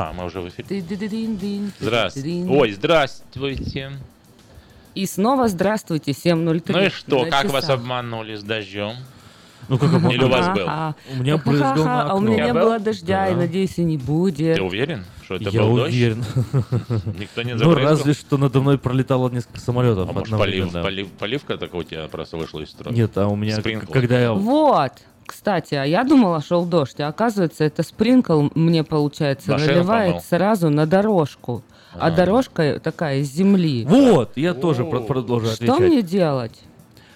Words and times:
А, 0.00 0.12
мы 0.12 0.24
уже 0.24 0.40
в 0.40 0.48
эфире. 0.48 0.82
Здравствуйте. 1.78 2.46
Ой, 2.48 2.72
здравствуйте. 2.72 3.92
И 4.94 5.06
снова 5.06 5.48
здравствуйте, 5.48 6.12
7.03. 6.12 6.62
Ну 6.72 6.82
и 6.84 6.88
что, 6.88 7.24
на 7.24 7.30
как 7.30 7.44
вас 7.50 7.62
часах. 7.64 7.78
обманули 7.78 8.34
с 8.34 8.42
дождем? 8.42 8.94
Ну 9.68 9.78
как 9.78 9.88
обманул? 9.92 10.10
Или 10.12 10.24
у 10.24 10.28
вас 10.28 10.48
был? 10.56 10.66
У 11.12 11.22
меня 11.22 11.36
брызгал 11.36 11.76
на 11.84 12.10
А 12.10 12.14
у 12.14 12.20
меня 12.20 12.46
не 12.46 12.52
Был? 12.52 12.60
было 12.62 12.78
дождя, 12.80 13.28
и 13.28 13.34
надеюсь, 13.34 13.78
и 13.78 13.84
не 13.84 13.98
будет. 13.98 14.56
Ты 14.56 14.62
уверен, 14.62 15.04
что 15.22 15.36
это 15.36 15.50
Я 15.50 15.60
был 15.60 15.76
дождь? 15.76 15.92
уверен. 15.92 16.24
Никто 17.18 17.42
не 17.42 17.52
Ну, 17.52 17.58
забрызгал? 17.58 17.84
разве 17.90 18.14
что 18.14 18.36
надо 18.38 18.60
мной 18.60 18.78
пролетало 18.78 19.28
несколько 19.28 19.60
самолетов 19.60 20.08
А 20.08 20.12
может, 20.12 20.30
поливка 21.18 21.56
такая 21.56 21.80
у 21.82 21.84
тебя 21.84 22.08
просто 22.08 22.36
вышла 22.36 22.60
из 22.60 22.70
строя? 22.70 22.92
Нет, 22.92 23.16
а 23.16 23.28
у 23.28 23.36
меня, 23.36 23.60
когда 23.92 24.18
я... 24.18 24.32
Вот. 24.32 24.92
Кстати, 25.30 25.74
а 25.76 25.84
я 25.84 26.02
думала, 26.02 26.42
шел 26.42 26.64
дождь, 26.66 26.98
а 27.00 27.06
оказывается, 27.06 27.62
это 27.62 27.84
спринкл 27.84 28.48
мне, 28.56 28.82
получается, 28.82 29.52
Машину 29.52 29.72
наливает 29.74 30.08
помыл. 30.14 30.22
сразу 30.28 30.70
на 30.70 30.86
дорожку. 30.86 31.62
А, 31.94 32.08
А. 32.08 32.10
дорожка 32.10 32.80
такая 32.82 33.18
из 33.18 33.32
земли. 33.32 33.84
Вот, 33.88 34.32
я 34.36 34.54
тоже 34.54 34.82
О. 34.82 34.86
про- 34.90 35.00
продолжу 35.00 35.46
Что 35.46 35.54
отвечать. 35.74 35.78
мне 35.80 36.02
делать? 36.02 36.60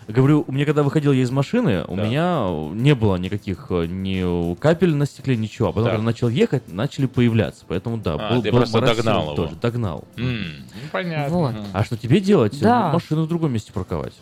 Говорю, 0.07 0.45
у 0.47 0.53
меня 0.53 0.65
когда 0.65 0.85
выходил 0.85 1.11
я 1.13 1.23
из 1.23 1.31
машины, 1.33 1.83
у 1.89 1.97
Да. 1.97 2.05
меня 2.07 2.47
не 2.75 2.95
было 2.95 3.17
никаких 3.17 3.67
э, 3.71 3.87
ни 3.87 4.55
капель 4.57 4.95
на 4.95 5.07
стекле, 5.07 5.37
ничего. 5.37 5.69
А 5.69 5.73
потом, 5.73 5.85
Так. 5.87 5.93
когда 5.95 6.05
начал 6.05 6.29
ехать, 6.29 6.73
начали 6.73 7.07
появляться. 7.07 7.65
Поэтому 7.67 7.97
да, 7.97 8.15
А, 8.15 8.33
был, 8.35 8.43
ты 8.43 8.53
был 8.53 8.59
просто 8.59 8.79
моросил 8.79 8.97
догнал 9.03 9.23
его. 9.25 9.35
тоже, 9.35 9.57
догнал. 9.57 10.05
М, 10.19 10.39
ну, 10.61 10.89
понятно. 10.93 11.35
Вот. 11.37 11.55
А 11.73 11.83
что 11.85 11.97
тебе 11.97 12.21
делать? 12.21 12.61
Да. 12.61 12.93
Машину 12.93 13.25
в 13.25 13.29
другом 13.29 13.53
месте 13.53 13.73
парковать. 13.73 14.13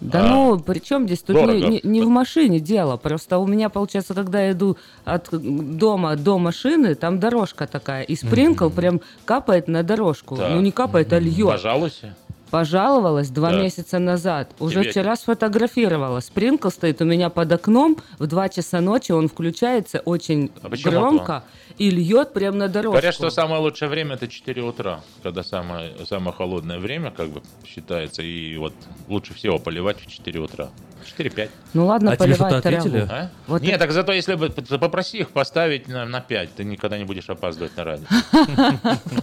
Да 0.00 0.24
А. 0.24 0.28
ну, 0.28 0.58
причем 0.60 1.06
здесь 1.06 1.22
тут 1.22 1.34
Дорого. 1.36 1.54
не, 1.54 1.80
не- 1.82 2.02
в 2.02 2.08
машине 2.08 2.60
дело. 2.60 2.96
Просто 2.96 3.38
у 3.38 3.46
меня, 3.46 3.68
получается, 3.68 4.14
когда 4.14 4.42
я 4.42 4.52
иду 4.52 4.76
от 5.04 5.28
дома 5.32 6.14
до 6.16 6.38
машины, 6.38 6.94
там 6.94 7.18
дорожка 7.18 7.66
такая, 7.66 8.02
и 8.04 8.14
спринкл 8.14 8.70
прям 8.70 9.00
капает 9.24 9.66
на 9.68 9.82
дорожку. 9.82 10.36
Так. 10.36 10.50
Ну, 10.52 10.60
не 10.60 10.70
капает, 10.70 11.12
а 11.12 11.18
льет. 11.18 11.48
Пожалуйся. 11.48 12.14
Пожаловалась 12.50 13.28
два 13.28 13.50
Так. 13.50 13.60
месяца 13.62 13.98
назад. 13.98 14.52
Уже 14.58 14.80
Тебе- 14.82 14.90
вчера 14.90 15.16
сфотографировала. 15.16 16.20
Спринкл 16.20 16.70
стоит 16.70 17.00
у 17.02 17.04
меня 17.04 17.28
под 17.30 17.52
окном. 17.52 17.96
В 18.18 18.26
2 18.26 18.48
часа 18.48 18.80
ночи 18.80 19.12
он 19.12 19.28
включается 19.28 20.00
очень 20.00 20.50
А 20.62 20.68
громко 20.68 21.44
и 21.76 21.90
льет 21.90 22.32
прям 22.32 22.58
на 22.58 22.68
дорожку. 22.68 22.92
Говорят, 22.92 23.14
что 23.14 23.30
самое 23.30 23.60
лучшее 23.60 23.88
время 23.88 24.14
это 24.14 24.28
4 24.28 24.62
утра, 24.62 25.00
когда 25.22 25.42
самое, 25.42 25.92
самое 26.06 26.32
холодное 26.34 26.78
время, 26.78 27.10
как 27.10 27.28
бы 27.28 27.42
считается, 27.66 28.22
и 28.22 28.56
вот 28.56 28.74
лучше 29.08 29.34
всего 29.34 29.58
поливать 29.58 30.00
в 30.00 30.06
4 30.06 30.40
утра. 30.40 30.68
4-5. 31.16 31.50
Ну 31.74 31.86
ладно, 31.86 32.12
А 32.12 32.16
тебе 32.16 32.34
поливать 32.34 32.52
что-то 32.52 32.68
ответили? 32.68 33.06
А? 33.10 33.30
Вот 33.46 33.62
Нет, 33.62 33.72
это- 33.72 33.84
так 33.84 33.92
зато 33.92 34.12
если 34.12 34.34
бы 34.34 34.50
попроси 34.50 35.18
их 35.18 35.30
поставить 35.30 35.88
на, 35.88 36.04
на 36.06 36.20
5, 36.20 36.54
ты 36.54 36.64
никогда 36.64 36.98
не 36.98 37.04
будешь 37.04 37.28
опаздывать 37.28 37.76
на 37.76 37.84
радио. 37.84 38.06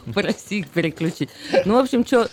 Проси 0.13 0.59
их 0.59 0.67
переключить. 0.67 1.29
Ну, 1.65 1.75
в 1.75 1.83
общем, 1.83 2.05
что... 2.05 2.29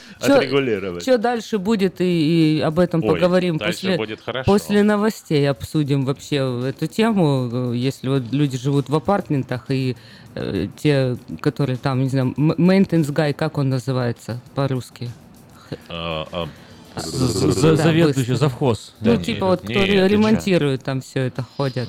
Дальше 1.19 1.59
будет, 1.59 1.97
и, 2.01 2.63
об 2.65 2.79
этом 2.79 3.03
поговорим 3.03 3.59
дальше 3.59 3.73
после, 3.73 3.97
будет 3.97 4.21
хорошо. 4.21 4.51
после 4.51 4.83
новостей. 4.83 5.49
Обсудим 5.49 6.05
вообще 6.05 6.37
эту 6.69 6.87
тему, 6.87 7.73
если 7.73 8.09
вот 8.09 8.33
люди 8.33 8.59
живут 8.59 8.89
в 8.89 8.95
апартментах 8.95 9.71
и 9.71 9.97
э, 10.35 10.69
те, 10.77 11.17
которые 11.41 11.77
там, 11.77 12.03
не 12.03 12.09
знаю, 12.09 12.35
maintenance 12.37 13.13
guy, 13.13 13.33
как 13.33 13.59
он 13.59 13.69
называется 13.71 14.41
по-русски? 14.55 15.11
Заведующий, 16.97 18.35
завхоз. 18.35 18.95
ну, 19.01 19.17
типа 19.17 19.47
вот, 19.47 19.61
кто 19.63 19.73
ремонтирует 19.85 20.83
там 20.85 21.01
все 21.01 21.21
это, 21.27 21.45
ходят. 21.57 21.89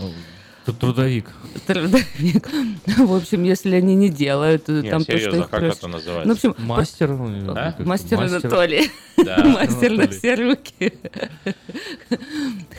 Тр- 0.65 0.73
Трудовик. 0.79 1.29
Трудовик. 1.67 2.49
В 2.97 3.13
общем, 3.15 3.43
если 3.43 3.75
они 3.75 3.95
не 3.95 4.09
делают, 4.09 4.69
э, 4.69 4.81
не, 4.81 4.89
там 4.89 5.03
то, 5.03 5.11
что 5.11 5.17
серьезно, 5.19 5.39
их 5.41 5.49
как 5.49 5.59
просят. 5.59 5.77
это 5.79 5.87
называется? 5.87 6.27
Ну, 6.27 6.33
в 6.33 6.37
общем, 6.37 6.65
Мастер. 6.67 7.11
А? 7.11 7.71
как- 7.77 7.85
мастер 7.85 8.21
Анатолий. 8.21 8.91
Да. 9.17 9.37
Мастер 9.45 9.91
на 9.91 10.03
Анатолий. 10.03 10.17
все 10.17 10.35
руки. 10.35 10.93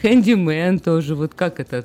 Хэндимен 0.02 0.78
тоже. 0.80 1.14
Вот 1.14 1.34
как 1.34 1.60
это? 1.60 1.84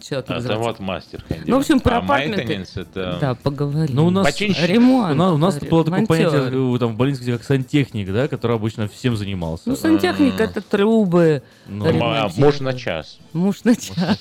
Что 0.00 0.16
Это 0.16 0.34
называется? 0.34 0.56
вот 0.68 0.80
мастер. 0.80 1.24
Ну, 1.46 1.56
в 1.56 1.60
общем, 1.60 1.80
про 1.80 1.96
а 1.96 1.98
апартменты. 1.98 2.42
maintenance 2.42 2.80
это... 2.82 3.18
Да, 3.20 3.34
поговорим. 3.34 3.94
Ну, 3.94 4.06
у 4.06 4.10
нас- 4.10 4.26
Починщик. 4.26 4.68
Ремонт. 4.68 5.12
У 5.12 5.16
нас, 5.16 5.32
у 5.32 5.38
нас 5.38 5.54
говорю, 5.54 5.70
было 5.70 5.84
такое 5.84 5.98
монтёр. 6.00 6.30
понятие 6.30 6.74
э, 6.76 6.78
там, 6.78 6.92
в 6.92 6.96
больнице, 6.96 7.32
как 7.32 7.42
сантехник, 7.44 8.12
да, 8.12 8.28
который 8.28 8.56
обычно 8.56 8.88
всем 8.88 9.16
занимался. 9.16 9.64
Ну, 9.66 9.76
сантехник 9.76 10.38
это 10.40 10.60
трубы, 10.60 11.42
Ну, 11.66 11.86
а. 12.02 12.28
Муж 12.36 12.60
на 12.60 12.74
час. 12.74 13.18
муж 13.32 13.64
на 13.64 13.74
час. 13.76 14.18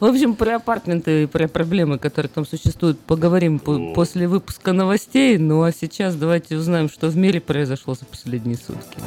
В 0.00 0.04
общем, 0.04 0.29
про 0.34 0.56
апартменты 0.56 1.24
и 1.24 1.26
про 1.26 1.48
проблемы, 1.48 1.98
которые 1.98 2.30
там 2.30 2.46
существуют, 2.46 2.98
поговорим 3.00 3.58
по- 3.58 3.92
после 3.94 4.28
выпуска 4.28 4.72
новостей. 4.72 5.38
Ну, 5.38 5.62
а 5.62 5.72
сейчас 5.72 6.14
давайте 6.16 6.56
узнаем, 6.56 6.88
что 6.88 7.08
в 7.08 7.16
мире 7.16 7.40
произошло 7.40 7.94
за 7.94 8.04
последние 8.04 8.56
сутки. 8.56 8.98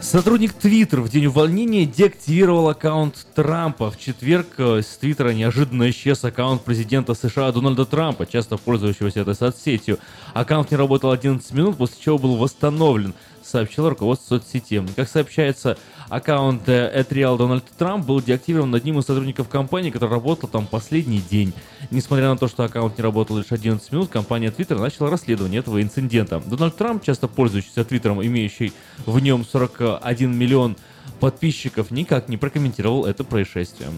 Сотрудник 0.00 0.52
Твиттер 0.52 1.00
в 1.00 1.08
день 1.08 1.26
увольнения 1.26 1.86
деактивировал 1.86 2.68
аккаунт 2.68 3.26
Трампа. 3.34 3.90
В 3.90 3.98
четверг 3.98 4.46
э, 4.58 4.82
с 4.82 4.98
Твиттера 4.98 5.30
неожиданно 5.30 5.88
исчез 5.90 6.22
аккаунт 6.24 6.62
президента 6.62 7.14
США 7.14 7.50
Дональда 7.52 7.86
Трампа, 7.86 8.26
часто 8.26 8.58
пользующегося 8.58 9.20
этой 9.20 9.34
соцсетью. 9.34 9.98
Аккаунт 10.34 10.70
не 10.70 10.76
работал 10.76 11.10
11 11.10 11.50
минут, 11.52 11.78
после 11.78 11.96
чего 12.00 12.18
был 12.18 12.36
восстановлен, 12.36 13.14
сообщило 13.42 13.90
руководство 13.90 14.36
соцсети. 14.38 14.86
Как 14.94 15.08
сообщается, 15.08 15.78
аккаунт 16.14 16.68
э, 16.68 17.04
@real 17.10 17.36
Дональд 17.36 17.64
Трамп 17.76 18.06
был 18.06 18.20
деактивирован 18.20 18.74
одним 18.74 18.98
из 18.98 19.04
сотрудников 19.04 19.48
компании, 19.48 19.90
который 19.90 20.10
работал 20.10 20.48
там 20.48 20.66
последний 20.66 21.18
день. 21.18 21.52
Несмотря 21.90 22.28
на 22.28 22.36
то, 22.36 22.48
что 22.48 22.64
аккаунт 22.64 22.96
не 22.98 23.02
работал 23.02 23.36
лишь 23.36 23.50
11 23.50 23.92
минут, 23.92 24.10
компания 24.10 24.48
Twitter 24.48 24.78
начала 24.78 25.10
расследование 25.10 25.60
этого 25.60 25.82
инцидента. 25.82 26.42
Дональд 26.46 26.76
Трамп, 26.76 27.02
часто 27.02 27.28
пользующийся 27.28 27.84
Твиттером, 27.84 28.24
имеющий 28.24 28.72
в 29.06 29.18
нем 29.20 29.44
41 29.44 30.36
миллион 30.36 30.76
подписчиков, 31.20 31.90
никак 31.90 32.28
не 32.28 32.36
прокомментировал 32.36 33.06
это 33.06 33.24
происшествие. 33.24 33.90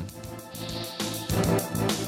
В 1.28 2.05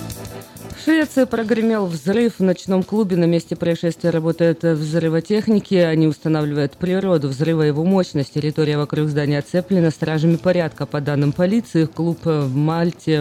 Швеции 0.88 1.24
прогремел 1.24 1.84
взрыв 1.84 2.38
в 2.38 2.42
ночном 2.42 2.82
клубе. 2.82 3.16
На 3.16 3.26
месте 3.26 3.54
происшествия 3.56 4.08
работают 4.08 4.62
взрывотехники. 4.62 5.74
Они 5.74 6.06
устанавливают 6.06 6.78
природу 6.78 7.28
взрыва 7.28 7.64
и 7.64 7.66
его 7.66 7.84
мощность. 7.84 8.32
Территория 8.32 8.78
вокруг 8.78 9.10
здания 9.10 9.40
оцеплена 9.40 9.90
стражами 9.90 10.36
порядка. 10.36 10.86
По 10.86 11.02
данным 11.02 11.32
полиции, 11.32 11.84
клуб 11.84 12.20
в 12.24 12.56
Мальте 12.56 13.20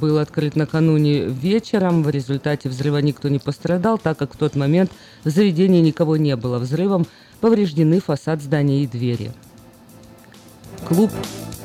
был 0.00 0.18
открыт 0.18 0.56
накануне 0.56 1.26
вечером. 1.26 2.02
В 2.02 2.10
результате 2.10 2.68
взрыва 2.68 2.98
никто 2.98 3.28
не 3.28 3.38
пострадал, 3.38 3.98
так 3.98 4.18
как 4.18 4.34
в 4.34 4.36
тот 4.36 4.56
момент 4.56 4.90
в 5.22 5.30
заведении 5.30 5.80
никого 5.80 6.16
не 6.16 6.34
было. 6.34 6.58
Взрывом 6.58 7.06
повреждены 7.40 8.00
фасад 8.00 8.42
здания 8.42 8.82
и 8.82 8.88
двери. 8.88 9.30
Клуб 10.88 11.12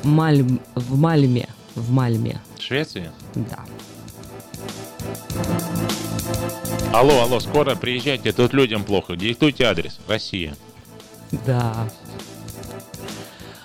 Мальм... 0.04 0.60
в 0.76 0.96
Мальме. 0.96 1.48
В 1.74 1.90
Мальме, 1.90 2.40
В 2.56 2.62
Швеции? 2.62 3.10
да. 3.34 3.58
Алло, 6.92 7.22
алло, 7.22 7.40
скоро 7.40 7.74
приезжайте, 7.74 8.32
тут 8.32 8.52
людям 8.52 8.84
плохо. 8.84 9.16
Диктуйте 9.16 9.64
адрес. 9.64 9.98
Россия. 10.08 10.54
Да. 11.46 11.88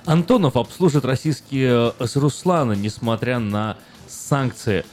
Антонов 0.06 0.56
обслужит 0.56 1.04
российские 1.04 1.94
э, 2.00 2.06
с 2.06 2.16
Руслана, 2.16 2.72
несмотря 2.72 3.40
на 3.40 3.78
санкции. 4.08 4.86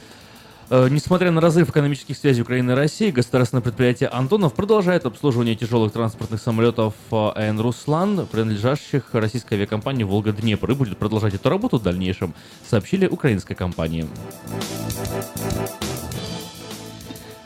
Э, 0.70 0.88
Несмотря 0.90 1.30
на 1.30 1.40
разрыв 1.40 1.70
экономических 1.70 2.16
связей 2.16 2.42
Украины 2.42 2.72
и 2.72 2.74
России, 2.74 3.12
государственное 3.12 3.62
предприятие 3.62 4.08
Антонов 4.08 4.54
продолжает 4.54 5.06
обслуживание 5.06 5.54
тяжелых 5.54 5.92
транспортных 5.92 6.40
самолетов 6.40 6.94
э, 7.12 7.16
АН 7.16 7.60
«Руслан», 7.60 8.26
принадлежащих 8.26 9.04
российской 9.12 9.54
авиакомпании 9.54 10.02
«Волга-Днепр», 10.02 10.72
и 10.72 10.74
будет 10.74 10.98
продолжать 10.98 11.34
эту 11.34 11.48
работу 11.48 11.78
в 11.78 11.82
дальнейшем, 11.82 12.34
сообщили 12.68 13.06
украинской 13.06 13.54
компании. 13.54 14.08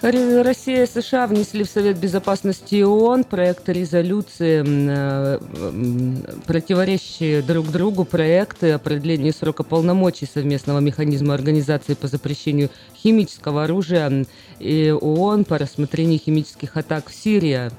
Россия 0.00 0.84
и 0.84 0.86
США 0.86 1.26
внесли 1.26 1.64
в 1.64 1.68
Совет 1.68 1.98
Безопасности 1.98 2.82
ООН 2.82 3.24
проект 3.24 3.68
резолюции, 3.68 4.62
э, 4.64 5.38
противоречащие 6.46 7.42
друг 7.42 7.72
другу 7.72 8.04
проекты 8.04 8.72
о 8.72 8.78
продлении 8.78 9.32
срока 9.32 9.64
полномочий 9.64 10.26
совместного 10.32 10.78
механизма 10.78 11.34
организации 11.34 11.94
по 11.94 12.06
запрещению 12.06 12.70
химического 12.96 13.64
оружия 13.64 14.24
и 14.60 14.90
ООН 14.92 15.44
по 15.44 15.58
рассмотрению 15.58 16.20
химических 16.20 16.76
атак 16.76 17.08
в 17.08 17.14
Сирии. 17.14 17.72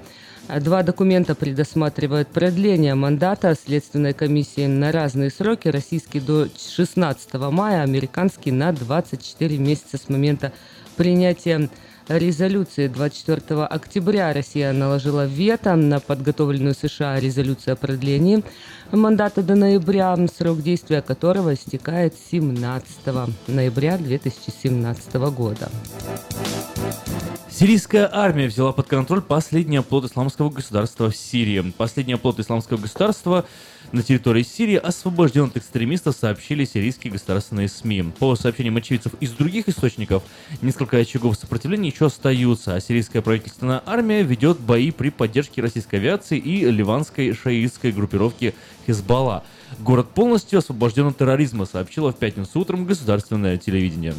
Два 0.59 0.83
документа 0.83 1.35
предусматривают 1.35 2.27
продление 2.29 2.95
мандата 2.95 3.55
Следственной 3.55 4.13
комиссии 4.13 4.65
на 4.65 4.91
разные 4.91 5.29
сроки. 5.29 5.69
Российский 5.69 6.19
до 6.19 6.47
16 6.57 7.33
мая, 7.51 7.83
американский 7.83 8.51
на 8.51 8.73
24 8.73 9.57
месяца 9.57 9.97
с 9.97 10.09
момента 10.09 10.51
принятия 10.97 11.69
резолюции 12.09 12.87
24 12.87 13.63
октября 13.65 14.33
Россия 14.33 14.73
наложила 14.73 15.25
вето 15.25 15.75
на 15.75 15.99
подготовленную 15.99 16.73
США 16.73 17.19
резолюцию 17.19 17.73
о 17.73 17.75
продлении 17.75 18.43
мандата 18.91 19.43
до 19.43 19.55
ноября, 19.55 20.17
срок 20.27 20.61
действия 20.61 21.01
которого 21.01 21.53
истекает 21.53 22.15
17 22.31 22.89
ноября 23.47 23.97
2017 23.97 25.13
года. 25.31 25.69
Сирийская 27.59 28.09
армия 28.09 28.47
взяла 28.47 28.71
под 28.71 28.87
контроль 28.87 29.21
последний 29.21 29.75
оплот 29.75 30.05
исламского 30.05 30.49
государства 30.49 31.11
в 31.11 31.15
Сирии. 31.17 31.73
Последний 31.77 32.13
оплот 32.13 32.39
исламского 32.39 32.77
государства 32.77 33.45
на 33.91 34.01
территории 34.01 34.43
Сирии 34.43 34.77
освобожден 34.77 35.47
от 35.47 35.57
экстремистов, 35.57 36.15
сообщили 36.15 36.63
сирийские 36.63 37.11
государственные 37.11 37.67
СМИ. 37.67 38.13
По 38.17 38.37
сообщениям 38.37 38.77
очевидцев 38.77 39.11
из 39.19 39.31
других 39.31 39.67
источников, 39.67 40.23
несколько 40.61 40.95
очагов 40.95 41.35
сопротивления 41.35 41.89
еще 41.89 42.05
остаются, 42.05 42.75
а 42.75 42.79
сирийская 42.79 43.21
правительственная 43.21 43.83
армия 43.85 44.23
ведет 44.23 44.57
бои 44.61 44.91
при 44.91 45.09
поддержке 45.09 45.61
российской 45.61 45.95
авиации 45.95 46.37
и 46.37 46.63
ливанской 46.63 47.33
шаитской 47.33 47.91
группировки 47.91 48.55
Хизбалла. 48.87 49.43
Город 49.79 50.07
полностью 50.11 50.59
освобожден 50.59 51.07
от 51.07 51.17
терроризма, 51.17 51.65
сообщило 51.65 52.13
в 52.13 52.15
пятницу 52.15 52.57
утром 52.57 52.85
государственное 52.85 53.57
телевидение. 53.57 54.13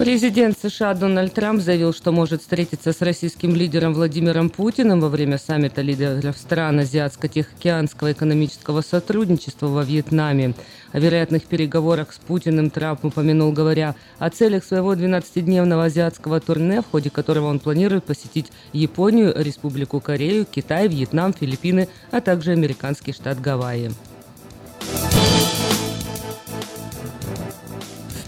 Президент 0.00 0.58
США 0.58 0.94
Дональд 0.94 1.34
Трамп 1.34 1.60
заявил, 1.60 1.92
что 1.92 2.10
может 2.10 2.40
встретиться 2.40 2.94
с 2.94 3.02
российским 3.02 3.54
лидером 3.54 3.92
Владимиром 3.92 4.48
Путиным 4.48 4.98
во 4.98 5.10
время 5.10 5.36
саммита 5.36 5.82
лидеров 5.82 6.38
стран 6.38 6.80
Азиатско-Тихоокеанского 6.80 8.12
экономического 8.12 8.80
сотрудничества 8.80 9.66
во 9.66 9.84
Вьетнаме. 9.84 10.54
О 10.92 10.98
вероятных 10.98 11.44
переговорах 11.44 12.14
с 12.14 12.16
Путиным 12.18 12.70
Трамп 12.70 13.04
упомянул, 13.04 13.52
говоря 13.52 13.94
о 14.18 14.30
целях 14.30 14.64
своего 14.64 14.94
12-дневного 14.94 15.84
азиатского 15.84 16.40
турне, 16.40 16.80
в 16.80 16.90
ходе 16.90 17.10
которого 17.10 17.48
он 17.48 17.58
планирует 17.58 18.04
посетить 18.04 18.50
Японию, 18.72 19.34
Республику 19.36 20.00
Корею, 20.00 20.46
Китай, 20.50 20.88
Вьетнам, 20.88 21.34
Филиппины, 21.34 21.90
а 22.10 22.22
также 22.22 22.52
американский 22.52 23.12
штат 23.12 23.38
Гавайи. 23.38 23.90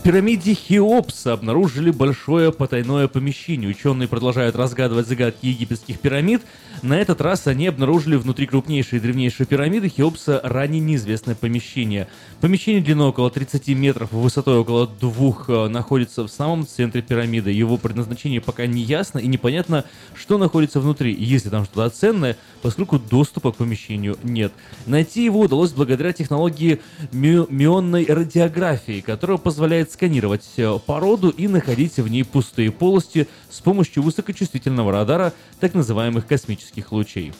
Пирамиде 0.03 0.55
Хеопса 0.55 1.33
обнаружили 1.33 1.93
большое 1.93 2.51
потайное 2.51 3.07
помещение. 3.07 3.71
Ученые 3.71 4.09
продолжают 4.09 4.57
разгадывать 4.57 5.07
загадки 5.07 5.47
египетских 5.47 6.01
пирамид. 6.01 6.43
На 6.83 6.99
этот 6.99 7.21
раз 7.21 7.47
они 7.47 7.69
обнаружили 7.69 8.17
внутри 8.17 8.47
крупнейшей 8.47 8.99
и 8.99 9.01
древнейшей 9.01 9.47
пирамиды 9.47 9.89
Хеопса 9.89 10.41
ранее 10.43 10.81
неизвестное 10.81 11.37
помещение. 11.37 12.09
Помещение 12.41 12.83
длиной 12.83 13.11
около 13.11 13.31
30 13.31 13.69
метров, 13.69 14.11
высотой 14.11 14.57
около 14.59 14.89
двух 14.89 15.49
э, 15.49 15.69
находится 15.69 16.25
в 16.25 16.29
самом 16.29 16.67
центре 16.67 17.01
пирамиды. 17.01 17.53
Его 17.53 17.77
предназначение 17.77 18.41
пока 18.41 18.67
не 18.67 18.83
ясно 18.83 19.21
и 19.21 19.29
непонятно, 19.29 19.85
что 20.15 20.37
находится 20.37 20.81
внутри, 20.81 21.15
если 21.15 21.49
там 21.49 21.65
что-то 21.65 21.89
ценное, 21.91 22.37
поскольку 22.61 22.99
доступа 22.99 23.53
к 23.53 23.57
помещению 23.57 24.17
нет. 24.25 24.53
Найти 24.87 25.25
его 25.25 25.41
удалось 25.41 25.71
благодаря 25.71 26.13
технологии 26.13 26.81
ми- 27.13 27.47
мионной 27.49 28.05
радиографии, 28.07 29.01
которая 29.01 29.39
позволяет 29.39 29.92
сканировать 29.93 30.45
э, 30.57 30.79
породу 30.85 31.31
и 31.31 31.49
находить 31.49 31.97
в 31.97 32.09
ней 32.09 32.25
пустые 32.25 32.71
полости 32.71 33.29
с 33.51 33.61
помощью 33.61 34.03
высокочувствительного 34.03 34.93
радара 34.93 35.33
так 35.61 35.75
называемых 35.75 36.27
космических 36.27 36.93
лучей. 36.93 37.33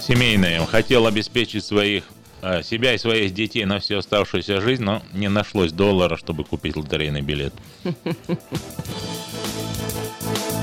Семейное. 0.00 0.64
Хотел 0.66 1.06
обеспечить 1.06 1.64
своих 1.64 2.04
э, 2.42 2.62
себя 2.62 2.94
и 2.94 2.98
своих 2.98 3.32
детей 3.32 3.64
на 3.64 3.78
всю 3.78 3.98
оставшуюся 3.98 4.60
жизнь, 4.60 4.82
но 4.82 5.02
не 5.12 5.28
нашлось 5.28 5.72
доллара, 5.72 6.16
чтобы 6.16 6.44
купить 6.44 6.76
лотерейный 6.76 7.22
билет. 7.22 7.54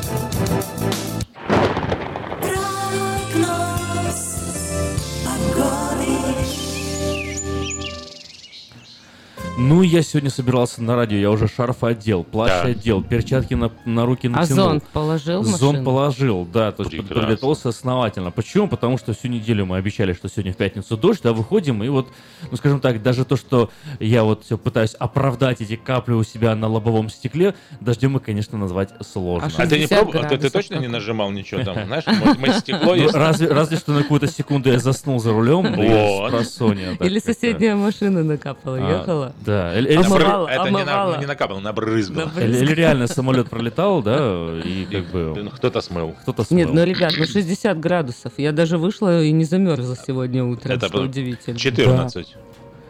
Ну, 9.57 9.83
я 9.83 10.01
сегодня 10.01 10.29
собирался 10.29 10.81
на 10.81 10.95
радио, 10.95 11.17
я 11.17 11.29
уже 11.29 11.47
шарф 11.47 11.83
одел, 11.83 12.23
плащ 12.23 12.49
Да. 12.49 12.61
одел, 12.63 13.03
перчатки 13.03 13.53
на, 13.53 13.69
на 13.85 14.05
руки 14.05 14.27
А 14.27 14.31
натянул. 14.31 14.65
зонт 14.69 14.83
положил 14.91 15.43
Зонт 15.43 15.61
машину? 15.61 15.83
положил, 15.85 16.45
да, 16.51 16.71
то 16.71 16.83
есть 16.83 16.91
Прекрасно. 16.95 17.15
подготовился 17.21 17.69
основательно. 17.69 18.31
Почему? 18.31 18.67
Потому 18.67 18.97
что 18.97 19.13
всю 19.13 19.27
неделю 19.27 19.65
мы 19.65 19.77
обещали, 19.77 20.13
что 20.13 20.29
сегодня 20.29 20.53
в 20.53 20.57
пятницу 20.57 20.97
дождь, 20.97 21.21
да, 21.21 21.33
выходим, 21.33 21.83
и 21.83 21.89
вот, 21.89 22.07
ну, 22.49 22.57
скажем 22.57 22.79
так, 22.79 23.03
даже 23.03 23.23
то, 23.25 23.35
что 23.35 23.69
я 23.99 24.23
вот 24.23 24.45
все 24.45 24.57
пытаюсь 24.57 24.95
оправдать 24.97 25.61
эти 25.61 25.75
капли 25.75 26.13
у 26.13 26.23
себя 26.23 26.55
на 26.55 26.67
лобовом 26.67 27.09
стекле, 27.09 27.53
дождем 27.81 28.17
и, 28.17 28.19
конечно, 28.19 28.57
назвать 28.57 28.89
сложно. 29.05 29.51
А 29.57 29.61
А 29.63 29.67
ты 29.67 29.75
не 29.75 29.81
60 29.83 29.99
пробовал? 29.99 30.25
А 30.25 30.29
ты, 30.29 30.37
ты 30.37 30.49
точно 30.49 30.75
не 30.79 30.87
нажимал 30.87 31.29
ничего 31.31 31.61
там? 31.63 31.75
Знаешь, 31.85 32.05
мы, 32.07 32.35
мы 32.47 32.53
стекло 32.53 32.95
Ну, 32.95 33.03
есть. 33.03 33.13
разве, 33.13 33.47
разве 33.47 33.77
что 33.77 33.91
на 33.91 34.01
какую-то 34.01 34.27
секунду 34.27 34.71
я 34.71 34.79
заснул 34.79 35.19
за 35.19 35.33
рулем, 35.33 35.63
да, 35.63 37.05
Или 37.05 37.19
соседняя 37.19 37.75
машина 37.75 38.23
накапала, 38.23 38.77
А, 38.77 38.99
ехала? 38.99 39.33
Да, 39.41 39.77
или, 39.77 40.01
сам- 40.03 40.13
Это 40.47 40.65
не, 40.69 40.71
на, 40.71 40.81
омывала. 40.81 41.17
не 41.19 41.25
накапало, 41.25 41.59
набрызгало. 41.59 42.25
Набрызгало. 42.25 42.43
или- 42.57 42.63
или 42.63 42.73
реально 42.75 43.07
самолет 43.07 43.49
пролетал, 43.49 44.03
да, 44.03 44.59
и 44.63 44.85
как 44.85 45.05
бы 45.11 45.33
Ну, 45.35 45.49
Кто-то 45.49 45.81
смыл. 45.81 46.15
кто-то 46.21 46.43
смыл. 46.43 46.57
Нет, 46.59 46.73
ну, 46.73 46.83
ребят, 46.83 47.13
ну 47.17 47.25
60 47.25 47.79
градусов. 47.79 48.33
Я 48.37 48.51
даже 48.51 48.77
вышла 48.77 49.21
и 49.23 49.31
не 49.31 49.43
замерзла 49.45 49.95
сегодня 49.95 50.43
утром, 50.43 50.73
Это 50.75 50.87
что 50.87 50.97
было 50.97 51.05
удивительно. 51.05 51.57
14. 51.57 52.35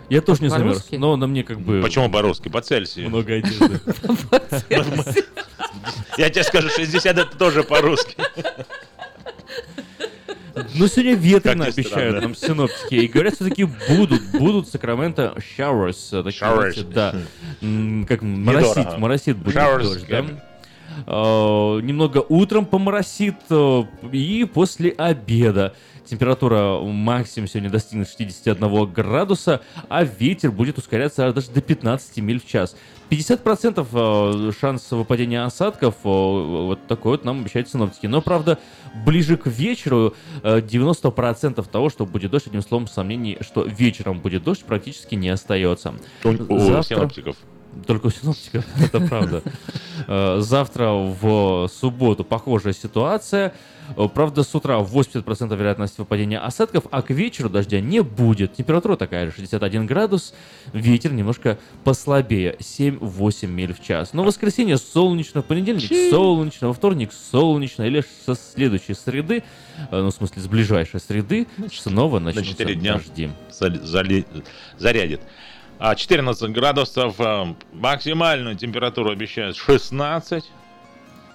Я 0.09 0.19
тоже 0.21 0.41
не 0.43 0.49
замерз, 0.49 0.85
но 0.91 1.15
на 1.15 1.25
мне 1.25 1.43
как 1.43 1.59
бы 1.61 1.79
Почему 1.81 2.09
по-русски? 2.11 2.49
По 2.49 2.59
Цельсию. 2.61 3.07
много 3.07 3.33
одежды. 3.35 3.79
Я 6.17 6.29
тебе 6.29 6.43
скажу, 6.43 6.67
60 6.69 7.17
это 7.17 7.37
тоже 7.37 7.63
по-русски. 7.63 8.17
Ну, 10.75 10.87
сегодня 10.87 11.15
ветрено 11.15 11.65
обещают 11.65 12.21
нам 12.21 12.35
синоптики. 12.35 12.95
И 12.95 13.07
говорят, 13.07 13.35
все-таки 13.35 13.63
будут, 13.63 14.21
будут 14.31 14.67
Сакраменто 14.69 15.35
showers. 15.57 16.19
э, 16.19 16.23
такие, 16.23 16.41
Showers. 16.41 16.91
Да. 16.93 17.11
Как 18.07 18.21
Недорого. 18.21 18.97
моросит 18.97 19.37
будет 19.37 19.55
дождь, 19.55 20.05
да? 20.07 20.25
Э, 21.07 21.79
Немного 21.81 22.23
утром 22.27 22.65
поморосит 22.65 23.35
э, 23.49 23.83
и 24.11 24.45
после 24.45 24.91
обеда. 24.91 25.73
Температура 26.05 26.79
максимум 26.81 27.47
сегодня 27.47 27.69
достигнет 27.69 28.07
61 28.09 28.91
градуса, 28.91 29.61
а 29.87 30.03
ветер 30.03 30.51
будет 30.51 30.77
ускоряться 30.77 31.31
даже 31.31 31.51
до 31.51 31.61
15 31.61 32.17
миль 32.17 32.39
в 32.41 32.45
час. 32.47 32.75
50% 33.09 33.87
э, 33.93 34.51
шанс 34.59 34.91
выпадения 34.91 35.45
осадков, 35.45 35.95
вот 36.03 36.87
такой 36.87 37.11
вот 37.13 37.25
нам 37.25 37.41
обещают 37.41 37.69
синоптики. 37.69 38.07
Но, 38.07 38.21
правда, 38.21 38.57
ближе 39.05 39.37
к 39.37 39.47
вечеру 39.47 40.13
э, 40.43 40.59
90% 40.59 41.65
того, 41.69 41.89
что 41.89 42.05
будет 42.05 42.31
дождь, 42.31 42.47
одним 42.47 42.61
словом, 42.61 42.87
сомнений, 42.87 43.37
что 43.41 43.63
вечером 43.63 44.19
будет 44.19 44.43
дождь, 44.43 44.63
практически 44.63 45.15
не 45.15 45.29
остается. 45.29 45.93
У, 46.23 46.29
у 46.29 46.59
Завтра- 46.59 46.83
синоптиков. 46.83 47.35
Только 47.87 48.07
у 48.07 48.09
синоптиков, 48.11 48.65
это 48.81 48.99
правда. 48.99 49.41
Э, 50.07 50.37
Завтра 50.41 50.89
в 50.91 51.67
субботу 51.69 52.23
похожая 52.23 52.73
ситуация. 52.73 53.53
Э, 53.97 54.07
Правда, 54.13 54.43
с 54.43 54.53
утра 54.53 54.79
80% 54.79 55.55
вероятность 55.55 55.97
выпадения 55.97 56.39
осадков, 56.39 56.83
а 56.91 57.01
к 57.01 57.09
вечеру 57.11 57.49
дождя 57.49 57.79
не 57.79 58.01
будет. 58.03 58.53
Температура 58.55 58.95
такая 58.97 59.25
же, 59.27 59.31
61 59.33 59.85
градус. 59.85 60.33
Ветер 60.73 61.13
немножко 61.13 61.57
послабее, 61.83 62.55
7-8 62.59 63.47
миль 63.47 63.73
в 63.73 63.81
час. 63.81 64.13
Но 64.13 64.23
в 64.23 64.25
воскресенье 64.27 64.77
солнечно, 64.77 65.41
в 65.41 65.45
понедельник 65.45 65.89
солнечно, 66.11 66.67
во 66.67 66.73
вторник 66.73 67.11
солнечно. 67.31 67.87
Лишь 67.87 68.05
со 68.25 68.35
следующей 68.35 68.93
среды, 68.93 69.43
э, 69.91 70.01
ну, 70.01 70.09
в 70.09 70.13
смысле, 70.13 70.41
с 70.41 70.47
ближайшей 70.47 70.99
среды, 70.99 71.47
снова 71.73 72.19
начнутся 72.19 72.51
четыре 72.51 72.75
дня. 72.75 72.93
дожди. 72.95 73.29
зали- 73.49 74.25
зарядит. 74.77 75.21
А 75.83 75.95
14 75.95 76.51
градусов, 76.51 77.15
а, 77.17 77.55
максимальную 77.73 78.55
температуру 78.55 79.09
обещают 79.09 79.57
16, 79.57 80.45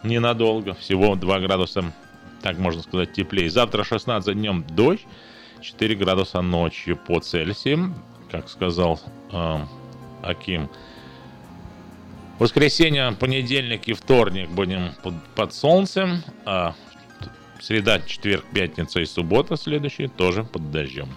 ненадолго, 0.05 0.75
всего 0.75 1.17
2 1.17 1.41
градуса, 1.41 1.93
так 2.43 2.57
можно 2.57 2.81
сказать, 2.81 3.13
теплее. 3.13 3.51
Завтра 3.51 3.83
16 3.83 4.35
днем 4.35 4.65
дождь, 4.69 5.05
4 5.63 5.97
градуса 5.97 6.43
ночью 6.43 6.97
по 6.97 7.19
Цельсию, 7.19 7.93
как 8.31 8.49
сказал 8.49 9.01
а, 9.33 9.67
Аким. 10.23 10.71
Воскресенье, 12.39 13.17
понедельник 13.19 13.89
и 13.89 13.95
вторник 13.95 14.49
будем 14.51 14.93
под, 15.03 15.15
под 15.35 15.55
солнцем, 15.55 16.23
а 16.45 16.77
среда, 17.61 17.99
четверг, 17.99 18.45
пятница 18.55 19.01
и 19.01 19.07
суббота 19.07 19.57
следующие 19.57 20.07
тоже 20.07 20.45
под 20.45 20.71
дождем. 20.71 21.09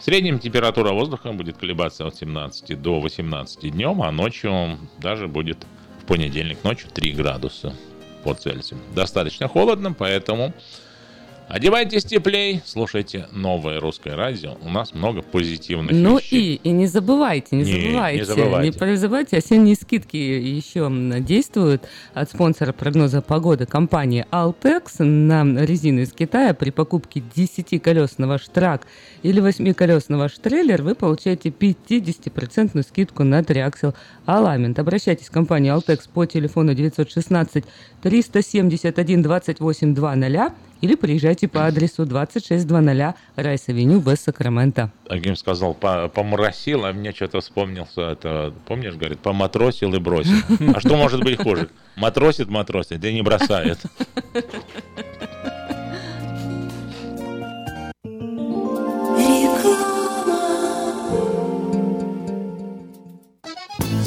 В 0.00 0.02
среднем 0.02 0.38
температура 0.38 0.92
воздуха 0.92 1.30
будет 1.32 1.58
колебаться 1.58 2.06
от 2.06 2.16
17 2.16 2.80
до 2.80 3.00
18 3.00 3.70
днем, 3.70 4.00
а 4.00 4.10
ночью 4.10 4.78
даже 4.96 5.28
будет 5.28 5.58
в 6.02 6.06
понедельник 6.06 6.64
ночью 6.64 6.88
3 6.88 7.12
градуса 7.12 7.76
по 8.24 8.32
Цельсию. 8.32 8.80
Достаточно 8.94 9.46
холодно, 9.46 9.92
поэтому 9.92 10.54
одевайтесь 11.50 12.04
теплей, 12.04 12.62
слушайте 12.64 13.26
новое 13.32 13.80
русское 13.80 14.14
радио. 14.14 14.56
У 14.62 14.68
нас 14.70 14.94
много 14.94 15.22
позитивных 15.22 15.90
Ну 15.92 16.18
вещей. 16.18 16.54
и, 16.54 16.68
и 16.68 16.70
не 16.72 16.86
забывайте, 16.86 17.56
не, 17.56 17.64
Не, 17.64 17.72
не 17.72 17.80
забывайте, 17.80 18.24
забывайте. 18.24 18.86
не 18.86 18.96
забывайте, 18.96 19.36
осенние 19.36 19.74
скидки 19.74 20.16
еще 20.16 20.88
действуют 21.20 21.82
от 22.14 22.30
спонсора 22.30 22.72
прогноза 22.72 23.20
погоды 23.20 23.66
компании 23.66 24.24
Altex 24.30 25.02
на 25.04 25.64
резину 25.64 26.00
из 26.02 26.12
Китая. 26.12 26.54
При 26.54 26.70
покупке 26.70 27.22
10 27.34 27.82
колес 27.82 28.18
на 28.18 28.28
ваш 28.28 28.46
трак 28.48 28.86
или 29.22 29.40
8 29.40 29.74
колес 29.74 30.08
на 30.08 30.18
ваш 30.18 30.38
трейлер 30.38 30.82
вы 30.82 30.94
получаете 30.94 31.48
50% 31.48 32.82
скидку 32.82 33.24
на 33.24 33.42
триаксел 33.42 33.94
Alignment. 34.24 34.78
Обращайтесь 34.78 35.26
в 35.26 35.32
компанию 35.32 35.74
Altex 35.74 36.08
по 36.12 36.26
телефону 36.26 36.74
916 36.74 37.64
371 38.02 39.22
28 39.22 39.94
00 39.94 40.52
или 40.80 40.94
приезжайте 40.94 41.46
по 41.46 41.66
адресу 41.66 42.06
2600 42.06 43.14
Райс-Авеню, 43.36 44.00
Вест 44.00 44.24
Сакраменто. 44.24 44.90
Агим 45.08 45.36
сказал, 45.36 45.74
по- 45.74 46.08
поморосил, 46.08 46.86
а 46.86 46.92
мне 46.94 47.12
что-то 47.12 47.40
вспомнился. 47.40 48.00
Это, 48.12 48.54
помнишь, 48.66 48.94
говорит, 48.94 49.18
поматросил 49.18 49.92
и 49.94 49.98
бросил. 49.98 50.32
А 50.74 50.80
что 50.80 50.96
может 50.96 51.22
быть 51.22 51.36
хуже? 51.42 51.68
Матросит, 51.96 52.48
матросит, 52.48 52.98
да 53.00 53.12
не 53.12 53.20
бросает. 53.22 53.78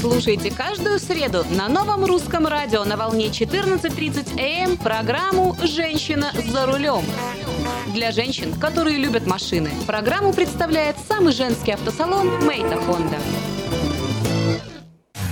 Слушайте 0.03 0.51
каждую 0.51 0.99
среду 0.99 1.45
на 1.51 1.69
новом 1.69 2.03
русском 2.03 2.45
радио 2.45 2.83
на 2.83 2.97
волне 2.97 3.27
14.30 3.27 4.33
АМ 4.37 4.71
эм 4.71 4.77
программу 4.77 5.55
«Женщина 5.63 6.33
за 6.45 6.65
рулем». 6.65 7.05
Для 7.93 8.11
женщин, 8.11 8.53
которые 8.59 8.97
любят 8.97 9.25
машины, 9.25 9.71
программу 9.87 10.33
представляет 10.33 10.97
самый 11.07 11.31
женский 11.31 11.71
автосалон 11.71 12.45
«Мейта 12.45 12.75
Хонда». 12.81 13.17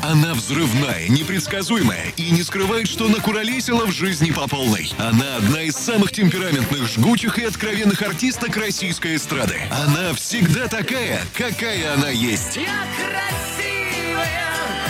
Она 0.04 0.34
взрывная, 0.34 1.06
непредсказуемая 1.10 2.14
и 2.16 2.32
не 2.32 2.42
скрывает, 2.42 2.88
что 2.88 3.10
накуролесила 3.10 3.86
в 3.86 3.92
жизни 3.92 4.32
по 4.32 4.48
полной. 4.48 4.90
Она 4.98 5.36
одна 5.36 5.64
из 5.64 5.76
самых 5.76 6.14
темпераментных, 6.14 6.88
жгучих 6.88 7.40
и 7.40 7.44
откровенных 7.44 8.02
артисток 8.02 8.56
российской 8.56 9.18
эстрады. 9.18 9.60
Она 9.70 10.14
всегда 10.14 10.68
такая, 10.70 11.22
какая 11.38 11.94
она 11.94 12.10
есть. 12.10 12.58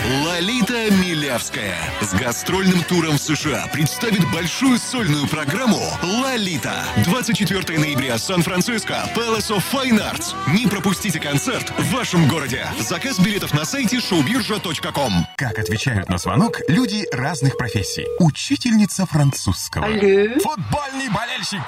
Лолита 0.04 0.90
Милявская 0.90 1.78
с 2.00 2.12
гастрольным 2.12 2.82
туром 2.82 3.18
в 3.18 3.20
США 3.20 3.68
представит 3.72 4.28
большую 4.32 4.78
сольную 4.78 5.28
программу 5.28 5.80
«Лолита». 6.02 6.84
24 7.04 7.78
ноября, 7.78 8.18
Сан-Франциско, 8.18 9.08
Palace 9.14 9.50
of 9.50 9.62
Fine 9.72 10.00
Arts. 10.00 10.34
Не 10.52 10.66
пропустите 10.66 11.20
концерт 11.20 11.72
в 11.78 11.92
вашем 11.92 12.26
городе. 12.26 12.66
Заказ 12.80 13.20
билетов 13.20 13.54
на 13.54 13.64
сайте 13.64 13.98
showbirja.com. 13.98 15.12
Как 15.36 15.60
отвечают 15.60 16.08
на 16.08 16.18
звонок 16.18 16.58
люди 16.66 17.06
разных 17.12 17.56
профессий. 17.56 18.06
Учительница 18.18 19.06
французского. 19.06 19.86
Футбольный 19.86 21.10
болельщик. 21.10 21.62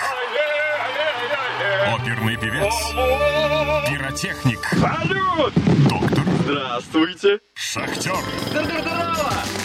Оперный 1.86 2.36
певец. 2.36 2.74
Пиротехник. 3.88 4.66
Салют! 4.72 5.54
Доктор. 5.88 6.23
Здравствуйте! 6.44 7.40
Шахтер. 7.54 8.12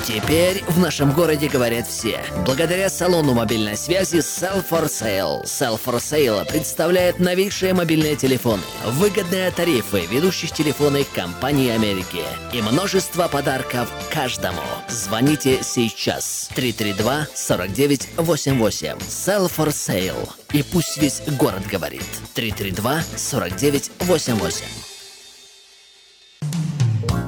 Теперь 0.07 0.63
в 0.69 0.79
нашем 0.79 1.11
городе 1.11 1.49
говорят 1.49 1.85
все. 1.85 2.21
Благодаря 2.45 2.89
салону 2.89 3.33
мобильной 3.33 3.75
связи 3.75 4.19
Sell 4.19 4.65
for 4.67 4.85
Sale. 4.85 5.43
Sell 5.43 5.77
for 5.77 5.97
Sale 5.97 6.49
представляет 6.49 7.19
новейшие 7.19 7.73
мобильные 7.73 8.15
телефоны, 8.15 8.63
выгодные 8.85 9.51
тарифы 9.51 10.05
ведущих 10.05 10.53
телефонных 10.53 11.11
компаний 11.11 11.69
Америки 11.69 12.23
и 12.53 12.61
множество 12.61 13.27
подарков 13.27 13.91
каждому. 14.09 14.61
Звоните 14.87 15.61
сейчас 15.63 16.49
332-4988. 16.55 18.99
Sell 18.99 19.51
for 19.53 19.67
Sale. 19.67 20.29
И 20.53 20.63
пусть 20.63 20.97
весь 20.97 21.21
город 21.27 21.67
говорит. 21.69 22.05
332-4988. 22.35 24.88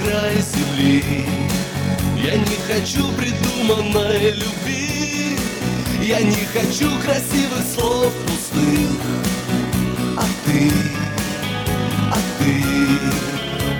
Край 0.00 0.36
земли. 0.40 1.26
Я 2.16 2.36
не 2.36 2.56
хочу 2.66 3.08
придуманной 3.12 4.30
любви. 4.32 5.38
Я 6.00 6.20
не 6.20 6.44
хочу 6.52 6.90
красивых 7.00 7.64
слов 7.74 8.12
пустых. 8.26 9.00
А 10.16 10.24
ты, 10.44 10.70
а 12.10 12.18
ты 12.38 12.62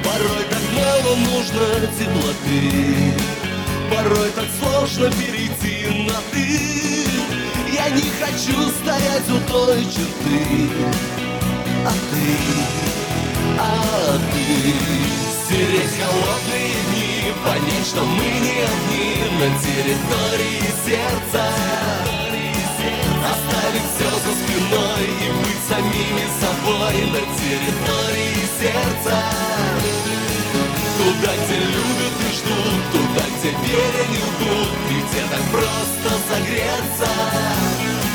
Порой 0.03 0.45
так 0.51 0.63
мало 0.75 1.17
нужно 1.17 1.87
теплоты. 1.99 3.15
Порой 3.95 4.31
так 4.31 4.47
сложно 4.59 5.11
перейти 5.11 6.07
на 6.09 6.19
ты 6.33 7.07
Я 7.73 7.91
не 7.91 8.11
хочу 8.21 8.69
стоять 8.81 9.29
у 9.29 9.53
той 9.53 9.85
черты. 9.85 10.69
А 11.85 11.91
ты 11.91 12.83
а 13.59 14.19
ты 14.33 15.22
Стереть 15.53 16.01
холодные 16.01 16.73
дни 16.89 17.31
Понять, 17.45 17.87
что 17.87 18.01
мы 18.01 18.25
не 18.25 18.65
одни. 18.65 19.21
На 19.39 19.49
территории 19.61 20.65
сердца 20.87 21.45
Оставить 23.31 23.89
все 23.93 24.09
за 24.25 24.33
спиной 24.33 25.05
И 25.05 25.33
быть 25.45 25.63
самими 25.69 26.25
собой. 26.41 26.97
На 27.13 27.21
территории 27.37 28.49
сердца 28.59 29.17
Туда, 30.97 31.33
где 31.45 31.59
любят 31.59 32.17
и 32.19 32.33
ждут 32.35 32.83
Туда, 32.93 33.25
где 33.37 33.51
верят 33.51 34.09
и 34.09 34.23
лгут 34.25 34.69
И 34.89 35.03
где 35.03 35.21
так 35.29 35.45
просто 35.51 36.11
согреться 36.31 38.12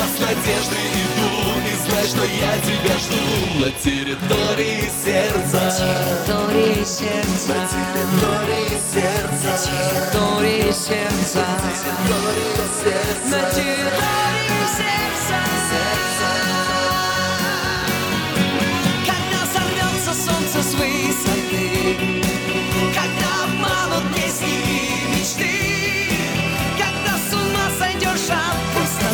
Туда 0.00 0.08
с 0.08 0.20
надеждой 0.20 0.86
иду 0.94 1.28
И 1.60 1.74
знай, 1.84 2.06
что 2.06 2.24
я 2.24 2.58
тебя 2.60 2.96
жду. 2.98 3.20
На 3.58 3.70
территории 3.70 4.88
сердца. 5.04 5.60
На 5.60 5.70
территории 5.70 6.84
сердца. 6.84 7.54
На 7.54 7.68
территории 7.68 8.78
сердца. 8.92 9.46
На 9.46 9.58
территории 10.00 10.72
сердца. 12.32 13.26
На 13.26 13.40
территории 13.50 14.64
сердца. 14.78 15.40
Когда 19.06 19.40
сорвется 19.52 20.12
солнце 20.14 20.62
с 20.62 20.74
высоты 20.74 22.09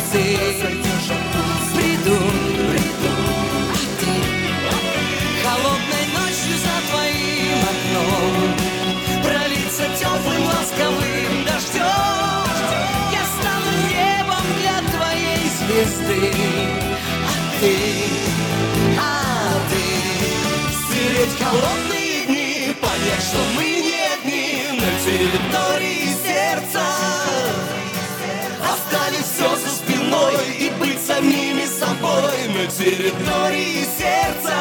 пустоты 0.07 0.37
Приду, 1.75 2.17
приду, 2.71 3.13
а 3.71 3.83
ты? 3.99 4.13
Холодной 5.43 6.05
ночью 6.13 6.55
за 6.57 6.75
твоим 6.89 7.59
окном 7.71 8.49
Пролиться 9.23 9.83
теплым 9.99 10.43
ласковым 10.45 11.45
дождем 11.45 12.47
Я 13.11 13.23
стану 13.35 13.71
небом 13.89 14.45
для 14.59 14.77
твоей 14.91 15.43
звезды. 15.59 16.33
А 17.25 17.59
ты, 17.59 17.75
а 18.99 19.01
ты? 19.69 19.83
Стереть 20.73 21.37
холодные 21.39 22.25
дни 22.25 22.75
Понять, 22.81 23.23
что 23.23 23.39
мы 23.55 23.63
не 23.63 23.99
одни 24.13 24.79
На 24.79 24.89
территории 25.03 25.66
территории 32.77 33.85
сердца. 33.97 34.53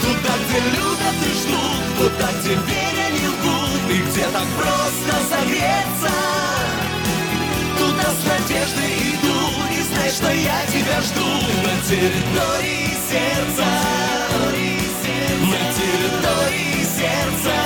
Туда, 0.00 0.32
где 0.42 0.58
любят 0.70 1.18
и 1.22 1.32
ждут 1.36 1.82
Туда, 1.98 2.28
где 2.40 2.54
верят 2.54 3.12
и 3.12 3.28
лгут 3.28 3.90
И 3.90 3.98
где 4.10 4.24
так 4.28 4.48
просто 4.56 5.12
согреться. 5.28 6.14
Туда 7.78 8.08
с 8.10 8.26
надеждой 8.26 8.92
иду 9.12 9.38
И 9.70 9.82
знай, 9.82 10.10
что 10.10 10.32
я 10.32 10.64
тебя 10.66 11.00
жду. 11.02 11.28
На 11.62 11.74
территории 11.86 12.88
сердца. 13.10 13.66
На 15.42 15.62
территории 15.74 16.84
сердца. 16.84 17.56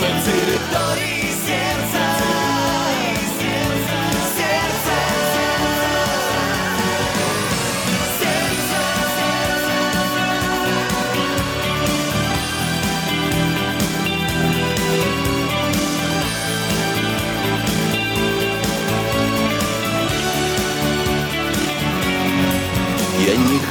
На 0.00 0.22
территории 0.22 0.61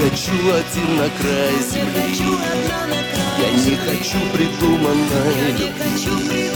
хочу 0.01 0.31
один 0.31 0.97
на 0.97 1.09
край 1.09 1.53
земли. 1.61 2.05
Я 3.37 3.51
не 3.51 3.75
хочу 3.75 4.17
придуманной 4.33 5.51
любви. 5.51 6.49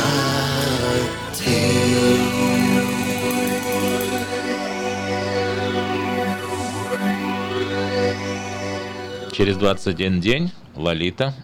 Через 9.33 9.57
21 9.57 10.21
день 10.21 10.53
Лолита, 10.77 11.35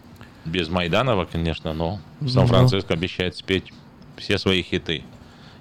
без 0.44 0.68
Майданова, 0.68 1.24
конечно, 1.24 1.72
но. 1.72 1.98
Сан-Франциско 2.26 2.94
обещает 2.94 3.36
спеть 3.36 3.72
все 4.16 4.38
свои 4.38 4.62
хиты. 4.62 5.02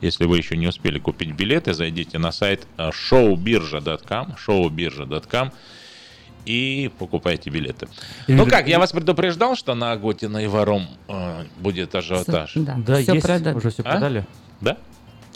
Если 0.02 0.26
вы 0.26 0.38
еще 0.38 0.58
не 0.58 0.68
успели 0.68 1.00
купить 1.00 1.32
билеты, 1.32 1.74
зайдите 1.74 2.18
на 2.18 2.32
сайт 2.32 2.68
э, 2.78 2.90
showbirja.com, 2.90 4.36
showbirja.com 4.48 5.52
и 6.46 6.90
покупайте 6.98 7.50
билеты. 7.52 7.88
Ну 8.28 8.48
как, 8.48 8.68
я 8.68 8.80
вас 8.80 8.92
предупреждал, 8.92 9.56
что 9.56 9.76
на 9.76 9.92
Агутина 9.92 10.40
и 10.40 10.48
Варом 10.48 10.88
э, 11.08 11.44
будет 11.60 11.94
ажиотаж? 11.94 12.54
Да, 12.56 12.76
Да, 12.78 12.96
все 13.02 13.14
есть, 13.14 13.26
продано. 13.26 13.58
уже 13.58 13.70
все 13.70 13.84
А? 13.84 13.92
продали. 13.92 14.26
Да? 14.60 14.78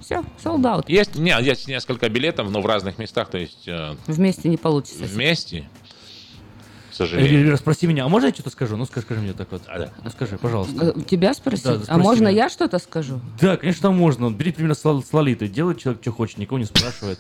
Все, 0.02 0.24
sold 0.44 0.62
out. 0.64 0.86
Есть, 0.88 1.16
не, 1.16 1.32
есть 1.44 1.68
несколько 1.68 2.10
билетов, 2.10 2.50
но 2.50 2.62
в 2.62 2.66
разных 2.66 2.98
местах, 2.98 3.30
то 3.30 3.38
есть 3.38 3.68
э, 3.68 3.96
Вместе 4.08 4.50
не 4.50 4.58
получится. 4.58 5.04
вместе, 5.04 5.70
к 6.96 6.98
сожалению. 6.98 7.40
Эльвира, 7.40 7.58
спроси 7.58 7.88
меня, 7.88 8.06
а 8.06 8.08
можно 8.08 8.28
я 8.28 8.34
что-то 8.34 8.50
скажу? 8.50 8.78
Ну, 8.78 8.86
скажи, 8.86 9.06
скажи 9.06 9.20
мне 9.20 9.34
так 9.34 9.52
вот. 9.52 9.62
А, 9.68 9.80
да. 9.80 9.90
Ну, 10.02 10.10
скажи, 10.12 10.38
пожалуйста. 10.38 10.94
Э, 10.96 11.02
Тебя 11.02 11.34
спросить? 11.34 11.66
Да, 11.66 11.82
а 11.90 11.98
можно 11.98 12.30
меня. 12.30 12.44
я 12.46 12.50
что-то 12.50 12.80
скажу? 12.80 13.20
Да, 13.42 13.58
конечно, 13.58 13.92
можно. 13.92 14.32
Бери 14.32 14.54
пример 14.54 14.76
с, 14.76 14.86
Лол- 14.86 15.04
с 15.04 15.12
Лолитой. 15.12 15.50
Делает 15.50 15.80
человек, 15.82 16.02
что 16.02 16.14
хочет, 16.14 16.38
никого 16.38 16.58
не 16.58 16.64
спрашивает. 16.66 17.20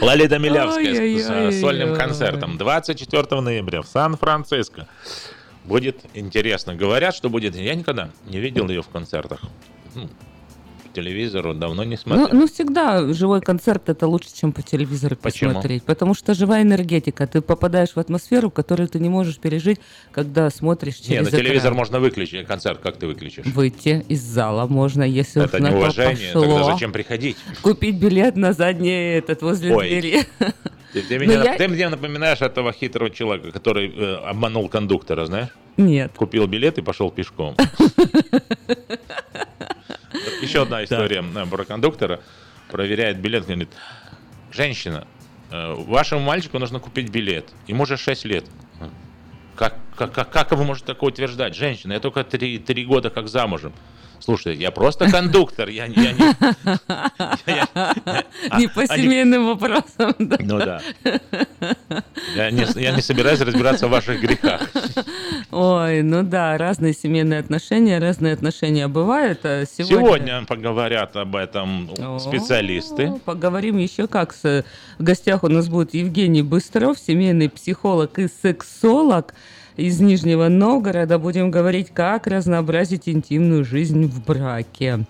Лолита 0.00 0.38
Милявская 0.38 0.94
с- 1.18 1.54
с 1.56 1.60
сольным 1.60 1.94
концертом 1.96 2.58
24 2.58 3.40
ноября 3.40 3.82
в 3.82 3.86
Сан-Франциско. 3.86 4.86
Будет 5.64 6.04
интересно. 6.14 6.74
Говорят, 6.74 7.14
что 7.14 7.30
будет... 7.30 7.56
Я 7.56 7.74
никогда 7.74 8.10
не 8.26 8.38
видел 8.38 8.68
ее 8.68 8.82
в 8.82 8.88
концертах. 8.88 9.40
Ну, 10.96 11.02
телевизору 11.02 11.54
давно 11.54 11.84
не 11.84 11.96
Ну, 11.96 11.96
смотрел. 11.96 12.28
ну, 12.40 12.46
всегда 12.46 13.12
живой 13.12 13.40
концерт 13.40 13.88
это 13.88 14.06
лучше, 14.06 14.28
чем 14.34 14.52
по 14.52 14.62
телевизору 14.62 15.16
Почему? 15.16 15.50
посмотреть. 15.50 15.82
Потому 15.84 16.14
что 16.14 16.34
живая 16.34 16.62
энергетика. 16.62 17.26
Ты 17.26 17.40
попадаешь 17.40 17.90
в 17.94 17.98
атмосферу, 17.98 18.50
которую 18.50 18.88
ты 18.88 19.00
не 19.00 19.08
можешь 19.08 19.38
пережить, 19.38 19.80
когда 20.12 20.50
смотришь 20.50 21.00
Не, 21.00 21.16
через 21.16 21.32
на 21.32 21.38
телевизор 21.38 21.72
экран. 21.72 21.76
можно 21.76 22.00
выключить. 22.00 22.46
Концерт 22.46 22.78
как 22.80 22.96
ты 22.96 23.06
выключишь? 23.06 23.44
Выйти 23.46 24.04
из 24.08 24.22
зала 24.22 24.66
можно, 24.66 25.02
если 25.02 25.42
Это 25.44 25.56
уж 25.56 25.62
на 25.62 25.68
то 25.68 25.74
неуважение. 25.74 26.32
пошло. 26.32 26.42
Тогда 26.42 26.64
зачем 26.72 26.92
приходить? 26.92 27.36
Купить 27.62 27.96
билет 27.96 28.36
на 28.36 28.52
задний 28.52 29.16
этот 29.18 29.42
возле 29.42 29.74
Ой. 29.74 29.88
двери. 29.88 30.22
Ты, 30.92 31.02
ты 31.02 31.18
Ну, 31.18 31.24
меня- 31.24 31.42
я- 31.44 31.56
ты 31.56 31.66
мне 31.68 31.88
напоминаешь 31.88 32.40
этого 32.40 32.72
хитрого 32.72 33.10
человека, 33.10 33.50
который 33.50 33.92
э, 33.94 34.14
обманул 34.26 34.68
кондуктора, 34.68 35.26
знаешь? 35.26 35.48
Нет. 35.76 36.12
Купил 36.16 36.46
билет 36.46 36.78
и 36.78 36.82
пошел 36.82 37.10
пешком. 37.10 37.56
Еще 40.40 40.62
одна 40.62 40.84
история 40.84 41.22
э, 41.22 41.46
про 41.46 41.64
кондуктора. 41.64 42.20
Проверяет 42.70 43.18
билет, 43.18 43.44
говорит, 43.46 43.70
женщина, 44.52 45.06
э, 45.50 45.74
вашему 45.74 46.20
мальчику 46.20 46.58
нужно 46.58 46.80
купить 46.80 47.10
билет. 47.10 47.46
Ему 47.66 47.82
уже 47.84 47.96
6 47.96 48.24
лет. 48.24 48.44
Как, 49.56 49.76
как, 49.96 50.12
как, 50.12 50.30
как 50.30 50.52
вы 50.52 50.64
можете 50.64 50.86
такое 50.86 51.10
утверждать? 51.10 51.54
Женщина, 51.54 51.92
я 51.92 52.00
только 52.00 52.24
3, 52.24 52.84
года 52.84 53.10
как 53.10 53.28
замужем. 53.28 53.72
Слушай, 54.24 54.56
я 54.56 54.70
просто 54.70 55.10
кондуктор, 55.10 55.68
я, 55.68 55.86
не- 55.86 55.96
я 55.96 56.12
не... 56.12 56.34
Не 58.58 58.68
по 58.68 58.86
семейным 58.86 59.48
вопросам. 59.48 60.14
да. 60.18 60.36
Ну 60.40 60.58
да. 60.58 60.80
Я 62.34 62.50
не, 62.50 63.02
собираюсь 63.02 63.40
разбираться 63.40 63.86
в 63.86 63.90
ваших 63.90 64.22
грехах. 64.22 64.70
Ой, 65.50 66.00
ну 66.00 66.22
да, 66.22 66.56
разные 66.56 66.94
семейные 66.94 67.40
отношения, 67.40 67.98
разные 67.98 68.32
отношения 68.32 68.88
бывают. 68.88 69.40
а 69.44 69.64
Сегодня, 69.66 70.42
поговорят 70.46 71.16
об 71.16 71.36
этом 71.36 71.90
специалисты. 72.18 73.12
Поговорим 73.26 73.76
еще 73.76 74.06
как. 74.06 74.34
В 74.42 74.64
гостях 75.00 75.44
у 75.44 75.48
нас 75.48 75.68
будет 75.68 75.92
Евгений 75.92 76.42
Быстров, 76.42 76.98
семейный 76.98 77.50
психолог 77.50 78.18
и 78.18 78.28
сексолог 78.42 79.34
из 79.76 80.00
Нижнего 80.00 80.48
Новгорода. 80.48 81.18
Будем 81.18 81.50
говорить, 81.50 81.90
как 81.92 82.26
разнообразить 82.26 83.08
интимную 83.08 83.64
жизнь 83.64 84.06
в 84.06 84.24
браке. 84.24 85.00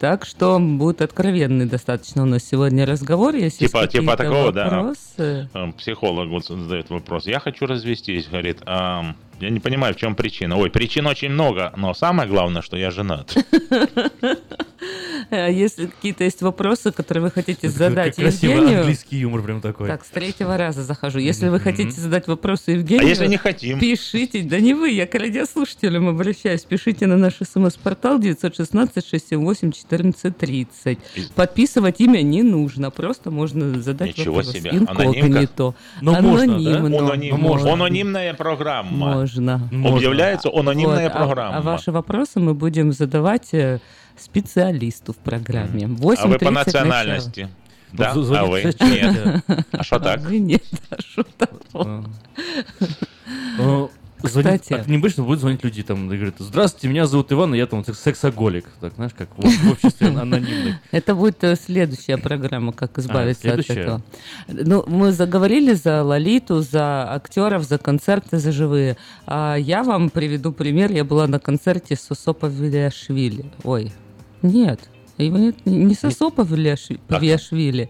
Так 0.00 0.24
что 0.24 0.58
будет 0.58 1.02
откровенный 1.02 1.66
достаточно 1.66 2.22
у 2.22 2.26
нас 2.26 2.44
сегодня 2.44 2.86
разговор. 2.86 3.34
Если 3.34 3.66
Типа, 3.66 3.86
типа 3.86 4.16
такого, 4.16 4.52
да. 4.52 4.64
вопросы. 4.64 5.48
Э, 5.52 5.72
Психолог 5.78 6.28
вот 6.28 6.46
задает 6.46 6.90
вопрос. 6.90 7.26
Я 7.26 7.40
хочу 7.40 7.66
развестись, 7.66 8.28
говорит. 8.28 8.58
«А, 8.66 9.14
я 9.40 9.50
не 9.50 9.60
понимаю, 9.60 9.94
в 9.94 9.98
чем 9.98 10.14
причина. 10.14 10.56
Ой, 10.56 10.70
причин 10.70 11.06
очень 11.06 11.28
много, 11.28 11.72
но 11.76 11.92
самое 11.92 12.28
главное, 12.28 12.62
что 12.62 12.76
я 12.76 12.90
женат. 12.90 13.36
Если 15.50 15.86
какие-то 15.86 16.24
есть 16.24 16.42
вопросы, 16.42 16.92
которые 16.92 17.24
вы 17.24 17.30
хотите 17.30 17.68
задать 17.68 18.16
Как 18.16 18.24
красивый 18.24 18.56
Евгению... 18.56 18.80
английский 18.80 19.16
юмор 19.18 19.42
прям 19.42 19.60
такой. 19.60 19.88
Так, 19.88 20.04
с 20.04 20.08
третьего 20.08 20.56
раза 20.56 20.82
захожу. 20.82 21.18
Если 21.18 21.48
вы 21.48 21.60
хотите 21.60 22.00
задать 22.00 22.26
вопросы 22.28 22.72
Евгению... 22.72 23.06
А 23.06 23.08
если 23.08 23.26
не 23.26 23.36
хотим? 23.36 23.78
Пишите. 23.78 24.42
Да 24.42 24.60
не 24.60 24.74
вы, 24.74 24.90
я 24.90 25.06
к 25.06 25.14
радиослушателям 25.14 26.08
обращаюсь. 26.08 26.62
Пишите 26.62 27.06
на 27.06 27.16
наш 27.16 27.34
смс-портал 27.36 28.18
916-678-1430. 28.20 30.98
Подписывать 31.34 32.00
имя 32.00 32.22
не 32.22 32.42
нужно. 32.42 32.90
Просто 32.90 33.30
можно 33.30 33.80
задать 33.82 34.16
Ничего 34.18 34.36
вопрос. 34.36 34.54
себе. 34.54 34.70
Инкогнито. 34.70 35.74
Ну, 36.00 36.20
можно, 36.20 36.46
да? 36.46 36.52
Анонимно. 36.78 36.98
Аноним- 36.98 37.36
Можно. 37.36 37.72
Анонимная 37.72 38.34
программа. 38.34 38.90
Можно. 39.14 39.68
Объявляется 39.72 40.50
анонимная 40.52 41.08
Вот, 41.08 41.12
а- 41.16 41.26
программа. 41.26 41.56
А, 41.56 41.60
ваши 41.62 41.92
вопросы 41.92 42.40
мы 42.40 42.54
будем 42.54 42.92
задавать 42.92 43.48
э, 43.52 43.80
специалисту 44.18 45.12
в 45.12 45.16
программе. 45.16 45.84
А 45.86 45.88
вы 45.88 46.14
8:30 46.14 46.38
по 46.38 46.50
начало. 46.50 46.50
национальности? 46.52 47.48
Да? 47.92 48.12
Ну, 48.14 48.22
звонит 48.22 48.76
А 48.80 48.84
вы? 48.84 48.90
Нет. 48.90 49.44
А 49.72 49.82
что 49.84 49.96
А 49.96 50.00
так? 50.00 50.20
вы 50.22 50.38
нет, 50.38 50.64
а 50.90 50.96
что 51.00 51.22
так? 51.38 51.50
Ну, 53.58 53.90
звонит- 54.22 54.62
Кстати. 54.62 54.82
а 54.86 54.90
необычно 54.90 55.22
будет 55.24 55.40
звонить 55.40 55.62
люди 55.64 55.82
там 55.82 56.10
и 56.12 56.16
говорят, 56.16 56.34
здравствуйте, 56.38 56.88
меня 56.88 57.06
зовут 57.06 57.32
Иван, 57.32 57.54
и 57.54 57.58
я 57.58 57.66
там 57.66 57.84
секс- 57.84 58.00
сексоголик. 58.00 58.66
Так, 58.80 58.94
знаешь, 58.94 59.12
как 59.16 59.28
в, 59.36 59.42
в 59.42 59.72
обществе 59.72 60.08
анонимных. 60.08 60.76
Это 60.90 61.14
будет 61.14 61.42
э, 61.44 61.56
следующая 61.56 62.16
программа, 62.18 62.72
как 62.72 62.98
избавиться 62.98 63.52
от 63.54 63.70
этого. 63.70 64.02
Ну, 64.48 64.84
мы 64.86 65.12
заговорили 65.12 65.74
за 65.74 66.02
Лолиту, 66.02 66.60
за 66.60 67.04
актеров, 67.14 67.64
за 67.64 67.78
концерты, 67.78 68.38
за 68.38 68.52
живые. 68.52 68.96
А 69.26 69.56
я 69.56 69.82
вам 69.82 70.10
приведу 70.10 70.52
пример. 70.52 70.90
Я 70.92 71.04
была 71.04 71.26
на 71.26 71.38
концерте 71.38 71.96
Сосо 71.96 72.32
Павлиашвили. 72.32 73.44
Ой, 73.64 73.92
нет. 74.46 74.80
Его 75.18 75.38
нет, 75.38 75.56
не 75.64 75.94
Сосо 75.94 76.28
Павлиашви- 76.28 77.00
Павлиашвили. 77.08 77.88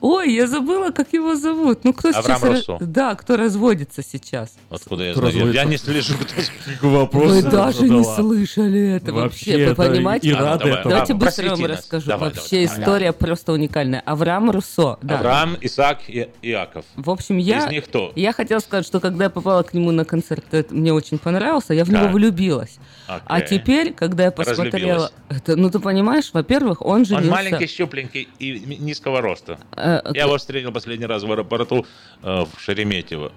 Ой, 0.00 0.32
я 0.32 0.46
забыла, 0.46 0.90
как 0.90 1.12
его 1.12 1.34
зовут. 1.36 1.84
Ну, 1.84 1.92
кто 1.92 2.08
Авраам 2.08 2.40
сейчас... 2.40 2.68
Руссо. 2.68 2.78
Да, 2.80 3.14
кто 3.14 3.36
разводится 3.36 4.02
сейчас. 4.02 4.54
Откуда 4.70 5.04
я 5.04 5.12
Кто 5.12 5.30
знаю? 5.30 5.52
Я 5.52 5.64
разводится? 5.64 5.90
не 5.90 6.02
слежу. 6.02 6.14
вопрос 6.82 7.30
Вы 7.30 7.42
даже 7.42 7.88
не 7.88 8.04
слышали 8.04 8.96
это 8.96 9.12
вообще. 9.12 9.52
Вообще, 9.52 9.68
Вы 9.68 9.74
понимаете? 9.74 10.28
и 10.28 10.32
Давай, 10.32 10.56
этому. 10.56 10.76
Давайте 10.84 11.14
быстро 11.14 11.50
вам 11.50 11.64
расскажу. 11.66 12.06
Давай, 12.06 12.30
Вообще 12.30 12.66
давай. 12.66 12.80
история 12.80 13.12
просто 13.12 13.52
уникальная. 13.52 14.00
Авраам 14.00 14.50
Руссо. 14.50 14.98
Да. 15.02 15.18
Авраам, 15.18 15.56
Исаак 15.60 15.98
и 16.08 16.28
Иаков. 16.40 16.86
В 16.96 17.10
общем, 17.10 17.36
я, 17.36 17.66
Из 17.66 17.70
них 17.70 17.84
кто? 17.84 18.12
я 18.16 18.32
хотела 18.32 18.60
сказать, 18.60 18.86
что 18.86 18.98
когда 19.00 19.24
я 19.24 19.30
попала 19.30 19.62
к 19.62 19.74
нему 19.74 19.90
на 19.90 20.06
концерт, 20.06 20.44
это 20.52 20.74
мне 20.74 20.92
очень 20.94 21.18
понравился, 21.18 21.74
я 21.74 21.84
в 21.84 21.90
него 21.90 22.08
влюбилась. 22.08 22.78
А 23.06 23.40
теперь, 23.42 23.92
когда 23.92 24.24
я 24.24 24.30
посмотрела... 24.30 25.10
Ну, 25.46 25.70
ты 25.70 25.78
понимаешь, 25.80 26.30
во-первых, 26.32 26.61
он 26.70 26.76
Он 26.80 27.04
женился... 27.04 27.30
маленький, 27.30 27.66
щупленький 27.66 28.28
и 28.38 28.60
низкого 28.80 29.20
роста. 29.20 29.58
Э, 29.76 30.00
Я 30.14 30.22
его 30.24 30.36
встретил 30.38 30.72
последний 30.72 31.06
раз 31.06 31.22
в 31.22 31.30
аэропорту 31.32 31.86
э, 32.22 32.44
в 32.44 32.60
Шереметьево. 32.60 33.32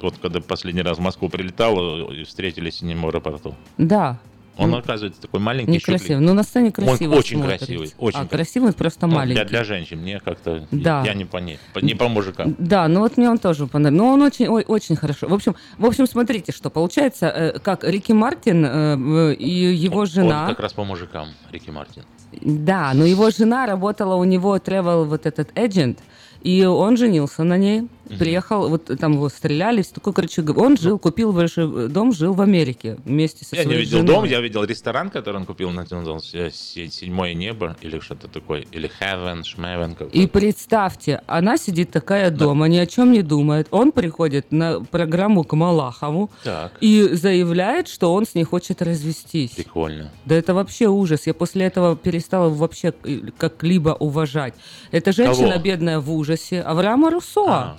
Вот 0.00 0.14
когда 0.20 0.40
последний 0.40 0.82
раз 0.82 0.98
в 0.98 1.00
Москву 1.00 1.28
прилетал, 1.28 2.10
э, 2.10 2.14
и 2.16 2.24
встретились 2.24 2.78
с 2.78 2.82
ним 2.82 3.02
в 3.02 3.06
аэропорту. 3.08 3.54
Да. 3.78 4.18
Он, 4.58 4.70
Ну, 4.70 4.78
оказывается, 4.78 5.20
такой 5.20 5.38
маленький, 5.38 5.70
Некрасивый. 5.70 6.24
Ну, 6.24 6.32
на 6.32 6.42
сцене 6.42 6.72
красиво 6.72 7.12
Он 7.12 7.18
очень 7.18 7.36
смотрится. 7.36 7.66
красивый, 7.66 7.92
очень 7.98 8.16
А, 8.18 8.20
красивый. 8.20 8.28
красивый, 8.30 8.72
просто 8.72 9.06
Ну, 9.06 9.14
маленький. 9.14 9.34
Для, 9.34 9.44
для 9.44 9.64
женщин, 9.64 9.98
мне 10.00 10.18
как-то... 10.18 10.66
Да. 10.70 11.02
Я 11.04 11.12
не 11.12 11.26
по 11.26 11.36
ней, 11.36 11.58
по- 11.74 11.80
не 11.80 11.94
по 11.94 12.08
мужикам. 12.08 12.56
Да, 12.58 12.88
ну 12.88 13.00
вот 13.00 13.18
мне 13.18 13.28
он 13.28 13.36
тоже 13.36 13.66
понравился. 13.66 14.02
Но 14.02 14.12
он 14.14 14.22
очень, 14.22 14.48
ой, 14.48 14.64
очень 14.66 14.96
хорошо. 14.96 15.28
В 15.28 15.34
общем, 15.34 15.56
в 15.76 15.84
общем, 15.84 16.06
смотрите, 16.06 16.52
что 16.52 16.70
получается, 16.70 17.26
э, 17.26 17.58
как 17.58 17.84
Рики 17.84 18.12
Мартин 18.12 18.64
э, 18.64 19.34
и 19.34 19.50
его 19.74 20.06
жена. 20.06 20.44
Он 20.44 20.48
как 20.48 20.60
раз 20.60 20.72
по 20.72 20.84
мужикам, 20.84 21.28
Рики 21.52 21.68
Мартин. 21.68 22.04
Да, 22.40 22.92
но 22.94 23.04
его 23.04 23.30
жена 23.30 23.66
работала 23.66 24.14
у 24.14 24.24
него 24.24 24.56
travel 24.56 25.04
вот 25.04 25.26
этот 25.26 25.50
agent, 25.52 25.98
и 26.42 26.64
он 26.64 26.96
женился 26.96 27.44
на 27.44 27.56
ней. 27.56 27.88
Приехал, 28.18 28.68
вот 28.68 28.90
там 28.98 29.12
его 29.12 29.28
стреляли, 29.28 29.82
все 29.82 29.92
такое, 29.94 30.14
короче, 30.14 30.42
он 30.42 30.76
жил, 30.76 30.98
купил 30.98 31.32
большой 31.32 31.88
дом, 31.88 32.12
жил 32.12 32.34
в 32.34 32.40
Америке 32.40 32.96
вместе 33.04 33.44
со 33.44 33.56
Я 33.56 33.62
не 33.62 33.66
своей 33.66 33.80
видел 33.80 33.98
женой. 33.98 34.14
дом, 34.14 34.24
я 34.24 34.40
видел 34.40 34.64
ресторан, 34.64 35.10
который 35.10 35.36
он 35.36 35.46
купил, 35.46 35.70
назывался 35.70 36.50
«Се- 36.50 36.88
«Седьмое 36.88 37.34
небо» 37.34 37.76
или 37.80 37.98
что-то 38.00 38.28
такое, 38.28 38.64
или 38.72 38.90
«Heaven», 39.00 39.44
«Шмевен». 39.44 39.96
И 40.12 40.26
представьте, 40.26 41.20
она 41.26 41.56
сидит 41.58 41.90
такая 41.90 42.30
дома, 42.30 42.66
ни 42.68 42.76
о 42.78 42.86
чем 42.86 43.12
не 43.12 43.22
думает. 43.22 43.68
Он 43.70 43.92
приходит 43.92 44.52
на 44.52 44.80
программу 44.80 45.44
к 45.44 45.54
Малахову 45.54 46.30
Так, 46.44 46.72
и 46.80 47.08
заявляет, 47.12 47.88
что 47.88 48.12
он 48.14 48.26
с 48.26 48.34
ней 48.34 48.44
хочет 48.44 48.82
развестись. 48.82 49.50
прикольно. 49.52 50.10
Да 50.24 50.34
это 50.34 50.54
вообще 50.54 50.86
ужас. 50.88 51.26
Я 51.26 51.34
после 51.34 51.66
этого 51.66 51.96
перестала 51.96 52.48
вообще 52.48 52.92
э, 53.04 53.20
как-либо 53.38 53.90
уважать. 53.90 54.54
Эта 54.92 55.12
женщина 55.12 55.52
Кого? 55.52 55.62
бедная 55.62 56.00
в 56.00 56.10
ужасе. 56.12 56.60
Авраама 56.62 57.10
Руссо. 57.10 57.40
А. 57.46 57.76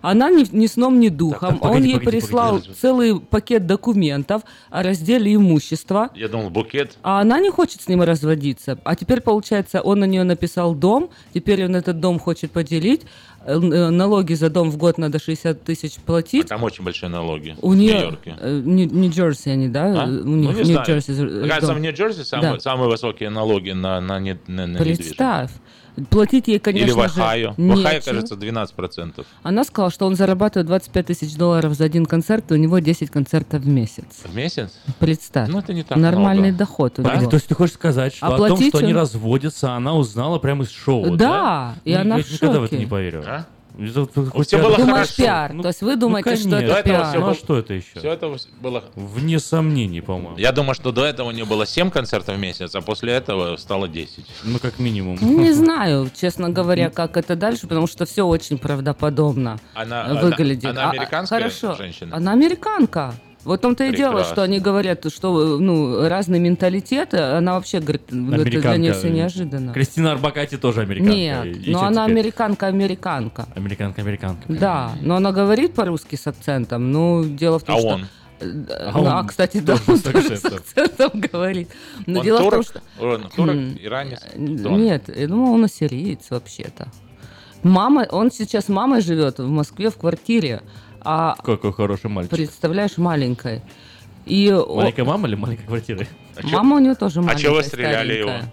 Она 0.00 0.30
ни, 0.30 0.44
ни 0.56 0.66
сном, 0.66 1.00
ни 1.00 1.08
духом. 1.08 1.52
так, 1.54 1.60
погоди, 1.60 1.76
Он 1.78 1.84
ей 1.84 1.94
погоди, 1.98 2.10
прислал 2.20 2.54
погоди. 2.58 2.72
целый 2.80 3.20
пакет 3.20 3.66
документов 3.66 4.42
о 4.70 4.82
разделе 4.82 5.34
имущества. 5.34 6.10
Я 6.14 6.28
думал, 6.28 6.50
букет. 6.50 6.96
А 7.02 7.20
она 7.20 7.40
не 7.40 7.50
хочет 7.50 7.80
с 7.82 7.88
ним 7.88 8.02
разводиться. 8.02 8.78
А 8.84 8.94
теперь, 8.96 9.20
получается, 9.20 9.80
он 9.80 10.00
на 10.00 10.04
нее 10.04 10.24
написал 10.24 10.74
дом, 10.74 11.10
теперь 11.34 11.64
он 11.64 11.76
этот 11.76 12.00
дом 12.00 12.18
хочет 12.18 12.50
поделить. 12.52 13.02
Э, 13.44 13.52
э, 13.54 13.90
Налоги 13.90 14.34
за 14.34 14.50
дом 14.50 14.70
в 14.70 14.76
год 14.76 14.98
надо 14.98 15.18
60 15.18 15.62
тысяч 15.62 15.94
А 15.96 16.00
платить. 16.06 16.48
там 16.48 16.62
очень 16.64 16.84
большие 16.84 17.08
налоги. 17.08 17.56
У 17.62 17.70
в 17.70 17.76
нее... 17.76 17.94
Нью-Йорке. 17.94 18.36
э, 18.40 18.60
Нью-Джерси 18.64 19.48
они, 19.50 19.68
да? 19.68 20.02
А? 20.02 20.04
У 20.04 20.08
Ну, 20.08 20.36
них 20.36 20.56
не 20.56 20.62
в 20.62 20.66
знаю. 20.66 20.84
Нью-Джерси. 20.86 21.48
кажется, 21.48 21.74
в 21.74 21.80
Нью-Джерси 21.80 22.24
самые, 22.24 22.54
Да. 22.54 22.60
самые 22.60 22.90
высокие 22.90 23.30
налоги 23.30 23.70
на, 23.70 24.00
на, 24.00 24.18
не- 24.18 24.38
на, 24.48 24.66
на 24.66 24.78
недвижимость. 24.78 25.16
Платить 26.10 26.48
ей, 26.48 26.58
конечно 26.58 26.84
Или 26.86 26.92
в 27.08 27.12
же, 27.14 27.20
Ohio. 27.20 27.54
В 27.56 27.58
нечего. 27.60 28.00
кажется, 28.04 28.34
12%. 28.34 29.24
Она 29.42 29.64
сказала, 29.64 29.90
что 29.90 30.06
он 30.06 30.14
зарабатывает 30.16 30.66
25 30.66 31.06
тысяч 31.06 31.34
долларов 31.36 31.74
за 31.74 31.84
один 31.84 32.06
концерт, 32.06 32.50
и 32.50 32.54
у 32.54 32.56
него 32.56 32.78
10 32.78 33.10
концертов 33.10 33.62
в 33.62 33.68
месяц. 33.68 34.04
В 34.24 34.34
месяц? 34.34 34.72
Представь. 34.98 35.48
Ну, 35.48 35.58
это 35.58 35.72
не 35.74 35.82
так 35.82 35.98
Нормальный 35.98 36.48
много. 36.50 36.58
доход 36.58 36.98
у 36.98 37.02
него. 37.02 37.28
то 37.30 37.36
есть 37.36 37.46
ты 37.48 37.54
хочешь 37.54 37.74
сказать, 37.74 38.14
что 38.14 38.26
о 38.26 38.48
том, 38.48 38.60
что 38.60 38.78
они 38.78 38.92
он- 38.92 38.98
разводятся, 39.00 39.72
она 39.72 39.94
узнала 39.94 40.38
прямо 40.38 40.64
из 40.64 40.70
шоу, 40.70 41.16
Да, 41.16 41.74
и 41.84 41.94
Ну, 41.94 42.00
она 42.00 42.16
я 42.18 42.22
в 42.22 42.30
никогда 42.32 42.60
в 42.60 42.64
это 42.64 42.74
шоке. 42.74 42.78
не 42.84 42.86
поверю. 42.86 43.24
А? 43.26 43.46
Это 43.78 44.06
какой 44.06 44.44
всё 44.44 44.58
пиар. 44.58 44.62
было 44.68 44.76
Думаешь, 44.76 44.94
хорошо. 45.08 45.22
пиар. 45.22 45.52
Ну, 45.52 45.62
То 45.62 45.68
есть 45.68 45.82
вы 45.82 45.96
думаете, 45.96 46.36
что 46.36 46.50
конечно. 46.50 46.56
это 46.56 46.66
До 46.74 46.80
этого 46.80 46.94
пиар? 46.98 47.08
всё 47.10 47.20
Ну 47.20 47.28
а 47.30 47.34
что 47.34 47.58
это 47.58 47.74
еще? 47.74 47.86
Все 47.98 48.12
это 48.12 48.36
было... 48.60 48.84
Вне 48.96 49.38
сомнений, 49.38 50.00
по-моему. 50.00 50.36
Я 50.36 50.50
думаю, 50.52 50.74
что 50.74 50.90
до 50.90 51.04
этого 51.04 51.28
у 51.28 51.30
нее 51.30 51.44
было 51.44 51.64
7 51.64 51.90
концертов 51.90 52.36
в 52.36 52.38
месяц, 52.40 52.74
а 52.74 52.80
после 52.80 53.12
этого 53.12 53.56
стало 53.56 53.86
10. 53.88 54.24
Ну, 54.44 54.58
как 54.58 54.78
минимум. 54.80 55.16
Не 55.20 55.52
знаю, 55.52 56.10
честно 56.14 56.50
говоря, 56.50 56.90
как 56.90 57.16
это 57.16 57.36
дальше, 57.36 57.68
потому 57.68 57.86
что 57.86 58.04
все 58.04 58.26
очень 58.26 58.58
правдоподобно 58.58 59.58
Она, 59.74 60.04
она- 60.06 60.20
выглядит. 60.20 60.64
она 60.70 60.88
А, 60.88 60.90
американская 60.90 61.38
хорошо. 61.40 61.74
женщина? 61.76 62.16
Она 62.16 62.32
американка. 62.32 63.14
Вот 63.44 63.60
в 63.60 63.62
том-то 63.62 63.84
и 63.84 63.96
дело, 63.96 64.24
что 64.24 64.42
они 64.42 64.58
говорят, 64.60 65.10
что 65.12 65.58
ну, 65.58 66.06
разные 66.08 66.40
менталитеты, 66.40 67.18
она 67.18 67.54
вообще 67.54 67.80
говорит, 67.80 68.02
это 68.08 68.60
для 68.60 68.76
нее 68.76 68.92
все 68.92 69.10
неожиданно. 69.10 69.72
Кристина 69.72 70.12
Арбакати 70.12 70.56
тоже 70.56 70.80
американка. 70.82 71.14
Нет, 71.14 71.66
И 71.66 71.70
но 71.70 71.84
она 71.84 72.04
американка-американка. 72.04 73.46
Американка-американка. 73.54 74.42
Да, 74.48 74.92
но 75.00 75.16
она 75.16 75.32
говорит 75.32 75.74
по-русски 75.74 76.16
с 76.16 76.26
акцентом. 76.26 76.90
Ну, 76.92 77.24
дело 77.24 77.58
в 77.58 77.62
том, 77.64 77.76
А 77.76 77.78
что... 77.80 77.88
он? 77.88 78.06
Э, 78.40 78.44
А 78.88 78.92
ну, 78.94 79.00
он 79.02 79.06
а, 79.08 79.24
кстати, 79.24 79.58
да, 79.58 79.76
он 79.86 79.98
тоже 80.00 80.36
с 80.36 80.44
акцентом. 80.44 81.10
говорит. 81.20 81.68
Но 82.06 82.18
Он 82.20 82.24
дело 82.24 82.38
в 82.38 82.40
том, 82.42 82.50
турок? 82.50 82.66
что... 82.66 82.80
Он 83.04 83.30
турок, 83.34 83.54
М, 83.56 83.78
иранец? 83.80 84.20
Он? 84.36 84.82
Нет, 84.82 85.04
я 85.16 85.26
думала, 85.28 85.50
он 85.54 85.64
ассириец 85.64 86.30
вообще-то. 86.30 86.88
Мама, 87.62 88.06
он 88.10 88.30
сейчас 88.30 88.66
с 88.66 88.68
мамой 88.68 89.00
живет 89.00 89.38
в 89.38 89.48
Москве 89.48 89.90
в 89.90 89.96
квартире, 89.96 90.62
а 91.10 91.36
Какой 91.42 91.72
хороший 91.72 92.10
мальчик. 92.10 92.32
представляешь, 92.36 92.98
маленькой. 92.98 93.62
И 94.26 94.50
о- 94.52 94.76
Маленькая 94.76 95.04
мама 95.04 95.26
или 95.26 95.36
маленькая 95.36 95.66
квартира? 95.66 96.06
А 96.36 96.42
чё- 96.42 96.48
мама 96.48 96.76
у 96.76 96.78
нее 96.80 96.94
тоже 96.94 97.22
маленькая, 97.22 97.42
чего 97.42 97.62
стреляли 97.62 98.12
старенькая. 98.12 98.36
его? 98.40 98.52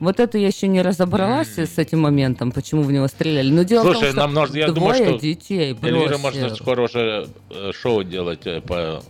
Вот 0.00 0.20
это 0.20 0.38
я 0.38 0.46
еще 0.48 0.68
не 0.68 0.80
разобралась 0.82 1.58
с 1.58 1.76
этим 1.78 2.00
моментом, 2.00 2.52
почему 2.52 2.82
в 2.82 2.92
него 2.92 3.08
стреляли. 3.08 3.50
Но 3.50 3.62
дело 3.64 3.82
Слушай, 3.82 3.96
в 3.96 4.00
том, 4.00 4.10
что 4.10 4.20
нам 4.20 4.34
нужно- 4.34 4.56
я 4.56 4.68
думаю, 4.72 4.94
что 4.94 5.18
детей 5.18 5.76
Эльвира 5.82 6.18
бросил. 6.18 6.18
может 6.18 6.62
хорошее 6.64 7.26
э, 7.50 7.72
шоу 7.74 8.04
делать 8.04 8.46
э, 8.46 8.60
по, 8.60 9.02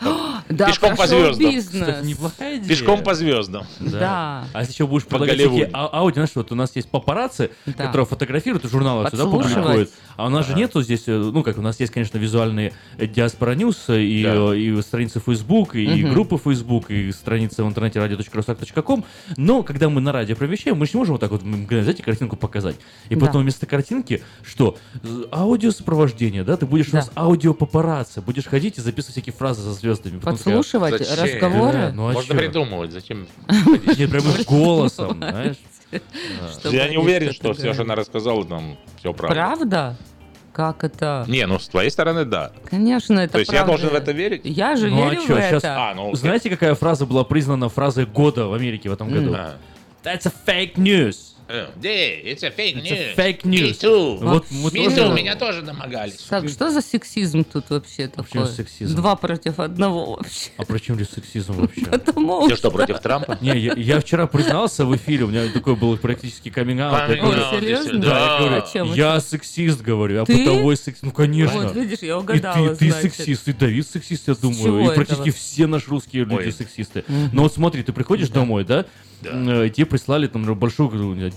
Да, 0.48 0.66
пешком 0.66 0.96
по 0.96 1.06
звездам. 1.06 1.58
Кстати, 1.60 2.06
неплохая 2.06 2.56
идея. 2.58 2.68
пешком 2.68 3.02
по 3.02 3.14
звездам. 3.14 3.64
Да. 3.80 4.44
А 4.52 4.60
если 4.60 4.72
еще 4.74 4.86
будешь 4.86 5.04
По 5.04 5.10
предлагать 5.10 5.36
Голливуду. 5.36 5.56
всякие 5.62 5.74
а- 5.74 5.98
аудио, 5.98 6.14
знаешь, 6.16 6.30
вот 6.34 6.52
у 6.52 6.54
нас 6.54 6.76
есть 6.76 6.88
папарацци, 6.90 7.50
Да. 7.66 7.72
которые 7.72 8.06
фотографируют 8.06 8.64
и 8.64 8.68
журналы 8.68 9.08
сюда 9.10 9.24
публикуют. 9.24 9.90
А 10.16 10.26
у 10.26 10.28
нас 10.28 10.46
же 10.46 10.54
нету 10.54 10.82
здесь, 10.82 11.04
э, 11.06 11.12
ну 11.16 11.42
как, 11.42 11.58
у 11.58 11.62
нас 11.62 11.80
есть, 11.80 11.92
конечно, 11.92 12.18
визуальные 12.18 12.72
Диаспора 12.98 13.54
News 13.54 13.84
и, 13.88 14.22
Да. 14.24 14.54
и 14.54 14.80
страницы 14.82 15.20
Facebook, 15.24 15.74
и, 15.74 15.84
и 15.84 16.04
Мгм. 16.04 16.12
группы 16.12 16.38
Facebook, 16.38 16.90
и 16.90 17.10
страницы 17.12 17.64
в 17.64 17.68
интернете 17.68 17.98
radio.rusak.com, 18.00 19.04
но 19.36 19.62
когда 19.62 19.88
мы 19.88 20.00
на 20.00 20.12
радио 20.12 20.33
провещаем, 20.34 20.76
мы 20.78 20.86
же 20.86 20.92
не 20.94 20.98
можем 20.98 21.14
вот 21.14 21.20
так 21.20 21.30
вот, 21.30 21.42
мгновенно, 21.42 21.84
знаете, 21.84 22.02
картинку 22.02 22.36
показать. 22.36 22.76
И 23.08 23.14
Да. 23.14 23.26
потом 23.26 23.42
вместо 23.42 23.66
картинки, 23.66 24.22
что? 24.42 24.76
З- 25.02 25.26
Аудиосопровождение, 25.32 26.44
да? 26.44 26.56
Ты 26.56 26.66
будешь 26.66 26.88
у 26.88 26.92
Да. 26.92 26.98
нас 26.98 27.10
аудиопапарацци, 27.14 28.20
будешь 28.20 28.46
ходить 28.46 28.78
и 28.78 28.80
записывать 28.80 29.12
всякие 29.14 29.32
фразы 29.32 29.62
за 29.62 29.72
звездами. 29.72 30.18
Потом 30.18 30.34
Подслушивать 30.34 31.06
Зачем? 31.06 31.24
разговоры. 31.24 31.72
Да, 31.72 31.92
ну 31.94 32.08
а 32.08 32.12
Можно 32.12 32.34
чё? 32.34 32.38
придумывать, 32.40 32.92
зачем? 32.92 33.26
Нет, 33.98 34.10
прям 34.10 34.24
голосом, 34.46 35.16
знаешь. 35.18 35.56
Я 36.70 36.88
не 36.88 36.96
уверен, 36.98 37.32
что 37.32 37.52
все, 37.54 37.72
что 37.72 37.82
она 37.82 37.94
рассказала, 37.94 38.44
там 38.44 38.76
все 38.98 39.12
правда. 39.12 39.34
Правда? 39.34 39.96
Как 40.52 40.84
это? 40.84 41.24
Не, 41.26 41.46
ну 41.46 41.58
с 41.58 41.66
твоей 41.68 41.90
стороны, 41.90 42.24
да. 42.24 42.52
Конечно, 42.70 43.18
это 43.18 43.32
То 43.34 43.38
есть 43.40 43.50
я 43.52 43.64
правда. 43.64 43.72
должен 43.82 43.90
в 43.90 44.00
это 44.00 44.12
верить? 44.12 44.42
Я 44.44 44.76
же 44.76 44.88
Ну, 44.88 45.04
а 45.04 45.10
верю 45.10 45.22
чё, 45.26 45.34
в 45.34 45.38
щас- 45.40 45.64
это. 45.64 45.90
А, 45.90 45.94
ну. 45.94 46.14
Знаете, 46.14 46.48
какая 46.48 46.74
фраза 46.76 47.06
была 47.06 47.24
признана 47.24 47.68
фразой 47.68 48.06
года 48.06 48.46
в 48.46 48.54
Америке 48.54 48.88
в 48.88 48.92
этом 48.92 49.10
году? 49.10 49.34
А. 49.36 49.56
That's 50.04 50.26
a 50.26 50.30
fake 50.46 50.76
news. 50.76 51.32
Yeah, 51.46 51.68
it's 51.82 52.42
a 52.42 52.50
fake 52.50 52.76
It's 52.76 52.90
news. 52.90 53.12
a 53.12 53.14
fake 53.14 53.44
news. 53.44 53.78
Me 53.78 53.78
too. 53.78 54.16
Вот 54.18 54.46
мы 54.50 54.70
Me 54.70 54.84
тоже- 54.86 54.96
too, 54.96 55.14
меня 55.14 55.36
тоже 55.36 55.60
домогались. 55.60 56.14
Так, 56.30 56.48
что 56.48 56.70
за 56.70 56.80
сексизм 56.80 57.44
тут 57.44 57.68
вообще 57.68 58.08
Почему 58.08 58.44
такое? 58.44 58.46
сексизм? 58.46 58.96
Два 58.96 59.14
против 59.14 59.60
одного 59.60 60.16
вообще. 60.16 60.50
А 60.56 60.64
при 60.64 60.78
чем 60.78 60.96
здесь 60.96 61.10
сексизм 61.10 61.52
вообще? 61.52 61.84
Потому 61.84 62.48
Ты 62.48 62.56
что, 62.56 62.70
против 62.70 62.98
Трампа? 63.00 63.36
Не, 63.42 63.58
я, 63.58 63.74
я 63.76 64.00
вчера 64.00 64.26
признался 64.26 64.86
в 64.86 64.96
эфире, 64.96 65.24
у 65.24 65.28
меня 65.28 65.50
такой 65.52 65.76
был 65.76 65.98
практически 65.98 66.48
каминг 66.48 66.80
серьезно? 66.80 67.98
Да, 68.00 68.36
я 68.38 68.38
говорю, 68.40 68.92
А 68.94 68.96
я 68.96 69.20
сексист, 69.20 69.82
говорю, 69.82 70.14
я 70.16 70.24
Ты? 70.24 70.38
бытовой 70.38 70.76
сексист. 70.78 71.02
Ну, 71.02 71.12
конечно. 71.12 71.60
Вот, 71.60 71.76
видишь, 71.76 71.98
я 72.00 72.08
И 72.08 72.12
угадала, 72.12 72.74
ты, 72.74 72.90
ты 72.90 72.92
сексист, 73.02 73.46
и 73.48 73.52
Давид 73.52 73.86
сексист, 73.86 74.28
я 74.28 74.34
думаю. 74.34 74.90
И 74.90 74.94
практически 74.94 75.30
все 75.30 75.66
наши 75.66 75.90
русские 75.90 76.24
люди 76.24 76.48
сексисты. 76.50 77.04
Но 77.32 77.42
вот 77.42 77.52
смотри, 77.52 77.82
ты 77.82 77.92
приходишь 77.92 78.30
домой, 78.30 78.64
да? 78.64 78.86
Э, 79.24 79.70
Тебе 79.70 79.86
прислали 79.86 80.26
там 80.26 80.44
большой 80.54 80.88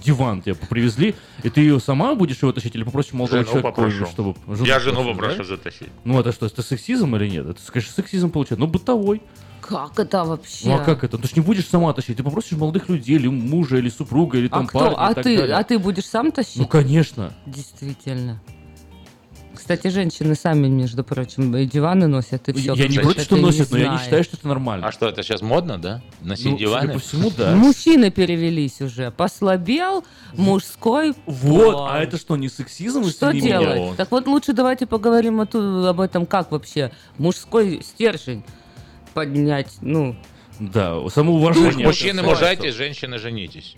диван, 0.03 0.41
тебе 0.41 0.55
привезли, 0.55 1.15
и 1.43 1.49
ты 1.49 1.61
ее 1.61 1.79
сама 1.79 2.15
будешь 2.15 2.41
его 2.41 2.51
тащить 2.51 2.75
или 2.75 2.83
попросишь 2.83 3.13
молодого 3.13 3.39
Жену 3.43 3.51
человека, 3.51 3.71
попрошу. 3.71 4.05
чтобы... 4.05 4.35
Я 4.65 4.79
жену 4.79 5.03
попрошу 5.05 5.37
да? 5.39 5.43
затащить. 5.43 5.89
Ну 6.03 6.19
это 6.19 6.31
что, 6.31 6.45
это 6.45 6.61
сексизм 6.61 7.15
или 7.15 7.29
нет? 7.29 7.45
Это, 7.47 7.59
конечно, 7.71 7.93
сексизм 7.93 8.29
получается. 8.29 8.59
Ну, 8.59 8.67
бытовой. 8.67 9.21
Как 9.61 9.99
это 9.99 10.23
вообще? 10.23 10.67
Ну 10.69 10.75
а 10.75 10.79
как 10.79 11.03
это? 11.03 11.17
Ну, 11.17 11.23
Ты 11.23 11.27
же 11.29 11.33
не 11.35 11.41
будешь 11.41 11.65
сама 11.65 11.91
тащить. 11.93 12.15
Ты 12.17 12.23
попросишь 12.23 12.57
молодых 12.57 12.87
людей, 12.89 13.15
или 13.15 13.27
мужа, 13.27 13.77
или 13.77 13.89
супруга, 13.89 14.37
или 14.37 14.47
А 14.47 14.49
там 14.51 14.67
кто? 14.67 14.79
парня 14.79 14.95
А 14.97 15.11
и 15.11 15.15
так 15.15 15.23
ты, 15.25 15.37
далее. 15.37 15.55
а 15.57 15.63
ты 15.63 15.77
будешь 15.79 16.05
сам 16.05 16.31
тащить? 16.31 16.57
Ну, 16.57 16.67
конечно. 16.67 17.33
Действительно. 17.45 18.41
Кстати, 19.67 19.89
женщины 19.89 20.33
сами, 20.35 20.69
между 20.69 21.03
прочим, 21.03 21.53
и 21.57 21.65
диваны 21.65 22.07
носят, 22.07 22.47
и 22.47 22.53
все. 22.53 22.73
я 22.73 22.87
не 22.87 22.99
против, 22.99 23.23
что 23.23 23.35
носят, 23.35 23.69
но 23.69 23.77
я 23.77 23.89
не 23.91 23.97
считаю, 23.97 24.23
что 24.23 24.37
это 24.37 24.47
нормально. 24.47 24.87
А 24.87 24.93
что, 24.93 25.09
это 25.09 25.23
сейчас 25.23 25.41
модно, 25.41 25.77
да? 25.77 26.01
Носить 26.21 26.45
Ну, 26.45 26.57
диваны? 26.57 26.93
по 26.93 26.99
всему, 26.99 27.29
да. 27.37 27.53
Мужчины 27.53 28.09
перевелись 28.09 28.79
уже. 28.79 29.11
Послабел 29.11 30.05
мужской 30.37 31.13
Вот, 31.25 31.73
пол. 31.73 31.85
а 31.85 31.99
это 31.99 32.15
что, 32.15 32.37
не 32.37 32.47
сексизм? 32.47 33.03
Что 33.09 33.33
делать? 33.33 33.77
меня? 33.77 33.95
Так 33.95 34.09
вот 34.11 34.25
лучше 34.25 34.53
давайте 34.53 34.85
поговорим 34.85 35.41
об 35.41 35.99
этом, 35.99 36.25
как 36.25 36.51
вообще 36.53 36.93
мужской 37.17 37.81
стержень 37.83 38.45
поднять, 39.13 39.73
ну, 39.81 40.15
Да, 40.59 40.97
самоуважение. 41.09 41.85
Мужчины 41.87 42.23
мужайтесь, 42.23 42.73
женщины 42.73 43.17
женитесь. 43.19 43.75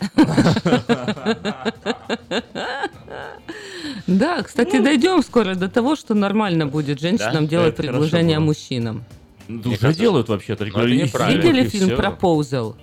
Да, 4.08 4.42
кстати, 4.44 4.80
дойдем 4.80 5.22
скоро 5.22 5.56
до 5.56 5.70
того, 5.70 5.96
что 5.96 6.14
нормально 6.14 6.68
будет 6.68 7.00
женщинам 7.00 7.46
Да? 7.46 7.50
делать 7.50 7.74
Это 7.74 7.84
предложение 7.84 8.40
мужчинам. 8.40 9.04
Ну, 9.48 9.72
Уже 9.72 9.94
делают 9.94 10.30
вообще-то. 10.30 10.66
ну. 10.66 11.28
Видели 11.28 11.68
фильм 11.68 11.96
«Пропозал»? 11.96 12.76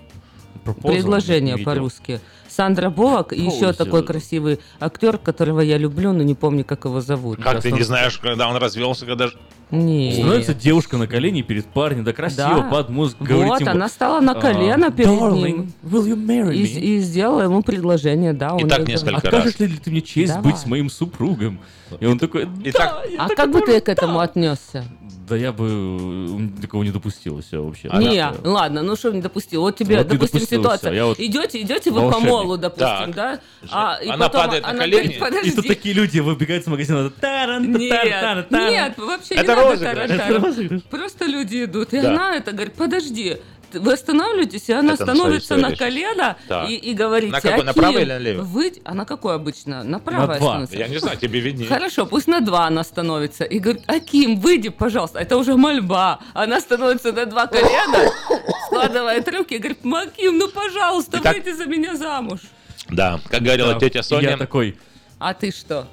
«Proposal»? 0.65 0.83
Предложение 0.83 1.59
по-русски. 1.59 2.21
Сандра 2.57 2.89
Буллок 2.91 3.33
и 3.33 3.41
еще 3.41 3.73
такой 3.73 4.03
красивый 4.03 4.61
актер, 4.81 5.19
которого 5.19 5.61
я 5.61 5.77
люблю, 5.77 6.13
но 6.13 6.23
не 6.23 6.35
помню, 6.35 6.65
как 6.65 6.87
его 6.87 7.01
зовут. 7.01 7.43
Как 7.43 7.61
ты 7.63 7.71
не 7.71 7.83
знаешь, 7.83 8.17
когда 8.19 8.49
он 8.49 8.57
развелся, 8.57 9.05
когда... 9.05 9.29
ж- 9.29 9.37
Не. 9.71 10.13
Становится 10.15 10.55
девушка 10.55 10.97
на 10.97 11.07
колени 11.07 11.43
перед 11.43 11.67
парнем, 11.67 12.05
да 12.05 12.13
красиво, 12.13 12.63
Да. 12.63 12.69
под 12.71 12.89
музыку. 12.89 13.25
Вот, 13.25 13.29
говорит 13.29 13.61
ему, 13.61 13.71
она 13.73 13.89
стала 13.89 14.21
на 14.21 14.33
а, 14.33 14.41
колено 14.41 14.91
перед 14.91 15.11
«Darling, 15.11 15.43
ним. 15.45 15.73
will 15.85 16.07
you 16.07 16.17
marry 16.17 16.55
И, 16.57 16.63
me?» 16.63 16.81
и 16.81 16.99
сделала 17.01 17.43
ему 17.43 17.63
предложение, 17.63 18.33
да. 18.33 18.55
он 18.55 18.69
так 18.69 18.81
это- 18.81 18.91
несколько 18.91 19.17
Окажешь 19.17 19.59
ли 19.59 19.69
ты 19.77 19.91
мне 19.91 20.01
честь 20.01 20.35
Давай. 20.35 20.53
быть 20.53 20.67
моим 20.67 20.89
супругом? 20.89 21.61
И 22.01 22.07
он 22.07 22.19
такой, 22.19 22.49
И 22.65 22.71
да, 22.73 22.79
так- 22.79 23.07
я 23.13 23.25
А 23.25 23.29
так 23.29 23.37
как 23.37 23.51
бы 23.53 23.61
ты 23.61 23.81
к 23.81 23.89
этому 23.89 24.21
отнесся? 24.21 24.85
Да 25.29 25.35
я 25.37 25.53
бы 25.53 26.51
такого 26.63 26.85
не 26.85 26.91
допустил, 26.93 27.41
все 27.43 27.61
вообще. 27.63 27.89
не, 27.95 28.19
Она- 28.21 28.35
ладно, 28.45 28.83
ну 28.83 28.95
что 28.95 29.11
не 29.11 29.21
допустил? 29.21 29.63
Вот 29.63 29.77
тебе, 29.77 29.97
Вот 29.97 30.05
не 30.07 30.13
допустим, 30.13 30.39
допустил, 30.39 30.61
ситуация. 30.61 30.91
всё, 30.93 30.97
я 30.97 31.07
вот 31.07 31.19
Идете, 31.19 31.61
идете 31.63 31.91
вы 31.91 32.11
по 32.13 32.21
молу, 32.21 32.57
допустим, 32.57 33.13
Так. 33.13 33.15
да? 33.15 33.41
А, 33.71 33.99
и 34.03 34.09
Она 34.09 34.29
потом 34.29 34.43
падает 34.43 34.63
на 34.63 34.71
она 34.71 34.79
колени. 34.81 35.19
говорит, 35.19 35.47
И 35.47 35.51
тут 35.57 35.67
такие 35.67 35.95
люди 35.95 36.21
выбегают 36.21 36.63
с 36.65 36.67
магазина. 36.69 37.11
таран, 37.11 37.73
Нет, 37.73 37.91
таран, 37.91 38.45
таран. 38.45 38.71
нет, 38.71 38.99
вообще 38.99 39.35
Это 39.35 39.43
не 39.43 39.49
надо 39.49 39.63
розыгрыш. 39.71 39.95
тарантарить. 39.95 40.23
Это 40.23 40.47
розыгрыш. 40.47 40.83
Просто 40.85 41.25
люди 41.27 41.65
идут, 41.65 41.93
и 41.93 42.01
Да. 42.01 42.11
она 42.13 42.37
это 42.37 42.53
говорит, 42.53 42.75
подожди, 42.75 43.37
вы 43.79 43.93
останавливаетесь, 43.95 44.69
и 44.69 44.73
она 44.73 44.95
Это 44.95 45.05
становится 45.05 45.57
на 45.57 45.75
колено 45.77 46.37
и, 46.69 46.75
и 46.75 46.95
говорите, 46.95 47.33
На 47.33 47.41
какой, 47.41 47.65
на 47.65 47.71
«Аким, 47.71 47.83
правой 47.83 48.03
или 48.03 48.13
налево?» 48.13 48.43
Вы... 48.43 48.73
А 48.85 48.95
на 48.95 49.05
какой 49.05 49.35
обычно? 49.35 49.83
На 49.85 49.99
правой 49.99 50.27
два. 50.27 50.37
становится. 50.37 50.77
Я 50.77 50.89
не 50.89 50.99
знаю, 50.99 51.17
тебе 51.19 51.41
виднее. 51.41 51.69
Хорошо, 51.69 52.07
пусть 52.07 52.27
на 52.29 52.41
два 52.41 52.67
она 52.67 52.85
становится. 52.85 53.45
И 53.45 53.59
говорит, 53.59 53.83
Аким, 53.87 54.41
выйди, 54.41 54.69
пожалуйста. 54.69 55.19
Это 55.19 55.37
уже 55.37 55.57
мольба. 55.57 56.21
Она 56.35 56.61
становится 56.61 57.13
на 57.13 57.27
два 57.27 57.47
колена, 57.47 58.11
складывает 58.67 59.29
руки 59.29 59.55
и 59.55 59.59
говорит, 59.59 59.85
Маким, 59.85 60.39
ну, 60.39 60.49
пожалуйста, 60.49 61.19
Итак- 61.19 61.35
выйди 61.37 61.51
за 61.57 61.67
меня 61.67 61.97
замуж. 61.97 62.41
Да, 62.89 63.21
как 63.29 63.43
говорила 63.43 63.75
Да, 63.75 63.81
тетя 63.81 64.03
Соня, 64.03 64.31
Я 64.31 64.37
такой, 64.37 64.77
А 65.19 65.35
ты 65.35 65.51
что? 65.51 65.89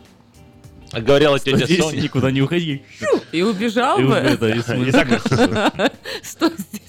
как 0.91 1.03
говорила 1.05 1.39
тетя 1.39 1.65
здесь 1.65 1.79
Соня, 1.79 2.01
никуда 2.01 2.29
не 2.29 2.41
уходи. 2.43 2.83
И 3.31 3.41
убежал 3.41 3.97
И 3.99 4.03
бы? 4.03 4.13
это, 4.13 4.49
и 4.49 4.61
Стой 6.21 6.51
здесь 6.57 6.82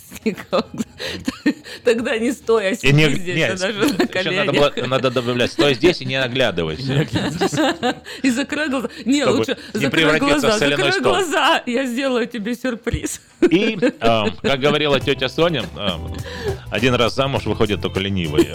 Тогда 1.84 2.18
не 2.18 2.32
стой, 2.32 2.68
а 2.70 2.74
сиди 2.74 2.92
не, 2.92 3.10
здесь, 3.14 3.36
нет, 3.36 3.50
а 3.54 3.58
даже 3.58 3.78
на 3.80 3.84
еще 3.84 3.90
надо, 3.96 4.06
коленях. 4.08 4.54
было- 4.54 4.86
надо 4.86 5.10
добавлять, 5.10 5.52
стой 5.52 5.74
здесь 5.74 6.00
и 6.00 6.04
не 6.04 6.16
оглядывайся. 6.16 7.06
И 8.22 8.30
закрой 8.30 8.68
глаза. 8.68 8.88
Не, 9.04 9.22
Чтобы 9.22 9.38
лучше 9.38 9.56
не 9.74 9.80
закрой 9.80 9.90
превратиться 9.90 10.36
в 10.38 10.40
глаза, 10.40 10.58
соляной 10.58 10.76
закрой 10.76 10.92
стол. 11.00 11.12
глаза, 11.12 11.62
я 11.66 11.86
сделаю 11.86 12.26
тебе 12.26 12.54
сюрприз. 12.54 13.20
И, 13.50 13.76
э, 13.80 13.90
как 14.42 14.60
говорила 14.60 14.98
тетя 15.00 15.28
Соня, 15.28 15.64
э, 15.76 15.88
один 16.70 16.94
раз 16.94 17.14
замуж 17.14 17.44
выходит 17.44 17.82
только 17.82 18.00
ленивые. 18.00 18.54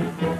Thank 0.00 0.22
you. 0.22 0.39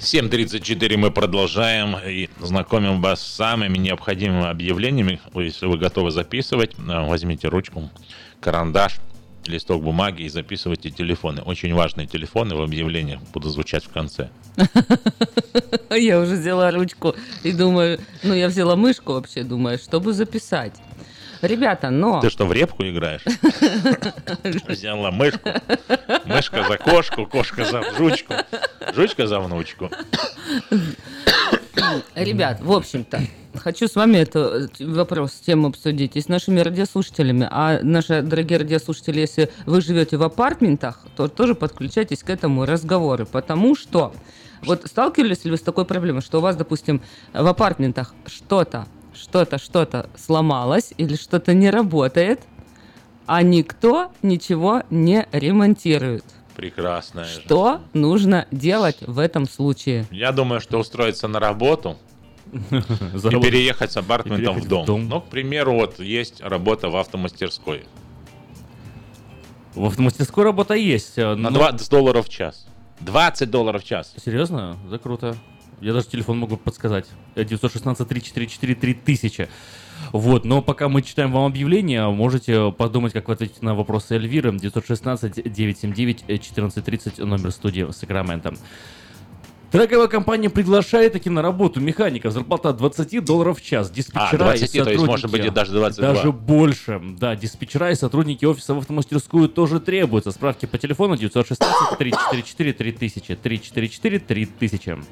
7.34 0.00 0.96
мы 0.96 1.10
продолжаем 1.10 1.96
и 2.06 2.28
знакомим 2.40 3.02
вас 3.02 3.20
с 3.20 3.34
самыми 3.34 3.78
необходимыми 3.78 4.46
объявлениями. 4.48 5.20
Если 5.34 5.66
вы 5.66 5.76
готовы 5.76 6.12
записывать, 6.12 6.74
э, 6.78 7.04
возьмите 7.04 7.48
ручку, 7.48 7.90
карандаш, 8.40 9.00
листок 9.46 9.82
бумаги 9.82 10.22
и 10.22 10.28
записывайте 10.28 10.90
телефоны. 10.90 11.42
Очень 11.42 11.74
важные 11.74 12.06
телефоны 12.06 12.54
в 12.54 12.62
объявлениях 12.62 13.20
будут 13.32 13.52
звучать 13.52 13.84
в 13.84 13.88
конце. 13.88 14.30
Я 15.90 16.20
уже 16.20 16.36
взяла 16.36 16.70
ручку 16.70 17.16
и 17.42 17.50
думаю, 17.50 17.98
ну 18.22 18.34
я 18.34 18.48
взяла 18.48 18.76
мышку 18.76 19.14
вообще, 19.14 19.42
думаю, 19.42 19.78
чтобы 19.78 20.12
записать. 20.12 20.74
Ребята, 21.42 21.90
но... 21.90 22.20
Ты 22.20 22.30
что, 22.30 22.46
в 22.46 22.52
репку 22.52 22.82
играешь? 22.84 23.22
Взяла 24.68 25.10
мышку. 25.10 25.50
Мышка 26.24 26.64
за 26.64 26.78
кошку, 26.78 27.26
кошка 27.26 27.64
за 27.64 27.82
жучку, 27.96 28.34
жучка 28.94 29.26
за 29.26 29.40
внучку. 29.40 29.90
Ребят, 32.14 32.60
в 32.60 32.72
общем-то, 32.72 33.20
хочу 33.54 33.88
с 33.88 33.94
вами 33.94 34.18
этот 34.18 34.78
вопрос, 34.80 35.32
тему 35.32 35.68
обсудить 35.68 36.16
и 36.16 36.20
с 36.20 36.28
нашими 36.28 36.60
радиослушателями. 36.60 37.48
А 37.50 37.80
наши 37.82 38.22
дорогие 38.22 38.58
радиослушатели, 38.58 39.20
если 39.20 39.50
вы 39.66 39.80
живете 39.80 40.16
в 40.16 40.22
апартментах, 40.22 41.04
то 41.16 41.28
тоже 41.28 41.54
подключайтесь 41.54 42.22
к 42.22 42.30
этому 42.30 42.66
разговору, 42.66 43.26
потому 43.26 43.76
что 43.76 44.12
вот 44.62 44.82
сталкивались 44.86 45.44
ли 45.44 45.52
вы 45.52 45.56
с 45.56 45.60
такой 45.60 45.84
проблемой, 45.84 46.22
что 46.22 46.38
у 46.38 46.40
вас, 46.40 46.56
допустим, 46.56 47.00
в 47.32 47.46
апартментах 47.46 48.14
что-то, 48.26 48.86
что-то, 49.22 49.58
что-то 49.58 50.08
сломалось 50.16 50.92
или 50.96 51.16
что-то 51.16 51.54
не 51.54 51.70
работает, 51.70 52.40
а 53.26 53.42
никто 53.42 54.10
ничего 54.22 54.82
не 54.90 55.26
ремонтирует? 55.32 56.24
Прекрасная. 56.56 57.24
же. 57.24 57.40
Что 57.42 57.80
нужно 57.92 58.46
делать 58.50 58.98
в 59.00 59.18
этом 59.18 59.46
случае? 59.48 60.06
Я 60.10 60.32
думаю, 60.32 60.60
что 60.60 60.78
устроиться 60.78 61.28
на 61.28 61.38
работу 61.38 61.96
и 62.52 62.80
переехать 63.40 63.92
с 63.92 63.96
апартментом 63.96 64.58
в 64.58 64.66
дом. 64.66 65.08
Ну, 65.08 65.20
к 65.20 65.28
примеру, 65.28 65.74
вот 65.74 66.00
есть 66.00 66.40
работа 66.40 66.88
в 66.88 66.96
автомастерской. 66.96 67.84
В 69.74 69.84
автомастерской 69.84 70.44
работа 70.44 70.74
есть. 70.74 71.18
э, 71.18 71.34
На 71.34 71.50
но- 71.50 71.58
20 71.58 71.90
долларов 71.90 72.26
в 72.26 72.28
час. 72.28 72.66
20 73.00 73.50
долларов 73.50 73.82
в 73.84 73.86
час. 73.86 74.12
Серьезно? 74.24 74.76
Да 74.90 74.98
круто. 74.98 75.36
Я 75.80 75.92
даже 75.92 76.06
телефон 76.08 76.38
могу 76.38 76.56
подсказать. 76.56 77.06
Э, 77.34 77.42
916-344-3000. 77.44 79.48
Вот, 80.12 80.44
но 80.44 80.62
пока 80.62 80.88
мы 80.88 81.02
читаем 81.02 81.32
вам 81.32 81.44
объявление, 81.46 82.08
можете 82.08 82.70
подумать, 82.72 83.12
как 83.12 83.26
вы 83.28 83.34
ответите 83.34 83.58
на 83.62 83.74
вопросы 83.74 84.14
Эльвиры. 84.14 84.50
916-979-1430, 84.52 87.24
номер 87.24 87.50
студии 87.52 87.90
Сакраменто. 87.92 88.54
Дорогая 89.70 90.06
компания 90.06 90.48
приглашает 90.48 91.12
таки 91.12 91.28
на 91.28 91.42
работу 91.42 91.78
механика. 91.80 92.30
Зарплата 92.30 92.70
от 92.70 92.78
20 92.78 93.22
долларов 93.22 93.60
в 93.60 93.64
час. 93.64 93.90
Диспетчера 93.90 94.46
А, 94.46 94.56
20, 94.56 94.74
и 94.74 94.82
то 94.82 94.90
есть, 94.90 95.04
может 95.04 95.26
сотрудники- 95.30 95.46
быть, 95.48 95.54
даже 95.54 95.72
22. 95.72 96.14
Даже 96.14 96.32
больше. 96.32 97.02
Да, 97.18 97.36
диспетчера 97.36 97.90
и 97.90 97.94
сотрудники 97.94 98.46
офиса 98.46 98.72
в 98.74 98.78
автомастерскую 98.78 99.46
тоже 99.50 99.78
требуются. 99.78 100.30
Справки 100.32 100.64
по 100.64 100.78
телефону 100.78 101.16
916-344-3000. 101.16 103.36
344-3000. 103.42 105.04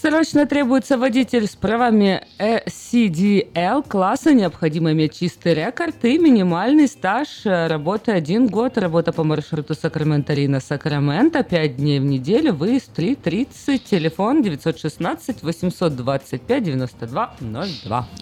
Срочно 0.00 0.46
требуется 0.46 0.96
водитель 0.96 1.46
с 1.46 1.56
правами 1.56 2.24
э, 2.38 2.64
CDL 2.64 3.86
класса, 3.86 4.32
необходимо 4.32 4.92
иметь 4.92 5.18
чистый 5.18 5.52
рекорд 5.52 6.02
и 6.06 6.16
минимальный 6.16 6.88
стаж 6.88 7.44
э, 7.44 7.66
работы 7.66 8.12
один 8.12 8.46
год, 8.46 8.78
работа 8.78 9.12
по 9.12 9.24
маршруту 9.24 9.74
Сакраменто-Рина 9.74 10.60
Сакраменто, 10.60 11.42
5 11.42 11.76
дней 11.76 12.00
в 12.00 12.04
неделю, 12.04 12.54
выезд 12.54 12.98
3.30, 12.98 13.78
телефон 13.78 14.42
916-825-9202. 14.42 17.28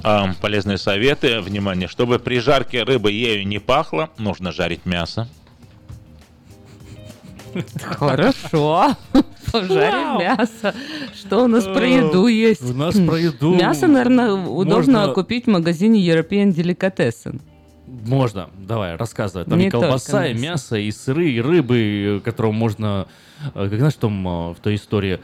А, 0.03 0.35
полезные 0.41 0.79
советы. 0.79 1.41
Внимание, 1.41 1.87
чтобы 1.87 2.19
при 2.19 2.41
жарке 2.41 2.83
рыбы 2.83 3.13
ею 3.13 3.47
не 3.47 3.61
пахло, 3.61 4.11
нужно 4.19 4.51
жарить 4.51 4.85
мясо. 4.85 5.29
Хорошо. 7.81 8.97
Пожарим 9.53 10.19
мясо. 10.21 10.75
Что 11.15 11.45
у 11.45 11.47
нас 11.49 11.65
про 11.65 11.81
Э, 11.87 11.97
еду 11.99 12.27
есть? 12.27 12.63
у 12.71 12.75
нас 12.75 12.95
про 12.95 13.17
еду 13.19 13.55
Мясо, 13.55 13.87
наверное, 13.87 14.33
удобно 14.33 15.09
купить 15.09 15.47
в 15.47 15.51
магазине 15.51 16.01
European 16.07 16.55
Delicatessen. 16.55 17.41
Можно, 18.07 18.51
давай, 18.59 18.97
рассказывай. 18.97 19.45
Там 19.47 19.59
Не 19.59 19.69
и 19.69 19.71
колбаса, 19.71 20.13
только 20.13 20.29
и 20.31 20.35
мясо. 20.35 20.77
и 20.77 20.91
сыры, 20.91 21.31
и 21.31 21.41
рыбы, 21.41 22.21
которым 22.25 22.55
можно... 22.55 23.07
э, 23.55 23.69
Как 23.69 23.79
знаешь, 23.79 23.95
там 23.95 24.27
э, 24.29 24.31
в 24.53 24.57
той 24.63 24.75
истории, 24.75 25.21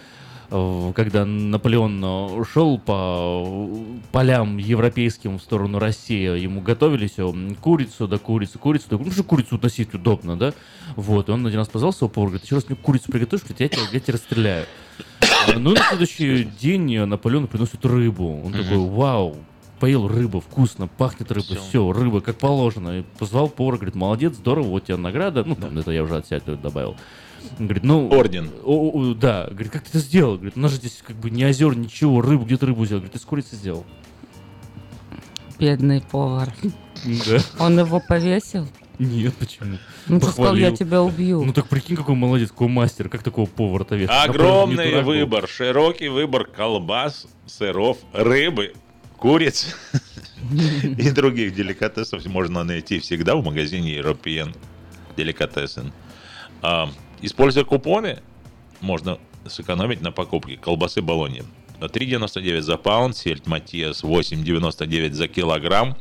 когда 0.94 1.24
Наполеон 1.24 2.00
э, 2.04 2.44
шел 2.52 2.78
по 2.78 3.68
полям 4.12 4.58
европейским 4.58 5.38
в 5.38 5.42
сторону 5.42 5.78
России, 5.78 6.38
ему 6.38 6.60
готовили 6.60 7.08
все, 7.08 7.34
курицу, 7.60 8.06
да 8.06 8.18
курицу, 8.18 8.58
курицу, 8.58 8.86
да, 8.90 8.98
ну 8.98 9.10
что 9.10 9.24
курицу 9.24 9.58
носить 9.60 9.92
удобно, 9.94 10.36
да? 10.36 10.54
Вот, 10.96 11.28
и 11.28 11.32
он 11.32 11.44
один 11.46 11.58
раз 11.58 11.68
позвал 11.68 11.92
своего 11.92 12.10
повара, 12.10 12.30
говорит, 12.30 12.44
еще 12.44 12.54
раз 12.54 12.68
мне 12.68 12.76
курицу 12.76 13.10
приготовишь, 13.10 13.42
говорит, 13.42 13.60
я 13.60 13.68
тебя, 13.68 13.82
я 13.92 14.00
тебя 14.00 14.14
расстреляю. 14.14 14.66
А, 15.48 15.58
Ну 15.58 15.72
и 15.72 15.74
на 15.74 15.82
следующий 15.88 16.44
день 16.44 17.00
Наполеону 17.00 17.48
приносит 17.48 17.84
рыбу. 17.84 18.42
Он 18.44 18.52
такой, 18.52 18.78
вау, 18.78 19.36
поел 19.80 20.06
рыбу, 20.08 20.40
вкусно, 20.40 20.86
пахнет 20.86 21.32
рыба, 21.32 21.46
Всё. 21.46 21.60
все, 21.60 21.92
рыба 21.92 22.20
как 22.20 22.36
положено. 22.36 23.00
И 23.00 23.02
позвал 23.18 23.48
повара, 23.48 23.76
говорит, 23.76 23.94
молодец, 23.94 24.34
здорово, 24.36 24.66
вот 24.68 24.84
тебе 24.84 24.96
награда. 24.96 25.44
Ну, 25.44 25.56
там, 25.56 25.76
это 25.76 25.90
я 25.90 26.02
уже 26.02 26.16
от 26.16 26.26
себя 26.26 26.40
добавил. 26.56 26.96
Он 27.58 27.66
Говорит, 27.66 27.84
ну... 27.84 28.08
Орден. 28.10 28.50
о- 28.64 28.90
о, 28.90 29.14
да, 29.14 29.48
говорит, 29.50 29.72
как 29.72 29.82
ты 29.84 29.90
это 29.90 29.98
сделал? 29.98 30.34
Говорит, 30.36 30.56
у 30.56 30.60
нас 30.60 30.72
же 30.72 30.78
здесь 30.78 31.02
как 31.06 31.16
бы 31.16 31.30
не 31.30 31.44
озер, 31.44 31.76
ничего, 31.76 32.20
рыбу, 32.20 32.44
где 32.44 32.56
ты 32.56 32.66
рыбу 32.66 32.82
взял? 32.82 32.98
Говорит, 32.98 33.12
ты 33.12 33.18
с 33.18 33.24
курицей 33.24 33.58
сделал. 33.58 33.84
Бедный 35.58 36.02
повар. 36.02 36.52
Да. 37.04 37.38
Он 37.58 37.78
его 37.78 38.00
повесил? 38.00 38.66
Нет, 38.98 39.34
почему? 39.34 39.78
Ну, 40.06 40.20
ты 40.20 40.26
сказал, 40.26 40.54
я 40.54 40.70
тебя 40.70 41.02
убью. 41.02 41.44
Ну 41.44 41.52
так 41.52 41.68
прикинь, 41.68 41.96
какой 41.96 42.14
молодец, 42.14 42.50
какой 42.50 42.68
мастер, 42.68 43.08
как 43.08 43.22
такого 43.22 43.46
повара-то 43.46 43.96
вешать? 43.96 44.28
Огромный 44.28 45.02
выбор, 45.02 45.48
широкий 45.48 46.08
выбор 46.08 46.46
колбас, 46.46 47.26
сыров, 47.46 47.98
рыбы, 48.12 48.74
куриц 49.16 49.74
и 50.82 51.10
других 51.10 51.54
деликатесов 51.54 52.24
можно 52.26 52.62
найти 52.62 53.00
всегда 53.00 53.34
в 53.36 53.44
магазине 53.44 53.96
European 53.98 54.56
Delicatessen. 55.16 55.92
Используя 57.24 57.64
купоны, 57.64 58.18
можно 58.82 59.18
сэкономить 59.46 60.02
на 60.02 60.12
покупке 60.12 60.58
колбасы 60.58 61.00
Болоньи. 61.00 61.42
3,99 61.80 62.60
за 62.60 62.76
паунд, 62.76 63.16
сельдь 63.16 63.46
Матиас 63.46 64.04
8,99 64.04 65.12
за 65.12 65.26
килограмм, 65.26 65.96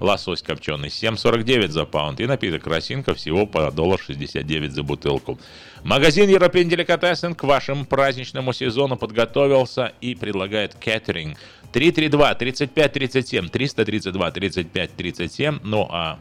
лосось 0.00 0.40
копченый 0.40 0.88
7,49 0.88 1.68
за 1.68 1.84
паунд 1.84 2.20
и 2.20 2.26
напиток 2.26 2.66
Росинка 2.66 3.12
всего 3.12 3.44
по 3.44 3.70
доллар 3.70 4.00
69 4.00 4.72
за 4.72 4.82
бутылку. 4.82 5.38
Магазин 5.84 6.30
European 6.30 6.70
Delicatessen 6.70 7.34
к 7.34 7.42
вашему 7.42 7.84
праздничному 7.84 8.54
сезону 8.54 8.96
подготовился 8.96 9.92
и 10.00 10.14
предлагает 10.14 10.74
кеттеринг 10.76 11.36
332 11.72 12.34
35 12.34 12.92
37 12.94 13.48
332 13.50 14.30
35 14.30 14.96
37 14.96 15.58
ну 15.64 15.86
а 15.90 16.18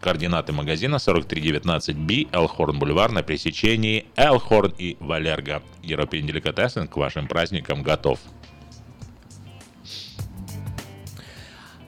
Координаты 0.00 0.52
магазина 0.52 0.96
4319B, 0.96 2.28
Элхорн 2.32 2.78
Бульвар 2.78 3.10
на 3.10 3.22
пересечении 3.22 4.06
Элхорн 4.16 4.74
и 4.78 4.96
Валерго. 5.00 5.62
European 5.82 6.26
Delicatessen 6.26 6.88
к 6.88 6.96
вашим 6.96 7.26
праздникам 7.26 7.82
готов. 7.82 8.18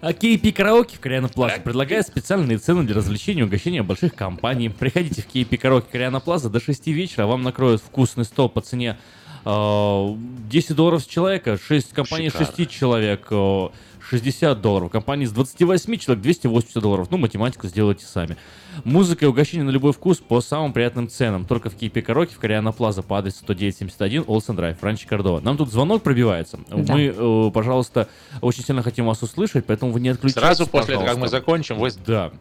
А 0.02 0.12
KP 0.12 0.52
Караоке 0.52 0.96
в 0.96 1.00
Кориана 1.00 1.28
Плаза 1.28 1.60
предлагает 1.60 2.06
специальные 2.06 2.56
цены 2.56 2.84
для 2.84 2.96
развлечения 2.96 3.42
и 3.42 3.44
угощения 3.44 3.82
больших 3.82 4.14
компаний. 4.14 4.70
Приходите 4.70 5.20
в 5.20 5.26
KP 5.26 5.58
Караоке 5.58 5.88
Кориана 5.92 6.20
Плаза 6.20 6.48
до 6.48 6.58
6 6.58 6.86
вечера, 6.86 7.26
вам 7.26 7.42
накроют 7.42 7.82
вкусный 7.82 8.24
стол 8.24 8.48
по 8.48 8.62
цене 8.62 8.98
э, 9.44 10.16
10 10.16 10.74
долларов 10.74 11.02
с 11.02 11.06
человека, 11.06 11.58
6 11.58 11.92
компаний 11.92 12.30
Шикарно. 12.30 12.54
6 12.56 12.70
человек, 12.70 13.26
э, 13.30 13.68
60 14.10 14.60
долларов, 14.60 14.90
компании 14.90 15.24
с 15.24 15.30
28 15.30 15.96
человек 15.96 16.22
280 16.22 16.82
долларов. 16.82 17.08
Ну, 17.12 17.16
математику 17.16 17.68
сделайте 17.68 18.04
сами. 18.06 18.36
Музыка 18.82 19.24
и 19.24 19.28
угощение 19.28 19.64
на 19.64 19.70
любой 19.70 19.92
вкус 19.92 20.18
по 20.18 20.40
самым 20.40 20.72
приятным 20.72 21.08
ценам. 21.08 21.44
Только 21.44 21.70
в 21.70 21.76
KP 21.76 22.02
Караоке 22.02 22.34
в 22.34 22.38
Кориана 22.38 22.72
Плаза 22.72 23.02
по 23.02 23.18
адресу 23.18 23.44
10971 23.44 24.24
Олсен 24.26 24.56
Драйв, 24.56 24.82
Ранчо 24.82 25.08
Кордова. 25.08 25.40
Нам 25.40 25.56
тут 25.56 25.70
звонок 25.70 26.02
пробивается. 26.02 26.58
Да. 26.68 26.92
Мы, 26.94 27.14
э, 27.16 27.50
пожалуйста, 27.54 28.08
очень 28.40 28.64
сильно 28.64 28.82
хотим 28.82 29.06
вас 29.06 29.22
услышать, 29.22 29.64
поэтому 29.64 29.92
вы 29.92 30.00
не 30.00 30.08
отключайтесь, 30.08 30.40
Сразу 30.42 30.66
после 30.66 30.94
того, 30.94 31.06
как 31.06 31.16
мы 31.16 31.22
пожалуйста. 31.26 31.36
закончим, 31.38 31.78
вы 31.78 31.90
Да. 32.04 32.32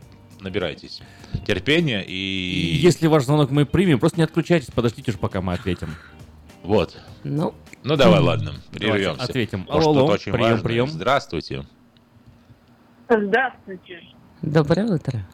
набирайтесь 0.42 1.02
терпения 1.46 2.04
И 2.04 2.12
и... 2.14 2.78
если 2.78 3.08
ваш 3.08 3.26
звонок 3.26 3.52
мы 3.52 3.66
примем, 3.66 4.00
просто 4.00 4.18
не 4.18 4.24
отключайтесь, 4.24 4.70
подождите 4.74 5.12
уж, 5.12 5.18
пока 5.18 5.42
мы 5.42 5.54
ответим. 5.54 5.90
Вот. 6.64 6.98
Ну, 7.24 7.54
Ну 7.84 7.96
давай, 7.96 8.20
ладно, 8.20 8.52
Давайте 8.72 8.80
прервемся. 8.80 9.24
ответим. 9.24 9.60
Может, 9.70 9.88
Алло, 9.88 10.00
алло, 10.02 10.06
очень 10.14 10.34
прием, 10.34 10.50
важно. 10.52 10.64
прием. 10.68 10.88
Здравствуйте. 10.88 11.64
Здравствуйте. 13.10 14.02
доброе 14.42 14.86
утро. 14.86 15.26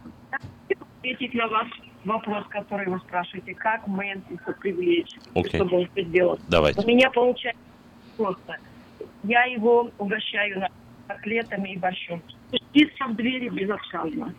Ответить 0.99 1.33
на 1.33 1.47
ваш 1.47 1.67
вопрос, 2.03 2.45
который 2.49 2.87
вы 2.87 2.99
спрашиваете, 2.99 3.53
как 3.55 3.87
Мэнсиса 3.87 4.53
привлечь, 4.59 5.15
Окей. 5.33 5.59
чтобы 5.59 5.77
он 5.81 5.89
все 5.91 6.03
сделал. 6.05 6.39
Давайте. 6.47 6.81
У 6.81 6.87
меня 6.87 7.09
получается 7.11 7.61
просто. 8.17 8.57
Я 9.23 9.43
его 9.45 9.89
угощаю 9.97 10.59
на- 10.59 10.69
котлетами 11.07 11.73
и 11.73 11.77
борщом. 11.77 12.21
Стучится 12.47 13.05
в 13.07 13.15
двери 13.15 13.49
безотказно. 13.49 14.33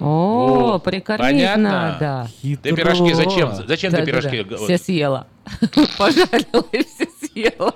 О, 0.00 0.78
прикормить 0.78 1.20
Понятно. 1.32 1.98
надо. 2.00 2.28
Ты 2.42 2.74
пирожки 2.74 3.12
зачем? 3.12 3.52
Зачем 3.52 3.90
ты 3.90 3.98
Да-да-да. 4.04 4.30
пирожки? 4.30 4.64
Все 4.64 4.78
съела. 4.78 5.26
Пожарила 5.98 6.64
и 6.72 6.82
все 6.84 7.06
съела. 7.32 7.74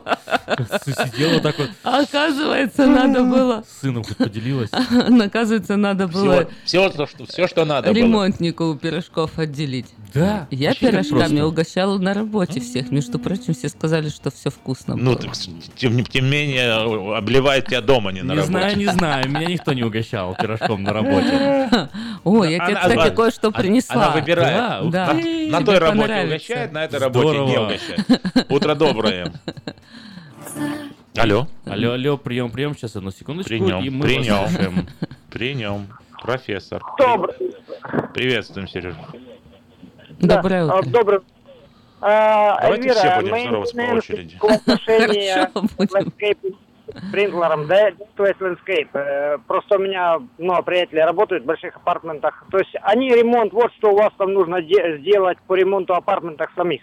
Сидела 0.84 1.40
так 1.40 1.58
вот. 1.58 1.70
Оказывается, 1.82 2.86
надо 2.86 3.22
было... 3.24 3.64
С 3.66 3.80
сыном 3.80 4.04
хоть 4.04 4.16
поделилась. 4.16 4.70
Оказывается, 5.24 5.76
надо 5.76 6.06
было 6.08 6.48
Все, 6.64 6.88
все, 6.90 7.06
что, 7.06 7.26
все, 7.26 7.46
что 7.48 7.64
надо 7.64 7.88
было. 7.92 7.96
ремонтнику 7.96 8.74
пирожков 8.80 9.38
отделить. 9.38 9.86
Да. 10.14 10.46
Я 10.50 10.74
пирожками 10.74 11.18
просто. 11.28 11.46
угощала 11.46 11.98
на 11.98 12.14
работе 12.14 12.60
всех. 12.60 12.90
Между 12.90 13.18
прочим, 13.18 13.54
все 13.54 13.68
сказали, 13.68 14.08
что 14.08 14.30
все 14.30 14.50
вкусно 14.50 14.96
Ну, 14.96 15.12
было. 15.12 15.18
так, 15.22 15.32
тем, 15.76 15.96
не- 15.96 16.04
тем 16.04 16.24
не 16.24 16.30
менее, 16.30 17.16
обливает 17.16 17.66
тебя 17.66 17.80
дома, 17.80 18.12
не 18.12 18.22
на 18.22 18.32
Не 18.32 18.38
работе. 18.40 18.50
знаю, 18.58 18.76
не 18.78 18.86
знаю. 18.86 19.28
Меня 19.28 19.46
никто 19.46 19.72
не 19.72 19.82
угощал 19.82 20.34
пирожком 20.34 20.82
на 20.82 20.92
работе. 20.92 21.68
О, 22.24 22.44
я 22.44 22.58
тебе, 22.66 22.76
кстати, 22.76 23.14
кое-что 23.14 23.50
принесла. 23.50 24.06
Она 24.06 24.10
выбирает. 24.14 24.92
На, 25.50 25.62
той 25.64 25.78
работе 25.78 26.22
угощает, 26.24 26.72
на 26.72 26.84
этой 26.84 26.98
работе 26.98 27.38
не 27.40 27.58
угощает. 27.58 28.50
Утро 28.50 28.74
доброе. 28.74 29.32
Алло. 31.16 31.46
Алло, 31.64 31.92
алло, 31.92 32.16
прием, 32.18 32.50
прием. 32.50 32.74
Сейчас 32.74 32.96
одну 32.96 33.10
секундочку. 33.10 33.48
При 33.48 33.60
нем, 33.60 33.82
и 33.82 33.90
мы 33.90 34.04
при 34.06 34.18
вас 34.30 34.50
слушаем. 34.52 34.86
Профессор. 36.22 36.82
Добрый. 36.98 37.34
Приветствуем, 38.14 38.68
Сережа. 38.68 38.96
Доброе 40.20 40.64
утро. 40.64 40.78
а, 40.78 40.82
Добрый. 40.82 41.18
А, 42.00 42.60
Давайте 42.62 42.92
все 42.92 43.20
будем 43.20 43.40
здороваться 43.40 43.76
по 43.76 43.80
очереди. 43.96 44.38
Хорошо, 44.38 45.68
будем. 45.78 46.12
спринклерам, 47.08 47.66
да, 47.66 47.90
то 48.16 48.26
есть 48.26 48.40
landscape. 48.40 48.88
Э, 48.94 49.38
Просто 49.46 49.76
у 49.76 49.78
меня 49.78 50.18
много 50.38 50.62
приятелей 50.62 51.02
работают 51.02 51.42
в 51.44 51.46
больших 51.46 51.76
апартментах. 51.76 52.44
То 52.50 52.58
есть 52.58 52.70
они 52.82 53.10
ремонт, 53.10 53.52
вот 53.52 53.72
что 53.78 53.92
у 53.92 53.96
вас 53.96 54.12
там 54.18 54.32
нужно 54.32 54.62
де- 54.62 54.98
сделать 54.98 55.38
по 55.46 55.54
ремонту 55.54 55.94
апартментах 55.94 56.50
самих. 56.54 56.82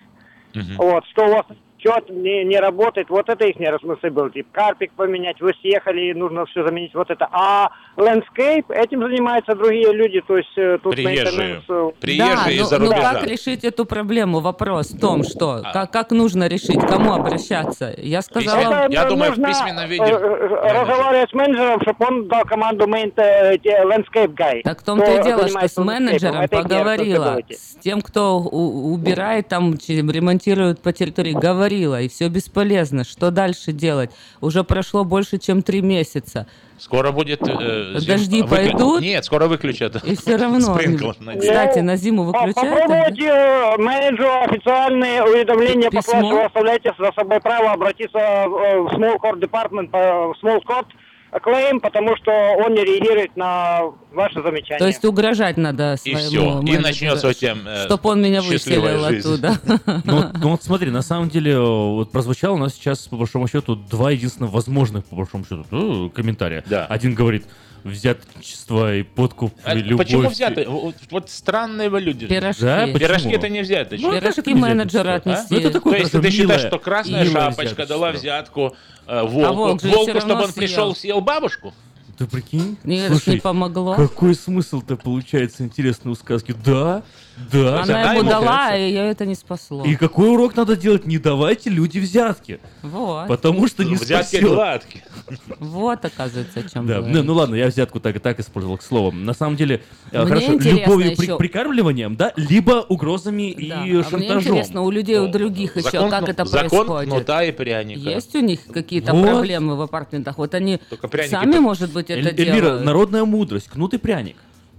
Вот, 0.78 1.06
что 1.08 1.26
у 1.26 1.32
вас 1.34 1.46
счет 1.84 2.10
не, 2.10 2.44
не 2.46 2.60
работает, 2.60 3.10
вот 3.10 3.30
это 3.30 3.46
их 3.46 3.58
responsibility. 3.58 4.46
Карпик 4.52 4.92
поменять, 4.94 5.40
вы 5.42 5.54
съехали, 5.62 6.14
нужно 6.14 6.46
все 6.46 6.66
заменить, 6.66 6.94
вот 6.94 7.10
это. 7.10 7.28
А 7.32 7.70
landscape, 7.98 8.66
этим 8.70 9.02
занимаются 9.02 9.56
другие 9.56 9.92
люди, 9.94 10.22
то 10.22 10.38
есть 10.38 10.58
э, 10.58 10.78
тут 10.82 10.96
Приезжие. 10.96 11.58
maintenance, 11.68 11.94
Приезжие 12.00 12.36
да, 12.36 12.52
из-за 12.52 12.80
ну, 12.80 12.86
ну 12.86 12.92
рубежа. 12.92 13.14
как 13.14 13.28
решить 13.28 13.64
эту 13.64 13.86
проблему? 13.86 14.40
Вопрос 14.40 14.92
в 14.92 15.00
том, 15.00 15.24
что 15.24 15.62
А. 15.64 15.74
как, 15.74 15.92
как 15.92 16.12
нужно 16.12 16.48
решить, 16.48 16.80
кому 16.82 17.14
обращаться. 17.14 17.94
Я 17.98 18.22
сказала, 18.22 18.88
Я 18.90 19.06
думаю, 19.06 19.34
в 19.34 19.38
нужно, 19.38 19.48
письменном 19.48 19.90
виде. 19.90 20.04
э, 20.04 20.74
разговаривать 20.74 21.30
с 21.30 21.34
менеджером, 21.34 21.82
чтобы 21.82 22.06
он 22.08 22.28
дал 22.28 22.44
команду 22.44 22.86
э, 22.88 23.56
landscape 23.58 24.34
guy. 24.34 24.62
Так 24.64 24.82
в 24.82 24.84
том-то 24.84 25.06
и 25.06 25.14
кто 25.18 25.24
дело, 25.24 25.48
что 25.48 25.68
с 25.68 25.78
менеджером. 25.78 26.42
Это 26.42 26.62
поговорила, 26.62 27.40
с 27.50 27.76
тем, 27.82 28.02
кто 28.02 28.40
убирает 28.40 29.48
там, 29.48 29.74
ремонтирует 29.74 30.82
по 30.82 30.94
территории, 30.94 31.34
говорила, 31.74 32.02
и 32.02 32.08
все 32.08 32.28
бесполезно. 32.30 33.04
Что 33.04 33.32
дальше 33.32 33.72
делать? 33.72 34.12
Уже 34.42 34.64
прошло 34.64 35.04
больше, 35.04 35.38
чем 35.38 35.62
три 35.64 35.82
месяца. 35.82 36.48
Скоро 36.78 37.12
будет... 37.12 37.42
э, 37.48 37.96
зим- 38.00 38.08
Дожди 38.08 38.42
выклю- 38.42 38.50
пойдут? 38.50 39.02
Нет, 39.02 39.24
скоро 39.26 39.48
выключат. 39.48 40.04
И 40.04 40.16
все 40.16 40.36
равно. 40.36 40.76
Надеюсь. 41.20 41.46
Кстати, 41.46 41.80
на 41.80 41.96
зиму 41.96 42.32
По- 42.32 42.40
выключают? 42.42 42.82
Попробуйте 42.82 43.26
э, 43.28 43.78
менеджеру 43.78 44.30
официальные 44.44 45.24
уведомления 45.24 45.90
вы 45.92 46.44
оставляете 46.44 46.94
за 47.00 47.12
собой 47.14 47.40
право 47.40 47.72
обратиться 47.72 48.18
э, 48.18 48.48
в 48.48 48.88
Small 48.98 49.18
Court 49.22 49.40
Department, 49.40 49.90
по- 49.90 50.34
в 50.34 50.44
Small 50.44 50.62
Court 50.64 50.88
Claim, 51.40 51.80
потому 51.80 52.16
что 52.18 52.32
он 52.32 52.74
не 52.74 52.84
реагирует 52.84 53.36
на 53.36 53.82
ваши 54.12 54.42
замечания. 54.42 54.80
То 54.80 54.88
есть 54.88 55.04
угрожать 55.06 55.58
надо 55.58 55.96
И 56.04 56.12
своему 56.16 56.62
все. 56.62 56.74
И 56.74 56.78
начнется 56.78 57.28
у 57.30 57.34
тебя 57.34 57.56
э, 57.66 57.86
Чтоб 57.86 58.06
он 58.06 58.22
меня 58.22 58.42
выселил 58.42 58.86
жизнь. 59.08 59.20
оттуда. 59.20 59.58
Ну, 60.06 60.16
вот- 60.18 60.34
ну 60.40 60.50
вот 60.50 60.64
смотри, 60.64 60.92
на 60.92 61.02
самом 61.02 61.30
деле, 61.30 61.60
вот 61.60 62.12
прозвучало 62.12 62.56
у 62.56 62.58
нас 62.58 62.74
сейчас, 62.76 63.08
по 63.08 63.16
большому 63.18 63.48
счету, 63.48 63.76
два 63.76 64.12
единственно 64.12 64.48
возможных, 64.48 65.06
по 65.06 65.16
большому 65.16 65.46
счету, 65.46 65.66
э, 65.72 66.10
комментария. 66.10 66.64
Да. 66.68 66.86
Один 66.86 67.14
говорит, 67.16 67.46
взяточество 67.84 68.96
и 68.96 69.04
подкуп, 69.04 69.54
А 69.64 69.76
и 69.76 69.82
любовь. 69.82 70.06
Почему 70.08 70.30
взяты? 70.30 70.66
Вот, 70.68 70.96
вот 71.12 71.30
странные 71.30 71.90
вы 71.90 72.02
люди. 72.02 72.28
Пирожки. 72.28 72.62
Да? 72.64 72.88
Пирожки 72.88 73.30
это 73.30 73.50
не 73.50 73.62
взято. 73.62 73.96
Ну, 74.00 74.12
Пирожки 74.14 74.54
менеджера 74.54 75.16
отнести. 75.16 75.54
Ну, 75.54 75.60
это 75.60 75.72
такое 75.72 75.94
То 75.94 76.00
есть 76.00 76.12
ты 76.12 76.32
считаешь, 76.32 76.62
милое- 76.62 76.68
что 76.68 76.80
красная 76.80 77.26
шапочка 77.26 77.86
дала 77.86 78.12
взятку 78.12 78.76
э, 79.06 79.20
А 79.20 79.24
волку, 79.24 79.54
волк 79.56 79.82
же 79.82 79.88
волку 79.90 80.20
чтобы 80.20 80.34
он 80.36 80.42
съел. 80.44 80.54
пришел 80.56 80.96
съел 80.96 81.22
бабушку? 81.22 81.74
Ты 82.18 82.28
прикинь? 82.28 82.78
Нет, 82.84 83.06
это 83.06 83.16
ж 83.16 83.18
Слушай, 83.24 83.36
не 83.36 83.42
помогло. 83.42 83.96
Какой 83.96 84.36
смысл-то 84.36 84.96
получается 84.98 85.64
интересный 85.64 86.12
у 86.12 86.16
сказки? 86.16 86.54
Да, 86.64 87.02
да. 87.52 87.82
Она 87.84 88.14
ему 88.14 88.30
дала, 88.30 88.76
и 88.76 88.82
ее 88.90 89.10
это 89.10 89.26
не 89.26 89.36
спасло. 89.36 89.84
И 89.86 89.96
какой 89.96 90.30
урок 90.30 90.56
надо 90.56 90.76
делать? 90.76 91.06
Не 91.06 91.18
давайте 91.18 91.70
люди 91.70 92.00
взятки. 92.00 92.60
Вот. 92.82 93.28
Потому 93.28 93.68
что 93.68 93.84
не 93.84 93.96
Взятки 93.96 94.36
спасет. 94.38 94.44
гладкие. 94.44 95.04
Вот, 95.60 96.04
оказывается, 96.06 96.60
о 96.60 96.64
чем 96.64 96.86
Да, 96.88 97.02
ну, 97.02 97.24
ну 97.24 97.34
ладно, 97.34 97.56
я 97.56 97.68
взятку 97.68 98.00
так 98.00 98.16
и 98.16 98.20
так 98.20 98.40
использовал 98.40 98.78
к 98.78 98.84
слову. 98.84 99.12
На 99.12 99.34
самом 99.34 99.56
деле, 99.56 99.82
э, 100.12 100.20
Мне 100.20 100.28
хорошо, 100.28 100.52
любовью, 100.54 101.16
при- 101.16 101.26
ещё- 101.26 101.38
прикармливанием, 101.38 102.16
да, 102.16 102.34
либо 102.36 102.86
угрозами 102.88 103.54
Да. 103.56 103.62
и 103.62 103.72
А 103.72 103.82
мне 103.84 104.04
шантажом. 104.04 104.38
интересно, 104.54 104.82
у 104.84 104.92
людей, 104.92 105.18
у 105.20 105.28
других 105.28 105.76
еще, 105.78 105.90
Закон, 105.90 106.10
как 106.12 106.20
кну- 106.26 106.30
это 106.32 106.46
закон 106.46 106.70
происходит? 106.88 107.10
кнута 107.14 107.44
и 107.44 107.52
пряника. 107.52 108.00
Есть 108.00 108.36
у 108.36 108.40
них 108.42 108.60
какие-то 108.72 109.14
Вот. 109.14 109.26
проблемы 109.28 109.76
в 109.76 109.82
апартментах? 109.82 110.38
Вот 110.38 110.54
они 110.54 110.80
сами, 111.30 111.54
под- 111.54 111.62
может 111.62 111.92
быть, 111.94 112.10
это 112.10 112.20
Эль- 112.20 112.28
Эльвира, 112.40 112.66
делают? 112.66 112.86
народная 112.86 113.26
мудрость, 113.26 113.70
кнут 113.70 113.94
и 113.94 113.98
пряник. 113.98 114.36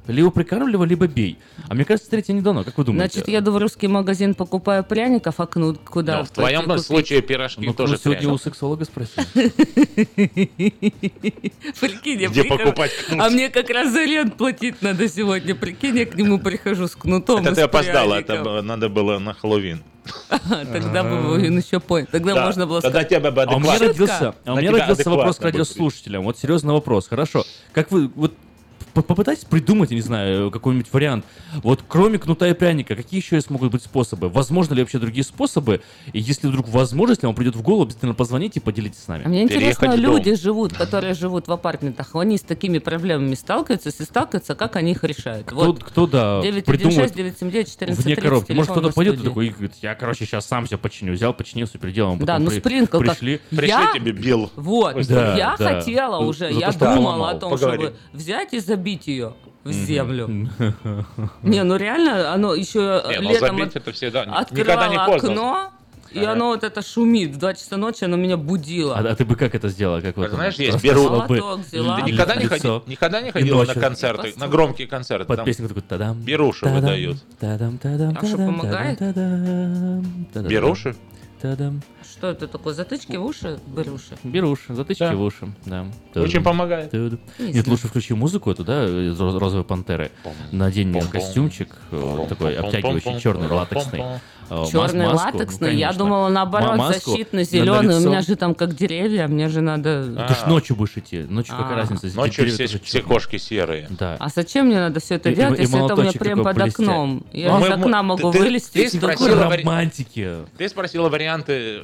Либо 0.06 0.30
прикармливай, 0.30 0.86
либо 0.86 1.06
бей. 1.06 1.38
А 1.68 1.74
мне 1.74 1.84
кажется, 1.86 2.10
третье 2.10 2.34
не 2.34 2.42
дано. 2.42 2.62
Как 2.62 2.76
вы 2.76 2.84
думаете? 2.84 3.12
Значит, 3.14 3.28
еду 3.28 3.52
в 3.52 3.56
русский 3.56 3.88
магазин, 3.88 4.34
покупаю 4.34 4.84
пряников, 4.84 5.40
а 5.40 5.46
кнут 5.46 5.78
куда? 5.78 6.18
Но 6.18 6.24
в 6.24 6.30
твоем 6.30 6.64
купить? 6.64 6.84
случае 6.84 7.22
пирожки 7.22 7.64
Ну, 7.64 7.72
тоже 7.72 7.92
ну, 7.94 7.98
сегодня 7.98 8.20
пряник. 8.22 8.34
у 8.34 8.38
сексолога 8.38 8.84
спросил. 8.84 9.22
Прикинь, 11.80 12.20
я 12.20 12.28
Где 12.28 12.42
прихожу- 12.42 12.58
покупать 12.58 12.90
кнут? 13.08 13.20
А 13.22 13.30
мне 13.30 13.48
как 13.48 13.70
раз 13.70 13.92
за 13.92 14.04
рент 14.04 14.36
платить 14.36 14.82
надо 14.82 15.08
сегодня. 15.08 15.54
Прикинь, 15.54 15.96
я 15.98 16.06
к 16.06 16.14
нему 16.16 16.38
прихожу 16.38 16.86
с 16.86 16.94
кнутом 16.96 17.44
Это 17.46 17.54
ты 17.54 17.60
опоздала, 17.62 18.16
это 18.20 18.62
надо 18.62 18.88
было 18.88 19.18
на 19.18 19.32
Хэллоуин. 19.34 19.82
Тогда 20.72 21.02
бы 21.02 21.32
он 21.32 21.56
еще 21.58 21.80
понял. 21.80 22.06
Тогда 22.10 22.34
Да, 22.34 22.44
можно 22.44 22.66
было 22.66 22.82
Тогда 22.82 23.00
сказать... 23.00 23.22
тебя 23.22 23.30
бы 23.30 23.42
А 23.42 23.56
у 23.56 23.58
меня 23.60 23.72
адекватно. 23.72 23.88
родился, 23.88 24.34
а 24.44 24.52
у 24.52 24.56
меня 24.58 24.70
родился 24.70 25.08
вопрос 25.10 25.36
к 25.36 25.42
радиослушателям. 25.42 26.24
Вот 26.24 26.38
серьезный 26.38 26.74
вопрос. 26.74 27.08
Хорошо. 27.08 27.44
Как 27.72 27.90
вы 27.90 28.08
вот 28.14 28.34
попытайтесь 29.02 29.44
придумать, 29.44 29.90
я 29.90 29.96
не 29.96 30.02
знаю, 30.02 30.50
какой-нибудь 30.50 30.92
вариант. 30.92 31.24
Вот 31.62 31.82
кроме 31.86 32.18
кнута 32.18 32.48
и 32.48 32.54
пряника, 32.54 32.94
какие 32.96 33.20
еще 33.20 33.36
есть 33.36 33.50
могут 33.50 33.72
быть 33.72 33.82
способы? 33.82 34.28
Возможно 34.28 34.74
ли 34.74 34.82
вообще 34.82 34.98
другие 34.98 35.24
способы? 35.24 35.80
И 36.12 36.20
если 36.20 36.46
вдруг 36.48 36.68
возможность 36.68 37.22
вам 37.22 37.34
придет 37.34 37.56
в 37.56 37.62
голову, 37.62 37.84
обязательно 37.84 38.14
позвоните 38.14 38.60
и 38.60 38.62
поделитесь 38.62 39.00
с 39.00 39.08
А 39.08 39.12
нами. 39.12 39.26
мне 39.26 39.42
интересно, 39.42 39.60
Переехать 39.80 39.98
в 40.00 40.02
дом. 40.02 40.16
люди 40.16 40.34
живут, 40.36 40.72
которые 40.74 41.14
живут 41.14 41.48
в 41.48 41.52
апартаментах, 41.52 42.14
они 42.14 42.38
с 42.38 42.42
такими 42.42 42.78
проблемами 42.78 43.34
сталкиваются, 43.34 43.88
если 43.88 44.04
сталкиваются, 44.04 44.54
как 44.54 44.76
они 44.76 44.92
их 44.92 45.02
решают? 45.04 45.46
Кто, 45.46 45.56
Вот 45.56 45.82
кто 45.82 46.06
да, 46.06 46.40
916 46.42 46.64
придумает 46.64 47.12
979 47.14 47.68
14 47.72 48.04
вне 48.04 48.16
коробки. 48.16 48.52
Может, 48.52 48.70
кто-то 48.72 48.90
пойдет 48.92 49.20
и 49.20 49.24
такой, 49.24 49.46
и 49.48 49.50
говорит, 49.50 49.72
я, 49.82 49.94
короче, 49.94 50.24
сейчас 50.26 50.46
сам 50.46 50.66
все 50.66 50.78
починю. 50.78 51.12
Взял, 51.14 51.34
починил, 51.34 51.66
все 51.66 51.78
переделал. 51.78 52.16
Да, 52.16 52.38
ну 52.38 52.50
спринкл 52.50 52.98
как- 52.98 53.10
пришли. 53.12 53.40
Пришли 53.50 53.68
Я- 53.68 53.90
тебе 53.94 54.12
бил. 54.12 54.50
Вот, 54.56 54.94
Да, 55.08 55.36
я 55.36 55.56
да. 55.58 55.74
хотела 55.80 56.18
уже, 56.18 56.52
за 56.52 56.58
я 56.60 56.72
то, 56.72 56.78
думала 56.78 56.94
поломал. 57.04 57.28
о 57.28 57.34
том, 57.34 57.50
Поговори. 57.52 57.82
чтобы 57.82 57.96
взять 58.12 58.52
и 58.54 58.58
забить 58.60 58.83
ее 58.88 59.32
в 59.64 59.72
землю. 59.72 60.28
Не, 61.42 61.62
ну 61.64 61.76
реально, 61.76 62.32
оно 62.32 62.54
еще 62.54 63.02
Не, 63.08 63.20
ну 63.20 63.30
летом 63.30 63.56
забить 63.56 63.70
от- 63.70 63.76
это 63.76 63.92
всегда. 63.92 64.24
Никогда 64.24 64.40
открывала 64.40 64.88
не 64.90 64.98
поздно. 65.12 65.30
окно, 65.30 65.70
и 66.12 66.18
Ага. 66.20 66.32
оно 66.32 66.46
вот 66.48 66.62
это 66.62 66.80
шумит. 66.82 67.30
В 67.34 67.38
2 67.38 67.54
часа 67.54 67.76
ночи 67.76 68.04
оно 68.04 68.16
меня 68.16 68.36
будило. 68.36 68.94
А, 68.96 69.00
а 69.00 69.14
ты 69.16 69.24
бы 69.24 69.34
как 69.36 69.54
это 69.54 69.68
сделала? 69.68 70.00
Как 70.00 70.16
вот 70.16 70.30
Знаешь, 70.30 70.54
есть 70.56 70.82
беру- 70.82 71.08
бы. 71.26 71.62
Ты 71.70 71.78
никогда 71.78 72.36
не, 72.36 72.46
ходи- 72.46 72.82
никогда 72.86 73.20
не 73.20 73.30
ходила 73.32 73.64
на 73.64 73.74
концерты, 73.74 74.32
на 74.36 74.46
громкие 74.48 74.86
концерты? 74.86 75.24
Под 75.24 75.36
Там 75.38 75.46
песню 75.46 75.66
такой 75.68 75.82
тадам. 75.82 76.20
беруши 76.20 76.60
тадам, 76.60 76.80
выдают. 76.80 77.16
Тадам, 77.40 77.78
тадам, 77.78 78.10
А 78.20 78.26
что, 78.26 78.36
тадам, 78.36 78.46
помогает? 78.58 78.98
тадам, 78.98 80.26
тадам, 80.32 80.48
Беруши? 80.50 80.94
Тадам. 81.40 81.82
Что 82.24 82.30
это 82.30 82.48
такое? 82.48 82.72
Затычки 82.72 83.16
в 83.16 83.24
уши? 83.26 83.58
Беруши? 83.66 84.16
Беруши, 84.24 84.74
затычки 84.74 85.00
Да. 85.00 85.14
в 85.14 85.20
уши. 85.20 85.52
Да. 85.66 85.84
Очень 86.14 86.42
помогает. 86.42 86.90
Не 86.94 87.52
Нет, 87.52 87.66
лучше 87.66 87.86
включи 87.88 88.14
музыку 88.14 88.50
эту, 88.50 88.64
да, 88.64 88.86
из 88.86 89.20
роз- 89.20 89.36
розовой 89.38 89.62
пантеры. 89.66 90.10
Надень 90.50 90.98
костюмчик, 91.02 91.76
такой 92.30 92.56
обтягивающий, 92.56 93.20
черный, 93.20 93.48
латексный. 93.48 94.02
Э, 94.50 94.64
Черный 94.70 95.06
маску. 95.06 95.38
латексный. 95.38 95.72
Ну, 95.72 95.78
я 95.78 95.92
думала, 95.92 96.28
наоборот, 96.28 96.70
Ма- 96.70 96.76
маску 96.88 97.10
защитный, 97.10 97.32
на- 97.32 97.38
на 97.38 97.44
зеленый. 97.44 97.96
У 97.96 98.00
меня 98.00 98.20
же 98.22 98.36
там 98.36 98.54
как 98.54 98.74
деревья, 98.74 99.26
мне 99.28 99.48
же 99.48 99.60
надо... 99.60 100.04
Ты 100.28 100.34
ж 100.34 100.46
ночью 100.46 100.76
будешь 100.76 100.96
идти. 100.96 101.20
Ночью 101.28 101.54
какая 101.56 101.74
А. 101.74 101.76
разница? 101.76 102.06
если 102.06 102.18
Ночью 102.18 102.46
все, 102.50 102.66
все 102.78 103.02
кошки 103.02 103.36
серые. 103.38 103.86
Да. 103.90 104.16
А 104.18 104.28
зачем 104.28 104.66
мне 104.66 104.76
надо 104.80 105.00
все 105.00 105.14
это 105.16 105.30
И- 105.30 105.34
делать, 105.34 105.58
и- 105.58 105.62
и 105.62 105.64
если 105.66 105.84
это 105.84 105.94
у 105.94 106.00
меня 106.00 106.12
прям 106.12 106.42
под 106.44 106.56
блестя. 106.56 106.82
окном? 106.82 107.24
Я 107.32 107.50
Ну, 107.52 107.58
из 107.64 107.68
мы- 107.68 107.74
окна 107.74 107.98
ты- 107.98 108.02
могу 108.04 108.32
ты- 108.32 108.38
вылезти. 108.38 108.72
ты 108.72 108.82
и 108.84 108.98
такой- 109.00 109.16
спросила 109.16 109.46
вари- 109.48 109.62
Романтики. 109.64 110.30
Ты 110.58 110.68
спросила 110.68 111.08
варианты, 111.08 111.80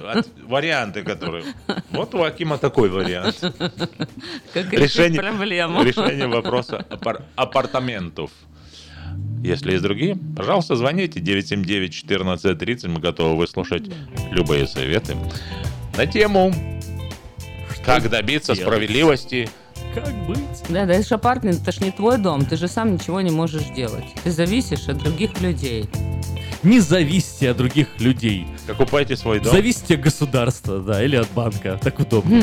варианты, 0.46 1.02
которые... 1.02 1.44
Вот 1.90 2.14
у 2.14 2.22
Акима 2.22 2.58
такой 2.58 2.88
вариант. 2.88 3.40
Как 4.54 4.72
решить 4.72 5.16
проблему. 5.16 5.82
решение 5.82 6.26
вопроса 6.26 6.84
апар- 6.90 7.22
апартаментов. 7.36 8.30
Если 9.42 9.72
есть 9.72 9.82
другие, 9.82 10.18
пожалуйста, 10.36 10.76
звоните 10.76 11.20
979-1430. 11.20 12.88
Мы 12.88 13.00
готовы 13.00 13.36
выслушать 13.36 13.84
любые 14.30 14.66
советы 14.66 15.16
на 15.96 16.06
тему 16.06 16.52
«Как 17.84 18.08
добиться 18.10 18.54
делать?» 18.54 18.68
справедливости 18.68 19.48
Как 19.94 20.14
быть? 20.26 20.38
Да, 20.68 20.84
да, 20.84 20.94
это 20.94 21.14
апартмент, 21.14 21.62
это 21.62 21.72
ж 21.72 21.80
не 21.80 21.90
твой 21.90 22.18
дом, 22.18 22.44
ты 22.44 22.56
же 22.56 22.68
сам 22.68 22.94
ничего 22.94 23.20
не 23.22 23.30
можешь 23.30 23.64
делать. 23.74 24.04
Ты 24.22 24.30
зависишь 24.30 24.88
от 24.88 24.98
других 24.98 25.40
людей. 25.40 25.88
Не 26.62 26.80
зависите 26.80 27.50
от 27.50 27.56
других 27.56 27.98
людей. 27.98 28.46
Покупайте 28.66 29.16
свой 29.16 29.40
дом. 29.40 29.52
Зависите 29.52 29.94
от 29.94 30.02
государства, 30.02 30.78
да, 30.80 31.02
или 31.02 31.16
от 31.16 31.30
банка. 31.30 31.80
Так 31.82 31.98
удобно. 31.98 32.42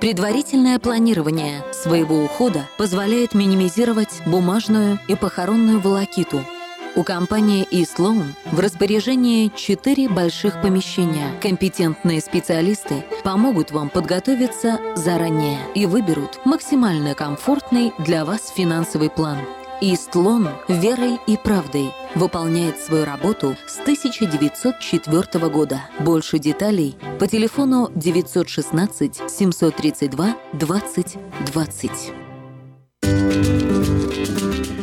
Предварительное 0.00 0.78
планирование 0.78 1.64
своего 1.72 2.22
ухода 2.22 2.68
позволяет 2.78 3.34
минимизировать 3.34 4.22
бумажную 4.26 5.00
и 5.08 5.16
похоронную 5.16 5.80
волокиту. 5.80 6.40
У 6.94 7.02
компании 7.02 7.66
eSloan 7.72 8.26
в 8.52 8.60
распоряжении 8.60 9.50
четыре 9.56 10.08
больших 10.08 10.62
помещения. 10.62 11.32
Компетентные 11.42 12.20
специалисты 12.20 13.04
помогут 13.24 13.72
вам 13.72 13.88
подготовиться 13.88 14.78
заранее 14.94 15.58
и 15.74 15.84
выберут 15.84 16.40
максимально 16.44 17.14
комфортный 17.14 17.92
для 17.98 18.24
вас 18.24 18.52
финансовый 18.54 19.10
план. 19.10 19.38
Истлон 19.80 20.48
верой 20.66 21.20
и 21.28 21.36
правдой 21.36 21.92
выполняет 22.16 22.80
свою 22.80 23.04
работу 23.04 23.56
с 23.68 23.78
1904 23.78 25.48
года. 25.48 25.82
Больше 26.00 26.40
деталей 26.40 26.96
по 27.20 27.28
телефону 27.28 27.88
916 27.94 29.30
732 29.30 30.36
20 30.54 31.16
20. 31.46 32.12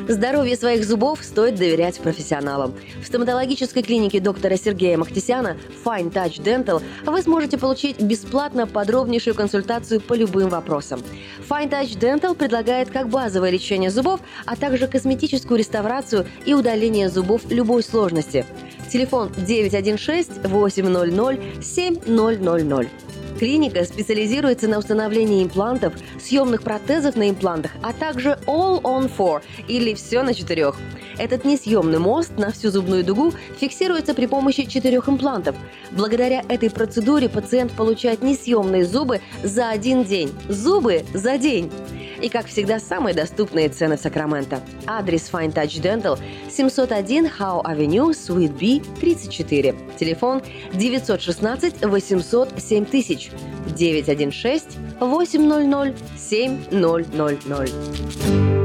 Здоровье 0.08 0.56
своих 0.56 0.86
зубов 0.86 1.20
стоит 1.24 1.56
доверять 1.56 1.99
профессионалам. 1.99 2.76
В 3.01 3.08
стоматологической 3.08 3.82
клинике 3.82 4.20
доктора 4.20 4.56
Сергея 4.56 4.97
Махтисяна 4.97 5.58
Fine 5.84 6.14
Touch 6.14 6.43
Dental 6.43 6.84
вы 7.06 7.22
сможете 7.24 7.58
получить 7.58 7.99
бесплатно 7.99 8.68
подробнейшую 8.68 9.34
консультацию 9.34 9.99
по 10.01 10.14
любым 10.14 10.49
вопросам. 10.49 11.01
Fine 11.49 11.72
Touch 11.72 11.97
Dental 11.97 12.36
предлагает 12.36 12.91
как 12.91 13.10
базовое 13.10 13.49
лечение 13.49 13.89
зубов, 13.89 14.20
а 14.45 14.56
также 14.56 14.88
косметическую 14.88 15.58
реставрацию 15.58 16.28
и 16.45 16.53
удаление 16.53 17.10
зубов 17.10 17.41
любой 17.49 17.82
сложности. 17.82 18.45
Телефон 18.91 19.32
916 19.36 20.45
800 20.45 21.64
7000. 21.64 22.89
Клиника 23.39 23.84
специализируется 23.84 24.70
на 24.70 24.78
установлении 24.78 25.43
имплантов, 25.43 25.93
съемных 26.22 26.64
протезов 26.64 27.18
на 27.18 27.30
имплантах, 27.30 27.72
а 27.84 27.91
также 27.91 28.39
All 28.45 28.82
on 28.82 29.12
Four 29.16 29.41
или 29.68 29.93
все 29.95 30.21
на 30.21 30.33
четырех. 30.33 30.75
Этот 31.17 31.45
несъемный 31.45 31.99
мост 31.99 32.37
на 32.37 32.51
всю 32.51 32.69
зубную 32.69 33.03
дугу 33.03 33.33
фиксируется 33.57 34.13
при 34.13 34.25
помощи 34.25 34.65
четырех 34.65 35.09
имплантов. 35.09 35.55
Благодаря 35.91 36.43
этой 36.47 36.69
процедуре 36.69 37.29
пациент 37.29 37.71
получает 37.71 38.21
несъемные 38.21 38.85
зубы 38.85 39.21
за 39.43 39.69
один 39.69 40.03
день. 40.03 40.31
Зубы 40.49 41.05
за 41.13 41.37
день! 41.37 41.71
И, 42.21 42.29
как 42.29 42.47
всегда, 42.47 42.79
самые 42.79 43.13
доступные 43.13 43.69
цены 43.69 43.97
в 43.97 43.99
Сакраменто. 43.99 44.61
Адрес 44.87 45.29
Fine 45.31 45.53
Touch 45.53 45.81
Dental 45.81 46.17
701 46.49 47.25
Howe 47.25 47.63
Avenue, 47.63 48.11
Suite 48.11 48.53
B, 48.53 48.81
34. 48.99 49.75
Телефон 49.99 50.41
916 50.73 51.85
800 51.85 52.59
7000 52.59 53.31
916 53.75 54.77
800 54.99 55.95
7000. 56.17 58.64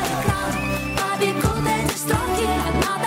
be 1.21 1.39
cool, 1.39 1.61
they're. 1.61 3.00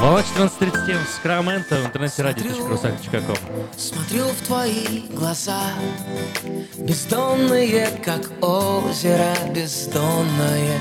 Волна 0.00 0.20
14.37, 0.20 0.96
Сакраменто, 1.16 1.74
в 1.74 1.86
интернете 1.86 2.22
радио.русак.ком 2.22 3.36
Смотрю 3.76 4.26
в 4.26 4.46
твои 4.46 5.00
глаза, 5.10 5.72
бездонные, 6.76 7.88
как 8.04 8.30
озеро 8.40 9.34
бездонное, 9.52 10.78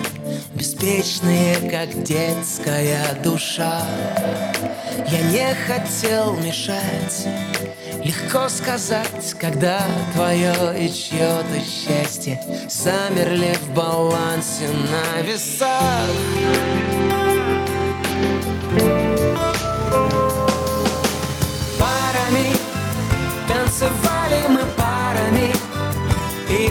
беспечные, 0.53 1.55
как 1.71 2.03
детская 2.03 3.19
душа. 3.23 3.81
Я 5.07 5.21
не 5.31 5.55
хотел 5.65 6.35
мешать, 6.37 7.27
Легко 8.03 8.47
сказать, 8.49 9.33
когда 9.39 9.81
твое 10.13 10.53
и 10.79 10.93
чье-то 10.93 11.59
счастье 11.59 12.39
Замерли 12.69 13.55
в 13.63 13.73
балансе 13.73 14.69
на 14.69 15.21
весах 15.23 16.07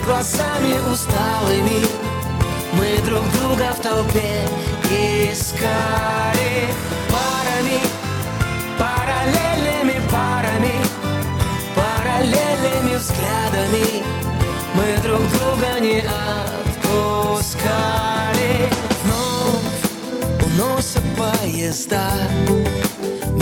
глазами 0.07 0.73
усталыми. 0.89 1.85
Мы 2.73 2.97
друг 3.05 3.23
друга 3.33 3.73
в 3.73 3.81
толпе 3.81 4.47
искали. 4.89 6.69
Парами, 7.11 7.79
параллельными 8.79 9.99
парами 10.09 10.75
Параллельными 11.75 12.95
взглядами. 12.95 14.03
Мы 14.75 14.97
друг 15.03 15.21
друга 15.33 15.79
не 15.81 15.99
отпускали. 16.79 17.49
Вновь 19.03 19.81
уносят 20.45 21.03
поезда 21.17 22.07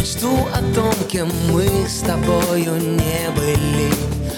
Мечту 0.06 0.38
о 0.54 0.62
том, 0.76 0.94
кем 1.10 1.32
мы 1.52 1.66
с 1.88 2.02
тобою 2.02 2.76
не 2.76 3.32
были 3.36 3.92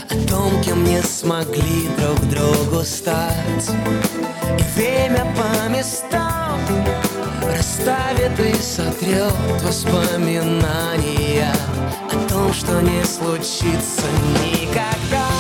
О 0.10 0.16
том, 0.26 0.62
кем 0.64 0.82
не 0.86 1.02
смогли 1.02 1.90
друг 2.00 2.22
другу 2.30 2.86
стать. 2.86 3.70
И 4.58 4.80
время 4.80 5.26
по 5.36 5.68
местам 5.68 6.58
Расставит 7.44 8.40
и 8.40 8.54
сотрет 8.62 9.34
воспоминания 9.62 11.54
О 12.14 12.30
том, 12.30 12.54
что 12.54 12.82
не 12.82 13.04
случится 13.04 14.06
никогда 14.46 15.37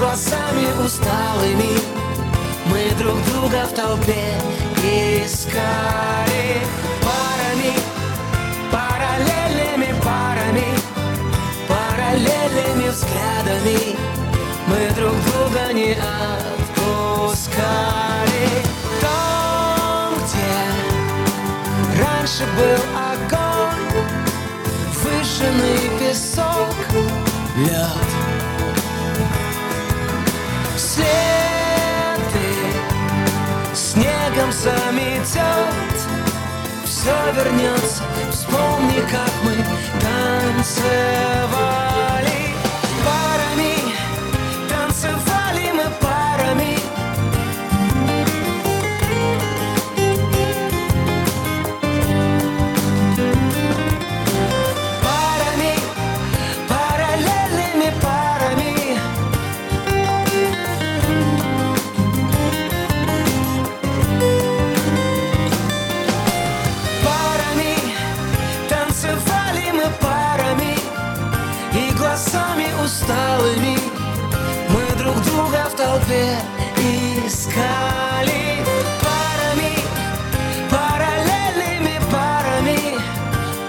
глазами 0.00 0.66
усталыми. 0.82 1.78
Мы 2.66 2.90
друг 2.98 3.22
друга 3.26 3.66
в 3.66 3.74
толпе 3.74 4.34
искали. 4.82 6.62
Парами, 7.04 7.74
параллельными 8.72 9.92
парами 10.00 10.68
Параллельными 11.68 12.88
взглядами. 12.88 13.96
Мы 14.68 14.80
друг 14.96 15.14
друга 15.28 15.72
не 15.74 15.92
отпускали. 15.92 17.58
Там, 19.02 20.14
где 20.14 20.52
раньше 22.02 22.44
был 22.56 22.80
огонь 23.12 23.88
Выжженный 25.02 25.82
песок, 25.98 26.74
лед 27.56 28.19
заметет 34.60 35.96
Все 36.84 37.14
вернется, 37.34 38.04
вспомни, 38.30 39.00
как 39.10 39.30
мы 39.42 39.56
танцевали 40.00 41.79
толпе 75.80 76.36
искали 77.26 78.42
Парами, 79.02 79.74
параллельными 80.70 81.96
парами 82.12 82.80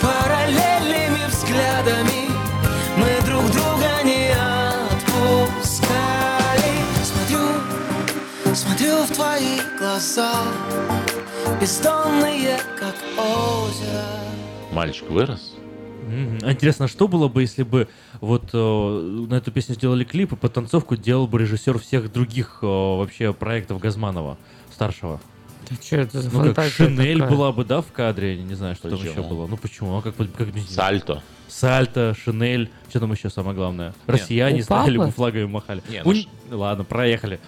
Параллельными 0.02 1.24
взглядами. 1.30 2.22
Мы 2.98 3.10
друг 3.26 3.46
друга 3.52 4.04
не 4.04 4.24
отпускали. 4.92 5.94
Смотрю, 7.10 7.46
смотрю 8.56 8.96
в 9.04 9.12
твои 9.14 9.62
глаза 9.80 10.34
Бездонные, 11.62 12.60
как 12.78 12.96
озеро. 13.18 14.06
Мальчик 14.74 15.10
вырос? 15.10 15.51
А 16.44 16.52
Интересно, 16.52 16.88
что 16.88 17.08
было 17.08 17.28
бы, 17.28 17.42
если 17.42 17.64
бы 17.64 17.88
вот 18.20 18.50
э, 18.54 18.58
на 19.30 19.36
эту 19.36 19.52
песню 19.52 19.76
сделали 19.76 20.04
клип, 20.04 20.34
и 20.34 20.36
подтанцовку 20.36 20.96
делал 20.96 21.28
бы 21.28 21.40
режиссер 21.40 21.78
всех 21.80 22.12
других 22.12 22.60
э, 22.62 22.66
вообще 22.66 23.34
проектов 23.34 23.80
Газманова, 23.80 24.38
старшего? 24.74 25.20
Да 25.70 25.76
что 25.82 25.96
это 25.98 26.22
за 26.22 26.30
Ну, 26.32 26.40
как 26.40 26.46
фантазия 26.56 26.72
Шинель 26.72 27.20
такая? 27.20 27.30
была 27.36 27.52
бы, 27.52 27.64
да, 27.64 27.82
в 27.82 27.92
кадре, 27.92 28.38
не 28.38 28.56
знаю, 28.56 28.76
что 28.76 28.90
там 28.90 28.98
Почему? 28.98 29.12
еще 29.14 29.22
было. 29.30 29.48
Ну 29.48 29.58
почему? 29.58 29.98
А 29.98 30.02
как, 30.02 30.16
как, 30.16 30.48
Сальто. 30.68 31.22
Сальто, 31.48 32.16
Шинель, 32.24 32.70
что 32.90 33.00
там 33.02 33.12
еще 33.12 33.30
самое 33.30 33.56
главное? 33.56 33.94
Россияне 34.08 34.64
У 34.64 34.66
папы? 34.66 34.98
бы 34.98 35.12
флагами 35.12 35.46
махали. 35.46 35.84
Не, 35.90 36.02
У 36.04 36.12
ну 36.12 36.20
н- 36.20 36.26
Ладно, 36.52 36.84
проехали. 36.84 37.40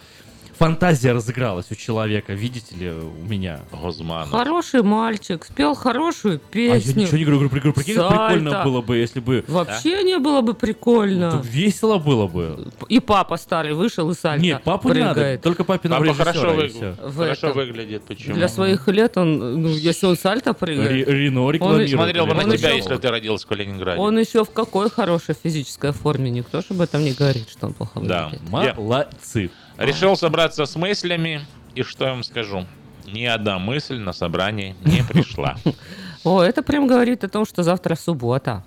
Фантазия 0.68 1.11
разыгралась 1.11 1.66
у 1.72 1.76
человека, 1.76 2.32
видите 2.32 2.74
ли, 2.78 2.89
у 2.89 3.11
меня. 3.28 3.59
Гозманов. 3.74 4.30
Хороший 4.32 4.82
мальчик, 4.82 5.43
спел 5.43 5.76
хорошую 5.76 6.36
А 6.53 6.57
я 6.57 6.76
песню. 6.80 7.01
ничего 7.01 7.18
не 7.18 7.26
говорю, 7.26 7.39
говорю, 7.39 7.49
прикольно, 7.49 7.74
прикинь, 7.74 7.95
как 7.95 8.09
прикольно 8.09 8.64
было 8.64 8.82
бы, 8.82 8.95
если 8.95 9.20
бы... 9.20 9.43
Вообще 9.49 10.03
не 10.03 10.18
было 10.20 10.39
бы 10.39 10.53
прикольно. 10.53 11.32
Так 11.32 11.45
весело 11.45 11.97
было 11.97 12.28
бы. 12.28 12.72
И 12.88 13.01
папа 13.01 13.36
старый 13.36 13.74
вышел 13.74 14.09
и 14.09 14.16
сальто 14.16 14.41
Нет, 14.41 14.64
папу 14.64 14.88
не 14.93 15.01
надо, 15.01 15.14
прыгает. 15.16 15.41
только 15.41 15.66
папиного 15.66 15.99
Папа 15.99 16.09
режиссера, 16.11 16.32
хорошо, 16.32 16.53
и 16.53 16.55
вы- 16.55 16.68
всё. 16.70 16.95
В 17.09 17.18
хорошо 17.18 17.47
этом. 17.47 17.53
выглядит. 17.57 18.03
Почему? 18.05 18.36
Для 18.36 18.47
своих 18.47 18.88
лет 18.88 19.18
он, 19.18 19.61
ну, 19.64 19.68
если 19.68 20.05
он 20.05 20.16
сальто 20.18 20.53
прыгает, 20.53 21.07
Рено 21.09 21.43
он, 21.43 21.51
рекламирует. 21.55 21.89
Смотрел 21.89 22.26
бы 22.26 22.36
на 22.36 22.43
Он 22.43 22.51
тебя, 22.57 22.70
еще- 22.70 22.78
если 22.78 22.95
ты 22.95 23.09
родился 23.09 23.45
в 23.45 23.49
Калининграде. 23.49 23.99
он 23.99 24.18
еще 24.18 24.45
в 24.45 24.51
какой 24.51 24.89
хорошей 24.89 25.36
физической 25.36 25.91
форме. 25.91 26.30
Никто 26.32 26.61
же 26.61 26.68
об 26.70 26.80
этом 26.80 27.03
не 27.03 27.11
говорит, 27.11 27.49
что 27.49 27.68
он 27.68 27.74
плохо 27.74 27.99
Да. 27.99 28.30
выглядит. 28.30 28.49
Я 28.53 28.74
Молодцы. 28.76 29.51
Решил 29.78 30.15
собраться 30.17 30.65
с 30.65 30.76
мыслями, 30.76 31.41
и 31.76 31.84
что 31.84 32.05
я 32.05 32.11
вам 32.11 32.24
скажу? 32.24 32.65
Ни 33.05 33.26
одна 33.26 33.59
мысль 33.59 33.97
на 33.97 34.13
собрании 34.13 34.76
не 34.86 35.03
пришла. 35.03 35.57
О, 36.24 36.41
это 36.41 36.63
прям 36.63 36.88
говорит 36.88 37.24
о 37.24 37.30
том, 37.30 37.45
что 37.45 37.63
завтра 37.63 37.95
суббота. 37.95 38.63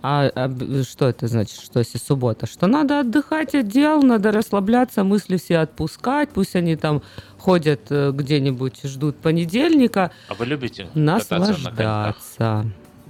А, 0.00 0.30
а 0.34 0.82
что 0.84 1.08
это 1.08 1.26
значит, 1.26 1.60
что 1.60 1.80
если 1.80 1.98
суббота? 1.98 2.46
Что 2.46 2.66
надо 2.66 3.00
отдыхать 3.00 3.54
от 3.54 3.66
дел, 3.66 4.02
надо 4.02 4.30
расслабляться, 4.30 5.02
мысли 5.02 5.36
все 5.38 5.58
отпускать, 5.58 6.30
пусть 6.30 6.54
они 6.54 6.76
там 6.76 7.02
ходят 7.36 7.80
э, 7.90 8.12
где-нибудь, 8.12 8.80
ждут 8.84 9.16
понедельника, 9.16 10.12
А 10.28 10.34
вы 10.34 10.46
любите 10.46 10.88
кататься 10.94 11.38
на 11.38 11.70
коньках? 11.70 12.16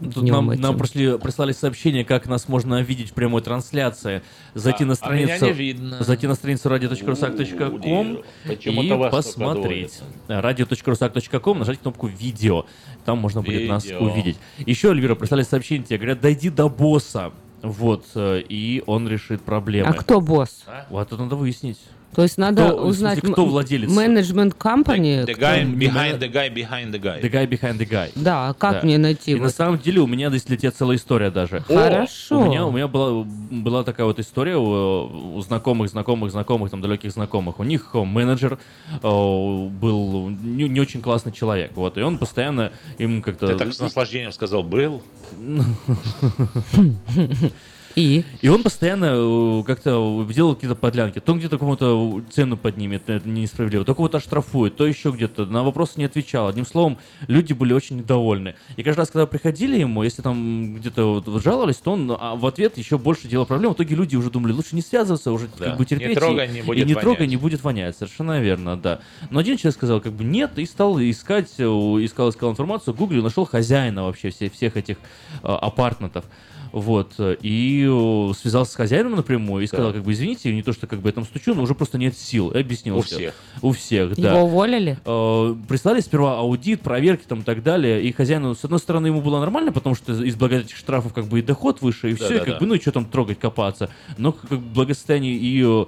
Тут 0.00 0.22
нам, 0.24 0.46
нам 0.46 0.50
этим. 0.50 0.78
прислали, 0.78 1.18
прислали 1.18 1.52
сообщение, 1.52 2.04
как 2.04 2.26
нас 2.26 2.48
можно 2.48 2.80
видеть 2.82 3.10
в 3.10 3.14
прямой 3.14 3.42
трансляции. 3.42 4.22
Зайти 4.54 4.84
А- 4.84 4.86
на 4.86 4.92
а 4.92 4.96
страницу, 4.96 5.44
меня 5.44 5.46
не 5.46 5.52
видно. 5.58 6.02
зайти 6.04 6.26
на 6.26 6.34
страницу 6.34 6.68
radio.rusak.com 6.68 8.22
и 8.46 9.10
посмотреть. 9.10 10.00
radio.rusak.com, 10.28 11.58
нажать 11.58 11.78
кнопку 11.80 12.06
видео. 12.06 12.64
Там 13.04 13.18
можно 13.18 13.42
будет 13.42 13.68
нас 13.68 13.84
Видео. 13.84 13.98
увидеть. 14.00 14.36
Еще, 14.58 14.88
Эльвира, 14.90 15.14
прислали 15.14 15.42
сообщение 15.42 15.84
тебе, 15.86 15.98
говорят, 15.98 16.20
дойди 16.20 16.50
до 16.50 16.68
босса. 16.68 17.32
Вот, 17.62 18.04
э, 18.14 18.40
и 18.48 18.84
он 18.86 19.08
решит 19.08 19.42
проблемы. 19.42 19.88
А 19.88 19.92
кто 19.92 20.20
босс? 20.20 20.64
Вот 20.90 21.08
это 21.12 21.20
надо 21.20 21.34
выяснить. 21.34 21.78
То 22.14 22.22
есть 22.22 22.38
надо 22.38 22.68
Кто- 22.68 22.86
узнать 22.86 23.18
смысле, 23.18 23.32
кто 23.32 23.46
владелец? 23.46 23.90
менеджмент 23.94 24.54
компании. 24.54 25.22
The 25.24 25.34
кто- 25.34 25.42
guy 25.42 25.64
behind 25.64 26.18
the 26.18 26.32
guy 26.32 26.52
behind 26.52 26.90
the 26.90 26.98
guy. 27.00 27.22
The 27.22 27.30
guy 27.30 27.46
behind 27.48 27.78
the 27.78 27.88
guy. 27.88 28.10
Да, 28.16 28.48
а 28.48 28.54
как 28.54 28.72
Да. 28.72 28.80
мне 28.82 28.98
найти? 28.98 29.32
И 29.32 29.34
вот? 29.34 29.44
на 29.44 29.50
самом 29.50 29.78
деле 29.78 30.00
у 30.00 30.06
меня 30.06 30.28
здесь 30.30 30.44
для 30.44 30.56
тебя 30.56 30.70
целая 30.72 30.96
история 30.96 31.30
даже. 31.30 31.60
Хорошо. 31.68 32.40
У 32.40 32.44
меня, 32.46 32.66
у 32.66 32.72
меня 32.72 32.88
была, 32.88 33.24
была 33.50 33.84
такая 33.84 34.06
вот 34.06 34.18
история 34.18 34.56
у, 34.56 35.36
у 35.36 35.40
знакомых, 35.42 35.90
знакомых, 35.90 36.32
знакомых, 36.32 36.70
там, 36.70 36.80
далеких 36.80 37.12
знакомых. 37.12 37.60
У 37.60 37.64
них 37.64 37.94
менеджер 37.94 38.58
э, 38.90 38.98
был 39.02 40.30
не, 40.30 40.68
не 40.68 40.80
очень 40.80 41.02
классный 41.02 41.30
человек. 41.32 41.72
Вот, 41.76 41.98
и 41.98 42.00
он 42.00 42.18
постоянно 42.18 42.72
им 42.96 43.22
как-то... 43.22 43.48
Ты 43.48 43.54
так 43.54 43.72
с 43.72 43.78
наслаждением 43.80 44.32
сказал, 44.32 44.62
был? 44.62 45.02
И? 47.98 48.24
И 48.42 48.48
он 48.48 48.62
постоянно 48.62 49.06
э, 49.14 49.62
как-то 49.66 50.24
делал 50.32 50.54
какие-то 50.54 50.76
подлянки. 50.76 51.18
То 51.18 51.34
где-то 51.34 51.58
кому-то 51.58 52.22
цену 52.30 52.56
поднимет, 52.56 53.08
это 53.08 53.28
несправедливо, 53.28 53.84
то 53.84 53.94
кого-то 53.94 54.18
оштрафует, 54.18 54.76
то 54.76 54.86
еще 54.86 55.10
где-то. 55.10 55.46
На 55.46 55.64
вопросы 55.64 55.94
не 55.96 56.04
отвечал. 56.04 56.46
Одним 56.46 56.64
словом, 56.64 56.98
люди 57.26 57.52
были 57.52 57.72
очень 57.72 57.96
недовольны. 57.96 58.54
И 58.76 58.82
каждый 58.84 59.00
раз, 59.00 59.10
когда 59.10 59.26
приходили 59.26 59.78
ему, 59.78 60.04
если 60.04 60.22
там 60.22 60.76
где-то 60.76 61.22
вот 61.26 61.42
жаловались, 61.42 61.76
то 61.76 61.92
он 61.92 62.16
а, 62.18 62.36
в 62.36 62.46
ответ 62.46 62.78
еще 62.78 62.98
больше 62.98 63.26
делал 63.26 63.46
проблем. 63.46 63.72
В 63.72 63.74
итоге 63.74 63.96
люди 63.96 64.14
уже 64.14 64.30
думали, 64.30 64.52
лучше 64.52 64.76
не 64.76 64.82
связываться, 64.82 65.32
уже 65.32 65.48
Да. 65.58 65.66
как 65.66 65.78
бы 65.78 65.84
терпеть. 65.84 66.10
Не 66.10 66.14
трогай, 66.14 66.46
и, 66.46 66.50
не 66.52 66.58
и 66.60 66.62
будет 66.62 66.86
не 66.86 66.94
трогай, 66.94 67.18
вонять. 67.18 67.30
не 67.30 67.36
будет 67.36 67.64
вонять. 67.64 67.96
Совершенно 67.96 68.40
верно, 68.40 68.76
да. 68.76 69.00
Но 69.30 69.40
один 69.40 69.56
человек 69.56 69.74
сказал, 69.74 70.00
как 70.00 70.12
бы 70.12 70.22
нет, 70.22 70.56
и 70.58 70.66
стал 70.66 71.00
искать, 71.00 71.50
э, 71.58 71.64
искал, 71.64 72.30
искал 72.30 72.52
информацию, 72.52 72.94
гуглил, 72.94 73.24
нашел 73.24 73.44
хозяина 73.44 74.04
вообще 74.04 74.30
все, 74.30 74.48
всех 74.50 74.76
этих 74.76 74.98
э, 75.42 75.48
апартментов. 75.48 76.24
Вот, 76.72 77.12
э, 77.18 77.36
и 77.40 77.86
э, 77.88 78.32
связался 78.34 78.72
с 78.72 78.74
хозяином 78.74 79.16
напрямую 79.16 79.64
и 79.64 79.66
сказал, 79.66 79.92
как 79.92 80.02
бы, 80.02 80.12
извините, 80.12 80.52
не 80.54 80.62
то, 80.62 80.72
что 80.72 80.86
как 80.86 81.00
бы 81.00 81.08
я 81.08 81.12
там 81.12 81.24
стучу, 81.24 81.54
но 81.54 81.62
уже 81.62 81.74
просто 81.74 81.98
нет 81.98 82.16
сил. 82.16 82.50
И 82.50 82.58
объяснил 82.58 82.98
У 82.98 83.02
всё. 83.02 83.16
всех. 83.16 83.34
У 83.62 83.72
всех, 83.72 84.14
да. 84.16 84.30
Его 84.30 84.44
уволили? 84.44 84.98
Э, 85.04 85.54
Прислали 85.68 86.00
сперва 86.00 86.38
аудит, 86.38 86.80
проверки 86.82 87.24
там 87.26 87.40
и 87.40 87.42
так 87.42 87.62
далее. 87.62 88.02
И 88.02 88.12
хозяину, 88.12 88.54
с 88.54 88.64
одной 88.64 88.78
стороны, 88.80 89.06
ему 89.08 89.20
было 89.22 89.40
нормально, 89.40 89.72
потому 89.72 89.94
что 89.94 90.12
из 90.12 90.34
благодаря 90.36 90.64
этих 90.64 90.76
штрафов 90.76 91.12
как 91.14 91.26
бы 91.26 91.38
и 91.38 91.42
доход 91.42 91.80
выше, 91.82 92.10
и 92.10 92.14
все, 92.14 92.28
Да-да-да. 92.28 92.44
как 92.52 92.60
бы, 92.60 92.66
ну 92.66 92.74
и 92.74 92.80
что 92.80 92.92
там 92.92 93.04
трогать, 93.06 93.38
копаться. 93.38 93.90
Но 94.16 94.32
как 94.32 94.50
бы 94.50 94.58
благосостояние 94.58 95.34
и 95.36 95.62
э, 95.62 95.86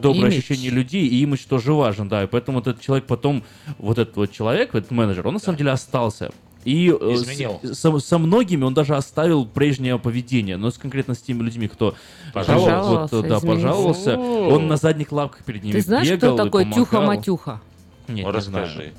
доброе 0.00 0.30
Имидж. 0.30 0.38
ощущение 0.38 0.70
людей, 0.70 1.06
и 1.06 1.22
имидж 1.22 1.44
тоже 1.48 1.72
важен, 1.72 2.08
да. 2.08 2.24
И 2.24 2.26
поэтому 2.26 2.58
вот 2.58 2.66
этот 2.68 2.80
человек 2.82 3.06
потом, 3.06 3.42
вот 3.78 3.98
этот 3.98 4.16
вот 4.16 4.32
человек, 4.32 4.74
этот 4.74 4.90
менеджер, 4.90 5.26
он 5.26 5.34
на 5.34 5.40
самом 5.40 5.58
деле 5.58 5.70
остался. 5.70 6.30
И 6.64 6.88
э, 6.90 7.14
с- 7.16 7.22
Изменил. 7.22 7.60
со, 7.72 7.98
со 7.98 8.18
многими 8.18 8.64
он 8.64 8.74
даже 8.74 8.94
оставил 8.94 9.46
прежнее 9.46 9.98
поведение, 9.98 10.56
но 10.58 10.70
с 10.70 10.76
конкретно 10.78 11.14
с 11.14 11.18
теми 11.22 11.42
людьми, 11.42 11.68
кто 11.68 11.94
Пожаловался. 12.34 13.16
вот, 13.16 13.26
да, 13.28 13.38
изменился. 13.38 13.46
пожаловался, 13.46 14.18
он 14.18 14.68
на 14.68 14.76
задних 14.76 15.10
лапках 15.12 15.44
перед 15.44 15.62
ними 15.62 15.72
Ты 15.72 15.80
знаешь, 15.80 16.08
бегал 16.10 16.34
кто 16.36 16.44
такой. 16.44 16.64
Тюха-матюха? 16.70 17.60
Нет, 18.08 18.26
Ну, 18.26 18.32
не 18.34 18.40
знаю. 18.42 18.66
расскажи. 18.66 18.92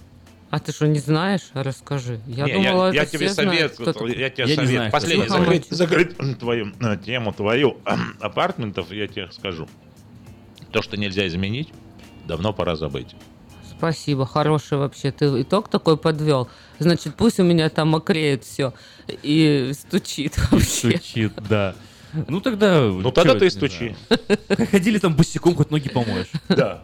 А 0.49 0.59
ты 0.59 0.71
что, 0.73 0.85
не 0.87 0.99
знаешь? 0.99 1.43
Расскажи. 1.53 2.19
Я 2.27 2.45
Не, 2.45 2.53
думала, 2.53 2.87
это 2.87 2.95
я 2.95 3.05
все 3.05 3.17
тебе 3.19 3.29
знают, 3.29 3.53
совет, 3.53 3.71
кто 3.73 3.93
такой. 3.93 4.17
я 4.17 4.29
тебе 4.29 4.43
Я 4.43 4.49
не 4.49 4.55
совет. 4.55 4.69
знаю, 4.71 4.89
кто 4.89 4.97
Последний 4.99 5.27
закрыть, 5.29 5.67
закрыть 5.69 6.17
твою 6.39 6.71
э, 6.81 6.97
тему 6.97 7.31
твою 7.31 7.77
апартментов, 8.19 8.91
я 8.91 9.07
тебе 9.07 9.29
скажу. 9.31 9.67
То, 10.71 10.81
что 10.81 10.97
нельзя 10.97 11.25
изменить, 11.27 11.69
давно 12.27 12.51
пора 12.53 12.75
забыть. 12.75 13.15
Спасибо, 13.81 14.27
хороший 14.27 14.77
вообще. 14.77 15.11
Ты 15.11 15.41
итог 15.41 15.67
такой 15.67 15.97
подвел. 15.97 16.47
Значит, 16.77 17.15
пусть 17.15 17.39
у 17.39 17.43
меня 17.43 17.67
там 17.69 17.87
мокреет 17.89 18.43
все 18.43 18.73
и 19.23 19.71
стучит 19.73 20.37
вообще. 20.51 20.91
Стучит, 20.97 21.33
да. 21.49 21.73
Ну 22.27 22.41
тогда... 22.41 22.79
Ну 22.81 23.11
тогда 23.11 23.33
ты 23.33 23.45
не 23.45 23.49
стучи. 23.49 23.95
знаю. 24.07 24.67
Ходили 24.69 24.99
там 24.99 25.15
босиком, 25.15 25.55
хоть 25.55 25.71
ноги 25.71 25.89
помоешь. 25.89 26.27
Да. 26.47 26.83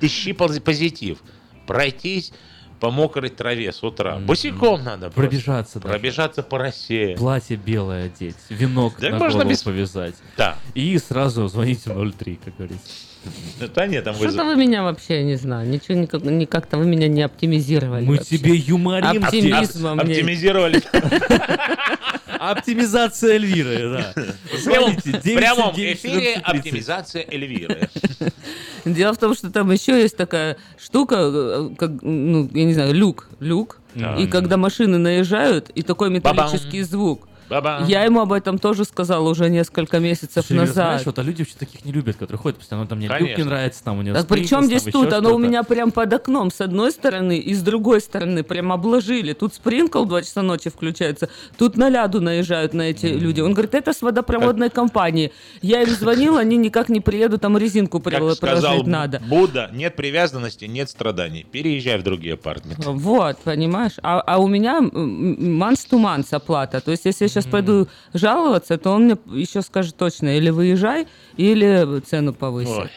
Ищи 0.00 0.32
пози- 0.32 0.60
позитив. 0.60 1.18
Пройтись 1.64 2.32
по 2.80 2.90
мокрой 2.90 3.30
траве 3.30 3.72
с 3.72 3.84
утра. 3.84 4.16
Босиком 4.16 4.82
надо. 4.82 5.10
Пробежаться 5.10 5.78
даже. 5.78 5.92
Пробежаться 5.92 6.42
по 6.42 6.58
росе. 6.58 7.14
Платье 7.16 7.56
белое 7.56 8.06
одеть, 8.06 8.34
винок 8.48 8.94
Да 8.98 9.10
на 9.10 9.18
можно 9.18 9.38
голову 9.44 9.50
без- 9.50 9.62
повязать. 9.62 10.16
Да. 10.36 10.56
И 10.74 10.98
сразу 10.98 11.46
звоните 11.46 11.90
03, 11.94 12.40
как 12.44 12.56
говорится. 12.56 12.88
Да 13.74 13.86
нет, 13.86 14.04
там 14.04 14.14
Что-то 14.14 14.44
вы 14.44 14.56
меня 14.56 14.82
вообще, 14.82 15.22
не 15.24 15.36
знаю, 15.36 15.68
ничего 15.68 15.98
никак, 15.98 16.22
никак-то 16.24 16.76
вы 16.78 16.86
меня 16.86 17.08
не 17.08 17.22
оптимизировали. 17.22 18.04
Мы 18.04 18.16
вообще. 18.16 18.38
тебе 18.38 18.54
юморим 18.54 19.24
Оптимизма 19.24 19.94
мне. 19.94 20.14
Оптимизировали. 20.14 20.82
Оптимизация 22.38 23.34
Эльвиры, 23.34 23.90
да. 23.90 24.12
В 24.12 24.64
прямом- 24.64 24.90
Звоните, 25.00 25.18
в 25.18 25.22
прямом 25.22 25.74
979 25.74 25.96
эфире 25.96 26.32
1430. 26.36 26.56
оптимизация 26.58 27.24
Эльвиры. 27.28 27.88
Дело 28.84 29.14
в 29.14 29.18
том, 29.18 29.34
что 29.34 29.50
там 29.50 29.70
еще 29.72 30.00
есть 30.00 30.16
такая 30.16 30.56
штука, 30.78 31.16
э, 31.18 31.70
как, 31.78 31.90
ну, 32.02 32.48
я 32.52 32.64
не 32.64 32.74
знаю, 32.74 32.94
люк, 32.94 33.28
люк. 33.40 33.80
Да. 33.94 34.14
И 34.16 34.26
когда 34.26 34.56
машины 34.56 34.98
наезжают, 34.98 35.70
и 35.70 35.82
такой 35.82 36.10
металлический 36.10 36.82
звук. 36.82 37.26
Ба-бам. 37.48 37.86
Я 37.86 38.04
ему 38.04 38.20
об 38.20 38.32
этом 38.32 38.58
тоже 38.58 38.84
сказала 38.84 39.28
уже 39.28 39.48
несколько 39.48 39.98
месяцев 39.98 40.44
Эльвира, 40.50 40.66
назад. 40.66 40.74
знаешь, 40.74 41.06
вот 41.06 41.18
а 41.18 41.22
люди 41.22 41.42
вообще 41.42 41.54
таких 41.58 41.84
не 41.84 41.92
любят, 41.92 42.16
которые 42.16 42.38
ходят 42.38 42.58
постоянно, 42.58 42.86
там 42.86 42.98
мне 42.98 43.08
Конечно. 43.08 43.42
не 43.42 43.48
нравится, 43.48 43.84
там 43.84 43.98
у 43.98 44.02
него 44.02 44.16
Так 44.16 44.26
при 44.26 44.44
чем 44.44 44.64
здесь 44.64 44.82
там 44.82 44.92
тут? 44.92 45.12
Оно 45.12 45.34
у 45.34 45.38
меня 45.38 45.62
прям 45.62 45.92
под 45.92 46.12
окном 46.12 46.50
с 46.50 46.60
одной 46.60 46.90
стороны 46.92 47.38
и 47.38 47.54
с 47.54 47.62
другой 47.62 48.00
стороны 48.00 48.42
прям 48.42 48.72
обложили. 48.72 49.32
Тут 49.32 49.54
спринкл 49.54 50.04
в 50.04 50.08
2 50.08 50.22
часа 50.22 50.42
ночи 50.42 50.70
включается, 50.70 51.28
тут 51.56 51.76
на 51.76 51.88
ляду 51.88 52.20
наезжают 52.20 52.74
на 52.74 52.82
эти 52.82 53.06
люди. 53.06 53.40
Он 53.40 53.52
говорит, 53.52 53.74
это 53.74 53.92
с 53.92 54.02
водопроводной 54.02 54.70
компании. 54.70 55.32
Я 55.62 55.82
им 55.82 55.90
звонила, 55.90 56.40
они 56.40 56.56
никак 56.56 56.88
не 56.88 57.00
приедут, 57.00 57.42
там 57.42 57.56
резинку 57.56 58.00
Как 58.00 58.12
прил- 58.12 58.34
сказал 58.34 58.60
проложить 58.62 58.86
надо. 58.86 59.22
Будда, 59.28 59.70
нет 59.72 59.96
привязанности, 59.96 60.64
нет 60.64 60.90
страданий. 60.90 61.46
Переезжай 61.50 61.98
в 61.98 62.02
другие 62.02 62.34
апартменты. 62.34 62.82
Вот, 62.90 63.38
понимаешь? 63.38 63.92
А, 64.02 64.20
а 64.20 64.38
у 64.38 64.48
меня 64.48 64.80
манс 64.80 65.86
to 65.90 65.98
манс 65.98 66.32
оплата. 66.32 66.80
То 66.80 66.90
есть, 66.90 67.04
если 67.04 67.26
сейчас 67.40 67.50
пойду 67.50 67.88
жаловаться, 68.14 68.78
то 68.78 68.90
он 68.90 69.04
мне 69.04 69.16
еще 69.32 69.62
скажет 69.62 69.96
точно, 69.96 70.36
или 70.36 70.50
выезжай, 70.50 71.06
или 71.36 72.00
цену 72.00 72.32
повысит. 72.32 72.76
Ой. 72.78 72.90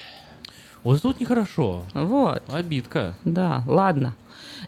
Вот 0.83 1.01
тут 1.01 1.19
нехорошо. 1.19 1.83
Вот. 1.93 2.41
Обидка. 2.51 3.15
Да, 3.25 3.63
ладно. 3.67 4.15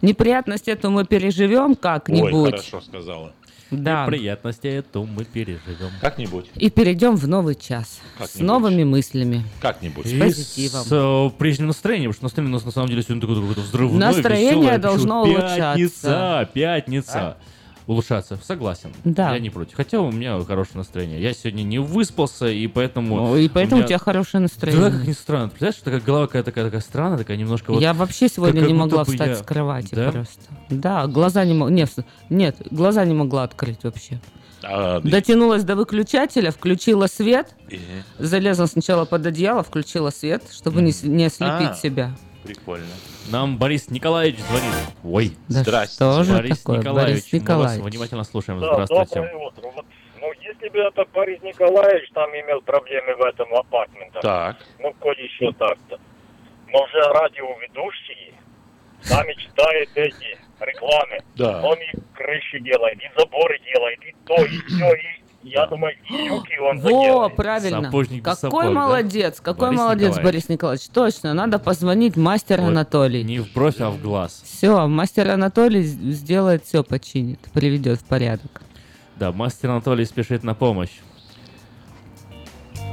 Неприятность 0.01 0.67
эту 0.67 0.89
мы 0.89 1.05
переживем 1.05 1.71
Ой, 1.71 1.75
как-нибудь. 1.75 2.51
хорошо 2.51 2.81
сказала. 2.81 3.33
Да. 3.69 4.03
Неприятности 4.05 4.67
эту 4.67 5.05
мы 5.05 5.23
переживем. 5.23 5.91
Как-нибудь. 6.01 6.47
И 6.55 6.69
перейдем 6.69 7.15
в 7.15 7.25
новый 7.29 7.55
час. 7.55 8.01
С 8.19 8.39
новыми 8.39 8.83
мыслями. 8.83 9.45
Как-нибудь. 9.61 10.05
С 10.07 10.11
И 10.11 10.19
позитивом. 10.19 10.81
с 10.83 10.91
э, 10.91 11.29
прежним 11.37 11.67
настроением, 11.67 12.09
потому 12.11 12.17
что 12.17 12.23
настроение 12.25 12.51
у 12.51 12.55
нас 12.57 12.65
на 12.65 12.71
самом 12.71 12.89
деле 12.89 13.01
сегодня 13.01 13.21
такое 13.21 13.37
какое-то 13.39 13.61
взрывное, 13.61 14.07
Настроение 14.11 14.51
веселое. 14.55 14.77
должно 14.77 15.21
Почему? 15.23 15.37
улучшаться. 15.39 15.69
Пятница, 15.77 16.49
пятница. 16.53 17.37
Улучшаться, 17.91 18.39
согласен. 18.41 18.93
Да. 19.03 19.33
Я 19.33 19.39
не 19.39 19.49
против. 19.49 19.75
Хотя 19.75 19.99
у 19.99 20.11
меня 20.11 20.39
хорошее 20.45 20.77
настроение. 20.77 21.21
Я 21.21 21.33
сегодня 21.33 21.63
не 21.63 21.77
выспался, 21.79 22.47
и 22.47 22.65
поэтому... 22.67 23.17
Ну, 23.17 23.35
и 23.35 23.49
поэтому 23.49 23.75
у, 23.75 23.77
меня- 23.79 23.87
тебя 23.89 23.97
хорошее 23.99 24.41
Да, 24.41 24.47
как 24.47 24.61
настроение. 24.63 25.07
ни 25.07 25.11
странно. 25.11 25.49
Представляешь, 25.49 25.75
такая 25.83 25.99
голова 25.99 26.27
какая 26.27 26.43
такая, 26.43 26.65
такая 26.65 26.79
странная, 26.79 27.17
такая 27.17 27.35
немножко 27.35 27.71
вот... 27.73 27.81
я 27.81 27.93
вообще 27.93 28.29
сегодня 28.29 28.61
как 28.61 28.69
не 28.69 28.73
могла 28.73 29.03
встать 29.03 29.27
я- 29.27 29.35
с 29.35 29.41
кровати 29.41 29.89
Да? 29.93 30.11
просто. 30.11 30.41
Да, 30.69 31.07
глаза 31.07 31.43
не 31.43 31.53
могла. 31.53 31.69
Нет, 31.75 31.91
нет, 32.29 32.55
глаза 32.71 33.03
не 33.03 33.13
могла 33.13 33.43
открыть 33.43 33.83
вообще. 33.83 34.21
А, 34.63 35.01
Дотянулась 35.01 35.63
до 35.65 35.75
выключателя, 35.75 36.51
включила 36.51 37.07
свет, 37.07 37.55
и- 37.69 37.79
залезла 38.19 38.67
сначала 38.67 39.03
под 39.03 39.25
одеяло, 39.25 39.63
включила 39.63 40.11
свет, 40.11 40.43
чтобы 40.49 40.81
не, 40.81 40.93
с- 40.93 41.03
не 41.03 41.25
ослепить 41.25 41.71
А. 41.71 41.73
себя. 41.75 42.15
Прикольно. 42.43 42.87
Нам 43.31 43.57
Борис 43.57 43.89
Николаевич 43.89 44.39
звонит. 44.39 44.73
Ой, 45.03 45.31
Да 45.47 45.59
Здрасте. 45.61 45.95
что 45.95 46.23
же 46.23 46.33
Борис 46.33 46.59
такое, 46.59 46.79
Николаевич. 46.79 47.23
Борис 47.31 47.33
Мы 47.33 47.39
вас 47.39 47.43
Николаевич? 47.43 47.93
внимательно 47.93 48.23
слушаем. 48.23 48.59
Да, 48.59 48.73
Здравствуйте. 48.85 49.15
доброе 49.15 49.35
утро. 49.47 49.61
Вот, 49.75 49.85
ну, 50.19 50.27
если 50.41 50.69
бы 50.69 50.79
это 50.79 51.05
Борис 51.13 51.41
Николаевич 51.43 52.09
там 52.13 52.29
имел 52.31 52.61
проблемы 52.61 53.15
в 53.15 53.21
этом 53.21 53.53
апартменте, 53.53 54.19
Так. 54.21 54.57
ну, 54.79 54.93
коль 54.99 55.21
еще 55.21 55.51
так-то. 55.53 55.99
Но 56.73 56.83
уже 56.83 56.99
радиоведущие 57.13 58.33
сами 59.01 59.33
читают 59.33 59.89
эти 59.95 60.37
рекламы. 60.59 61.19
Да. 61.35 61.61
Он 61.63 61.77
и 61.77 61.91
крыши 62.15 62.59
делает, 62.61 62.97
и 62.99 63.09
заборы 63.19 63.59
делает, 63.73 63.99
и 64.03 64.15
то, 64.25 64.35
и 64.45 64.57
все, 64.67 64.93
и 64.93 65.20
я 65.43 65.65
думаю, 65.67 65.93
юки 66.09 66.57
он 66.59 66.79
Во, 66.79 67.29
правильно. 67.29 67.83
Сапожник 67.83 68.23
Какой 68.23 68.37
сапог, 68.37 68.63
да? 68.63 68.69
молодец, 68.71 69.39
какой 69.41 69.67
Борис 69.69 69.79
молодец 69.79 70.01
Николаевич. 70.09 70.25
Борис 70.25 70.49
Николаевич. 70.49 70.87
Точно, 70.89 71.33
надо 71.33 71.59
позвонить 71.59 72.15
мастер 72.17 72.61
Вот. 72.61 72.67
Анатолий. 72.69 73.23
Не 73.23 73.39
в 73.39 73.51
бровь, 73.53 73.79
а 73.79 73.89
в 73.89 74.01
глаз. 74.01 74.41
Все, 74.45 74.87
мастер 74.87 75.29
Анатолий 75.29 75.83
сделает 75.83 76.63
все, 76.65 76.83
починит, 76.83 77.39
приведет 77.53 77.99
в 77.99 78.03
порядок. 78.05 78.61
Да, 79.17 79.31
мастер 79.31 79.69
Анатолий 79.69 80.05
спешит 80.05 80.43
на 80.43 80.53
помощь. 80.55 80.91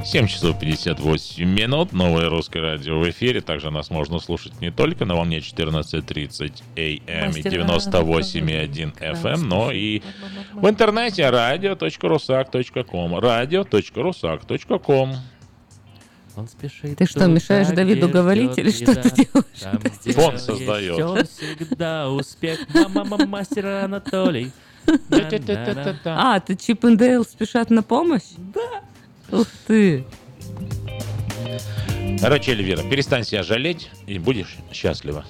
7 0.04 0.26
часов 0.26 0.58
58 0.58 1.44
минут. 1.44 1.92
Новое 1.92 2.28
русское 2.30 2.60
радио 2.60 2.98
в 2.98 3.10
эфире. 3.10 3.40
Также 3.40 3.70
нас 3.70 3.90
можно 3.90 4.18
слушать 4.18 4.60
не 4.60 4.70
только 4.70 5.04
на 5.04 5.14
волне 5.14 5.38
14.30 5.38 6.62
AM 6.76 7.02
и 7.06 7.26
Мастер 7.26 7.52
98.1 7.60 8.98
FM, 8.98 9.36
но 9.38 9.70
и 9.70 10.02
в 10.54 10.68
интернете 10.68 11.22
radio.rusak.com 11.22 13.14
radio.rusak.com 13.16 15.14
Он 16.36 16.48
спешит 16.48 16.96
Ты 16.96 17.04
что, 17.04 17.14
туда, 17.14 17.26
мешаешь 17.26 17.68
Давиду 17.68 18.08
говорить 18.08 18.56
или 18.56 18.70
что 18.70 18.94
ты 18.94 19.10
делаешь? 19.10 19.60
Там, 19.60 19.80
Фон 20.14 20.38
создает. 20.38 21.28
всегда 21.28 22.08
успех. 22.08 22.60
Мама, 22.94 23.26
мастер 23.26 23.66
Анатолий. 23.66 24.52
А, 26.04 26.40
ты 26.40 26.56
Чип 26.56 26.84
и 26.86 26.96
Дейл 26.96 27.24
спешат 27.24 27.68
на 27.68 27.82
помощь? 27.82 28.22
Да. 28.38 28.87
Ух 29.30 29.46
ты. 29.66 30.04
Короче, 32.20 32.52
Эльвира, 32.52 32.82
перестань 32.82 33.24
себя 33.24 33.42
жалеть 33.42 33.90
и 34.06 34.18
будешь 34.18 34.56
счастлива. 34.72 35.24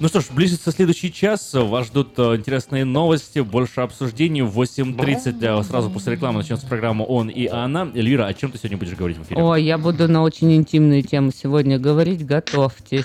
Ну 0.00 0.08
что 0.08 0.20
ж, 0.20 0.28
близится 0.30 0.72
следующий 0.72 1.12
час. 1.12 1.52
Вас 1.52 1.88
ждут 1.88 2.14
э, 2.16 2.36
интересные 2.36 2.86
новости, 2.86 3.40
больше 3.40 3.82
обсуждений. 3.82 4.40
В 4.40 4.58
8.30 4.58 5.60
э, 5.60 5.62
сразу 5.62 5.90
после 5.90 6.14
рекламы 6.14 6.38
начнется 6.38 6.66
программа 6.66 7.02
«Он 7.02 7.28
и 7.28 7.46
она». 7.46 7.86
Эльвира, 7.94 8.24
о 8.24 8.32
чем 8.32 8.50
ты 8.50 8.56
сегодня 8.56 8.78
будешь 8.78 8.96
говорить 8.96 9.18
в 9.18 9.24
эфире? 9.24 9.42
Ой, 9.42 9.62
я 9.62 9.76
буду 9.76 10.08
на 10.08 10.22
очень 10.22 10.54
интимные 10.54 11.02
темы 11.02 11.32
сегодня 11.36 11.78
говорить. 11.78 12.24
Готовьтесь. 12.24 13.04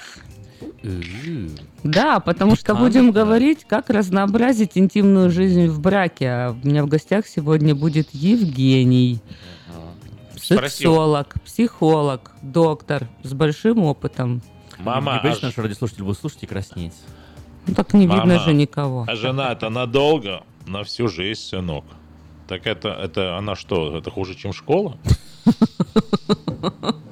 Да, 1.83 2.21
потому 2.21 2.55
что 2.55 2.75
будем 2.75 3.11
говорить, 3.11 3.65
как 3.67 3.89
разнообразить 3.89 4.71
интимную 4.75 5.31
жизнь 5.31 5.67
в 5.67 5.81
браке. 5.81 6.27
А 6.29 6.51
у 6.51 6.65
меня 6.65 6.83
в 6.83 6.87
гостях 6.87 7.27
сегодня 7.27 7.75
будет 7.75 8.07
Евгений. 8.13 9.19
Спросил. 10.45 10.91
Сексолог, 10.91 11.35
психолог, 11.43 12.31
доктор 12.43 13.07
с 13.23 13.33
большим 13.33 13.83
опытом. 13.83 14.43
Мама, 14.77 15.15
Не 15.15 15.23
боишься, 15.23 15.43
а 15.43 15.45
наш 15.47 15.57
радиослушатель 15.57 16.03
будет 16.03 16.19
слушать 16.19 16.43
и 16.43 16.45
краснеть? 16.45 16.93
Ну 17.65 17.73
так 17.73 17.93
не 17.93 18.01
видно 18.01 18.25
Мама, 18.25 18.39
же 18.39 18.53
никого. 18.53 19.05
А 19.07 19.15
жена 19.15 19.51
это 19.51 19.69
надолго, 19.69 20.43
на 20.67 20.83
всю 20.83 21.07
жизнь, 21.07 21.41
сынок. 21.41 21.85
Так 22.47 22.67
это, 22.67 22.89
это 22.89 23.37
она 23.37 23.55
что, 23.55 23.97
это 23.97 24.11
хуже, 24.11 24.35
чем 24.35 24.53
школа? 24.53 24.97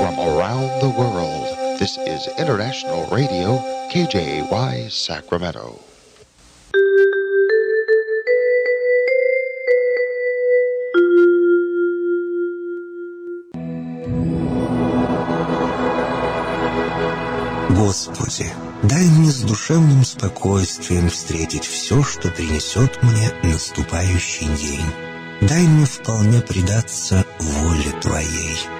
From 0.00 0.18
around 0.18 0.80
the 0.80 0.88
world, 0.88 1.78
this 1.78 1.98
is 1.98 2.26
International 2.38 3.04
Radio, 3.12 3.60
KJY 3.92 4.90
Sacramento. 4.90 5.78
Господи, 17.68 18.50
дай 18.82 19.04
мне 19.04 19.30
с 19.30 19.42
душевным 19.42 20.02
спокойствием 20.06 21.10
встретить 21.10 21.66
все, 21.66 22.02
что 22.02 22.30
принесет 22.30 23.02
мне 23.02 23.30
наступающий 23.42 24.46
день. 24.56 24.90
Дай 25.42 25.66
мне 25.66 25.84
вполне 25.84 26.40
предаться 26.40 27.26
воле 27.38 27.92
Твоей. 28.00 28.79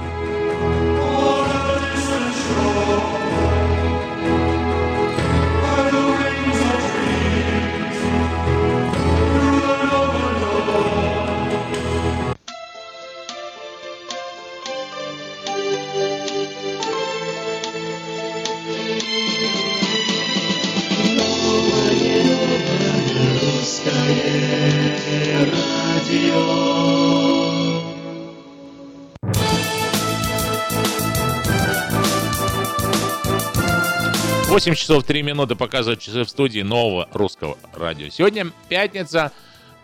8 34.51 34.75
часов 34.75 35.05
3 35.05 35.23
минуты 35.23 35.55
показывают 35.55 36.01
часы 36.01 36.25
в 36.25 36.29
студии 36.29 36.59
нового 36.59 37.07
русского 37.13 37.57
радио. 37.73 38.09
Сегодня 38.09 38.51
пятница, 38.67 39.31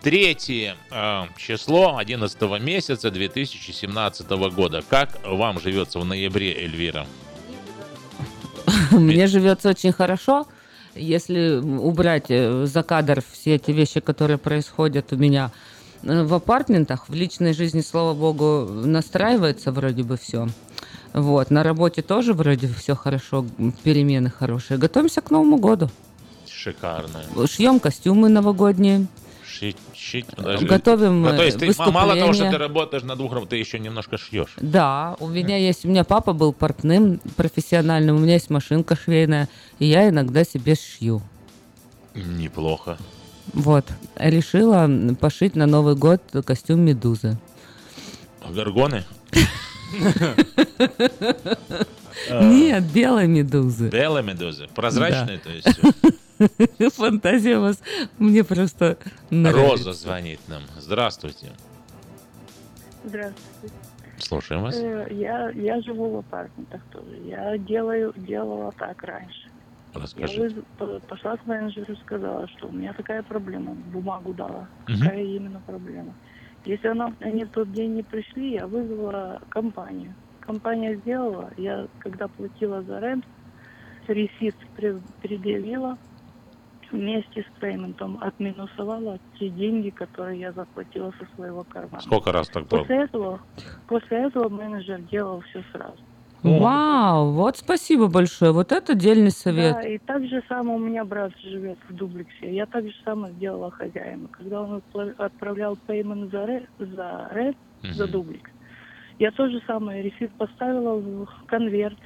третье 0.02 0.76
э, 0.90 1.22
число 1.38 1.96
11 1.96 2.60
месяца 2.60 3.10
2017 3.10 4.28
года. 4.28 4.84
Как 4.86 5.20
вам 5.24 5.58
живется 5.58 5.98
в 5.98 6.04
ноябре, 6.04 6.52
Эльвира? 6.52 7.06
Мне 8.90 9.26
живется 9.26 9.70
очень 9.70 9.92
хорошо. 9.92 10.46
Если 10.94 11.56
убрать 11.56 12.26
э, 12.28 12.66
за 12.66 12.82
кадр 12.82 13.22
все 13.32 13.54
эти 13.54 13.70
вещи, 13.70 14.00
которые 14.00 14.36
происходят 14.36 15.14
у 15.14 15.16
меня 15.16 15.50
э, 16.02 16.24
в 16.24 16.34
апартментах, 16.34 17.08
в 17.08 17.14
личной 17.14 17.54
жизни, 17.54 17.80
слава 17.80 18.12
богу, 18.12 18.68
настраивается 18.70 19.72
вроде 19.72 20.02
бы 20.02 20.18
все. 20.18 20.46
Вот, 21.20 21.50
на 21.50 21.62
работе 21.62 22.02
тоже 22.02 22.32
вроде 22.32 22.68
все 22.68 22.94
хорошо, 22.94 23.44
перемены 23.82 24.30
хорошие. 24.30 24.78
Готовимся 24.78 25.20
к 25.20 25.30
Новому 25.30 25.56
году. 25.56 25.90
Шикарно. 26.48 27.20
Шьем 27.46 27.80
костюмы 27.80 28.28
новогодние. 28.28 29.06
Шить, 29.46 29.76
шить, 29.94 30.26
подожди. 30.26 30.66
Готовим, 30.66 31.22
Ну, 31.22 31.30
то 31.30 31.42
есть 31.42 31.58
ты 31.58 31.72
мало 31.90 32.14
того, 32.16 32.32
что 32.32 32.50
ты 32.50 32.58
работаешь 32.58 33.02
на 33.02 33.16
двух 33.16 33.32
работах, 33.32 33.50
ты 33.50 33.56
еще 33.56 33.78
немножко 33.78 34.18
шьешь. 34.18 34.54
Да, 34.58 35.16
у 35.20 35.26
меня 35.26 35.56
есть, 35.56 35.84
у 35.84 35.88
меня 35.88 36.04
папа 36.04 36.32
был 36.32 36.52
портным 36.52 37.20
профессиональным, 37.36 38.16
у 38.16 38.18
меня 38.18 38.34
есть 38.34 38.50
машинка 38.50 38.94
швейная, 38.94 39.48
и 39.78 39.86
я 39.86 40.08
иногда 40.08 40.44
себе 40.44 40.74
шью. 40.74 41.22
Неплохо. 42.14 42.98
Вот, 43.54 43.86
решила 44.16 44.88
пошить 45.18 45.56
на 45.56 45.66
Новый 45.66 45.96
год 45.96 46.22
костюм 46.44 46.80
медузы. 46.80 47.38
Горгоны? 48.48 49.04
А. 52.30 52.42
Нет, 52.44 52.84
белой 52.92 53.26
медузы. 53.26 53.88
Белые 53.90 54.24
медузы. 54.24 54.66
Прозрачные, 54.74 55.38
то 55.38 55.50
есть. 55.50 55.80
Фантазия 56.96 57.58
у 57.58 57.62
вас 57.62 57.80
мне 58.18 58.44
просто 58.44 58.98
нравится. 59.30 59.62
Роза 59.68 59.92
звонит 59.92 60.40
нам. 60.48 60.62
Здравствуйте. 60.78 61.52
Здравствуйте. 63.04 63.74
Слушаем 64.18 64.62
вас. 64.62 64.76
Э, 64.76 65.06
Я, 65.10 65.50
я 65.50 65.80
живу 65.80 66.10
в 66.10 66.16
апартаментах 66.18 66.80
тоже. 66.92 67.16
Я 67.24 67.56
делаю, 67.56 68.12
делала 68.16 68.72
так 68.78 69.02
раньше. 69.04 69.48
Я 69.94 70.02
Расскажите. 70.02 70.40
выз- 70.40 70.64
по- 70.76 71.00
пошла 71.06 71.36
к 71.36 71.46
менеджеру 71.46 71.92
и 71.92 71.96
сказала, 72.04 72.46
что 72.48 72.66
у 72.66 72.72
меня 72.72 72.92
такая 72.94 73.22
проблема. 73.22 73.74
Бумагу 73.92 74.34
дала. 74.34 74.68
Какая 74.86 75.22
именно 75.22 75.60
проблема. 75.66 76.14
Если 76.64 76.88
она, 76.88 77.14
они 77.20 77.44
в 77.44 77.50
тот 77.50 77.70
день 77.72 77.94
не 77.94 78.02
пришли, 78.02 78.52
я 78.52 78.66
вызвала 78.66 79.40
компанию. 79.48 80.16
Компания 80.40 80.96
сделала. 80.96 81.52
Я, 81.56 81.86
когда 81.98 82.28
платила 82.28 82.82
за 82.82 82.98
рент, 83.00 83.24
ресит 84.06 84.56
пре- 84.76 85.02
предъявила, 85.20 85.98
вместе 86.90 87.42
с 87.42 87.58
пейментом 87.60 88.18
отминусовала 88.22 89.18
те 89.38 89.50
деньги, 89.50 89.90
которые 89.90 90.40
я 90.40 90.52
заплатила 90.52 91.12
со 91.18 91.26
своего 91.34 91.64
кармана. 91.64 92.02
Сколько 92.02 92.32
раз 92.32 92.48
так 92.48 92.66
было? 92.66 92.80
После 92.80 93.04
этого, 93.04 93.42
после 93.86 94.26
этого 94.26 94.48
менеджер 94.48 95.00
делал 95.02 95.40
все 95.42 95.62
сразу. 95.72 96.02
Вау, 96.42 97.32
вот 97.32 97.58
спасибо 97.58 98.06
большое. 98.06 98.52
Вот 98.52 98.72
это 98.72 98.94
дельный 98.94 99.30
совет. 99.30 99.74
Да, 99.74 99.82
и 99.82 99.98
так 99.98 100.24
же 100.26 100.42
самое 100.48 100.78
у 100.78 100.80
меня 100.80 101.04
брат 101.04 101.32
живет 101.42 101.78
в 101.88 101.94
дуплексе. 101.94 102.54
Я 102.54 102.66
так 102.66 102.84
же 102.84 102.94
самое 103.04 103.34
сделала 103.34 103.70
хозяину. 103.70 104.28
Когда 104.28 104.62
он 104.62 104.82
отправлял 105.18 105.76
пеймент 105.76 106.30
за 106.30 106.44
рент, 106.44 106.68
за, 106.78 107.28
рент, 107.32 107.56
за 107.82 108.06
дуплекс, 108.06 108.50
я 109.18 109.32
то 109.32 109.48
же 109.48 109.60
самое 109.66 110.02
ресит 110.02 110.30
поставила 110.32 110.96
в 110.96 111.26
конверт 111.46 111.98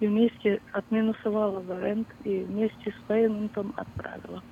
и 0.00 0.06
вместе 0.06 0.60
отминусовала 0.72 1.62
за 1.62 1.78
рент 1.80 2.08
и 2.24 2.40
вместе 2.40 2.90
с 2.90 3.08
пейментом 3.08 3.74
отправила. 3.76 4.42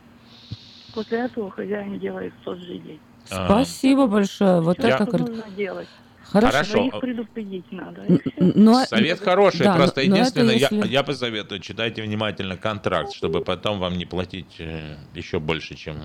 После 0.95 1.21
этого 1.21 1.51
хозяин 1.51 1.99
делает 1.99 2.35
в 2.41 2.45
тот 2.45 2.59
же 2.59 2.79
день. 2.79 3.01
Спасибо 3.25 4.07
большое. 4.07 4.61
Вот 4.61 4.79
Всё, 4.79 4.89
это 4.89 5.19
нужно 5.19 5.51
делать. 5.57 5.89
Хорошо. 6.31 6.51
Хорошо. 6.51 6.77
Но 6.79 6.87
их 6.87 7.01
предупредить 7.01 7.73
надо. 7.73 8.05
Но- 8.39 8.85
Совет 8.87 9.21
хороший, 9.21 9.65
да, 9.65 9.77
просто 9.77 10.01
но- 10.03 10.07
но 10.09 10.17
единственное, 10.17 10.55
я, 10.57 10.69
если- 10.71 10.89
я 10.89 11.03
посоветую, 11.03 11.61
читайте 11.61 12.03
внимательно 12.03 12.57
контракт, 12.57 13.13
чтобы 13.13 13.43
потом 13.43 13.79
вам 13.79 13.99
не 13.99 14.07
платить 14.07 14.57
э, 14.59 14.97
еще 15.15 15.39
больше, 15.41 15.75
чем... 15.75 15.97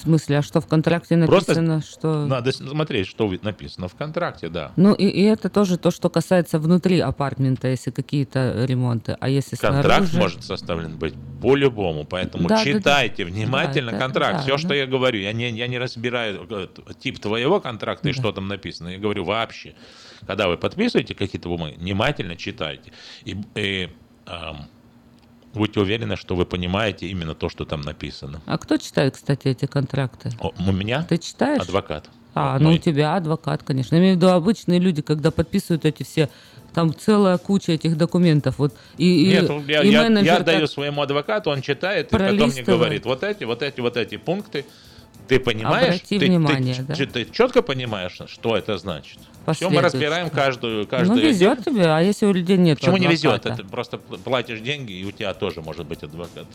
В 0.00 0.04
смысле, 0.04 0.38
а 0.38 0.42
что 0.42 0.62
в 0.62 0.66
контракте 0.66 1.14
Просто 1.26 1.60
написано, 1.60 1.82
что... 1.82 2.24
Надо 2.24 2.52
смотреть, 2.52 3.06
что 3.06 3.30
написано 3.42 3.86
в 3.86 3.94
контракте, 3.94 4.48
да. 4.48 4.72
Ну 4.76 4.94
и, 4.94 5.04
и 5.06 5.22
это 5.24 5.50
тоже 5.50 5.76
то, 5.76 5.90
что 5.90 6.08
касается 6.08 6.58
внутри 6.58 7.00
апартмента, 7.00 7.68
если 7.68 7.90
какие-то 7.90 8.64
ремонты. 8.64 9.18
А 9.20 9.28
если 9.28 9.56
Контракт 9.56 10.08
снаружи... 10.08 10.18
может 10.18 10.44
составлен 10.44 10.96
быть 10.96 11.12
по-любому, 11.42 12.06
поэтому 12.06 12.48
Да, 12.48 12.56
да, 12.56 12.64
да. 12.64 12.72
читайте 12.72 13.26
внимательно 13.26 13.92
Да, 13.92 13.98
контракт. 13.98 14.36
да, 14.38 14.42
Все, 14.42 14.52
да. 14.52 14.58
что 14.58 14.72
я 14.72 14.86
говорю, 14.86 15.20
я 15.20 15.34
не, 15.34 15.50
я 15.50 15.66
не 15.66 15.78
разбираю 15.78 16.46
э, 16.48 16.68
тип 16.98 17.18
твоего 17.18 17.60
контракта 17.60 18.08
и 18.08 18.12
что 18.12 18.32
там 18.32 18.48
написано. 18.48 18.88
Я 18.88 18.98
говорю 18.98 19.24
вообще, 19.24 19.74
когда 20.26 20.48
вы 20.48 20.56
подписываете 20.56 21.14
какие-то 21.14 21.50
бумаги, 21.50 21.74
внимательно 21.74 22.36
читайте. 22.36 22.90
И, 23.24 23.36
и, 23.54 23.90
ам, 24.24 24.66
будьте 25.54 25.80
уверены, 25.80 26.16
что 26.16 26.34
вы 26.36 26.44
понимаете 26.46 27.06
именно 27.06 27.34
то, 27.34 27.48
что 27.48 27.64
там 27.64 27.80
написано. 27.80 28.40
А 28.46 28.58
кто 28.58 28.76
читает, 28.76 29.14
кстати, 29.14 29.48
эти 29.48 29.66
контракты? 29.66 30.30
О, 30.40 30.52
у 30.66 30.72
меня 30.72 31.02
Ты 31.08 31.18
читаешь? 31.18 31.62
адвокат. 31.62 32.08
А, 32.34 32.58
ну 32.60 32.72
у 32.72 32.78
тебя 32.78 33.16
адвокат, 33.16 33.62
конечно. 33.64 33.96
Я 33.96 34.00
имею 34.00 34.14
в 34.14 34.16
виду 34.18 34.28
обычные 34.30 34.78
люди, 34.78 35.02
когда 35.02 35.30
подписывают 35.32 35.84
эти 35.84 36.04
все, 36.04 36.28
там 36.72 36.94
целая 36.94 37.38
куча 37.38 37.72
этих 37.72 37.96
документов. 37.96 38.58
Вот, 38.58 38.72
и, 38.96 39.24
и- 39.24 39.28
Нет, 39.32 39.50
я, 39.68 39.82
и 39.82 39.90
я- 39.90 40.06
я 40.20 40.38
даю 40.40 40.68
своему 40.68 41.02
адвокату, 41.02 41.50
он 41.50 41.60
читает, 41.62 42.08
и 42.08 42.10
потом 42.16 42.50
мне 42.50 42.62
говорит, 42.62 43.04
вот 43.04 43.24
эти, 43.24 43.42
вот 43.44 43.62
эти, 43.62 43.80
вот 43.80 43.96
эти 43.96 44.16
пункты, 44.16 44.64
ты 45.26 45.40
понимаешь? 45.40 45.86
Обрати 45.96 46.18
ты, 46.20 46.26
внимание, 46.26 46.74
ты, 46.74 46.82
да. 46.82 46.94
ч- 46.94 47.06
ты 47.06 47.24
четко 47.24 47.62
понимаешь, 47.62 48.16
что 48.26 48.56
это 48.56 48.78
значит? 48.78 49.18
Все 49.52 49.68
мы 49.70 49.80
разбираем 49.80 50.30
каждую, 50.30 50.86
каждую 50.86 51.20
Ну, 51.20 51.28
везет 51.28 51.64
тебе, 51.64 51.86
а 51.86 52.00
если 52.00 52.26
у 52.26 52.32
людей 52.32 52.56
нет 52.56 52.78
Почему 52.78 52.96
не 52.98 53.06
везет? 53.06 53.34
адвоката? 53.46 53.62
Это 53.62 53.64
просто 53.70 53.96
пл- 53.96 54.18
платишь 54.22 54.60
деньги, 54.60 54.92
и 54.92 55.04
у 55.04 55.10
тебя 55.12 55.34
тоже 55.34 55.60
может 55.62 55.86
быть 55.86 56.02
адвокат. 56.02 56.46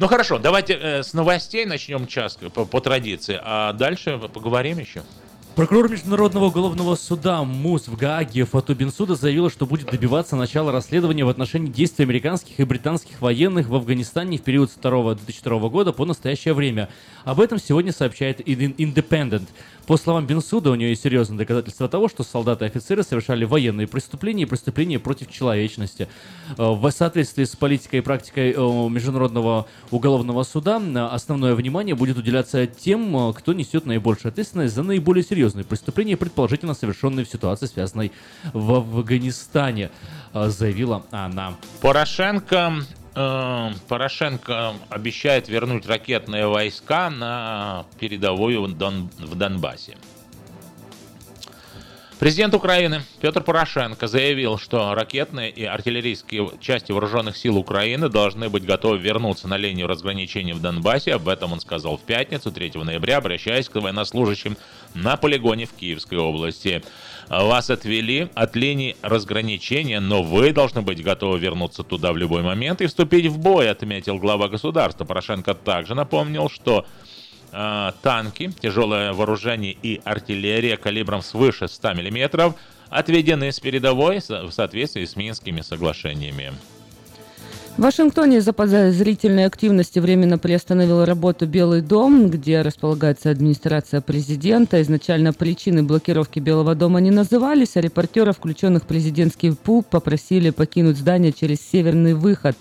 Ну 0.00 0.08
хорошо, 0.08 0.38
давайте 0.38 0.74
э, 0.74 1.02
с 1.02 1.12
новостей 1.14 1.64
начнем 1.66 2.06
час 2.06 2.36
по, 2.52 2.64
по 2.64 2.80
традиции, 2.80 3.38
а 3.42 3.72
дальше 3.72 4.18
поговорим 4.32 4.78
еще. 4.78 5.02
Прокурор 5.54 5.88
Международного 5.88 6.46
уголовного 6.46 6.96
суда 6.96 7.44
МУС 7.44 7.86
в 7.86 7.96
Гааге 7.96 8.44
Фату 8.44 8.74
Бенсуда 8.74 9.14
заявила, 9.14 9.48
что 9.50 9.66
будет 9.66 9.88
добиваться 9.88 10.34
начала 10.34 10.72
расследования 10.72 11.24
в 11.24 11.28
отношении 11.28 11.70
действий 11.70 12.04
американских 12.04 12.58
и 12.58 12.64
британских 12.64 13.20
военных 13.22 13.68
в 13.68 13.74
Афганистане 13.76 14.38
в 14.38 14.42
период 14.42 14.72
с 14.72 14.74
2 14.74 15.14
2002 15.14 15.68
года 15.68 15.92
по 15.92 16.04
настоящее 16.04 16.54
время. 16.54 16.88
Об 17.24 17.40
этом 17.40 17.60
сегодня 17.60 17.92
сообщает 17.92 18.40
Independent. 18.40 19.46
По 19.86 19.98
словам 19.98 20.26
Бенсуда, 20.26 20.70
у 20.70 20.74
нее 20.76 20.90
есть 20.90 21.02
серьезные 21.02 21.36
доказательства 21.36 21.88
того, 21.88 22.08
что 22.08 22.22
солдаты 22.22 22.64
и 22.64 22.68
офицеры 22.68 23.02
совершали 23.02 23.44
военные 23.44 23.86
преступления 23.86 24.44
и 24.44 24.46
преступления 24.46 24.98
против 24.98 25.30
человечности. 25.30 26.08
Э, 26.56 26.70
В 26.72 26.90
соответствии 26.90 27.44
с 27.44 27.54
политикой 27.54 27.96
и 27.96 28.00
практикой 28.00 28.52
э, 28.52 28.56
Международного 28.56 29.66
уголовного 29.90 30.42
суда 30.44 30.80
э, 30.80 30.98
основное 30.98 31.54
внимание 31.54 31.94
будет 31.94 32.16
уделяться 32.16 32.66
тем, 32.66 33.34
кто 33.34 33.52
несет 33.52 33.84
наибольшую 33.84 34.30
ответственность 34.30 34.74
за 34.74 34.82
наиболее 34.82 35.22
серьезные 35.22 35.64
преступления, 35.64 36.16
предположительно 36.16 36.72
совершенные 36.72 37.26
в 37.26 37.28
ситуации, 37.28 37.66
связанной 37.66 38.10
в 38.54 38.72
Афганистане, 38.72 39.90
заявила 40.32 41.04
она. 41.10 41.54
Порошенко, 41.82 42.72
Порошенко 43.14 44.74
обещает 44.88 45.48
вернуть 45.48 45.86
ракетные 45.86 46.46
войска 46.48 47.10
на 47.10 47.86
передовую 48.00 48.62
в 48.64 49.34
Донбассе. 49.36 49.96
Президент 52.24 52.54
Украины 52.54 53.02
Петр 53.20 53.42
Порошенко 53.42 54.06
заявил, 54.06 54.56
что 54.56 54.94
ракетные 54.94 55.50
и 55.50 55.62
артиллерийские 55.62 56.52
части 56.58 56.90
вооруженных 56.90 57.36
сил 57.36 57.58
Украины 57.58 58.08
должны 58.08 58.48
быть 58.48 58.64
готовы 58.64 58.96
вернуться 58.96 59.46
на 59.46 59.58
линию 59.58 59.86
разграничения 59.86 60.54
в 60.54 60.62
Донбассе. 60.62 61.12
Об 61.12 61.28
этом 61.28 61.52
он 61.52 61.60
сказал 61.60 61.98
в 61.98 62.00
пятницу, 62.00 62.50
3 62.50 62.82
ноября, 62.82 63.18
обращаясь 63.18 63.68
к 63.68 63.74
военнослужащим 63.74 64.56
на 64.94 65.18
полигоне 65.18 65.66
в 65.66 65.74
Киевской 65.74 66.14
области. 66.14 66.82
Вас 67.28 67.68
отвели 67.68 68.30
от 68.32 68.56
линии 68.56 68.96
разграничения, 69.02 70.00
но 70.00 70.22
вы 70.22 70.54
должны 70.54 70.80
быть 70.80 71.04
готовы 71.04 71.38
вернуться 71.38 71.82
туда 71.82 72.14
в 72.14 72.16
любой 72.16 72.40
момент 72.40 72.80
и 72.80 72.86
вступить 72.86 73.26
в 73.26 73.36
бой, 73.36 73.68
отметил 73.68 74.16
глава 74.16 74.48
государства. 74.48 75.04
Порошенко 75.04 75.52
также 75.52 75.94
напомнил, 75.94 76.48
что 76.48 76.86
э, 77.54 77.92
танки, 78.02 78.52
тяжелое 78.60 79.12
вооружение 79.12 79.76
и 79.82 80.00
артиллерия 80.04 80.76
калибром 80.76 81.22
свыше 81.22 81.68
100 81.68 81.94
мм 81.94 82.54
отведены 82.90 83.52
с 83.52 83.60
передовой 83.60 84.18
в 84.18 84.50
соответствии 84.50 85.04
с 85.04 85.16
Минскими 85.16 85.60
соглашениями. 85.60 86.52
В 87.76 87.82
Вашингтоне 87.82 88.36
из-за 88.36 88.52
подозрительной 88.52 89.46
активности 89.46 89.98
временно 89.98 90.38
приостановил 90.38 91.04
работу 91.04 91.44
Белый 91.44 91.80
дом, 91.80 92.30
где 92.30 92.62
располагается 92.62 93.30
администрация 93.30 94.00
президента. 94.00 94.80
Изначально 94.80 95.32
причины 95.32 95.82
блокировки 95.82 96.38
Белого 96.38 96.76
дома 96.76 97.00
не 97.00 97.10
назывались, 97.10 97.76
а 97.76 97.80
репортеров, 97.80 98.36
включенных 98.36 98.84
в 98.84 98.86
президентский 98.86 99.50
пул, 99.50 99.82
попросили 99.82 100.50
покинуть 100.50 100.98
здание 100.98 101.32
через 101.32 101.58
северный 101.60 102.14
выход. 102.14 102.56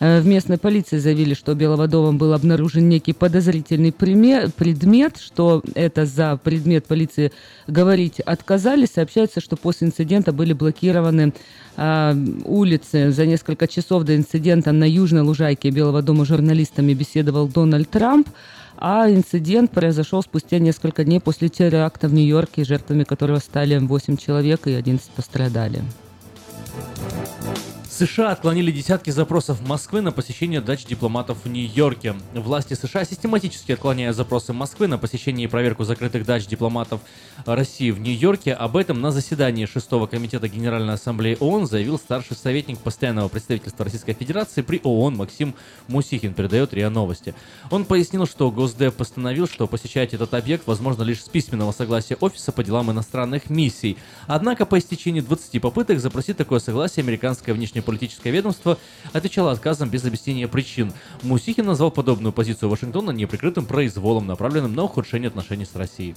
Э, 0.00 0.20
В 0.20 0.26
местной 0.26 0.58
полиции 0.58 0.98
заявили, 0.98 1.34
что 1.34 1.54
дома 1.54 2.12
был 2.12 2.32
обнаружен 2.32 2.88
некий 2.88 3.12
подозрительный 3.12 3.92
предмет, 3.92 5.18
что 5.18 5.62
это 5.74 6.06
за 6.06 6.36
предмет 6.36 6.86
полиции 6.86 7.32
говорить 7.66 8.20
отказались. 8.20 8.90
Сообщается, 8.94 9.40
что 9.40 9.56
после 9.56 9.88
инцидента 9.88 10.32
были 10.32 10.52
блокированы 10.52 11.32
а, 11.76 12.16
улицы. 12.44 13.10
За 13.10 13.26
несколько 13.26 13.66
часов 13.66 14.04
до 14.04 14.16
инцидента 14.16 14.72
на 14.72 14.88
южной 14.88 15.22
лужайке 15.22 15.70
Белого 15.70 16.02
дома 16.02 16.24
журналистами 16.24 16.94
беседовал 16.94 17.48
Дональд 17.48 17.90
Трамп. 17.90 18.28
А 18.80 19.10
инцидент 19.10 19.72
произошел 19.72 20.22
спустя 20.22 20.60
несколько 20.60 21.04
дней 21.04 21.20
после 21.20 21.48
теракта 21.48 22.06
в 22.06 22.14
Нью-Йорке, 22.14 22.64
жертвами 22.64 23.02
которого 23.02 23.40
стали 23.40 23.76
8 23.76 24.16
человек 24.16 24.68
и 24.68 24.72
11 24.72 25.10
пострадали. 25.10 25.82
США 27.98 28.30
отклонили 28.30 28.70
десятки 28.70 29.10
запросов 29.10 29.60
Москвы 29.60 30.02
на 30.02 30.12
посещение 30.12 30.60
дач 30.60 30.84
дипломатов 30.84 31.38
в 31.42 31.48
Нью-Йорке. 31.48 32.14
Власти 32.32 32.74
США 32.74 33.04
систематически 33.04 33.72
отклоняют 33.72 34.14
запросы 34.14 34.52
Москвы 34.52 34.86
на 34.86 34.98
посещение 34.98 35.48
и 35.48 35.50
проверку 35.50 35.82
закрытых 35.82 36.24
дач 36.24 36.46
дипломатов 36.46 37.00
России 37.44 37.90
в 37.90 37.98
Нью-Йорке. 37.98 38.52
Об 38.52 38.76
этом 38.76 39.00
на 39.00 39.10
заседании 39.10 39.66
6 39.66 39.88
комитета 40.08 40.46
Генеральной 40.46 40.94
Ассамблеи 40.94 41.36
ООН 41.40 41.66
заявил 41.66 41.98
старший 41.98 42.36
советник 42.36 42.78
постоянного 42.78 43.26
представительства 43.26 43.84
Российской 43.84 44.12
Федерации 44.12 44.62
при 44.62 44.80
ООН 44.84 45.16
Максим 45.16 45.56
Мусихин, 45.88 46.34
передает 46.34 46.72
РИА 46.72 46.90
Новости. 46.90 47.34
Он 47.68 47.84
пояснил, 47.84 48.26
что 48.26 48.52
Госдеп 48.52 48.94
постановил, 48.94 49.48
что 49.48 49.66
посещать 49.66 50.14
этот 50.14 50.34
объект 50.34 50.68
возможно 50.68 51.02
лишь 51.02 51.24
с 51.24 51.28
письменного 51.28 51.72
согласия 51.72 52.16
Офиса 52.20 52.52
по 52.52 52.62
делам 52.62 52.92
иностранных 52.92 53.50
миссий. 53.50 53.98
Однако 54.28 54.66
по 54.66 54.78
истечении 54.78 55.20
20 55.20 55.60
попыток 55.60 55.98
запросить 55.98 56.36
такое 56.36 56.60
согласие 56.60 57.02
американское 57.02 57.52
внешнеполитическое 57.88 58.32
ведомство 58.32 58.78
отвечало 59.12 59.52
отказом 59.52 59.90
без 59.90 60.04
объяснения 60.04 60.48
причин. 60.48 60.92
Мусихин 61.22 61.66
назвал 61.66 61.90
подобную 61.90 62.32
позицию 62.32 62.68
Вашингтона 62.68 63.10
неприкрытым 63.10 63.66
произволом, 63.66 64.26
направленным 64.26 64.74
на 64.74 64.84
ухудшение 64.84 65.28
отношений 65.28 65.64
с 65.64 65.74
Россией. 65.74 66.14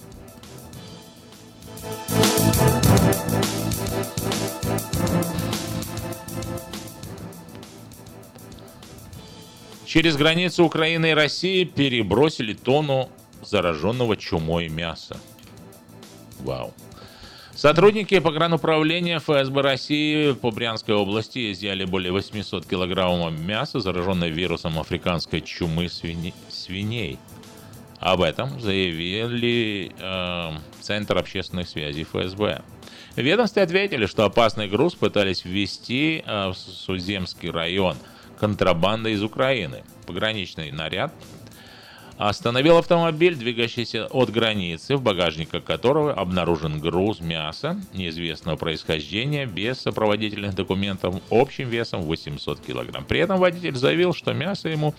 Через 9.86 10.16
границу 10.16 10.64
Украины 10.64 11.12
и 11.12 11.14
России 11.14 11.66
перебросили 11.66 12.54
тонну 12.54 13.10
зараженного 13.44 14.16
чумой 14.16 14.70
мяса. 14.70 15.18
Вау. 16.40 16.74
Сотрудники 17.62 18.18
погрануправления 18.18 19.20
ФСБ 19.20 19.62
России 19.62 20.32
по 20.32 20.50
Брянской 20.50 20.96
области 20.96 21.52
изъяли 21.52 21.86
более 21.86 22.12
800 22.12 22.66
килограммов 22.66 23.38
мяса, 23.38 23.80
зараженной 23.80 24.32
вирусом 24.32 24.80
африканской 24.80 25.42
чумы 25.42 25.86
свини- 25.86 26.34
свиней. 26.50 27.20
Об 28.00 28.24
этом 28.24 28.60
заявили 28.60 29.92
э, 29.96 30.52
Центр 30.80 31.20
общественных 31.20 31.70
связей 31.70 32.04
ФСБ. 32.04 32.64
Ведомстве 33.16 33.62
ответили, 33.62 34.08
что 34.08 34.26
опасный 34.26 34.68
груз 34.68 34.96
пытались 34.96 35.46
ввести 35.46 36.24
э, 36.26 36.48
в 36.48 36.56
Суземский 36.56 37.52
район 37.52 37.96
контрабанда 38.40 39.10
из 39.10 39.22
Украины. 39.22 39.84
Пограничный 40.08 40.72
наряд 40.72 41.14
остановил 42.18 42.78
автомобиль, 42.78 43.36
двигающийся 43.36 44.06
от 44.08 44.30
границы, 44.30 44.96
в 44.96 45.02
багажнике 45.02 45.62
которого 45.62 46.14
обнаружен 46.14 46.80
груз 46.80 47.20
мяса 47.20 47.80
неизвестного 47.94 48.58
происхождения 48.58 49.46
без 49.46 49.80
сопроводительных 49.82 50.54
документов 50.54 51.16
общим 51.30 51.70
весом 51.70 52.02
800 52.02 52.60
килограмм. 52.60 53.06
При 53.06 53.20
этом 53.20 53.40
водитель 53.40 53.76
заявил, 53.76 54.14
что 54.14 54.34
мясо 54.34 54.70
ему 54.70 54.94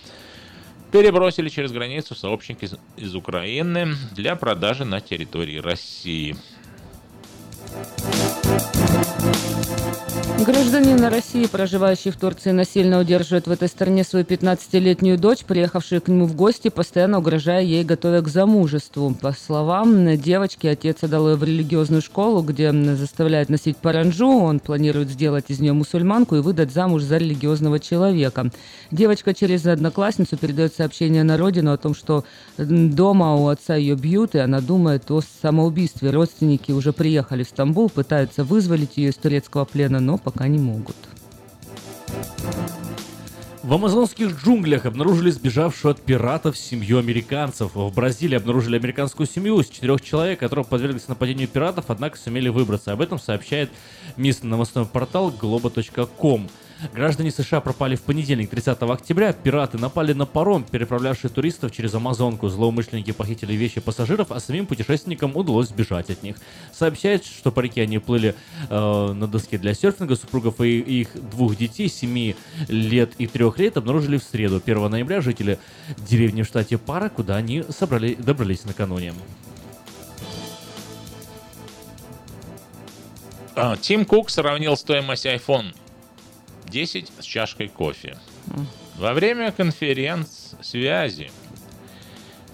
перебросили 0.90 1.48
через 1.48 1.72
границу 1.72 2.14
сообщники 2.14 2.64
из, 2.64 2.76
из 2.96 3.14
Украины 3.14 3.94
для 4.12 4.36
продажи 4.36 4.84
на 4.84 5.00
территории 5.00 5.58
России. 5.58 6.36
Гражданин 10.44 11.04
России, 11.04 11.46
проживающий 11.46 12.10
в 12.10 12.16
Турции, 12.16 12.50
насильно 12.50 12.98
удерживает 12.98 13.46
в 13.46 13.50
этой 13.52 13.68
стране 13.68 14.02
свою 14.02 14.24
15-летнюю 14.24 15.16
дочь, 15.16 15.44
приехавшую 15.44 16.02
к 16.02 16.08
нему 16.08 16.26
в 16.26 16.34
гости, 16.34 16.68
постоянно 16.68 17.18
угрожая 17.18 17.62
ей, 17.62 17.84
готовя 17.84 18.22
к 18.22 18.28
замужеству. 18.28 19.14
По 19.14 19.32
словам 19.32 20.16
девочки, 20.16 20.66
отец 20.66 21.04
отдал 21.04 21.28
ее 21.28 21.36
в 21.36 21.44
религиозную 21.44 22.02
школу, 22.02 22.42
где 22.42 22.72
заставляет 22.72 23.50
носить 23.50 23.76
паранджу. 23.76 24.26
Он 24.26 24.58
планирует 24.58 25.10
сделать 25.10 25.44
из 25.46 25.60
нее 25.60 25.74
мусульманку 25.74 26.34
и 26.34 26.40
выдать 26.40 26.72
замуж 26.72 27.02
за 27.02 27.18
религиозного 27.18 27.78
человека. 27.78 28.50
Девочка 28.90 29.34
через 29.34 29.64
одноклассницу 29.66 30.36
передает 30.36 30.74
сообщение 30.74 31.22
на 31.22 31.36
родину 31.36 31.72
о 31.72 31.76
том, 31.76 31.94
что 31.94 32.24
дома 32.58 33.36
у 33.36 33.46
отца 33.46 33.76
ее 33.76 33.94
бьют, 33.94 34.34
и 34.34 34.38
она 34.38 34.60
думает 34.60 35.08
о 35.12 35.20
самоубийстве. 35.40 36.10
Родственники 36.10 36.72
уже 36.72 36.92
приехали 36.92 37.44
в 37.44 37.48
Стамбул, 37.48 37.88
пытаются 38.32 38.44
вызволить 38.44 38.96
ее 38.96 39.10
из 39.10 39.16
турецкого 39.16 39.64
плена, 39.64 40.00
но 40.00 40.16
пока 40.16 40.48
не 40.48 40.58
могут. 40.58 40.96
В 43.62 43.74
амазонских 43.74 44.42
джунглях 44.42 44.86
обнаружили 44.86 45.30
сбежавшую 45.30 45.92
от 45.92 46.00
пиратов 46.00 46.58
семью 46.58 46.98
американцев. 46.98 47.74
В 47.74 47.94
Бразилии 47.94 48.36
обнаружили 48.36 48.76
американскую 48.76 49.26
семью 49.26 49.60
из 49.60 49.68
четырех 49.68 50.00
человек, 50.00 50.40
которые 50.40 50.64
подверглись 50.64 51.06
нападению 51.06 51.46
пиратов, 51.46 51.84
однако 51.88 52.18
сумели 52.18 52.48
выбраться. 52.48 52.92
Об 52.92 53.00
этом 53.00 53.20
сообщает 53.20 53.70
местный 54.16 54.50
новостной 54.50 54.84
портал 54.84 55.30
globo.com. 55.30 56.48
Граждане 56.92 57.30
США 57.30 57.60
пропали 57.60 57.94
в 57.94 58.02
понедельник, 58.02 58.50
30 58.50 58.82
октября. 58.82 59.32
Пираты 59.32 59.78
напали 59.78 60.12
на 60.12 60.26
паром, 60.26 60.64
переправлявший 60.64 61.30
туристов 61.30 61.70
через 61.70 61.94
Амазонку. 61.94 62.48
Злоумышленники 62.48 63.12
похитили 63.12 63.54
вещи 63.54 63.80
пассажиров, 63.80 64.32
а 64.32 64.40
самим 64.40 64.66
путешественникам 64.66 65.36
удалось 65.36 65.68
сбежать 65.68 66.10
от 66.10 66.22
них. 66.22 66.36
Сообщается, 66.72 67.32
что 67.32 67.52
по 67.52 67.60
реке 67.60 67.82
они 67.82 67.98
плыли 67.98 68.34
э, 68.68 69.12
на 69.12 69.26
доске 69.28 69.58
для 69.58 69.74
серфинга. 69.74 70.16
Супругов 70.16 70.60
и 70.60 70.78
их 70.78 71.08
двух 71.30 71.56
детей, 71.56 71.88
7 71.88 72.34
лет 72.68 73.12
и 73.18 73.26
3 73.26 73.44
лет, 73.58 73.76
обнаружили 73.76 74.18
в 74.18 74.24
среду, 74.24 74.60
1 74.64 74.90
ноября, 74.90 75.20
жители 75.20 75.58
деревни 75.96 76.42
в 76.42 76.46
штате 76.46 76.78
Пара, 76.78 77.08
куда 77.08 77.36
они 77.36 77.64
собрали, 77.70 78.14
добрались 78.14 78.64
накануне. 78.64 79.14
А, 83.54 83.76
Тим 83.76 84.04
Кук 84.04 84.30
сравнил 84.30 84.76
стоимость 84.76 85.26
iPhone 85.26 85.74
10 86.72 87.12
с 87.20 87.24
чашкой 87.24 87.68
кофе. 87.68 88.16
Во 88.96 89.12
время 89.12 89.52
конференц-связи 89.52 91.30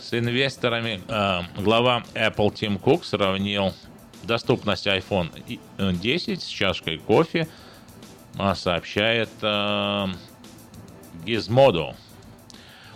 с 0.01 0.13
инвесторами 0.13 1.01
э, 1.07 1.63
глава 1.63 2.03
Apple 2.15 2.53
Тим 2.53 2.79
Кук 2.79 3.05
сравнил 3.05 3.73
доступность 4.25 4.87
iPhone 4.87 5.31
10 5.79 6.43
с 6.43 6.47
чашкой 6.47 6.99
кофе, 6.99 7.49
а, 8.37 8.55
сообщает 8.55 9.31
э, 9.41 10.07
Gizmodo. 11.25 11.95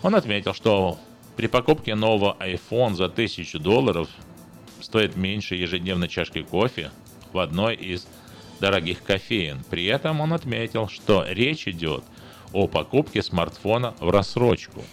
Он 0.03 0.17
отметил, 0.17 0.55
что 0.55 0.99
при 1.37 1.47
покупке 1.47 1.95
нового 1.95 2.37
iPhone 2.41 2.95
за 2.95 3.05
1000 3.05 3.61
долларов 3.61 4.09
стоит 4.81 5.15
меньше 5.15 5.55
ежедневной 5.55 6.09
чашки 6.09 6.43
кофе 6.43 6.91
в 7.33 7.39
одной 7.39 7.77
из 7.77 8.09
дорогих 8.63 9.03
кофеин. 9.03 9.59
При 9.71 9.85
этом 9.87 10.21
он 10.21 10.33
отметил, 10.33 10.89
что 10.89 11.25
речь 11.29 11.67
идет 11.67 12.05
о 12.53 12.69
покупке 12.69 13.21
смартфона 13.23 13.95
в 13.99 14.09
рассрочку. 14.11 14.85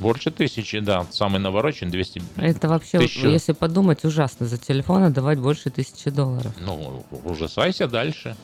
Больше 0.00 0.30
тысячи, 0.30 0.80
да. 0.80 1.06
Самый 1.10 1.40
навороченный 1.40 1.92
200 1.92 2.22
Это 2.38 2.68
вообще, 2.68 2.98
Тысячу. 2.98 3.28
если 3.28 3.52
подумать, 3.52 4.04
ужасно 4.04 4.46
за 4.46 4.56
телефон 4.58 5.02
отдавать 5.04 5.38
больше 5.38 5.70
тысячи 5.70 6.10
долларов. 6.10 6.52
Ну, 6.60 7.04
ужасайся 7.24 7.86
дальше. 7.88 8.36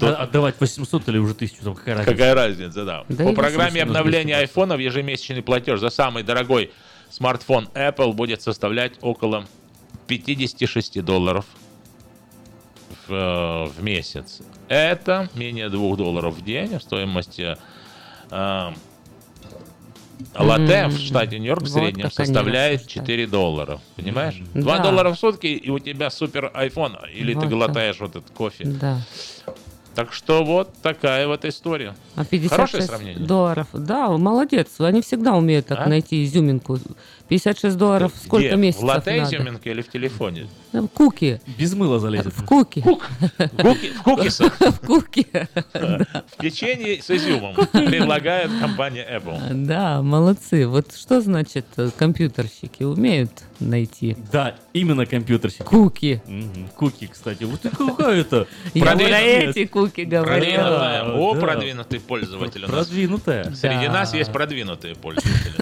А- 0.00 0.14
Отдавать 0.24 0.56
800 0.60 1.08
или 1.08 1.18
уже 1.18 1.34
1000, 1.34 1.62
там 1.64 1.74
какая 1.74 1.94
разница? 1.94 2.12
Какая 2.12 2.34
разница, 2.34 2.84
да. 2.84 3.04
Да 3.08 3.24
По 3.24 3.32
программе 3.32 3.80
800 3.84 3.88
обновления 3.88 4.36
айфонов 4.36 4.80
ежемесячный 4.80 5.42
платеж 5.42 5.80
за 5.80 5.88
самый 5.90 6.22
дорогой 6.22 6.70
смартфон 7.10 7.68
Apple 7.74 8.12
будет 8.12 8.42
составлять 8.42 8.92
около 9.00 9.46
56 10.08 11.00
долларов 11.02 11.46
в, 13.08 13.12
э, 13.12 13.64
в 13.66 13.82
месяц. 13.82 14.40
Это 14.68 15.28
менее 15.34 15.68
2 15.68 15.96
долларов 15.96 16.34
в 16.36 16.44
день 16.44 16.78
в 16.78 16.82
стоимости 16.82 17.56
э, 18.30 18.70
латте 20.38 20.88
в 20.88 20.92
М, 20.92 20.92
штате 20.92 21.38
Нью-Йорк 21.38 21.62
в 21.62 21.64
вот 21.64 21.72
среднем 21.72 22.08
как 22.10 22.18
они 22.18 22.26
составляет 22.26 22.80
рассуждают. 22.80 23.06
4 23.06 23.26
доллара. 23.26 23.80
Понимаешь? 23.96 24.42
2 24.54 24.76
Да. 24.78 24.82
доллара 24.82 25.12
в 25.12 25.18
сутки, 25.18 25.46
и 25.46 25.70
у 25.70 25.78
тебя 25.78 26.10
супер 26.10 26.50
iPhone, 26.54 26.96
или 27.12 27.32
ты 27.34 27.40
Вот 27.40 27.48
глотаешь 27.48 28.00
вот 28.00 28.10
этот 28.16 28.30
кофе. 28.30 28.64
Да. 28.64 29.00
Так 29.94 30.12
что 30.12 30.44
вот 30.44 30.74
такая 30.82 31.26
вот 31.26 31.46
история. 31.46 31.96
А 32.16 32.24
56 32.26 32.50
Хорошее 32.50 32.82
сравнение. 32.82 33.26
долларов. 33.26 33.68
Да, 33.72 34.08
молодец. 34.10 34.78
Они 34.78 35.00
всегда 35.00 35.34
умеют 35.34 35.68
так 35.68 35.78
А? 35.86 35.88
найти 35.88 36.22
изюминку. 36.22 36.78
56 37.28 37.76
долларов 37.76 38.12
сколько 38.24 38.46
Где? 38.46 38.56
месяцев 38.56 38.82
В 38.82 38.86
латте 38.86 39.16
надо? 39.16 39.36
изюминка 39.36 39.70
или 39.70 39.82
в 39.82 39.88
телефоне? 39.88 40.46
В 40.72 40.86
куки. 40.88 41.40
Без 41.58 41.74
мыла 41.74 41.98
залезет. 41.98 42.32
В 42.32 42.44
куки. 42.44 42.80
Куки, 42.82 43.90
в 43.98 44.02
кукисах. 44.02 44.56
В 44.60 44.80
куки. 44.86 45.26
В 45.72 46.36
печенье 46.38 47.02
с 47.02 47.10
изюмом 47.10 47.54
предлагает 47.72 48.50
компания 48.60 49.06
Apple. 49.10 49.64
Да, 49.66 50.02
молодцы. 50.02 50.66
Вот 50.66 50.94
что 50.94 51.20
значит 51.20 51.66
э, 51.76 51.90
компьютерщики 51.96 52.82
умеют 52.82 53.30
найти? 53.58 54.16
Да, 54.30 54.54
именно 54.72 55.06
компьютерщики. 55.06 55.62
Куки. 55.62 56.20
Куки, 56.76 57.06
кстати. 57.06 57.44
Вот 57.44 57.64
и 57.64 57.68
какая 57.70 58.20
это. 58.20 58.46
Я 58.74 58.82
про 58.82 58.90
Продвинутая. 58.92 59.50
эти 59.50 59.66
куки 59.66 60.00
говорю. 60.02 60.28
Продвинутая. 60.32 61.04
О, 61.14 61.34
продвинутый 61.34 62.00
пользователь 62.00 62.64
у 62.64 62.68
нас. 62.68 62.86
Продвинутая. 62.86 63.54
Среди 63.54 63.88
нас 63.88 64.14
есть 64.14 64.32
продвинутые 64.32 64.94
пользователи. 64.94 65.54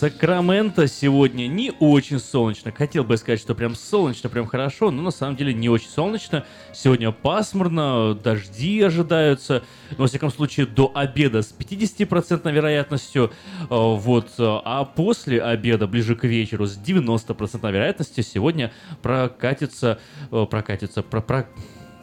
Сакраменто 0.00 0.88
сегодня 0.88 1.46
не 1.46 1.72
очень 1.78 2.20
солнечно. 2.20 2.72
Хотел 2.72 3.04
бы 3.04 3.18
сказать, 3.18 3.38
что 3.38 3.54
прям 3.54 3.74
солнечно, 3.74 4.30
прям 4.30 4.46
хорошо, 4.46 4.90
но 4.90 5.02
на 5.02 5.10
самом 5.10 5.36
деле 5.36 5.52
не 5.52 5.68
очень 5.68 5.90
солнечно. 5.90 6.46
Сегодня 6.72 7.12
пасмурно, 7.12 8.14
дожди 8.14 8.80
ожидаются. 8.80 9.62
Но, 9.90 9.96
во 9.98 10.06
всяком 10.06 10.30
случае, 10.30 10.64
до 10.64 10.90
обеда 10.94 11.42
с 11.42 11.52
50% 11.52 12.50
вероятностью. 12.50 13.30
Э, 13.64 13.66
Вот. 13.68 14.30
А 14.38 14.86
после 14.86 15.42
обеда, 15.42 15.86
ближе 15.86 16.16
к 16.16 16.24
вечеру, 16.24 16.64
с 16.64 16.78
90% 16.78 17.70
вероятностью 17.70 18.24
сегодня 18.24 18.72
прокатится, 19.02 20.00
э, 20.32 20.46
прокатится, 20.50 21.02
про, 21.02 21.20
про- 21.20 21.46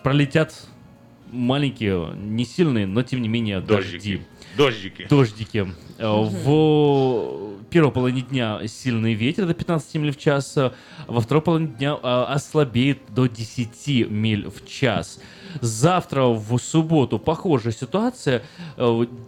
пролетят 0.03 0.53
маленькие, 1.31 2.13
не 2.15 2.45
сильные, 2.45 2.85
но 2.85 3.01
тем 3.01 3.23
не 3.23 3.27
менее 3.27 3.59
дожди. 3.59 4.21
Дождики. 4.57 5.07
Дождики. 5.09 5.67
Э, 5.97 6.07
В 6.07 7.63
первой 7.69 7.91
половине 7.91 8.21
дня 8.21 8.59
сильный 8.67 9.13
ветер 9.13 9.45
до 9.45 9.53
15 9.53 9.95
миль 9.95 10.11
в 10.11 10.17
час, 10.17 10.57
э, 10.57 10.71
во 11.07 11.21
второй 11.21 11.41
половине 11.43 11.73
дня 11.73 11.97
э, 12.01 12.23
ослабеет 12.29 12.99
до 13.09 13.27
10 13.27 14.09
миль 14.09 14.49
в 14.49 14.67
час. 14.67 15.19
Завтра 15.61 16.23
в 16.23 16.57
субботу 16.57 17.19
похожая 17.19 17.73
ситуация. 17.73 18.43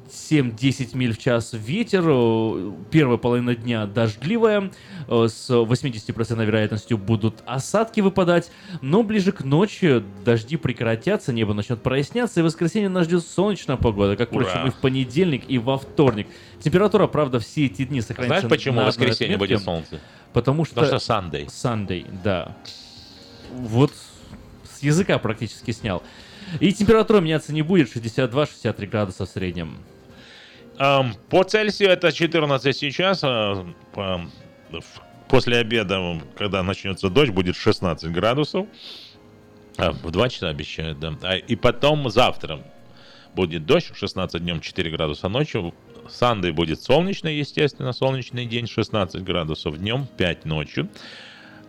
Э, 0.09 0.35
7-10 0.35 0.95
миль 0.97 1.13
в 1.13 1.17
час 1.17 1.51
ветер. 1.53 2.03
э, 2.05 2.71
Первая 2.91 3.17
половина 3.17 3.55
дня 3.55 3.85
дождливая. 3.85 4.71
э, 5.07 5.27
С 5.27 5.49
80% 5.49 6.45
вероятностью 6.45 6.97
будут 6.97 7.41
осадки 7.45 8.01
выпадать. 8.01 8.51
Но 8.81 9.03
ближе 9.03 9.31
к 9.31 9.43
ночи 9.43 10.03
дожди 10.25 10.57
прекратятся, 10.57 11.33
небо 11.33 11.53
начнет 11.53 11.81
проясняться. 11.81 12.39
И 12.39 12.43
в 12.43 12.45
воскресенье 12.47 12.89
нас 12.89 13.05
ждет 13.05 13.23
солнечная 13.25 13.77
погода, 13.77 14.15
как, 14.15 14.31
Ура! 14.33 14.45
впрочем, 14.45 14.67
и 14.67 14.71
в 14.71 14.75
понедельник, 14.75 15.43
и 15.47 15.57
во 15.57 15.77
вторник. 15.77 16.27
Температура, 16.61 17.07
правда, 17.07 17.39
все 17.39 17.65
эти 17.65 17.85
дни 17.85 18.01
сохраняется 18.01 18.47
Знаешь, 18.47 18.59
почему 18.59 18.81
в 18.81 18.85
воскресенье 18.85 19.35
отметке? 19.35 19.55
будет 19.55 19.63
солнце? 19.65 19.99
Потому 20.33 20.65
что... 20.65 20.75
Потому 20.75 20.99
что 20.99 21.13
Sunday. 21.13 21.45
Sunday, 21.47 22.05
да. 22.23 22.55
Вот 23.51 23.91
с 24.71 24.83
языка 24.83 25.17
практически 25.17 25.71
снял. 25.71 26.03
И 26.59 26.71
температура 26.73 27.19
меняться 27.19 27.53
не 27.53 27.61
будет, 27.61 27.95
62-63 27.95 28.87
градуса 28.87 29.25
в 29.25 29.29
среднем. 29.29 29.77
Эм, 30.79 31.13
По 31.29 31.43
Цельсию 31.43 31.89
это 31.89 32.11
14 32.11 32.75
сейчас. 32.75 33.21
а, 33.23 33.65
После 35.27 35.57
обеда, 35.57 36.19
когда 36.37 36.63
начнется 36.63 37.09
дождь, 37.09 37.31
будет 37.31 37.55
16 37.55 38.11
градусов. 38.11 38.65
А, 39.77 39.91
В 39.91 40.09
2 40.09 40.29
часа 40.29 40.49
обещают, 40.49 40.99
да. 40.99 41.13
А, 41.21 41.35
И 41.35 41.55
потом 41.55 42.09
завтра 42.09 42.61
будет 43.35 43.65
дождь, 43.65 43.91
16 43.93 44.41
днем 44.41 44.61
4 44.61 44.89
градуса 44.89 45.27
ночью. 45.27 45.73
Сандей 46.07 46.51
будет 46.51 46.81
солнечный, 46.81 47.37
естественно, 47.37 47.93
солнечный 47.93 48.45
день, 48.45 48.65
16 48.65 49.21
градусов 49.21 49.77
днем, 49.77 50.07
5 50.17 50.45
ночью. 50.45 50.89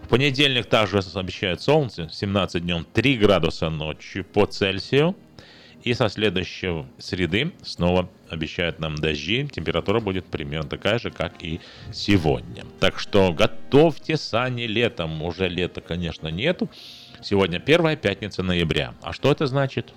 В 0.05 0.09
понедельник 0.09 0.67
также 0.67 1.01
обещают 1.15 1.61
солнце, 1.61 2.09
17 2.11 2.63
днем 2.63 2.87
3 2.95 3.17
градуса 3.19 3.69
ночью 3.69 4.25
по 4.25 4.47
Цельсию. 4.47 5.15
И 5.83 5.95
со 5.95 6.09
следующей 6.09 6.85
среды 6.99 7.53
снова 7.63 8.09
обещают 8.29 8.79
нам 8.81 8.97
дожди. 8.97 9.49
Температура 9.51 10.01
будет 10.01 10.27
примерно 10.27 10.69
такая 10.69 10.99
же, 10.99 11.11
как 11.11 11.43
и 11.43 11.61
сегодня. 11.93 12.65
Так 12.81 12.99
что 12.99 13.33
готовьте 13.33 14.17
сани 14.17 14.63
летом. 14.63 15.23
Уже 15.23 15.49
лета, 15.49 15.81
конечно, 15.81 16.29
нету. 16.29 16.69
Сегодня 17.23 17.61
первая 17.61 17.97
пятница 17.97 18.43
ноября. 18.43 18.95
А 19.03 19.13
что 19.13 19.33
это 19.33 19.47
значит? 19.47 19.93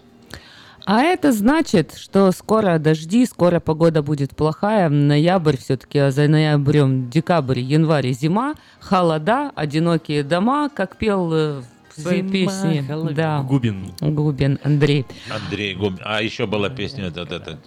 А 0.86 1.02
это 1.02 1.32
значит, 1.32 1.96
что 1.96 2.32
скоро 2.32 2.78
дожди, 2.78 3.26
скоро 3.26 3.62
погода 3.62 4.02
будет 4.02 4.36
плохая. 4.36 4.90
Ноябрь 4.90 5.56
все-таки, 5.58 5.98
а 6.00 6.12
за 6.12 6.28
ноябрем, 6.28 7.10
декабрь, 7.10 7.60
январь 7.60 8.12
зима. 8.12 8.56
Холода, 8.82 9.52
одинокие 9.56 10.24
дома, 10.24 10.70
как 10.70 10.98
пел 10.98 11.32
э, 11.34 11.62
своей 12.02 12.22
Зима, 12.22 12.32
песне. 12.32 12.84
холод- 12.88 13.14
Да. 13.14 13.42
Губин. 13.42 13.92
Губин 14.02 14.60
Андрей. 14.64 15.06
Андрей 15.34 15.76
Губин. 15.76 16.00
А 16.04 16.22
еще 16.22 16.46
была 16.46 16.70
песня 16.70 17.06
вот 17.16 17.18
эта. 17.32 17.58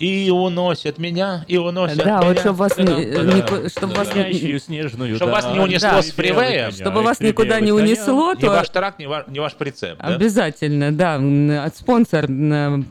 И 0.00 0.28
уносят 0.28 0.98
меня, 0.98 1.44
и 1.46 1.56
уносят 1.56 1.98
Да, 1.98 2.04
меня. 2.18 2.22
вот 2.22 2.38
чтобы 2.40 2.56
вас, 2.58 2.76
не, 2.76 2.84
Да, 2.84 2.94
не- 2.98 3.14
да, 3.42 3.68
чтобы 3.68 3.94
да, 3.94 4.00
вас 4.00 4.08
да. 4.08 4.28
не- 4.28 4.58
снежную 4.58 5.14
Чтобы 5.14 5.30
вас 5.30 5.46
не 5.52 5.60
унесло 5.60 5.88
Да. 5.88 6.02
с 6.02 6.10
фривея. 6.10 6.72
Чтобы 6.72 7.02
вас 7.02 7.20
никуда 7.20 7.60
не 7.60 7.70
унесло, 7.70 8.34
то 8.34 8.48
ваш 8.48 8.68
трак, 8.70 8.98
ни 8.98 9.06
ваш, 9.06 9.28
ни 9.28 9.38
ваш 9.38 9.54
прицеп. 9.54 9.98
да? 9.98 10.08
Обязательно, 10.16 10.90
да. 10.92 11.14
От 11.64 11.76
спонсор 11.76 12.26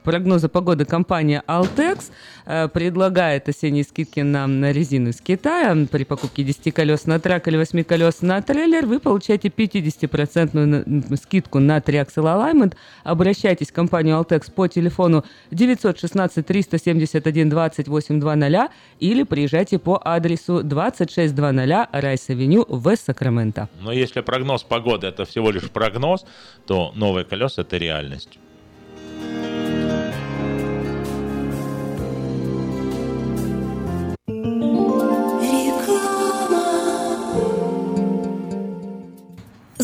прогноза 0.03 0.47
погоды 0.47 0.85
компания 0.85 1.43
Altex 1.45 2.05
э, 2.42 2.42
предлагает 2.45 3.47
осенние 3.49 3.83
скидки 3.83 4.19
на, 4.21 4.47
на 4.47 4.71
резину 4.71 5.09
из 5.09 5.21
Китая. 5.21 5.75
При 5.91 6.03
покупке 6.03 6.43
10 6.43 6.73
колес 6.73 7.05
на 7.05 7.19
трак 7.19 7.47
или 7.47 7.57
8 7.57 7.83
колес 7.83 8.21
на 8.21 8.41
трейлер 8.41 8.85
вы 8.85 8.99
получаете 8.99 9.49
50% 9.49 10.53
на- 10.53 10.83
м, 10.85 11.17
скидку 11.17 11.59
на 11.59 11.77
Triaxle 11.77 12.23
Alignment. 12.23 12.73
Обращайтесь 13.03 13.69
в 13.69 13.73
компанию 13.73 14.17
Altex 14.17 14.51
по 14.51 14.67
телефону 14.67 15.23
916 15.51 16.45
371 16.45 17.49
2820 17.49 18.69
или 18.99 19.23
приезжайте 19.23 19.79
по 19.79 20.01
адресу 20.03 20.63
2600 20.63 21.87
Райс-Авеню 21.93 22.65
в 22.67 22.95
Сакраменто. 22.95 23.69
Но 23.81 23.91
если 23.91 24.21
прогноз 24.21 24.63
погоды 24.63 25.07
это 25.07 25.25
всего 25.25 25.51
лишь 25.51 25.69
прогноз, 25.69 26.25
то 26.65 26.91
новые 26.95 27.25
колеса 27.25 27.61
это 27.61 27.77
реальность. 27.77 28.39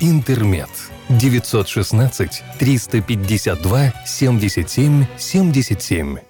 «Интермед». 0.00 0.68
916 1.08 2.44
352 2.58 3.92
77 4.04 5.06
77. 5.16 6.29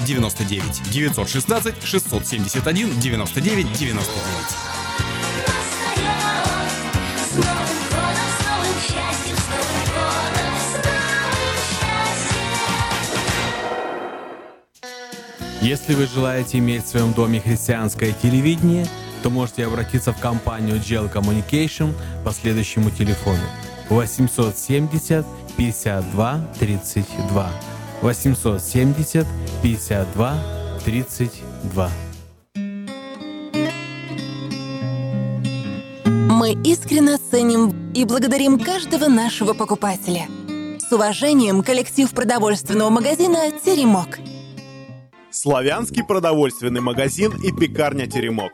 99 0.05 0.91
916 0.91 1.75
671 1.83 2.99
99 2.99 3.73
99. 3.73 4.71
Если 15.61 15.93
вы 15.93 16.07
желаете 16.07 16.57
иметь 16.57 16.83
в 16.85 16.87
своем 16.87 17.13
доме 17.13 17.39
христианское 17.39 18.13
телевидение, 18.13 18.87
то 19.21 19.29
можете 19.29 19.67
обратиться 19.67 20.11
в 20.11 20.19
компанию 20.19 20.77
Gel 20.77 21.11
Communication 21.13 21.93
по 22.25 22.31
следующему 22.31 22.89
телефону 22.89 23.43
870 23.89 25.23
52 25.57 26.47
32 26.59 27.51
870 28.01 29.27
52 29.61 30.43
32 30.83 31.91
Мы 36.03 36.53
искренне 36.63 37.17
ценим 37.17 37.91
и 37.93 38.03
благодарим 38.05 38.59
каждого 38.59 39.07
нашего 39.07 39.53
покупателя. 39.53 40.27
С 40.79 40.91
уважением, 40.91 41.61
коллектив 41.61 42.09
продовольственного 42.11 42.89
магазина 42.89 43.51
«Теремок». 43.63 44.17
Славянский 45.29 46.03
продовольственный 46.03 46.81
магазин 46.81 47.33
и 47.43 47.51
пекарня 47.51 48.07
«Теремок». 48.07 48.53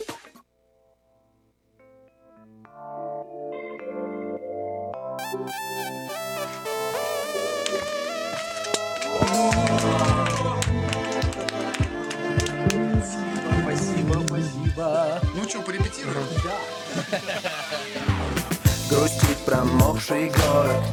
Грустит 18.89 19.37
промокший 19.45 20.29
город 20.29 20.83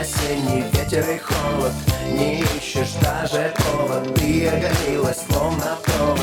Осенний 0.00 0.64
ветер 0.72 1.08
и 1.08 1.18
холод. 1.18 1.72
Не 2.10 2.40
ищешь 2.42 2.94
даже 3.00 3.54
повод 3.56 4.12
Ты 4.16 4.48
оголилась 4.48 5.18
словно 5.28 5.78
провод. 5.84 6.20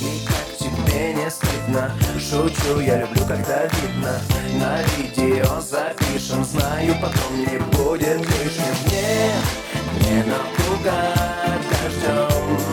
И 0.00 0.26
как 0.26 0.58
тебе 0.58 1.14
не 1.14 1.30
стыдно 1.30 1.92
Шучу, 2.18 2.80
я 2.80 2.98
люблю, 2.98 3.24
когда 3.26 3.66
видно. 3.66 4.20
На 4.58 4.82
видео 4.96 5.60
запишем 5.60 6.44
Знаю, 6.44 6.96
потом 7.00 7.38
не 7.38 7.58
будет 7.76 8.20
лишним. 8.20 8.74
Нет, 8.90 9.44
не 10.00 10.24
напугать 10.24 11.62
дождем 11.70 12.63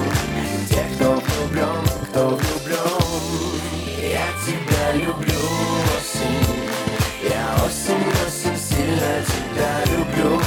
тебя 9.20 9.84
люблю 9.94 10.40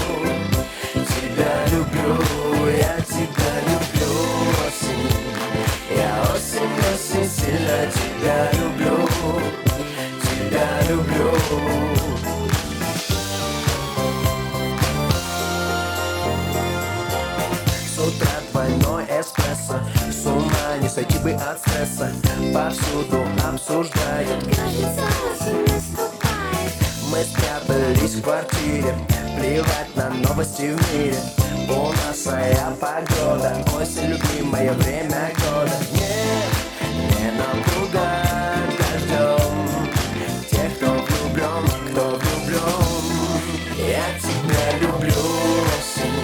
Тебя 0.92 1.66
люблю, 1.70 2.16
я 2.70 2.96
тебя 3.02 3.52
люблю, 3.68 4.10
осень 4.66 5.08
Я 5.94 6.22
осень, 6.34 6.74
осень, 6.92 7.28
сильно 7.28 7.78
тебя 7.92 8.50
люблю 8.52 9.08
Тебя 10.22 10.68
люблю 10.88 11.30
С 17.86 17.98
утра 17.98 18.34
двойной 18.50 19.04
эспрессо 19.04 19.78
С 20.10 20.26
ума 20.26 20.78
не 20.80 20.88
сойти 20.88 21.18
бы 21.18 21.32
от 21.32 21.58
стресса 21.58 22.12
Повсюду 22.52 23.24
обсуждают 23.46 24.44
Мы 27.14 27.22
спрятались 27.22 28.14
в 28.16 28.22
квартире. 28.22 28.92
Плевать 29.38 29.94
на 29.94 30.10
новости 30.10 30.74
в 30.74 30.94
мире. 30.94 31.16
У 31.68 31.92
нас 31.92 32.24
своя 32.24 32.74
погода. 32.80 33.56
Осень, 33.76 34.18
любимое 34.18 34.72
время 34.72 35.30
года. 35.36 35.70
Не, 35.92 37.04
не 37.06 37.30
напугать 37.38 38.74
дождем 38.78 39.68
Тех, 40.50 40.76
кто 40.76 40.86
влюблен, 40.86 41.64
кто 41.92 42.18
влюблен 42.18 42.84
Я 43.78 44.06
тебя 44.18 44.78
люблю, 44.80 45.22
осень 45.78 46.18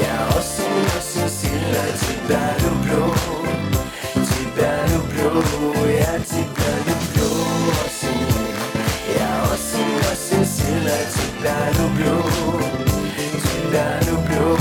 Я 0.00 0.28
осень, 0.38 0.86
осень, 0.96 1.30
сильно 1.36 1.82
тебя 1.98 2.54
люблю 2.58 2.65
люблю 11.96 12.22
Тебя 13.42 14.00
люблю. 14.06 14.58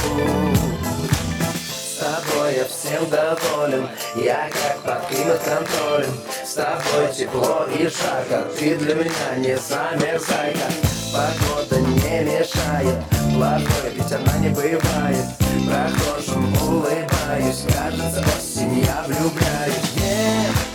С 1.67 1.97
тобой 1.97 2.55
я 2.55 2.65
всем 2.65 3.09
доволен 3.09 3.87
Я 4.15 4.49
как 4.49 4.77
покинут 4.81 5.39
контролем. 5.39 6.13
С 6.45 6.53
тобой 6.53 7.13
тепло 7.13 7.65
и 7.77 7.83
жарко 7.83 8.47
Ты 8.57 8.75
для 8.75 8.95
меня 8.95 9.35
не 9.37 9.57
замерзайка 9.57 10.71
Погода 11.13 11.79
не 11.81 12.23
мешает 12.23 12.95
Плохой, 13.33 13.91
ведь 13.93 14.11
она 14.11 14.37
не 14.37 14.49
бывает. 14.49 15.25
Прохожим 15.65 16.53
улыбаюсь 16.61 17.63
Кажется, 17.67 18.23
осень 18.37 18.79
я 18.79 19.03
влюбляюсь. 19.07 19.95
Не, 19.95 20.74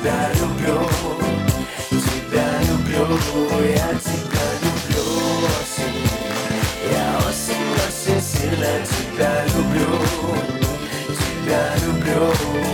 тебя 0.00 0.30
люблю 0.40 0.88
Тебя 1.90 2.48
люблю, 2.68 3.18
я 3.62 3.88
тебя 3.98 4.46
люблю, 4.62 5.04
осень 5.46 6.08
Я 6.90 7.18
осень, 7.28 7.74
осень, 7.86 8.22
сильно 8.22 8.72
тебя 8.86 9.44
люблю 9.54 9.98
Тебя 11.18 11.62
люблю, 11.84 12.69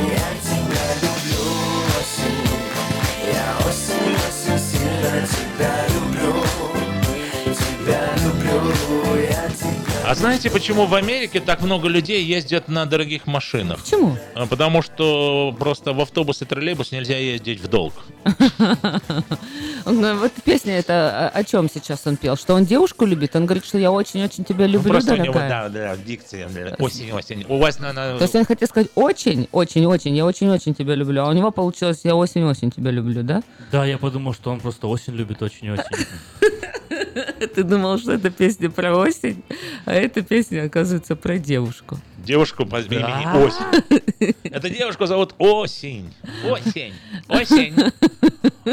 А 10.07 10.15
знаете, 10.15 10.51
почему 10.51 10.87
в 10.87 10.95
Америке 10.95 11.41
так 11.41 11.63
много 11.63 11.89
людей 11.89 12.23
ездят 12.25 12.69
на 12.69 12.87
дорогих 12.87 13.27
машинах? 13.27 13.81
Почему? 13.83 14.17
А, 14.37 14.47
Потому 14.47 14.81
что 14.81 15.53
просто 15.59 15.93
в 15.95 16.01
автобус 16.01 16.41
и 16.43 16.45
троллейбус 16.45 16.93
нельзя 16.93 17.19
ездить 17.19 17.61
в 17.61 17.67
долг. 17.67 17.93
Ну, 19.89 20.19
Вот 20.19 20.33
песня 20.45 20.79
это 20.79 21.29
о 21.29 21.39
о 21.39 21.45
чем 21.45 21.71
сейчас 21.73 22.05
он 22.07 22.17
пел? 22.17 22.37
Что 22.37 22.55
он 22.55 22.65
девушку 22.65 23.05
любит? 23.05 23.37
Он 23.37 23.47
говорит, 23.47 23.65
что 23.65 23.79
я 23.79 23.93
очень-очень 23.93 24.45
тебя 24.45 24.67
люблю, 24.67 24.93
Ну, 24.93 24.95
Просто 24.95 25.15
у 25.15 25.17
него, 25.17 25.35
да, 25.35 25.69
да, 25.69 25.97
дикция. 25.97 26.49
Осень, 26.79 27.13
осень. 27.13 27.45
У 27.49 27.59
вас, 27.59 27.79
наверное, 27.79 28.19
То 28.19 28.25
есть 28.25 28.35
он 28.35 28.45
хотел 28.45 28.67
сказать 28.67 28.91
очень, 28.97 29.49
очень, 29.53 29.87
очень, 29.87 30.17
я 30.17 30.25
очень-очень 30.27 30.75
тебя 30.75 30.97
люблю, 30.97 31.23
а 31.23 31.29
у 31.29 31.33
него 31.33 31.53
получилось 31.53 32.01
я 32.03 32.17
очень-очень 32.17 32.73
тебя 32.73 32.91
люблю, 32.91 33.23
да? 33.23 33.45
Да, 33.71 33.85
я 33.87 33.97
подумал, 33.97 34.35
что 34.35 34.51
он 34.51 34.59
просто 34.59 34.89
осень 34.89 35.15
любит 35.15 35.41
очень-очень. 35.41 35.85
Ты 37.55 37.63
думал, 37.63 37.99
что 37.99 38.13
это 38.13 38.31
песня 38.31 38.71
про 38.71 38.95
осень, 38.97 39.43
а 39.85 39.95
эта 39.95 40.23
песня, 40.23 40.65
оказывается, 40.65 41.17
про 41.17 41.39
девушку. 41.39 41.99
девушку 42.19 42.67
по 42.67 42.81
имени. 42.81 43.45
Осень. 43.45 44.35
Эту 44.45 44.69
девушку 44.69 45.07
зовут 45.07 45.35
Осень. 45.39 46.13
Осень. 46.45 46.93
Осень. 47.29 47.75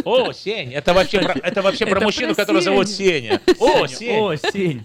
Осень. 0.03 0.73
Это 0.73 0.93
вообще, 0.93 1.19
про- 1.21 1.33
это 1.39 1.61
вообще 1.61 1.85
про 1.85 1.97
Это 1.97 2.05
мужчину, 2.05 2.33
про 2.35 2.41
которого 2.43 2.61
зовут. 2.61 2.89
Сеня. 2.89 3.39
Сеня, 3.45 3.81
Осень. 3.81 4.19
Осень. 4.19 4.83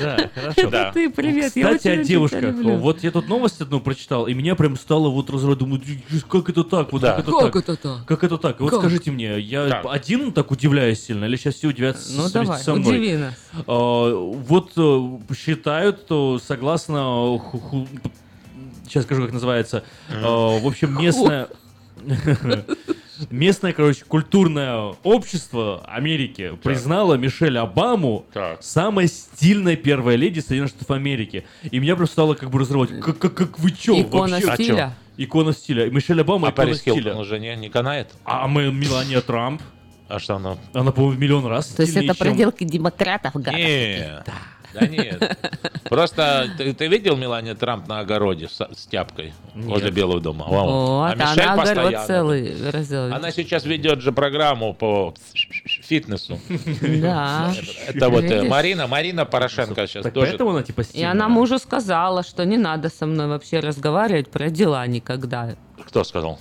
Да, 0.00 0.30
хорошо. 0.34 0.70
Да. 0.70 0.92
Ты, 0.92 1.08
привет, 1.10 1.54
я 1.54 1.66
Кстати, 1.76 1.88
очень 1.88 2.00
о 2.00 2.04
девушках. 2.04 2.54
Вот 2.80 3.04
я 3.04 3.10
тут 3.12 3.28
новость 3.28 3.60
одну 3.60 3.80
прочитал, 3.80 4.26
и 4.26 4.34
меня 4.34 4.54
прям 4.56 4.76
стало 4.76 5.08
вот 5.08 5.30
разрывать. 5.30 5.58
Думаю, 5.58 5.80
как 6.28 6.48
это 6.48 6.64
так? 6.64 6.90
Вот 6.92 7.02
Да. 7.02 7.12
как 7.12 7.28
это 7.28 7.32
Как 7.32 7.52
так? 7.52 7.56
это 7.56 7.76
так? 7.76 8.04
Как 8.06 8.24
это 8.24 8.38
так? 8.38 8.58
И 8.60 8.62
Вот 8.62 8.70
Как? 8.70 8.80
скажите 8.80 9.10
мне, 9.12 9.38
я 9.38 9.68
Так. 9.68 9.86
один 9.88 10.32
так 10.32 10.50
удивляюсь 10.50 11.04
сильно, 11.04 11.26
или 11.26 11.36
сейчас 11.36 11.54
все 11.56 11.68
удивятся 11.68 12.12
Ну 12.16 12.22
с- 12.28 12.32
давай, 12.32 12.58
со 12.60 12.74
мной? 12.74 12.96
удиви 12.98 13.16
нас. 13.18 13.34
А, 13.66 14.14
Вот 14.14 14.72
э, 14.76 15.34
считают, 15.36 16.06
то 16.06 16.40
согласно... 16.44 17.38
ху- 17.38 17.58
ху- 17.60 17.88
Сейчас 18.86 19.04
скажу, 19.04 19.22
как 19.22 19.32
называется. 19.32 19.84
А, 20.10 20.58
В 20.58 20.66
общем, 20.66 20.96
местная... 21.00 21.48
Местное, 23.30 23.72
короче, 23.72 24.04
культурное 24.06 24.94
общество 25.02 25.82
Америки 25.86 26.52
признало 26.62 27.14
Мишель 27.14 27.58
Обаму 27.58 28.24
Так. 28.32 28.62
самой 28.62 29.08
стильной 29.08 29.76
первой 29.76 30.16
леди 30.16 30.40
Соединенных 30.40 30.70
Штатов 30.70 30.90
Америки. 30.90 31.44
И 31.70 31.78
меня 31.78 31.96
просто 31.96 32.12
стало 32.14 32.34
как 32.34 32.50
бы 32.50 32.58
разрывать. 32.60 32.90
Как, 33.00 33.18
как, 33.18 33.34
как 33.34 33.58
вы 33.58 33.70
чё 33.72 34.00
Икона 34.00 34.38
вообще? 34.40 34.54
стиля. 34.64 34.94
А 35.16 35.20
Икона 35.22 35.52
стиля. 35.52 35.90
Мишель 35.90 36.20
Обама 36.20 36.48
А 36.48 36.50
икона 36.50 36.66
Парис 36.66 36.78
стиля. 36.80 36.94
Хилтон 36.94 37.18
уже 37.18 37.38
не, 37.38 37.54
не 37.56 37.68
канает? 37.68 38.08
А 38.24 38.46
мы 38.46 38.72
Мелания 38.72 39.20
Трамп. 39.20 39.62
А 40.08 40.18
что 40.18 40.36
она? 40.36 40.56
Она, 40.72 40.90
по-моему, 40.92 41.16
в 41.16 41.20
миллион 41.20 41.46
раз 41.46 41.66
То 41.68 41.82
есть 41.82 41.94
это 41.96 42.06
чем- 42.06 42.16
проделки 42.16 42.64
демократов, 42.64 43.34
гад. 43.34 43.54
Не, 43.54 44.22
да 44.24 44.32
нет. 44.86 45.38
Просто 45.88 46.50
ты, 46.56 46.72
ты 46.74 46.88
видел 46.88 47.16
Мелания 47.16 47.54
Трамп 47.54 47.88
на 47.88 48.00
огороде 48.00 48.48
с, 48.48 48.60
с 48.60 48.86
тяпкой 48.86 49.32
возле 49.54 49.90
Белого 49.90 50.20
дома? 50.20 50.46
Вот, 50.48 50.58
а 50.58 51.10
а 51.10 51.14
Мишель 51.14 51.42
она 51.42 51.62
огород 51.62 51.94
целый 52.06 52.70
разделывает. 52.70 53.14
Она 53.14 53.30
сейчас 53.30 53.64
ведет 53.64 54.00
же 54.00 54.12
программу 54.12 54.74
по 54.74 55.14
фитнесу. 55.82 56.38
Да. 57.00 57.52
Это 57.86 58.08
вот 58.08 58.24
э? 58.24 58.42
Марина, 58.48 58.86
Марина 58.86 59.24
Порошенко 59.24 59.86
сейчас 59.86 60.04
тоже. 60.04 60.30
поэтому 60.30 60.50
она 60.50 60.62
типа 60.62 60.82
И 60.92 61.02
она 61.02 61.28
мужу 61.28 61.58
сказала, 61.58 62.22
что 62.22 62.44
не 62.44 62.56
надо 62.56 62.88
со 62.88 63.06
мной 63.06 63.28
вообще 63.28 63.60
разговаривать 63.60 64.30
про 64.30 64.50
дела 64.50 64.86
никогда. 64.86 65.54
Кто 65.86 66.04
сказал? 66.04 66.38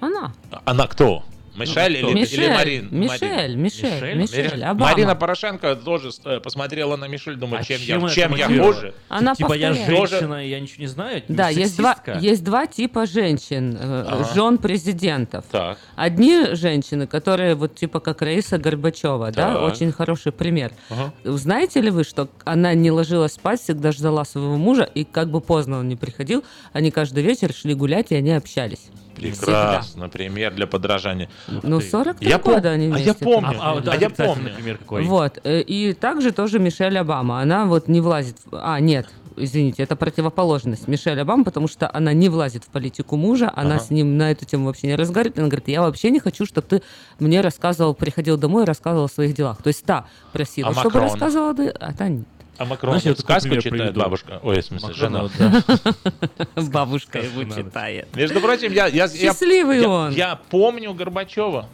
Она. 0.00 0.32
Она 0.64 0.86
кто? 0.86 1.24
Мишель 1.56 1.98
кто? 1.98 2.08
или, 2.10 2.20
Мишель, 2.20 2.42
или 2.44 2.50
Марин? 2.52 2.88
Мишель, 2.90 3.28
Марин? 3.34 3.62
Мишель, 3.62 4.14
Мишель, 4.16 4.64
Обама. 4.64 4.92
Марина 4.92 5.14
Порошенко 5.14 5.76
тоже 5.76 6.10
э, 6.24 6.40
посмотрела 6.40 6.96
на 6.96 7.06
Мишель, 7.08 7.36
думает, 7.36 7.66
чем, 7.66 7.80
чем 7.80 8.02
я, 8.06 8.08
чем 8.08 8.34
я 8.34 8.62
хуже. 8.62 8.94
Она 9.08 9.34
типа 9.34 9.52
я 9.54 9.70
повторяет. 9.70 10.10
женщина, 10.10 10.44
и 10.44 10.48
я 10.50 10.60
ничего 10.60 10.82
не 10.82 10.88
знаю. 10.88 11.22
Да, 11.28 11.48
есть 11.48 11.76
два, 11.76 11.96
есть 12.20 12.44
два 12.44 12.66
типа 12.66 13.06
женщин, 13.06 13.76
э, 13.80 14.04
Ага. 14.08 14.30
жен 14.34 14.58
президентов. 14.58 15.44
Так. 15.50 15.78
Одни 15.96 16.54
женщины, 16.54 17.06
которые 17.06 17.54
вот 17.54 17.74
типа 17.74 18.00
как 18.00 18.22
Раиса 18.22 18.58
Горбачева, 18.58 19.30
да, 19.32 19.54
Так. 19.54 19.62
очень 19.62 19.92
хороший 19.92 20.32
пример. 20.32 20.72
Ага. 20.90 21.12
Знаете 21.24 21.80
ли 21.80 21.90
вы, 21.90 22.04
что 22.04 22.28
она 22.44 22.74
не 22.74 22.90
ложилась 22.90 23.32
спать, 23.34 23.60
всегда 23.60 23.92
ждала 23.92 24.24
своего 24.24 24.56
мужа, 24.56 24.84
и 24.94 25.04
как 25.04 25.30
бы 25.30 25.40
поздно 25.40 25.78
он 25.78 25.88
не 25.88 25.96
приходил, 25.96 26.44
они 26.72 26.90
каждый 26.90 27.22
вечер 27.22 27.52
шли 27.52 27.74
гулять, 27.74 28.12
и 28.12 28.14
они 28.16 28.32
общались. 28.32 28.88
Прекрасно, 29.14 30.08
пример 30.10 30.52
для 30.54 30.66
подражания. 30.66 31.30
Ну, 31.62 31.80
43 31.80 32.28
Я 32.28 32.36
пом- 32.38 32.54
года 32.54 32.70
они 32.70 32.86
А 32.86 32.88
я 32.98 33.04
вместе 33.04 33.24
помню, 33.24 33.48
были. 33.48 33.58
а, 33.62 33.80
да, 33.80 33.94
я 33.94 34.06
отрицательный 34.08 34.34
помню. 34.34 34.54
пример 34.56 34.78
какой. 34.78 35.04
Вот. 35.04 35.38
э, 35.44 35.60
И 35.62 35.92
также 35.94 36.32
тоже 36.32 36.58
Мишель 36.58 36.98
Обама. 36.98 37.40
Она 37.40 37.66
вот 37.66 37.88
не 37.88 38.00
влазит... 38.00 38.36
А, 38.52 38.80
нет, 38.80 39.06
извините, 39.36 39.82
это 39.82 39.96
противоположность 39.96 40.88
Мишель 40.88 41.20
Обама, 41.20 41.44
потому 41.44 41.68
что 41.68 41.90
она 41.92 42.12
не 42.12 42.28
влазит 42.28 42.64
в 42.64 42.68
политику 42.68 43.16
мужа, 43.16 43.52
она 43.54 43.76
Ага. 43.76 43.84
с 43.84 43.90
ним 43.90 44.16
на 44.16 44.30
эту 44.32 44.44
тему 44.44 44.66
вообще 44.66 44.86
не 44.88 44.96
разговаривает. 44.96 45.38
Она 45.38 45.48
говорит, 45.48 45.68
я 45.68 45.82
вообще 45.82 46.10
не 46.10 46.20
хочу, 46.20 46.46
чтобы 46.46 46.66
ты 46.68 46.82
мне 47.18 47.40
рассказывал, 47.40 47.94
приходил 47.94 48.36
домой 48.36 48.62
и 48.64 48.66
рассказывал 48.66 49.04
о 49.04 49.08
своих 49.08 49.34
делах. 49.34 49.62
То 49.62 49.68
есть 49.68 49.84
та 49.84 50.06
просила, 50.32 50.70
А 50.70 50.72
чтобы 50.72 50.86
Макрон? 50.86 51.02
рассказывала, 51.04 51.54
а 51.80 51.92
та 51.92 52.08
нет. 52.08 52.24
А 52.58 52.64
Макрон 52.64 52.92
Знаешь, 52.92 53.04
я 53.04 53.10
вот 53.12 53.20
сказку 53.20 53.48
читает 53.56 53.70
приведу. 53.70 54.00
бабушка. 54.00 54.40
Ой, 54.42 54.60
в 54.60 54.64
смысле, 54.64 54.88
Макрона, 54.88 55.28
жена. 55.28 55.62
да. 56.54 56.62
Бабушка 56.62 57.18
его 57.20 57.42
надо. 57.42 57.62
читает. 57.62 58.08
Между 58.14 58.40
прочим, 58.40 58.72
я, 58.72 58.86
я, 58.86 59.04
я- 59.04 59.08
Счастливый 59.08 59.80
я- 59.80 59.88
он. 59.88 60.12
я 60.12 60.36
помню 60.36 60.94
Горбачева. 60.94 61.68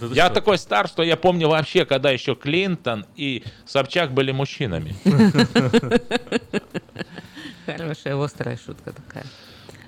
Да 0.00 0.06
Я 0.08 0.26
что? 0.26 0.34
такой 0.34 0.58
стар, 0.58 0.88
что 0.88 1.02
я 1.02 1.16
помню 1.16 1.48
вообще, 1.48 1.84
когда 1.84 2.10
еще 2.10 2.34
Клинтон 2.34 3.06
и 3.16 3.44
Собчак 3.66 4.12
были 4.12 4.32
мужчинами. 4.32 4.94
Хорошая, 7.66 8.16
острая 8.22 8.58
шутка 8.64 8.92
такая. 8.92 9.24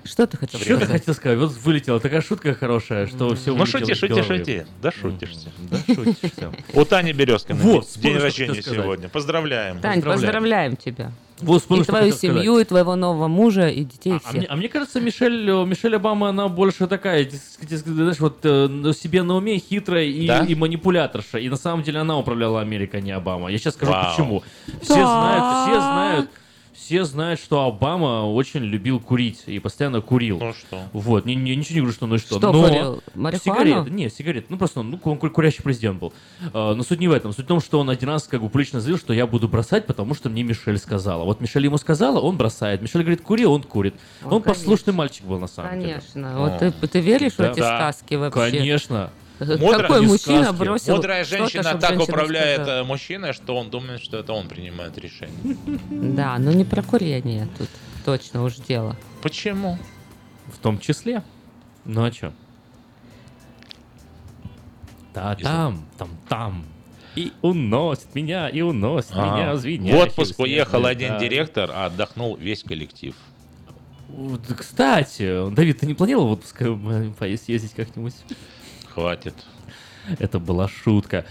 Что 0.05 0.27
ты 0.27 0.37
хотел 0.37 0.59
Что 0.59 0.69
ты 0.69 0.75
сказать? 0.85 0.99
хотел 1.01 1.13
сказать? 1.13 1.39
Вот 1.39 1.51
вылетела 1.63 1.99
такая 1.99 2.21
шутка 2.21 2.53
хорошая, 2.53 3.07
что 3.07 3.33
все 3.35 3.55
Ну 3.55 3.65
шути, 3.65 3.93
шути, 3.93 4.21
шути. 4.21 4.65
Да 4.81 4.91
шутишься. 4.91 5.49
Да 5.71 5.77
шутишься. 5.93 6.51
У 6.73 6.83
Тани 6.85 7.13
Березкиной 7.13 7.59
Вот, 7.61 7.87
день 7.97 8.17
рождения 8.17 8.61
сказать. 8.61 8.81
сегодня. 8.81 9.09
Поздравляем. 9.09 9.79
Тань, 9.79 10.01
поздравляем 10.01 10.75
тебя. 10.75 11.11
Вот, 11.39 11.61
вспомнил, 11.61 11.83
и 11.83 11.85
твою 11.87 12.13
сказать. 12.13 12.21
семью, 12.37 12.59
и 12.59 12.63
твоего 12.63 12.95
нового 12.95 13.27
мужа, 13.27 13.67
и 13.67 13.83
детей 13.83 14.13
А 14.13 14.19
всех. 14.19 14.33
мне, 14.33 14.45
а 14.45 14.55
мне 14.55 14.69
кажется, 14.69 15.01
Мишель, 15.01 15.49
э, 15.49 15.65
Мишель 15.65 15.95
Обама, 15.95 16.29
она 16.29 16.47
больше 16.47 16.87
такая, 16.87 17.27
знаешь, 17.59 18.19
вот 18.19 18.39
э, 18.43 18.67
на 18.67 18.93
себе 18.93 19.23
на 19.23 19.35
уме 19.35 19.57
хитрая 19.57 20.05
и, 20.05 20.27
Да? 20.27 20.45
и 20.45 20.53
манипуляторша. 20.55 21.39
И 21.39 21.49
на 21.49 21.57
самом 21.57 21.83
деле 21.83 21.99
она 21.99 22.17
управляла 22.17 22.61
Америкой, 22.61 22.99
а 22.99 23.03
не 23.03 23.11
Обама. 23.11 23.49
Я 23.51 23.57
сейчас 23.57 23.73
скажу 23.73 23.91
Вау. 23.91 24.11
почему. 24.11 24.43
Все 24.81 24.95
Да. 24.95 25.05
знают, 25.05 25.67
все 25.67 25.81
знают, 25.81 26.29
все 26.73 27.03
знают, 27.05 27.39
что 27.39 27.61
Обама 27.65 28.23
очень 28.31 28.61
любил 28.61 28.99
курить 28.99 29.43
и 29.45 29.59
постоянно 29.59 30.01
курил. 30.01 30.39
Ну 30.39 30.53
что? 30.53 30.81
Вот, 30.93 31.25
ни- 31.25 31.33
ни- 31.33 31.51
ничего 31.51 31.75
не 31.75 31.79
говорю, 31.81 31.93
что 31.93 32.07
ну 32.07 32.17
что. 32.17 32.37
Что 32.37 32.51
но 32.51 32.63
курил? 32.67 33.03
Марихуану? 33.15 33.59
Сигареты, 33.59 33.89
не, 33.91 34.09
сигареты. 34.09 34.47
Ну 34.49 34.57
просто, 34.57 34.81
ну 34.81 34.99
он 35.03 35.17
ку- 35.17 35.29
курящий 35.29 35.63
президент 35.63 35.99
был. 35.99 36.13
А, 36.53 36.73
но 36.73 36.83
суть 36.83 36.99
не 36.99 37.07
в 37.07 37.11
этом. 37.11 37.31
Суть 37.33 37.45
в 37.45 37.47
том, 37.47 37.59
что 37.61 37.79
он 37.79 37.89
один 37.89 38.09
раз 38.09 38.23
как 38.27 38.41
бы 38.41 38.49
публично 38.49 38.81
заявил, 38.81 38.97
что 38.99 39.13
я 39.13 39.27
буду 39.27 39.47
бросать, 39.47 39.85
потому 39.85 40.13
что 40.15 40.29
мне 40.29 40.43
Мишель 40.43 40.77
сказала. 40.77 41.23
Вот 41.23 41.41
Мишель 41.41 41.65
ему 41.65 41.77
сказала, 41.77 42.19
он 42.19 42.37
бросает. 42.37 42.81
Мишель 42.81 43.01
говорит, 43.01 43.21
кури, 43.21 43.45
он 43.45 43.63
курит. 43.63 43.95
Ну, 44.23 44.37
он 44.37 44.41
послушный 44.41 44.93
мальчик 44.93 45.25
был 45.25 45.39
на 45.39 45.47
самом 45.47 45.71
Конечно. 45.71 46.29
деле. 46.29 46.35
Вот 46.35 46.57
ты, 46.81 46.87
ты 46.87 46.99
веришь 46.99 47.33
Да. 47.37 47.47
в 47.47 47.51
эти 47.51 47.59
Да. 47.59 47.77
сказки 47.93 48.15
вообще? 48.15 48.39
Конечно. 48.51 49.11
Мудро- 49.39 49.81
Какой 49.81 50.01
мужчина 50.01 50.43
сказки. 50.45 50.59
бросил 50.59 50.95
Мудрая 50.95 51.25
женщина 51.25 51.63
так 51.63 51.81
женщина 51.81 52.03
управляет 52.03 52.61
сказала? 52.61 52.79
э, 52.81 52.83
мужчиной, 52.83 53.33
что 53.33 53.57
он 53.57 53.69
думает, 53.69 54.01
что 54.01 54.17
это 54.19 54.31
он 54.33 54.47
принимает 54.47 54.97
решение. 54.97 55.57
Да, 55.89 56.37
но 56.37 56.51
не 56.51 56.63
про 56.63 56.81
курение 56.83 57.47
тут 57.57 57.67
точно 58.05 58.43
уж 58.43 58.55
дело. 58.57 58.95
Почему? 59.21 59.77
В 60.47 60.57
том 60.59 60.79
числе. 60.79 61.23
Ну 61.85 62.03
а 62.05 62.11
что? 62.11 62.31
Да, 65.13 65.35
там, 65.35 65.85
там, 65.97 66.09
там. 66.27 66.65
И 67.15 67.31
уносит 67.41 68.15
меня, 68.15 68.49
и 68.49 68.61
уносит 68.61 69.11
Ага. 69.13 69.35
меня, 69.37 69.53
В 69.53 69.59
звенящую 69.59 70.01
отпуск 70.01 70.39
уехал 70.39 70.85
один 70.87 71.09
даль. 71.09 71.19
директор, 71.21 71.69
а 71.73 71.85
отдохнул 71.85 72.35
весь 72.37 72.63
коллектив. 72.63 73.15
Кстати, 74.57 75.49
Давид, 75.51 75.79
ты 75.79 75.85
не 75.85 75.93
планировал 75.93 76.27
в 76.29 76.31
отпуск 76.33 76.61
э, 76.61 77.11
поесть, 77.17 77.45
съездить 77.45 77.73
как-нибудь? 77.73 78.13
Хватит. 78.93 79.33
Это 80.19 80.39
была 80.39 80.67
шутка. 80.67 81.25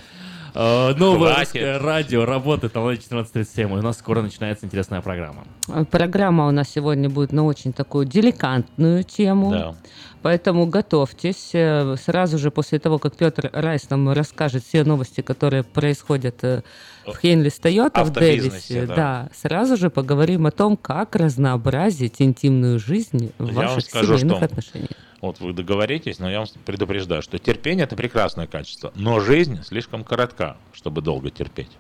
Э, 0.54 0.94
Новое 0.96 1.34
Хватит. 1.34 1.80
радио 1.82 2.24
работает 2.26 2.74
на 2.74 2.82
волне 2.82 2.98
14.37. 2.98 3.62
и 3.62 3.64
У 3.78 3.82
нас 3.82 3.98
скоро 3.98 4.20
начинается 4.22 4.66
интересная 4.66 5.00
программа. 5.00 5.44
Э, 5.68 5.84
Программа 5.84 6.46
у 6.46 6.50
нас 6.50 6.68
сегодня 6.68 7.08
будет 7.08 7.32
на 7.32 7.44
очень 7.44 7.72
такую 7.72 8.04
деликатную 8.06 9.02
тему. 9.04 9.50
Да. 9.50 9.74
Поэтому 10.22 10.66
готовьтесь. 10.66 11.50
Э, 11.54 11.96
Сразу 11.96 12.38
же 12.38 12.50
после 12.50 12.78
того, 12.78 12.98
как 12.98 13.16
Петр 13.16 13.48
Райс 13.52 13.88
нам 13.90 14.10
расскажет 14.12 14.62
все 14.64 14.84
новости, 14.84 15.20
которые 15.22 15.62
происходят 15.62 16.42
э, 16.44 16.62
в 17.06 17.16
Хейнлис 17.16 17.58
Тойота, 17.58 18.04
в 18.04 18.08
Автобизнесе, 18.08 18.74
Дэвисе, 18.74 18.86
да. 18.86 18.94
да. 18.94 19.28
сразу 19.34 19.76
же 19.76 19.90
поговорим 19.90 20.46
о 20.46 20.50
том, 20.50 20.76
как 20.76 21.16
разнообразить 21.16 22.20
интимную 22.20 22.78
жизнь 22.78 23.32
в 23.38 23.48
Я 23.48 23.54
ваших 23.54 23.84
скажу, 23.84 24.18
семейных 24.18 24.36
что 24.36 24.44
отношениях. 24.46 24.90
вот 25.20 25.40
вы 25.40 25.52
договоритесь, 25.52 26.18
но 26.18 26.30
я 26.30 26.38
вам 26.38 26.46
предупреждаю, 26.64 27.22
что 27.22 27.38
терпение 27.38 27.84
это 27.84 27.96
прекрасное 27.96 28.46
качество, 28.46 28.92
но 28.94 29.20
жизнь 29.20 29.62
слишком 29.62 30.04
коротка, 30.04 30.56
чтобы 30.72 31.02
долго 31.02 31.30
терпеть. 31.30 31.70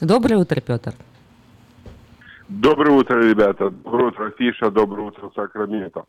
Доброе 0.00 0.36
утро, 0.36 0.60
Петр. 0.60 0.94
Доброе 2.48 2.92
утро, 2.92 3.20
ребята. 3.20 3.70
Доброе 3.70 4.08
утро, 4.08 4.32
Фиша. 4.38 4.70
Доброе 4.70 5.08
утро, 5.08 5.30
Сакраменто. 5.34 6.04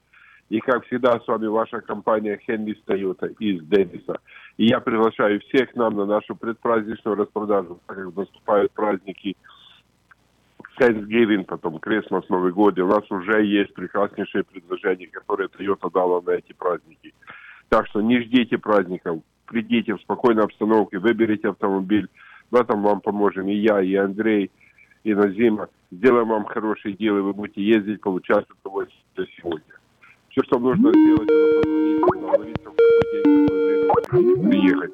И, 0.50 0.60
как 0.60 0.86
всегда, 0.86 1.20
с 1.20 1.28
вами 1.28 1.48
ваша 1.48 1.82
компания 1.82 2.40
Хенли 2.46 2.74
Тойота 2.86 3.28
из 3.40 3.62
Дэвиса. 3.64 4.20
И 4.60 4.66
я 4.66 4.82
приглашаю 4.82 5.40
всех 5.40 5.74
нам 5.78 5.96
на 5.96 6.06
нашу 6.06 6.36
предпраздничную 6.36 7.16
распродажу, 7.16 7.80
так 7.88 7.96
как 7.96 8.14
наступают 8.14 8.74
праздники 8.74 9.38
Thanksgiving, 10.78 11.46
потом 11.46 11.78
Christmas, 11.78 12.26
Новый 12.28 12.52
год. 12.52 12.78
И 12.78 12.82
у 12.82 12.88
нас 12.88 13.10
уже 13.10 13.46
есть 13.46 13.74
прекраснейшие 13.74 14.44
предложения, 14.44 15.08
которые 15.08 15.48
Toyota 15.48 15.90
дала 15.90 16.22
на 16.22 16.32
эти 16.32 16.52
праздники. 16.52 17.14
Так 17.70 17.88
что 17.88 18.02
не 18.02 18.20
ждите 18.20 18.58
праздников, 18.58 19.22
придите 19.46 19.96
в 19.96 20.02
спокойной 20.02 20.44
обстановке, 20.44 21.00
выберите 21.00 21.48
автомобиль. 21.48 22.10
В 22.52 22.56
этом 22.58 22.84
вам 22.84 23.00
поможем 23.00 23.48
и 23.48 23.56
я, 23.56 23.80
и 23.82 23.96
Андрей, 23.96 24.52
и 25.06 25.14
Назима. 25.14 25.70
Сделаем 25.90 26.28
вам 26.28 26.44
хорошие 26.44 26.96
дела, 26.98 27.22
вы 27.22 27.32
будете 27.32 27.64
ездить, 27.64 28.02
получать 28.02 28.46
удовольствие 28.62 29.26
сегодня. 29.38 29.79
Все, 30.40 30.46
что 30.46 30.60
нужно 30.60 30.92
сделать, 30.92 31.30
это 31.30 31.62
позвонить, 32.32 32.58
приехать, 34.50 34.94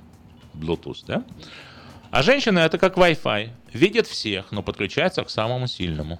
Bluetooth, 0.53 1.05
да? 1.07 1.23
А 2.11 2.21
женщины 2.21 2.59
это 2.59 2.77
как 2.77 2.97
Wi-Fi. 2.97 3.49
Видят 3.73 4.07
всех, 4.07 4.51
но 4.51 4.61
подключаются 4.61 5.23
к 5.23 5.29
самому 5.29 5.67
сильному. 5.67 6.19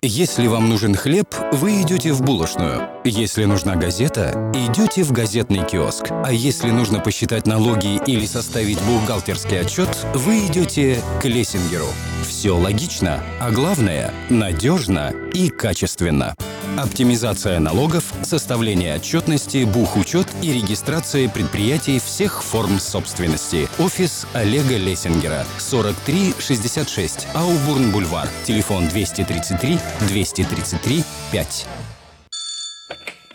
Если 0.00 0.46
вам 0.46 0.68
нужен 0.68 0.94
хлеб, 0.94 1.34
вы 1.50 1.82
идете 1.82 2.12
в 2.12 2.22
булочную. 2.22 2.88
Если 3.04 3.46
нужна 3.46 3.74
газета, 3.74 4.52
идете 4.54 5.02
в 5.02 5.10
газетный 5.10 5.66
киоск. 5.66 6.12
А 6.24 6.30
если 6.30 6.70
нужно 6.70 7.00
посчитать 7.00 7.48
налоги 7.48 8.00
или 8.06 8.24
составить 8.24 8.80
бухгалтерский 8.82 9.60
отчет, 9.60 9.88
вы 10.14 10.46
идете 10.46 11.02
к 11.20 11.24
Лессингеру. 11.24 11.88
Все 12.28 12.56
логично, 12.56 13.24
а 13.40 13.50
главное– 13.50 14.14
надежно 14.30 15.12
и 15.34 15.48
качественно. 15.48 16.36
Оптимизация 16.76 17.58
налогов, 17.58 18.04
составление 18.22 18.94
отчетности, 18.96 19.64
бухучет 19.64 20.28
и 20.42 20.52
регистрация 20.52 21.28
предприятий 21.28 21.98
всех 21.98 22.44
форм 22.44 22.78
собственности. 22.78 23.68
Офис 23.78 24.28
Олега 24.32 24.76
Лессингера. 24.76 25.44
4366 25.58 27.26
Аубурн-Бульвар. 27.34 28.28
Телефон 28.44 28.86
233 28.88 29.80
233 30.00 31.04
5. 31.32 31.97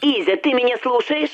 Изя, 0.04 0.36
ты 0.36 0.54
меня 0.54 0.76
слушаешь? 0.84 1.32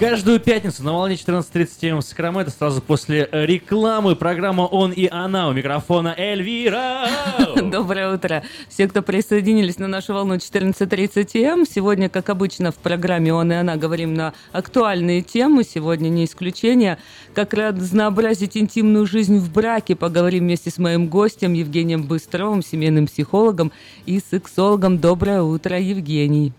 Каждую 0.00 0.40
пятницу 0.40 0.82
на 0.82 0.94
волне 0.94 1.16
14.37 1.16 1.98
в 1.98 2.00
Сакраменто 2.00 2.50
сразу 2.50 2.80
после 2.80 3.28
рекламы 3.32 4.16
программа 4.16 4.62
«Он 4.62 4.92
и 4.92 5.06
она» 5.06 5.46
у 5.46 5.52
микрофона 5.52 6.14
Эльвира. 6.16 7.06
Доброе 7.62 8.14
утро. 8.14 8.42
Все, 8.70 8.88
кто 8.88 9.02
присоединились 9.02 9.78
на 9.78 9.88
нашу 9.88 10.14
волну 10.14 10.36
14.30 10.36 11.42
М. 11.42 11.66
Сегодня, 11.66 12.08
как 12.08 12.30
обычно, 12.30 12.72
в 12.72 12.76
программе 12.76 13.34
«Он 13.34 13.52
и 13.52 13.54
она» 13.54 13.76
говорим 13.76 14.14
на 14.14 14.32
актуальные 14.52 15.20
темы. 15.20 15.64
Сегодня 15.64 16.08
не 16.08 16.24
исключение. 16.24 16.96
Как 17.34 17.52
разнообразить 17.52 18.56
интимную 18.56 19.04
жизнь 19.04 19.36
в 19.36 19.52
браке. 19.52 19.96
Поговорим 19.96 20.44
вместе 20.44 20.70
с 20.70 20.78
моим 20.78 21.08
гостем 21.08 21.52
Евгением 21.52 22.04
Быстровым, 22.04 22.62
семейным 22.62 23.06
психологом 23.06 23.70
и 24.06 24.18
сексологом. 24.18 24.96
Доброе 24.96 25.42
утро, 25.42 25.78
Евгений. 25.78 26.54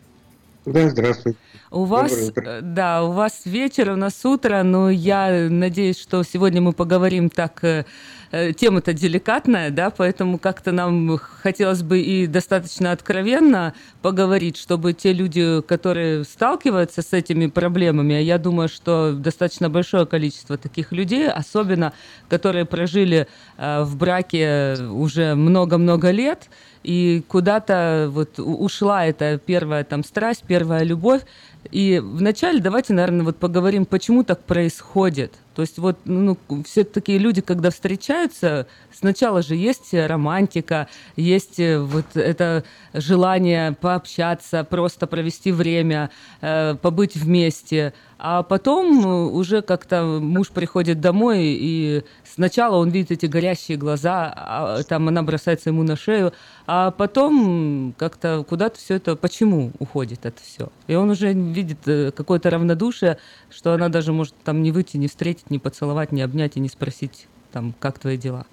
Да, 0.64 0.88
здравствуйте. 0.90 1.40
У 1.72 1.86
вас, 1.86 2.34
да, 2.62 3.02
у 3.02 3.14
вас 3.14 3.44
вечер, 3.46 3.92
у 3.92 3.96
нас 3.96 4.26
утро, 4.26 4.62
но 4.64 4.90
я 4.90 5.48
надеюсь, 5.50 5.98
что 5.98 6.22
сегодня 6.24 6.60
мы 6.60 6.74
поговорим 6.74 7.30
так, 7.30 7.64
э, 7.64 7.86
э, 8.32 8.52
тема-то 8.52 8.92
деликатная, 8.92 9.70
да, 9.70 9.90
поэтому 9.90 10.38
как-то 10.38 10.74
нам 10.74 11.18
хотелось 11.18 11.82
бы 11.82 12.02
и 12.02 12.28
достаточно 12.28 12.92
откровенно 12.92 13.74
поговорить, 14.02 14.58
чтобы 14.58 14.92
те 14.92 15.14
люди, 15.14 15.62
которые 15.62 16.26
сталкиваются 16.26 17.02
с 17.02 17.14
этими 17.14 17.48
проблемами, 17.48 18.16
а 18.16 18.20
я 18.20 18.38
думаю, 18.38 18.68
что 18.68 19.14
достаточно 19.14 19.70
большое 19.70 20.06
количество 20.06 20.58
таких 20.58 20.92
людей, 20.92 21.30
особенно 21.30 21.94
которые 22.28 22.66
прожили 22.66 23.28
э, 23.58 23.84
в 23.84 23.96
браке 23.96 24.76
уже 24.92 25.36
много-много 25.36 26.12
лет, 26.12 26.50
и 26.84 27.24
куда-то 27.28 28.10
вот 28.12 28.40
ушла 28.40 29.06
эта 29.06 29.38
первая 29.38 29.84
там 29.84 30.04
страсть, 30.04 30.44
первая 30.48 30.84
любовь, 30.84 31.22
и 31.70 32.00
вначале 32.04 32.60
давайте, 32.60 32.94
наверное, 32.94 33.24
вот 33.24 33.38
поговорим, 33.38 33.86
почему 33.86 34.24
так 34.24 34.44
происходит. 34.44 35.34
То 35.54 35.62
есть 35.62 35.78
вот 35.78 35.98
ну, 36.06 36.38
все 36.66 36.84
такие 36.84 37.18
люди, 37.18 37.42
когда 37.42 37.70
встречаются, 37.70 38.68
сначала 38.92 39.42
же 39.42 39.56
есть 39.56 39.94
романтика, 39.94 40.88
есть 41.16 41.60
э, 41.60 41.80
вот 41.80 42.06
это 42.16 42.64
желание 42.94 43.74
пообщаться, 43.74 44.64
просто 44.64 45.08
провести 45.08 45.52
время, 45.52 46.10
э, 46.42 46.76
побыть 46.82 47.16
вместе. 47.16 47.94
А 48.18 48.44
потом 48.44 49.06
э, 49.06 49.26
уже 49.32 49.62
как-то 49.62 50.04
муж 50.04 50.50
приходит 50.50 51.02
домой, 51.02 51.40
и 51.44 52.04
сначала 52.34 52.78
он 52.78 52.90
видит 52.90 53.12
эти 53.12 53.26
горящие 53.26 53.78
глаза, 53.78 54.34
а 54.36 54.84
там 54.84 55.08
она 55.08 55.24
бросается 55.24 55.70
ему 55.70 55.84
на 55.84 55.96
шею, 55.96 56.34
а 56.68 56.92
потом 56.92 57.94
как-то 57.98 58.44
куда-то 58.48 58.78
все 58.78 58.96
это, 58.96 59.16
почему 59.16 59.72
уходит 59.80 60.26
это 60.26 60.42
все. 60.42 60.70
И 60.88 60.96
он 60.96 61.10
уже 61.10 61.34
видит 61.34 61.88
э, 61.88 62.12
какое-то 62.12 62.50
равнодушие, 62.50 63.18
что 63.50 63.74
она 63.74 63.90
даже 63.90 64.14
может 64.14 64.36
там 64.44 64.62
не 64.64 64.72
выйти, 64.72 64.98
не 64.98 65.08
встретить, 65.08 65.50
не 65.50 65.60
поцеловать, 65.60 66.12
не 66.12 66.22
обнять 66.22 66.58
и 66.58 66.60
не 66.60 66.70
спросить, 66.70 67.28
там, 67.52 67.74
как 67.80 68.00
твои 68.00 68.18
дела. 68.18 68.46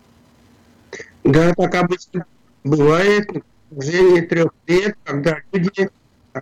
Да, 1.24 1.52
так 1.54 1.74
обычно 1.74 2.24
бывает 2.64 3.28
в 3.70 3.80
течение 3.80 4.22
трех 4.22 4.52
лет, 4.66 4.96
когда 5.04 5.38
люди 5.52 5.90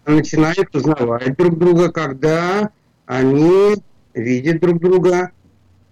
начинают 0.07 0.75
узнавать 0.75 1.37
друг 1.37 1.59
друга, 1.59 1.91
когда 1.91 2.71
они 3.07 3.77
видят 4.15 4.61
друг 4.61 4.81
друга, 4.81 5.31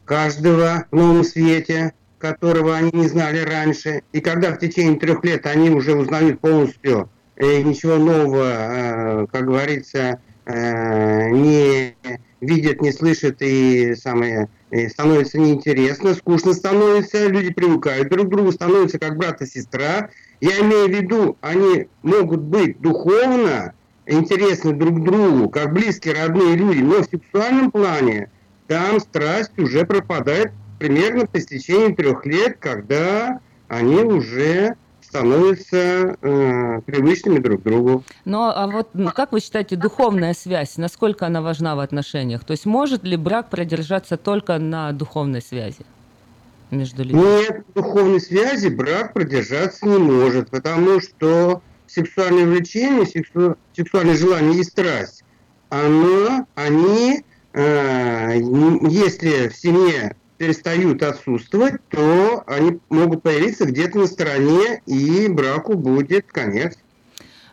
каждого 0.05 0.86
в 0.90 0.97
новом 0.97 1.24
свете, 1.24 1.93
которого 2.18 2.76
они 2.76 2.90
не 2.93 3.09
знали 3.09 3.40
раньше. 3.40 4.02
И 4.12 4.20
когда 4.20 4.52
в 4.52 4.59
течение 4.59 4.98
трех 4.98 5.24
лет 5.24 5.47
они 5.47 5.70
уже 5.70 5.94
узнают 5.94 6.40
полностью 6.40 7.10
и 7.36 7.62
ничего 7.62 7.97
нового, 7.97 8.44
э, 8.44 9.26
как 9.32 9.47
говорится, 9.47 10.20
э, 10.47 11.28
не 11.31 11.97
видят, 12.40 12.81
не 12.81 12.93
слышат 12.93 13.36
и 13.40 13.94
самое 13.94 14.48
и 14.70 14.89
становится 14.89 15.39
неинтересно, 15.39 16.14
скучно 16.14 16.52
становится, 16.52 17.28
люди 17.28 17.52
привыкают 17.52 18.09
друг 18.09 18.26
к 18.26 18.31
другу, 18.31 18.51
становятся 18.51 18.98
как 18.98 19.16
брат 19.16 19.40
и 19.40 19.47
сестра. 19.47 20.10
Я 20.40 20.60
имею 20.60 20.89
в 20.89 20.90
виду, 20.90 21.36
они 21.40 21.86
могут 22.02 22.40
быть 22.40 22.81
духовно 22.81 23.72
интересны 24.06 24.72
друг 24.72 25.02
другу, 25.02 25.48
как 25.48 25.72
близкие 25.72 26.14
родные 26.14 26.56
люди, 26.56 26.81
но 26.81 27.02
в 27.02 27.05
сексуальном 27.05 27.70
плане 27.70 28.31
там 28.66 29.01
страсть 29.01 29.59
уже 29.59 29.85
пропадает 29.85 30.53
примерно 30.78 31.27
по 31.27 31.39
истечении 31.39 31.95
трех 31.95 32.24
лет, 32.27 32.59
когда 32.59 33.41
они 33.69 33.97
уже 33.97 34.77
становятся 35.15 36.16
э, 36.20 36.81
привычными 36.86 37.39
друг 37.39 37.62
другу. 37.62 38.03
Но 38.24 38.53
а 38.55 38.66
вот 38.66 38.89
ну, 38.95 39.11
как 39.12 39.31
вы 39.31 39.41
считаете, 39.41 39.77
духовная 39.77 40.35
связь, 40.35 40.77
насколько 40.77 41.27
она 41.27 41.41
важна 41.41 41.77
в 41.77 41.81
отношениях? 41.81 42.45
То 42.45 42.51
есть 42.51 42.66
может 42.66 43.05
ли 43.05 43.16
брак 43.16 43.49
продержаться 43.49 44.16
только 44.16 44.59
на 44.59 44.91
духовной 44.93 45.41
связи 45.41 45.86
между 46.70 47.05
людьми? 47.05 47.23
Нет, 47.23 47.65
духовной 47.74 48.20
связи 48.20 48.69
брак 48.69 49.12
продержаться 49.12 49.86
не 49.86 49.99
может, 49.99 50.51
потому 50.51 51.01
что 51.01 51.62
сексуальное 51.86 52.47
влечение, 52.47 53.07
сексу... 53.07 53.57
сексуальное 53.77 54.16
желание 54.16 54.61
и 54.61 54.65
страсть, 54.65 55.23
оно, 55.69 56.47
они, 56.57 57.24
если 57.55 59.48
в 59.48 59.56
семье 59.56 60.16
перестают 60.39 61.02
отсутствовать, 61.02 61.76
то 61.89 62.43
они 62.47 62.81
могут 62.89 63.22
появиться 63.22 63.64
где-то 63.64 63.98
на 63.98 64.06
стороне, 64.06 64.82
и 64.86 65.28
браку 65.28 65.74
будет 65.74 66.26
конец. 66.26 66.76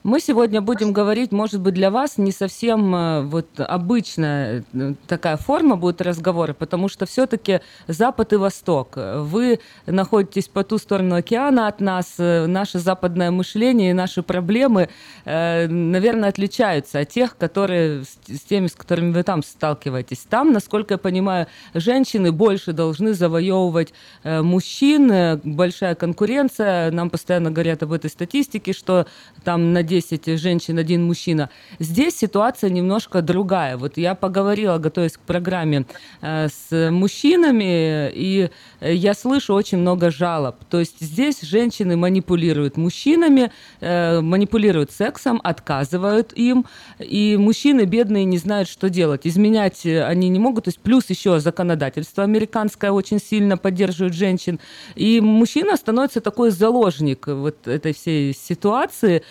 Мы 0.03 0.19
сегодня 0.19 0.61
будем 0.61 0.93
говорить, 0.93 1.31
может 1.31 1.61
быть, 1.61 1.75
для 1.75 1.91
вас 1.91 2.17
не 2.17 2.31
совсем 2.31 2.95
э, 2.95 3.21
вот 3.21 3.47
обычная 3.59 4.63
э, 4.73 4.93
такая 5.05 5.37
форма 5.37 5.75
будет 5.75 6.01
разговора, 6.01 6.53
потому 6.53 6.89
что 6.89 7.05
все-таки 7.05 7.59
Запад 7.87 8.33
и 8.33 8.35
Восток. 8.35 8.93
Вы 8.95 9.59
находитесь 9.85 10.47
по 10.47 10.63
ту 10.63 10.79
сторону 10.79 11.17
океана 11.17 11.67
от 11.67 11.81
нас, 11.81 12.15
э, 12.17 12.47
наше 12.47 12.79
западное 12.79 13.29
мышление 13.29 13.91
и 13.91 13.93
наши 13.93 14.23
проблемы, 14.23 14.89
наверное, 15.25 16.29
отличаются 16.29 16.99
от 16.99 17.09
тех, 17.09 17.37
которые 17.37 18.03
с 18.03 18.41
теми, 18.41 18.67
с 18.67 18.73
которыми 18.73 19.11
вы 19.11 19.23
там 19.23 19.43
сталкиваетесь. 19.43 20.25
Там, 20.29 20.51
насколько 20.51 20.95
я 20.95 20.97
понимаю, 20.97 21.47
женщины 21.73 22.31
больше 22.31 22.73
должны 22.73 23.13
завоевывать 23.13 23.93
мужчин, 24.23 25.39
большая 25.43 25.95
конкуренция. 25.95 26.91
Нам 26.91 27.09
постоянно 27.09 27.51
говорят 27.51 27.83
об 27.83 27.91
этой 27.91 28.09
статистике, 28.09 28.73
что 28.73 29.05
там 29.43 29.73
на 29.73 29.83
10 29.91 30.39
женщин, 30.39 30.77
один 30.77 31.03
мужчина. 31.03 31.49
Здесь 31.80 32.18
ситуация 32.18 32.69
немножко 32.69 33.22
другая. 33.22 33.76
Вот 33.76 33.97
я 33.97 34.15
поговорила, 34.15 34.77
готовясь 34.77 35.18
к 35.18 35.19
программе, 35.19 35.85
э, 36.22 36.47
с 36.47 36.91
мужчинами, 36.91 38.09
и 38.13 38.49
я 38.80 39.13
слышу 39.13 39.53
очень 39.53 39.80
много 39.80 40.09
жалоб. 40.09 40.55
То 40.69 40.80
есть 40.80 41.01
здесь 41.01 41.41
женщины 41.41 41.97
манипулируют 41.97 42.77
мужчинами, 42.77 43.51
э, 43.81 44.22
манипулируют 44.22 44.91
сексом, 44.91 45.41
отказывают 45.43 46.31
им, 46.38 46.65
и 46.99 47.35
мужчины 47.38 47.81
бедные 47.81 48.23
не 48.23 48.38
знают, 48.38 48.69
что 48.69 48.89
делать. 48.89 49.27
Изменять 49.27 49.85
они 49.85 50.30
не 50.30 50.39
могут. 50.39 50.63
То 50.63 50.69
есть 50.69 50.80
плюс 50.80 51.09
еще 51.09 51.41
законодательство 51.41 52.23
американское 52.23 52.91
очень 52.91 53.19
сильно 53.19 53.57
поддерживает 53.57 54.13
женщин. 54.13 54.61
И 54.95 55.19
мужчина 55.19 55.76
становится 55.76 56.22
такой 56.22 56.51
заложник 56.51 57.27
вот 57.27 57.68
этой 57.68 57.93
всей 57.93 58.34
ситуации. 58.34 59.23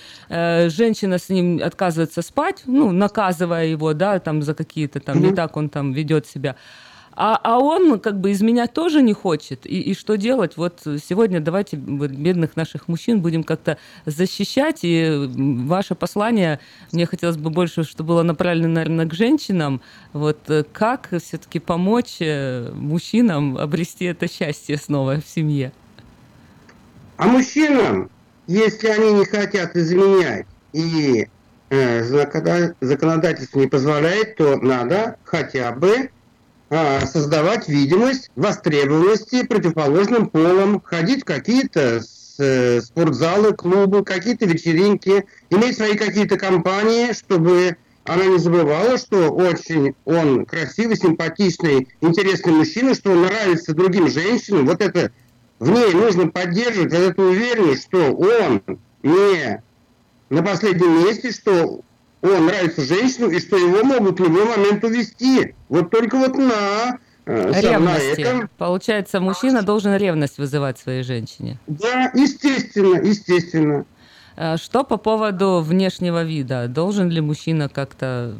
Э, 0.51 0.69
женщина 0.69 1.19
с 1.19 1.29
ним 1.29 1.61
отказывается 1.63 2.23
спать, 2.23 2.63
ну, 2.67 2.91
наказывая 2.93 3.67
его, 3.67 3.93
да, 3.95 4.19
там 4.19 4.43
за 4.43 4.55
какие-то 4.55 5.01
там, 5.01 5.21
не 5.23 5.33
так 5.33 5.57
он 5.57 5.69
там 5.69 5.93
ведет 5.93 6.27
себя. 6.27 6.57
А, 7.13 7.39
а 7.43 7.59
он 7.59 7.99
как 7.99 8.21
бы 8.21 8.33
изменять 8.33 8.73
тоже 8.73 9.03
не 9.03 9.13
хочет. 9.13 9.67
И, 9.67 9.81
и 9.81 9.95
что 9.95 10.17
делать? 10.17 10.57
Вот 10.57 10.81
сегодня 10.85 11.41
давайте 11.41 11.77
бедных 11.77 12.57
наших 12.57 12.89
мужчин 12.89 13.21
будем 13.21 13.43
как-то 13.43 13.77
защищать. 14.07 14.81
И 14.83 15.29
ваше 15.67 15.95
послание, 15.95 16.61
мне 16.93 17.07
хотелось 17.07 17.37
бы 17.37 17.51
больше, 17.51 17.85
чтобы 17.85 18.09
было 18.09 18.23
направлено, 18.23 18.75
наверное, 18.75 19.07
к 19.07 19.15
женщинам. 19.15 19.81
Вот 20.13 20.39
э, 20.49 20.65
как 20.73 21.11
все-таки 21.23 21.59
помочь 21.59 22.17
э, 22.21 22.71
мужчинам 22.73 23.59
обрести 23.59 24.07
это 24.07 24.27
счастье 24.27 24.77
снова 24.79 25.21
в 25.21 25.29
семье? 25.29 25.73
А 27.17 27.27
мужчинам 27.27 28.09
если 28.51 28.89
они 28.89 29.13
не 29.13 29.25
хотят 29.25 29.77
изменять 29.77 30.47
и 30.73 31.29
э, 31.71 32.03
законодательство 32.81 33.61
не 33.61 33.69
позволяет, 33.69 34.35
то 34.35 34.57
надо 34.57 35.19
хотя 35.23 35.71
бы 35.71 36.11
э, 36.69 37.07
создавать 37.07 37.69
видимость 37.69 38.29
востребованности 38.35 39.47
противоположным 39.47 40.29
полом, 40.29 40.81
ходить 40.81 41.23
в 41.23 41.27
какие-то 41.27 42.03
э, 42.39 42.81
спортзалы, 42.81 43.53
клубы, 43.55 44.05
какие-то 44.05 44.47
вечеринки, 44.47 45.27
иметь 45.51 45.77
свои 45.77 45.97
какие-то 45.97 46.37
компании, 46.37 47.13
чтобы 47.13 47.77
она 48.05 48.25
не 48.25 48.39
забывала, 48.39 48.99
что 48.99 49.31
очень 49.31 49.95
он 50.05 50.45
красивый, 50.45 50.97
симпатичный, 50.97 51.87
интересный 52.01 52.53
мужчина, 52.53 52.95
что 52.97 53.13
он 53.13 53.23
нравится 53.23 53.75
другим 53.75 54.09
женщинам. 54.09 54.67
Вот 54.67 54.83
это 54.83 55.13
в 55.61 55.71
ней 55.71 55.93
нужно 55.93 56.27
поддерживать 56.27 56.93
вот 56.93 57.01
эту 57.01 57.23
уверенность, 57.23 57.85
что 57.85 58.13
он 58.13 58.63
не 59.03 59.63
на 60.31 60.43
последнем 60.43 61.05
месте, 61.05 61.31
что 61.31 61.83
он 62.23 62.47
нравится 62.47 62.83
женщину 62.83 63.29
и 63.29 63.39
что 63.39 63.57
его 63.57 63.85
могут 63.85 64.19
в 64.19 64.23
любой 64.23 64.45
момент 64.47 64.83
увести. 64.83 65.55
Вот 65.69 65.91
только 65.91 66.17
вот 66.17 66.37
на 66.37 66.99
э, 67.27 67.61
Ревности. 67.61 68.21
На 68.23 68.29
этом. 68.29 68.51
Получается, 68.57 69.21
мужчина 69.21 69.63
должен 69.63 69.95
ревность 69.97 70.39
вызывать 70.39 70.79
своей 70.79 71.03
женщине. 71.03 71.59
Да, 71.67 72.11
естественно, 72.15 72.97
естественно. 72.97 73.85
Э, 74.37 74.57
что 74.57 74.85
по 74.85 74.97
поводу 74.97 75.61
внешнего 75.61 76.25
вида? 76.25 76.69
Должен 76.69 77.11
ли 77.11 77.21
мужчина 77.21 77.69
как-то, 77.69 78.35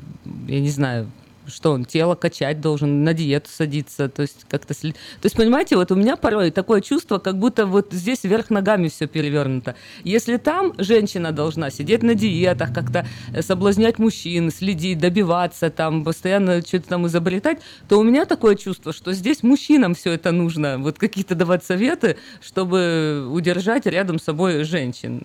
я 0.47 0.61
не 0.61 0.71
знаю, 0.71 1.11
что 1.51 1.73
он 1.73 1.85
тело 1.85 2.15
качать 2.15 2.61
должен, 2.61 3.05
на 3.05 3.15
диету 3.15 3.51
садиться, 3.51 4.09
то 4.09 4.23
есть 4.23 4.47
как-то 4.49 4.75
след... 4.75 4.95
То 4.95 5.27
есть, 5.27 5.37
понимаете, 5.37 5.77
вот 5.77 5.91
у 5.93 5.95
меня 5.95 6.17
порой 6.17 6.51
такое 6.51 6.81
чувство, 6.81 7.19
как 7.19 7.39
будто 7.39 7.67
вот 7.67 7.93
здесь 7.93 8.25
вверх 8.25 8.51
ногами 8.51 8.89
все 8.89 9.07
перевернуто. 9.07 9.75
Если 10.05 10.37
там 10.37 10.75
женщина 10.79 11.33
должна 11.33 11.71
сидеть 11.71 12.03
на 12.03 12.15
диетах, 12.15 12.73
как-то 12.73 13.07
э, 13.33 13.43
соблазнять 13.43 13.99
мужчин, 13.99 14.51
следить, 14.51 14.99
добиваться, 14.99 15.71
там, 15.71 16.05
постоянно 16.05 16.63
что-то 16.63 16.89
там 16.89 17.07
изобретать, 17.07 17.59
то 17.89 17.99
у 17.99 18.03
меня 18.03 18.25
такое 18.25 18.55
чувство, 18.55 18.93
что 18.93 19.13
здесь 19.13 19.43
мужчинам 19.43 19.95
все 19.95 20.13
это 20.13 20.33
нужно, 20.33 20.79
вот 20.79 20.99
какие-то 20.99 21.35
давать 21.35 21.65
советы, 21.65 22.17
чтобы 22.41 23.27
удержать 23.31 23.87
рядом 23.87 24.19
с 24.19 24.25
собой 24.25 24.65
женщин. 24.65 25.23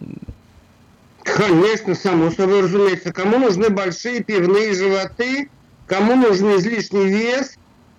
Конечно, 1.26 1.96
само 1.96 2.30
собой 2.30 2.62
разумеется. 2.62 3.12
Кому 3.12 3.40
нужны 3.40 3.70
большие 3.70 4.24
пивные 4.24 4.74
животы, 4.76 5.50
Кому 5.88 6.16
нужен 6.16 6.56
излишний 6.58 7.06
вес? 7.06 7.56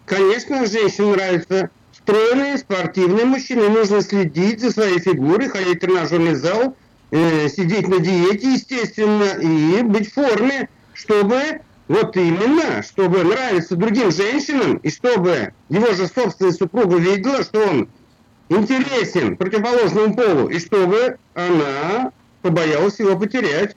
Конечно, 0.07 0.67
женщинам 0.67 1.13
нравятся 1.13 1.71
стройные, 1.93 2.59
спортивные 2.59 3.25
мужчины. 3.25 3.69
Нужно 3.69 4.01
следить 4.03 4.61
за 4.61 4.71
своей 4.71 4.99
фигурой, 4.99 5.49
ходить 5.49 5.79
в 5.79 5.81
тренажерный 5.81 6.35
зал, 6.35 6.77
э, 7.11 7.49
сидеть 7.49 7.89
на 7.89 7.99
диете, 7.99 8.55
естественно, 8.55 9.39
и 9.41 9.83
быть 9.83 10.11
в 10.11 10.15
форме, 10.15 10.69
чтобы 10.95 11.61
вот 11.89 12.17
именно, 12.17 12.83
чтобы 12.83 13.23
нравиться 13.23 13.77
другим 13.77 14.11
женщинам, 14.11 14.77
и 14.79 14.91
чтобы 14.91 15.53
его 15.69 15.93
же 15.93 16.09
собственная 16.09 16.53
супруга 16.53 16.97
видела, 16.97 17.43
что 17.45 17.61
он 17.61 17.89
интересен 18.49 19.37
противоположному 19.37 20.15
полу, 20.15 20.49
и 20.49 20.59
чтобы 20.59 21.19
она 21.35 22.13
побоялась 22.43 22.99
его 22.99 23.17
потерять. 23.17 23.77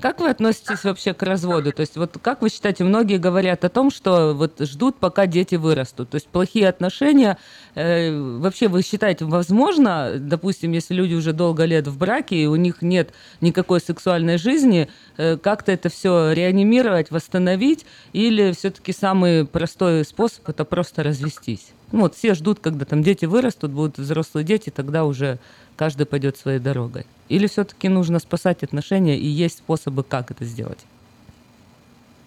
Как 0.00 0.20
вы 0.20 0.28
относитесь 0.28 0.84
вообще 0.84 1.14
к 1.14 1.22
разводу? 1.22 1.72
То 1.72 1.80
есть 1.80 1.96
вот 1.96 2.18
как 2.20 2.42
вы 2.42 2.50
считаете, 2.50 2.84
многие 2.84 3.16
говорят 3.16 3.64
о 3.64 3.70
том, 3.70 3.90
что 3.90 4.34
вот 4.34 4.60
ждут, 4.60 4.98
пока 4.98 5.26
дети 5.26 5.54
вырастут. 5.54 6.10
То 6.10 6.16
есть 6.16 6.28
плохие 6.28 6.68
отношения, 6.68 7.38
э, 7.74 8.14
вообще 8.38 8.68
вы 8.68 8.82
считаете, 8.82 9.24
возможно, 9.24 10.12
допустим, 10.18 10.72
если 10.72 10.92
люди 10.92 11.14
уже 11.14 11.32
долго 11.32 11.64
лет 11.64 11.86
в 11.88 11.96
браке, 11.96 12.36
и 12.36 12.46
у 12.46 12.56
них 12.56 12.82
нет 12.82 13.14
никакой 13.40 13.80
сексуальной 13.80 14.36
жизни, 14.36 14.90
э, 15.16 15.38
как-то 15.38 15.72
это 15.72 15.88
все 15.88 16.32
реанимировать, 16.32 17.10
восстановить, 17.10 17.86
или 18.12 18.52
все-таки 18.52 18.92
самый 18.92 19.46
простой 19.46 20.04
способ 20.04 20.46
это 20.46 20.66
просто 20.66 21.04
развестись? 21.04 21.75
Ну 21.92 22.00
вот 22.00 22.14
все 22.14 22.34
ждут, 22.34 22.58
когда 22.60 22.84
там 22.84 23.02
дети 23.02 23.26
вырастут, 23.26 23.70
будут 23.70 23.98
взрослые 23.98 24.44
дети, 24.44 24.70
тогда 24.70 25.04
уже 25.04 25.38
каждый 25.76 26.06
пойдет 26.06 26.36
своей 26.36 26.58
дорогой? 26.58 27.06
Или 27.28 27.46
все-таки 27.46 27.88
нужно 27.88 28.18
спасать 28.18 28.62
отношения 28.62 29.18
и 29.18 29.26
есть 29.26 29.58
способы, 29.58 30.02
как 30.02 30.30
это 30.30 30.44
сделать? 30.44 30.80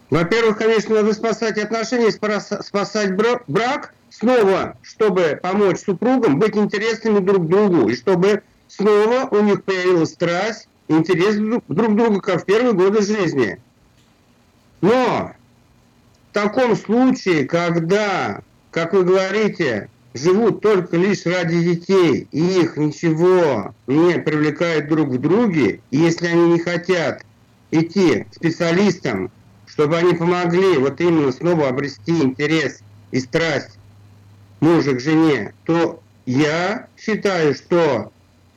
Во-первых, 0.10 0.57
конечно, 0.57 0.95
надо 0.95 1.14
спасать 1.14 1.57
отношения, 1.57 2.11
спасать 2.11 3.15
брак, 3.15 3.94
снова, 4.10 4.77
чтобы 4.81 5.40
помочь 5.41 5.80
супругам 5.80 6.40
быть 6.40 6.56
интересными 6.56 7.19
друг 7.19 7.48
другу, 7.48 7.90
и 7.90 7.95
чтобы 7.95 8.41
снова 8.68 9.27
у 9.30 9.41
них 9.41 9.64
появилась 9.64 10.14
страсть, 10.14 10.68
интерес 10.88 11.36
друг 11.68 11.94
к 11.94 11.95
другу, 11.95 12.22
как 12.22 12.41
в 12.41 12.45
первые 12.45 12.73
годы 12.73 13.03
жизни. 13.03 13.61
Но 14.81 15.34
в 16.31 16.34
таком 16.34 16.76
случае, 16.76 17.45
когда, 17.45 18.41
как 18.71 18.93
вы 18.93 19.03
говорите, 19.03 19.89
живут 20.13 20.61
только 20.61 20.97
лишь 20.97 21.25
ради 21.25 21.61
детей, 21.61 22.27
и 22.31 22.61
их 22.61 22.77
ничего 22.77 23.73
не 23.87 24.19
привлекает 24.19 24.87
друг 24.87 25.09
в 25.09 25.19
друге, 25.19 25.81
и 25.91 25.97
если 25.97 26.27
они 26.27 26.53
не 26.53 26.59
хотят 26.59 27.23
идти 27.71 28.25
специалистам, 28.31 29.31
чтобы 29.65 29.97
они 29.97 30.13
помогли 30.13 30.77
вот 30.77 30.99
именно 30.99 31.31
снова 31.31 31.69
обрести 31.69 32.23
интерес 32.23 32.79
и 33.11 33.19
страсть 33.19 33.77
мужа 34.59 34.93
к 34.93 34.99
жене, 34.99 35.53
то 35.65 36.01
я 36.25 36.87
считаю, 36.97 37.55
что 37.55 38.11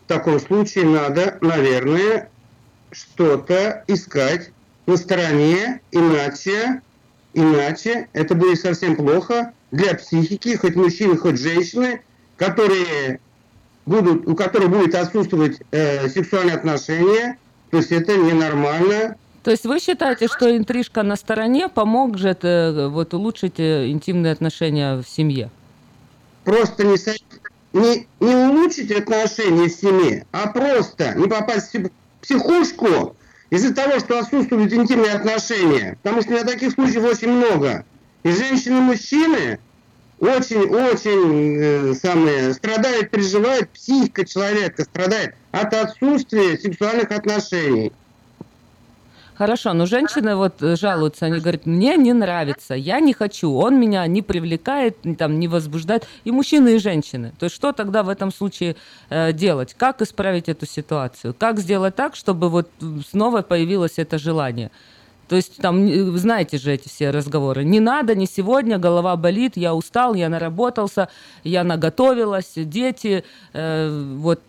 в 0.05 0.09
таком 0.09 0.40
случае 0.40 0.86
надо, 0.86 1.39
наверное, 1.40 2.28
что-то 2.90 3.84
искать 3.86 4.51
на 4.86 4.97
стороне, 4.97 5.80
иначе, 5.90 6.82
иначе 7.34 8.09
это 8.12 8.34
будет 8.34 8.60
совсем 8.60 8.97
плохо 8.97 9.52
для 9.73 9.94
психики, 9.94 10.55
хоть 10.57 10.77
мужчины, 10.77 11.16
хоть 11.16 11.39
женщины, 11.40 12.03
которые 12.36 13.19
будут, 13.86 14.28
у 14.28 14.36
которых 14.36 14.70
будет 14.70 14.94
отсутствовать 14.94 15.61
э, 15.73 16.09
сексуальные 16.09 16.55
отношения, 16.55 17.39
то 17.70 17.78
есть 17.78 17.90
это 17.90 18.16
ненормально. 18.16 19.16
То 19.43 19.51
есть 19.51 19.65
вы 19.65 19.81
считаете, 19.81 20.28
что 20.28 20.57
интрижка 20.57 21.03
на 21.03 21.16
стороне 21.16 21.69
поможет 21.69 22.44
э, 22.44 22.86
вот, 22.89 23.12
улучшить 23.15 23.59
э, 23.59 23.89
интимные 23.89 24.32
отношения 24.32 24.97
в 24.97 25.09
семье? 25.09 25.51
Просто 26.44 26.85
не, 26.85 26.97
не, 27.73 28.07
не 28.20 28.35
улучшить 28.35 28.93
отношения 28.93 29.69
в 29.69 29.73
семье, 29.73 30.27
а 30.32 30.49
просто 30.49 31.15
не 31.15 31.28
попасть 31.28 31.74
в 31.74 31.90
психушку 32.20 33.16
из-за 33.51 33.74
того, 33.74 33.99
что 33.99 34.19
отсутствуют 34.19 34.73
интимные 34.73 35.12
отношения. 35.12 35.99
Потому 36.03 36.23
что 36.23 36.31
у 36.31 36.35
меня 36.35 36.44
таких 36.44 36.73
случаев 36.73 37.05
очень 37.05 37.31
много. 37.31 37.85
И 38.23 38.31
женщины, 38.31 38.78
и 38.78 38.81
мужчины 38.81 39.59
очень-очень 40.20 41.57
э, 41.61 41.94
самые 41.94 42.55
страдают, 42.55 43.11
переживают, 43.11 43.70
психика 43.70 44.24
человека 44.24 44.85
страдает 44.85 45.35
от 45.51 45.74
отсутствия 45.74 46.57
сексуальных 46.57 47.11
отношений. 47.11 47.93
Хорошо, 49.35 49.73
но 49.73 49.86
женщины 49.86 50.36
вот 50.36 50.61
жалуются, 50.61 51.27
они 51.27 51.40
говорят, 51.40 51.66
мне 51.66 51.97
не 51.97 52.12
нравится, 52.12 52.74
я 52.74 53.01
не 53.01 53.12
хочу, 53.12 53.51
он 53.53 53.81
меня 53.81 54.07
не 54.07 54.23
привлекает, 54.23 54.99
там, 55.19 55.40
не 55.40 55.49
возбуждает, 55.49 56.07
и 56.23 56.31
мужчины, 56.31 56.77
и 56.77 56.78
женщины. 56.78 57.32
То 57.40 57.47
есть 57.47 57.57
что 57.57 57.73
тогда 57.73 58.05
в 58.05 58.09
этом 58.09 58.32
случае 58.32 58.77
э, 59.11 59.32
делать? 59.32 59.74
Как 59.77 60.03
исправить 60.03 60.49
эту 60.49 60.66
ситуацию? 60.66 61.35
Как 61.36 61.59
сделать 61.59 61.97
так, 61.97 62.15
чтобы 62.15 62.51
вот 62.51 62.70
снова 63.11 63.43
появилось 63.43 63.94
это 63.97 64.19
желание? 64.19 64.70
То 65.28 65.36
есть 65.36 65.57
там, 65.59 66.19
знаете 66.19 66.59
же 66.59 66.73
эти 66.73 66.89
все 66.89 67.11
разговоры. 67.11 67.65
Не 67.65 67.81
надо, 67.81 68.15
не 68.15 68.27
сегодня, 68.27 68.78
голова 68.78 69.16
болит, 69.16 69.57
я 69.57 69.74
устал, 69.74 70.15
я 70.15 70.28
наработался, 70.28 71.09
я 71.44 71.65
наготовилась, 71.65 72.53
дети, 72.57 73.24
э, 73.53 74.15
вот 74.16 74.40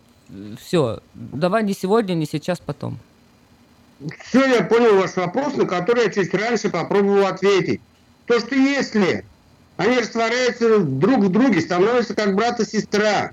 все. 0.59 0.99
Давай 1.13 1.63
не 1.63 1.73
сегодня, 1.73 2.15
не 2.15 2.25
сейчас, 2.25 2.59
потом. 2.59 2.99
Все, 4.25 4.45
я 4.45 4.63
понял 4.63 4.97
ваш 4.97 5.15
вопрос, 5.15 5.55
на 5.55 5.65
который 5.65 6.05
я 6.05 6.09
чуть 6.11 6.33
раньше 6.33 6.69
попробовал 6.69 7.27
ответить. 7.27 7.79
То, 8.25 8.39
что 8.39 8.55
если 8.55 9.25
они 9.77 9.99
растворяются 9.99 10.79
друг 10.79 11.25
в 11.25 11.31
друге, 11.31 11.61
становятся 11.61 12.13
как 12.13 12.35
брат 12.35 12.59
и 12.59 12.65
сестра, 12.65 13.31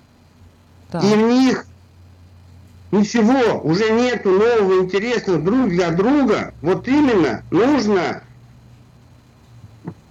так. 0.90 1.02
и 1.02 1.06
в 1.06 1.16
них 1.16 1.66
ничего, 2.92 3.60
уже 3.62 3.90
нету 3.90 4.30
нового 4.30 4.80
интересного 4.82 5.38
друг 5.38 5.68
для 5.68 5.90
друга, 5.90 6.54
вот 6.60 6.88
именно 6.88 7.42
нужно 7.50 8.22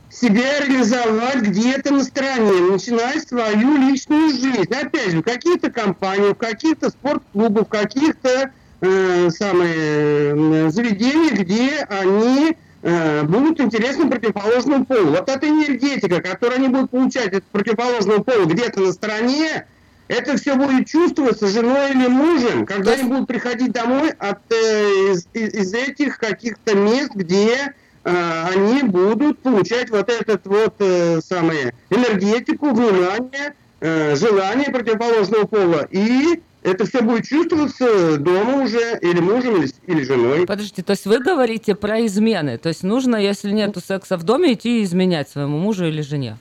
себя 0.09 0.59
реализовать 0.59 1.41
где-то 1.41 1.93
на 1.93 2.03
стороне, 2.03 2.71
начинать 2.71 3.27
свою 3.27 3.77
личную 3.77 4.31
жизнь. 4.31 4.73
Опять 4.73 5.11
же, 5.11 5.19
в 5.19 5.23
каких-то 5.23 5.71
компаниях, 5.71 6.35
в 6.35 6.39
каких-то 6.39 6.89
спортклубах, 6.89 7.67
в 7.67 7.69
каких-то 7.69 8.51
э, 8.81 9.29
самые 9.29 9.75
э, 9.75 10.69
заведения, 10.71 11.31
где 11.31 11.85
они 11.89 12.57
э, 12.81 13.23
будут 13.23 13.61
интересны 13.61 14.09
противоположному 14.09 14.85
полу. 14.85 15.11
Вот 15.11 15.29
эта 15.29 15.47
энергетика, 15.47 16.21
которую 16.21 16.57
они 16.57 16.67
будут 16.67 16.91
получать 16.91 17.33
от 17.33 17.43
противоположного 17.45 18.21
пола 18.23 18.45
где-то 18.45 18.81
на 18.81 18.91
стороне, 18.91 19.67
это 20.09 20.37
все 20.37 20.55
будет 20.55 20.87
чувствоваться 20.87 21.47
женой 21.47 21.91
или 21.91 22.07
мужем, 22.07 22.65
когда 22.65 22.93
они 22.93 23.03
будут 23.03 23.27
приходить 23.27 23.71
домой 23.71 24.09
от, 24.09 24.39
э, 24.51 25.13
из, 25.13 25.27
из 25.33 25.73
этих 25.73 26.17
каких-то 26.17 26.75
мест, 26.75 27.11
где 27.13 27.73
э, 28.03 28.43
они 28.53 28.81
будут 28.81 29.39
получать 29.39 29.91
вот 29.91 30.09
этот 30.09 30.45
вот 30.47 30.73
э, 30.79 31.21
самое 31.21 31.75
энергетику, 31.91 32.71
внимание, 32.71 33.53
э, 33.81 34.15
желание 34.15 34.71
противоположного 34.71 35.45
пола. 35.45 35.87
И 35.91 36.41
это 36.63 36.87
все 36.87 37.01
будет 37.01 37.25
чувствоваться 37.25 38.17
дома 38.17 38.63
уже, 38.63 38.97
или 39.01 39.19
мужем, 39.19 39.61
или, 39.61 39.71
или 39.85 40.03
женой. 40.03 40.47
Подождите, 40.47 40.81
то 40.81 40.91
есть 40.91 41.05
вы 41.05 41.19
говорите 41.19 41.75
про 41.75 42.03
измены. 42.07 42.57
То 42.57 42.69
есть 42.69 42.81
нужно, 42.81 43.15
если 43.15 43.51
нету 43.51 43.79
секса 43.79 44.17
в 44.17 44.23
доме, 44.23 44.53
идти 44.53 44.83
изменять 44.83 45.29
своему 45.29 45.59
мужу 45.59 45.85
или 45.85 46.01
жене? 46.01 46.37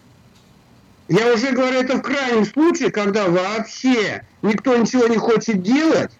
Я 1.09 1.32
уже 1.32 1.52
говорю, 1.52 1.80
это 1.80 1.97
в 1.97 2.02
крайнем 2.02 2.44
случае, 2.44 2.90
когда 2.90 3.28
вообще 3.28 4.24
никто 4.43 4.76
ничего 4.76 5.06
не 5.06 5.16
хочет 5.16 5.62
делать, 5.62 6.10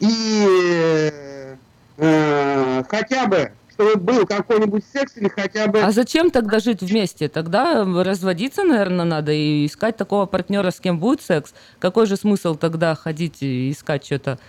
и 0.00 0.46
э, 0.48 1.56
э, 1.98 2.84
хотя 2.88 3.26
бы 3.26 3.52
чтобы 3.78 3.96
был 3.96 4.26
какой-нибудь 4.26 4.82
секс 4.92 5.16
или 5.16 5.28
хотя 5.28 5.68
бы... 5.68 5.80
А 5.80 5.92
зачем 5.92 6.32
тогда 6.32 6.58
жить 6.58 6.80
вместе? 6.82 7.28
Тогда 7.28 7.84
разводиться, 7.84 8.64
наверное, 8.64 9.04
надо 9.04 9.30
и 9.30 9.66
искать 9.66 9.96
такого 9.96 10.26
партнера, 10.26 10.72
с 10.72 10.80
кем 10.80 10.98
будет 10.98 11.22
секс. 11.22 11.54
Какой 11.78 12.06
же 12.06 12.16
смысл 12.16 12.56
тогда 12.56 12.96
ходить 12.96 13.40
и 13.40 13.70
искать 13.70 14.04
что-то? 14.04 14.40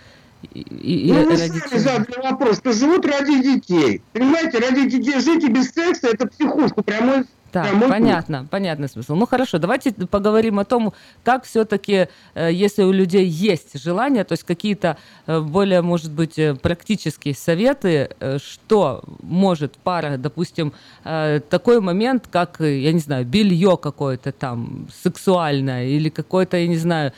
И, 0.52 0.60
и, 0.62 1.12
ну, 1.12 1.30
вы 1.30 1.36
сами 1.36 1.78
задали 1.78 2.20
вопрос, 2.22 2.56
что 2.56 2.72
живут 2.72 3.06
ради 3.06 3.40
детей. 3.40 4.02
Понимаете, 4.12 4.58
ради 4.58 4.88
детей 4.90 5.20
жить 5.20 5.44
и 5.44 5.48
без 5.48 5.70
секса– 5.70 6.08
это 6.12 6.26
психушку 6.26 6.82
прямой 6.82 7.24
так, 7.52 7.68
Кому 7.68 7.88
понятно, 7.88 8.46
понятный 8.50 8.88
смысл. 8.88 9.14
Ну 9.14 9.26
хорошо, 9.26 9.58
давайте 9.58 9.92
поговорим 9.92 10.58
о 10.58 10.64
том, 10.64 10.92
как 11.24 11.44
все-таки, 11.44 12.08
э, 12.34 12.50
если 12.52 12.82
у 12.84 12.92
людей 12.92 13.26
есть 13.26 13.80
желание, 13.82 14.24
то 14.24 14.32
есть 14.32 14.44
какие-то 14.44 14.96
э, 15.26 15.40
более, 15.40 15.82
может 15.82 16.12
быть, 16.12 16.38
э, 16.38 16.54
практические 16.54 17.34
советы, 17.34 18.10
что 18.38 19.02
может 19.22 19.76
пара, 19.78 20.16
допустим, 20.16 20.72
такой 21.02 21.80
момент, 21.80 22.28
как, 22.30 22.60
я 22.60 22.92
не 22.92 22.98
знаю, 22.98 23.24
белье 23.24 23.76
какое-то 23.76 24.32
там 24.32 24.88
сексуальное 25.02 25.86
или 25.86 26.08
какое-то, 26.08 26.56
я 26.56 26.66
не 26.66 26.76
знаю, 26.76 27.12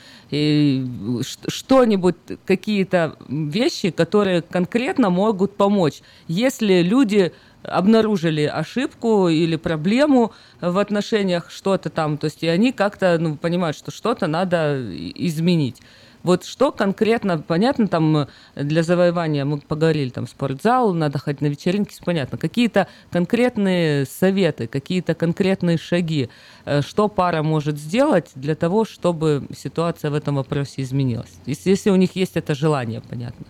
что-нибудь, 1.47 2.15
какие-то 2.45 3.15
вещи, 3.27 3.91
которые 3.91 4.41
конкретно 4.41 5.09
могут 5.09 5.55
помочь, 5.55 6.01
если 6.27 6.81
люди 6.81 7.33
обнаружили 7.63 8.43
ошибку 8.43 9.29
или 9.29 9.55
проблему 9.55 10.33
в 10.61 10.77
отношениях, 10.77 11.49
что-то 11.49 11.89
там, 11.89 12.17
то 12.17 12.25
есть 12.25 12.43
и 12.43 12.47
они 12.47 12.71
как-то 12.71 13.17
ну, 13.19 13.35
понимают, 13.35 13.77
что 13.77 13.91
что-то 13.91 14.27
надо 14.27 14.79
изменить. 15.15 15.81
Вот 16.23 16.45
что 16.45 16.71
конкретно, 16.71 17.39
понятно, 17.39 17.87
там 17.87 18.27
для 18.55 18.81
завоевания, 18.81 19.43
мы 19.43 19.59
поговорили, 19.59 20.09
там 20.09 20.25
спортзал, 20.25 20.93
надо 20.93 21.19
ходить 21.19 21.41
на 21.41 21.47
вечеринки, 21.47 21.95
понятно. 22.03 22.37
Какие-то 22.37 22.87
конкретные 23.11 24.05
советы, 24.05 24.67
какие-то 24.67 25.15
конкретные 25.15 25.77
шаги, 25.77 26.29
э, 26.63 26.81
что 26.81 27.09
пара 27.09 27.43
может 27.43 27.77
сделать 27.77 28.31
для 28.35 28.55
того, 28.55 28.85
чтобы 28.85 29.45
ситуация 29.55 30.11
в 30.11 30.15
этом 30.15 30.35
вопросе 30.35 30.81
изменилась. 30.81 31.33
Если 31.45 31.89
у 31.89 31.95
них 31.97 32.15
есть 32.15 32.37
это 32.37 32.55
желание, 32.55 33.01
понятно. 33.01 33.45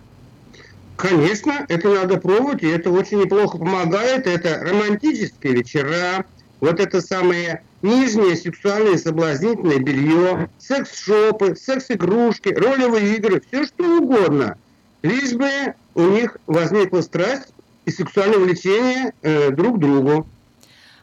Конечно, 0.96 1.66
это 1.68 1.88
надо 1.88 2.18
пробовать, 2.18 2.62
и 2.62 2.68
это 2.68 2.90
очень 2.90 3.20
неплохо 3.20 3.58
помогает. 3.58 4.26
Это 4.26 4.60
романтические 4.64 5.54
вечера, 5.54 6.24
вот 6.60 6.80
это 6.80 7.00
самое 7.00 7.62
нижнее 7.82 8.36
сексуальное 8.36 8.96
соблазнительное 8.96 9.78
белье, 9.78 10.48
секс-шопы, 10.58 11.56
секс-игрушки, 11.56 12.48
ролевые 12.48 13.16
игры, 13.16 13.42
все 13.46 13.66
что 13.66 13.98
угодно. 13.98 14.56
Лишь 15.02 15.32
бы 15.32 15.74
у 15.94 16.02
них 16.02 16.38
возникла 16.46 17.02
страсть 17.02 17.48
и 17.84 17.90
сексуальное 17.90 18.38
влечение 18.38 19.12
э, 19.22 19.50
друг 19.50 19.76
к 19.76 19.80
другу. 19.80 20.26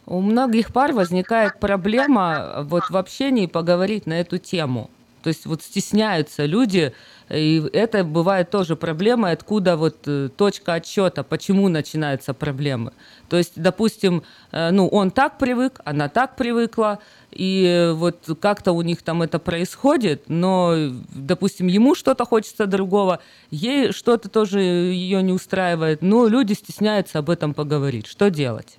У 0.07 0.19
многих 0.21 0.73
пар 0.73 0.93
возникает 0.93 1.59
проблема 1.59 2.65
вот 2.67 2.89
в 2.89 2.97
общении 2.97 3.45
поговорить 3.45 4.07
на 4.07 4.19
эту 4.19 4.39
тему. 4.39 4.89
То 5.21 5.29
есть 5.29 5.45
вот 5.45 5.61
стесняются 5.61 6.45
люди, 6.45 6.93
и 7.31 7.63
это 7.73 8.03
бывает 8.03 8.49
тоже 8.49 8.75
проблема, 8.75 9.31
откуда 9.31 9.77
вот 9.77 9.97
э, 10.05 10.29
точка 10.35 10.73
отсчета, 10.73 11.23
почему 11.23 11.69
начинаются 11.69 12.33
проблемы. 12.33 12.91
То 13.29 13.37
есть, 13.37 13.53
допустим, 13.55 14.23
э, 14.51 14.71
ну, 14.71 14.87
он 14.87 15.11
так 15.11 15.37
привык, 15.37 15.79
она 15.85 16.09
так 16.09 16.35
привыкла, 16.35 16.99
и 17.31 17.91
вот 17.95 18.27
как-то 18.41 18.73
у 18.73 18.81
них 18.81 19.01
там 19.01 19.21
это 19.21 19.39
происходит, 19.39 20.23
но, 20.27 20.75
допустим, 21.09 21.67
ему 21.67 21.95
что-то 21.95 22.25
хочется 22.25 22.65
другого, 22.65 23.21
ей 23.49 23.93
что-то 23.93 24.27
тоже 24.27 24.59
ее 24.61 25.23
не 25.23 25.31
устраивает, 25.31 26.01
но 26.01 26.27
люди 26.27 26.53
стесняются 26.53 27.19
об 27.19 27.29
этом 27.29 27.53
поговорить. 27.53 28.07
Что 28.07 28.29
делать? 28.29 28.77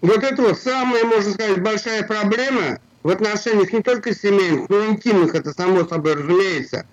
Вот 0.00 0.24
это 0.24 0.42
вот 0.42 0.58
самая, 0.58 1.04
можно 1.04 1.32
сказать, 1.32 1.62
большая 1.62 2.02
проблема 2.02 2.80
в 3.04 3.08
отношениях 3.08 3.72
не 3.72 3.82
только 3.82 4.14
семейных, 4.14 4.68
но 4.68 4.80
и 4.80 4.88
интимных, 4.90 5.36
это 5.36 5.52
само 5.52 5.86
собой 5.86 6.14
разумеется. 6.14 6.86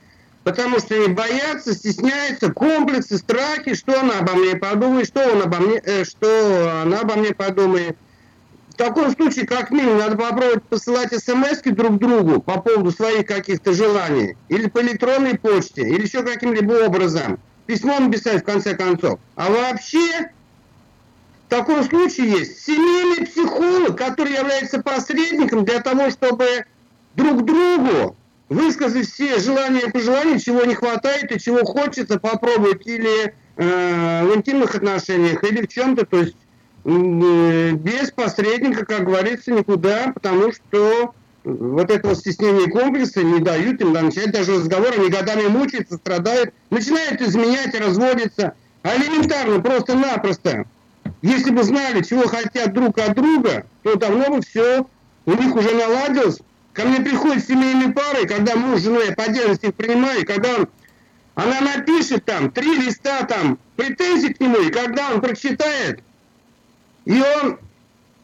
Потому 0.49 0.79
что 0.79 0.95
они 0.95 1.09
боятся, 1.09 1.75
стесняются, 1.75 2.51
комплексы, 2.51 3.19
страхи, 3.19 3.75
что 3.75 3.99
она 3.99 4.17
обо 4.17 4.33
мне 4.33 4.55
подумает, 4.55 5.05
что, 5.05 5.31
он 5.31 5.43
обо 5.43 5.57
мне, 5.57 5.77
э, 5.77 6.03
что 6.03 6.81
она 6.81 7.01
обо 7.01 7.17
мне 7.17 7.35
подумает. 7.35 7.95
В 8.69 8.73
таком 8.73 9.11
случае, 9.11 9.45
как 9.45 9.69
минимум, 9.69 9.99
надо 9.99 10.17
попробовать 10.17 10.63
посылать 10.63 11.13
смс 11.13 11.61
друг 11.63 11.99
другу 11.99 12.41
по 12.41 12.59
поводу 12.59 12.89
своих 12.89 13.27
каких-то 13.27 13.73
желаний. 13.73 14.37
Или 14.47 14.67
по 14.67 14.81
электронной 14.81 15.37
почте, 15.37 15.83
или 15.83 16.01
еще 16.01 16.23
каким-либо 16.23 16.83
образом. 16.83 17.39
Письмо 17.67 17.99
написать, 17.99 18.41
в 18.41 18.45
конце 18.45 18.75
концов. 18.75 19.19
А 19.35 19.51
вообще, 19.51 20.31
в 21.45 21.49
таком 21.49 21.83
случае 21.83 22.31
есть 22.31 22.65
семейный 22.65 23.27
психолог, 23.27 23.95
который 23.95 24.33
является 24.33 24.81
посредником 24.81 25.63
для 25.63 25.79
того, 25.79 26.09
чтобы 26.09 26.65
друг 27.15 27.45
другу 27.45 28.15
высказать 28.49 29.07
все 29.07 29.39
желания 29.39 29.81
и 29.87 29.91
пожелания, 29.91 30.39
чего 30.39 30.65
не 30.65 30.75
хватает 30.75 31.31
и 31.31 31.39
чего 31.39 31.63
хочется 31.63 32.19
попробовать 32.19 32.85
или 32.85 33.33
э, 33.55 34.25
в 34.25 34.35
интимных 34.35 34.75
отношениях, 34.75 35.43
или 35.43 35.61
в 35.61 35.67
чем-то, 35.67 36.05
то 36.05 36.17
есть 36.17 36.35
э, 36.83 37.71
без 37.71 38.11
посредника, 38.11 38.85
как 38.85 39.05
говорится, 39.05 39.51
никуда, 39.51 40.11
потому 40.13 40.51
что 40.51 41.13
вот 41.43 41.89
этого 41.89 42.15
стеснения 42.15 42.69
комплекса 42.69 43.23
не 43.23 43.39
дают 43.39 43.79
им 43.81 43.93
начать 43.93 44.31
даже 44.31 44.55
разговор, 44.55 44.93
они 44.97 45.09
годами 45.09 45.47
мучаются, 45.47 45.95
страдают, 45.95 46.53
начинают 46.69 47.21
изменять, 47.21 47.79
разводиться, 47.79 48.55
а 48.81 48.95
элементарно, 48.95 49.61
просто-напросто. 49.61 50.65
Если 51.21 51.51
бы 51.51 51.63
знали, 51.63 52.01
чего 52.01 52.27
хотят 52.27 52.73
друг 52.73 52.97
от 52.97 53.15
друга, 53.15 53.65
то 53.83 53.95
давно 53.95 54.35
бы 54.35 54.41
все 54.41 54.85
у 55.25 55.31
них 55.33 55.55
уже 55.55 55.75
наладилось. 55.75 56.39
Ко 56.73 56.85
мне 56.85 57.01
приходят 57.01 57.45
семейные 57.45 57.89
пары, 57.89 58.25
когда 58.27 58.55
муж 58.55 58.79
с 58.79 58.83
женой, 58.83 59.07
я 59.07 59.13
по 59.13 59.23
отдельности 59.23 59.67
их 59.67 59.75
принимаю, 59.75 60.25
когда 60.25 60.55
он, 60.55 60.69
она 61.35 61.61
напишет 61.61 62.25
там 62.25 62.51
три 62.51 62.75
листа 62.75 63.23
там 63.23 63.57
претензий 63.75 64.33
к 64.33 64.39
нему, 64.39 64.59
и 64.59 64.71
когда 64.71 65.11
он 65.11 65.21
прочитает, 65.21 66.01
и 67.05 67.21
он 67.41 67.59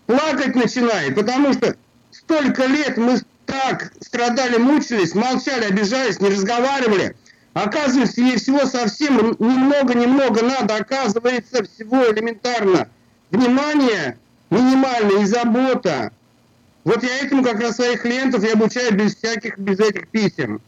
плакать 0.05 0.55
начинает, 0.55 1.15
потому 1.15 1.53
что 1.53 1.75
столько 2.11 2.65
лет 2.65 2.97
мы 2.97 3.19
так 3.45 3.93
страдали, 4.01 4.57
мучились, 4.57 5.15
молчали, 5.15 5.65
обижались, 5.65 6.19
не 6.19 6.29
разговаривали– 6.29 7.15
Оказывается, 7.55 8.19
ей 8.19 8.35
всего 8.35 8.65
совсем 8.65 9.17
немного-немного 9.39 10.43
надо, 10.43 10.75
оказывается, 10.75 11.63
всего 11.63 12.11
элементарно. 12.11 12.89
Внимание 13.31 14.17
минимальное 14.49 15.21
и 15.21 15.25
забота. 15.25 16.11
Вот 16.85 17.01
я 17.01 17.17
этому 17.17 17.43
как 17.43 17.59
раз 17.59 17.77
своих 17.77 18.03
клиентов 18.03 18.43
и 18.43 18.47
обучаю 18.47 18.95
без 18.95 19.15
всяких, 19.15 19.57
без 19.57 19.79
этих 19.79 20.07
писем. 20.07 20.61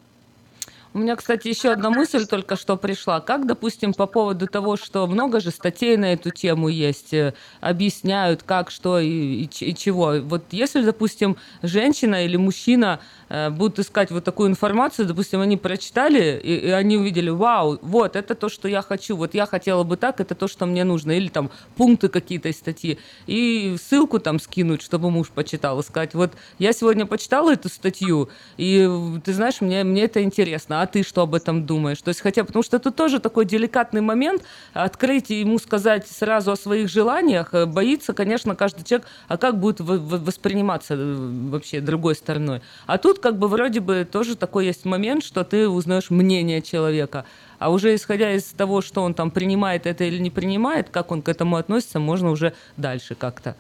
У 0.94 0.99
меня, 0.99 1.15
кстати, 1.15 1.48
еще 1.48 1.73
одна 1.73 1.91
мысль 1.91 2.26
только 2.26 2.56
что 2.56 2.76
пришла. 2.76 3.19
Как, 3.22 3.45
допустим, 3.45 3.94
по 3.94 4.07
поводу 4.07 4.48
того, 4.48 4.77
что 4.77 5.06
много 5.06 5.39
же 5.39 5.52
статей 5.52 5.95
на 5.95 6.14
эту 6.14 6.31
тему 6.31 6.69
есть, 6.69 7.14
э, 7.14 7.35
объясняют, 7.61 8.41
как, 8.41 8.72
что 8.72 8.98
и, 8.99 9.44
и, 9.44 9.44
и 9.44 9.76
чего. 9.76 10.15
Вот 10.23 10.45
если, 10.49 10.81
допустим, 10.81 11.38
женщина 11.61 12.26
или 12.26 12.35
мужчина 12.35 12.99
будут 13.30 13.80
искать 13.80 14.12
вот 14.12 14.24
такую 14.24 14.49
информацию, 14.49 15.08
допустим, 15.08 15.41
они 15.41 15.58
прочитали, 15.58 16.40
и, 16.41 16.56
и 16.56 16.70
они 16.70 16.98
увидели, 16.98 17.30
вау, 17.30 17.78
вот, 17.82 18.16
это 18.16 18.36
то, 18.36 18.49
что 18.49 18.68
я 18.68 18.82
хочу, 18.82 19.16
вот 19.18 19.34
я 19.34 19.45
хотела 19.45 19.84
бы 19.84 19.98
так, 19.98 20.22
это 20.22 20.36
то, 20.36 20.48
что 20.48 20.66
мне 20.66 20.84
нужно, 20.84 21.12
или 21.12 21.28
там 21.28 21.49
пункты 21.76 22.08
какие-то 22.08 22.49
из 22.49 22.58
статьи, 22.58 22.99
и 23.26 23.76
ссылку 23.82 24.20
там 24.20 24.40
скинуть, 24.40 24.82
чтобы 24.82 25.12
муж 25.12 25.30
почитал, 25.30 25.80
и 25.80 25.84
сказать, 25.84 26.14
вот 26.14 26.32
я 26.60 26.74
сегодня 26.74 27.06
почитала 27.06 27.54
эту 27.54 27.70
статью, 27.70 28.30
и 28.58 28.90
ты 29.24 29.34
знаешь, 29.34 29.62
мне, 29.62 29.84
мне 29.84 30.04
это 30.04 30.24
интересно, 30.24 30.82
а 30.82 30.88
ты 30.88 31.04
что 31.04 31.22
об 31.22 31.36
этом 31.36 31.66
думаешь? 31.66 32.02
То 32.02 32.10
есть 32.10 32.22
хотя, 32.22 32.44
потому 32.44 32.64
что 32.64 32.78
это 32.78 32.91
тоже 32.91 33.20
такой 33.20 33.45
деликатный 33.45 34.02
момент, 34.02 34.44
открыть 34.74 35.32
и 35.32 35.40
ему 35.40 35.60
сказать 35.60 36.08
сразу 36.08 36.52
о 36.52 36.56
своих 36.56 36.90
желаниях, 36.90 37.54
э, 37.54 37.66
боится, 37.66 38.14
конечно, 38.14 38.56
каждый 38.56 38.84
человек, 38.84 39.08
а 39.28 39.38
как 39.38 39.60
будет 39.60 39.80
восприниматься 39.80 40.95
э, 40.95 41.16
вообще 41.49 41.82
другой 41.82 42.16
стороной. 42.16 42.62
А 42.86 42.98
тут 42.98 43.16
как 43.19 43.38
бы 43.38 43.48
вроде 43.48 43.80
бы 43.80 44.07
тоже 44.10 44.35
такой 44.35 44.65
есть 44.65 44.85
момент, 44.85 45.23
что 45.23 45.44
ты 45.44 45.68
узнаешь 45.68 46.10
мнение 46.10 46.61
человека. 46.61 47.26
А 47.60 47.72
уже 47.72 47.95
исходя 47.95 48.34
из 48.34 48.44
того, 48.45 48.81
что 48.81 49.02
он 49.02 49.14
там 49.14 49.31
принимает 49.31 49.85
это 49.85 50.03
или 50.03 50.19
не 50.19 50.30
принимает, 50.30 50.89
как 50.89 51.11
он 51.11 51.22
к 51.22 51.30
этому 51.30 51.57
относится, 51.57 51.99
можно 51.99 52.31
уже 52.31 52.53
дальше 52.77 53.15
как-то. 53.15 53.56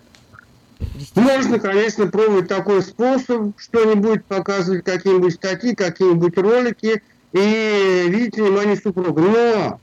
Можно, 1.15 1.59
конечно, 1.59 2.05
пробовать 2.07 2.47
такой 2.47 2.83
способ, 2.83 3.59
что-нибудь 3.59 4.25
показывать, 4.25 4.85
какие-нибудь 4.85 5.33
статьи, 5.33 5.73
какие-нибудь 5.73 6.37
ролики– 6.37 7.01
и 7.33 8.05
видите 8.09 8.43
внимание 8.43 8.75
супруга. 8.75 9.21
Но 9.21 9.79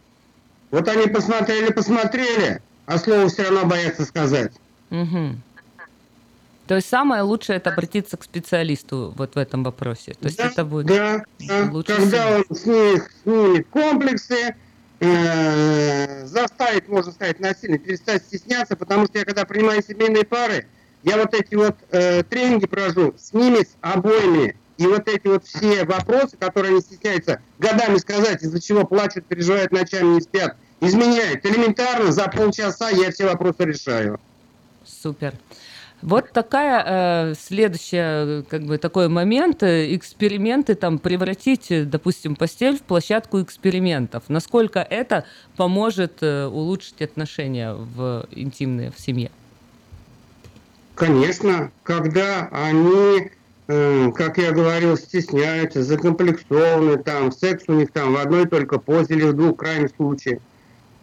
вот 0.70 0.88
они 0.88 1.06
посмотрели, 1.06 1.72
посмотрели, 1.72 2.60
а 2.86 2.98
слово 2.98 3.28
все 3.28 3.44
равно 3.44 3.66
боятся 3.66 4.04
сказать. 4.04 4.52
Угу. 4.90 5.36
То 6.66 6.76
есть 6.76 6.88
самое 6.88 7.22
лучшее 7.22 7.56
это 7.56 7.70
обратиться 7.70 8.16
к 8.16 8.24
специалисту 8.24 9.12
вот 9.16 9.34
в 9.34 9.38
этом 9.38 9.64
вопросе. 9.64 10.14
То 10.14 10.26
есть 10.26 10.38
да, 10.38 10.46
это 10.46 10.64
будет 10.64 10.86
да, 10.86 11.22
да. 11.40 11.70
Когда 11.86 12.36
он 12.36 12.56
снимет, 12.56 13.04
снимет 13.22 13.68
комплексы, 13.68 14.56
э, 15.00 16.26
заставит, 16.26 16.88
можно 16.88 17.12
сказать, 17.12 17.38
насильно 17.38 17.78
перестать 17.78 18.22
стесняться, 18.22 18.76
потому 18.76 19.06
что 19.06 19.18
я 19.18 19.24
когда 19.24 19.44
принимаю 19.44 19.82
семейные 19.82 20.24
пары, 20.24 20.66
я 21.02 21.18
вот 21.18 21.34
эти 21.34 21.54
вот 21.54 21.76
э, 21.90 22.22
тренинги 22.22 22.66
провожу 22.66 23.14
с 23.18 23.34
ними, 23.34 23.64
с 23.64 23.76
обоими. 23.82 24.56
И 24.78 24.86
вот 24.86 25.06
эти 25.06 25.26
вот 25.28 25.44
все 25.44 25.84
вопросы, 25.84 26.36
которые 26.36 26.72
они 26.72 26.80
стесняются 26.80 27.40
годами 27.58 27.98
сказать, 27.98 28.42
из-за 28.42 28.60
чего 28.60 28.84
плачут, 28.84 29.26
переживают, 29.26 29.70
ночами 29.70 30.14
не 30.14 30.20
спят, 30.20 30.56
изменяют. 30.80 31.44
Элементарно 31.46 32.10
за 32.10 32.26
полчаса 32.28 32.90
я 32.90 33.12
все 33.12 33.26
вопросы 33.26 33.64
решаю. 33.64 34.18
Супер. 34.84 35.34
Вот 36.04 36.32
такая 36.32 37.30
э, 37.30 37.34
следующая, 37.34 38.42
как 38.42 38.64
бы 38.64 38.76
такой 38.76 39.08
момент, 39.08 39.62
э, 39.62 39.96
эксперименты 39.96 40.74
там 40.74 40.98
превратить, 40.98 41.70
э, 41.70 41.84
допустим, 41.84 42.36
постель 42.36 42.76
в 42.76 42.82
площадку 42.82 43.40
экспериментов. 43.40 44.24
Насколько 44.28 44.80
это 44.80 45.24
поможет 45.56 46.18
э, 46.20 46.44
улучшить 46.44 47.00
отношения 47.00 47.72
в 47.72 48.26
интимные 48.32 48.90
в 48.90 49.00
семье? 49.00 49.30
Конечно, 50.94 51.72
когда 51.82 52.50
они 52.52 53.30
как 53.66 54.36
я 54.36 54.52
говорил, 54.52 54.98
стесняются, 54.98 55.82
закомплексованы, 55.82 56.98
там, 56.98 57.32
секс 57.32 57.64
у 57.68 57.72
них 57.72 57.92
там 57.92 58.12
в 58.12 58.18
одной 58.18 58.46
только 58.46 58.78
позе 58.78 59.14
или 59.14 59.22
в 59.22 59.32
двух 59.32 59.56
крайних 59.56 59.88
случаях. 59.96 60.40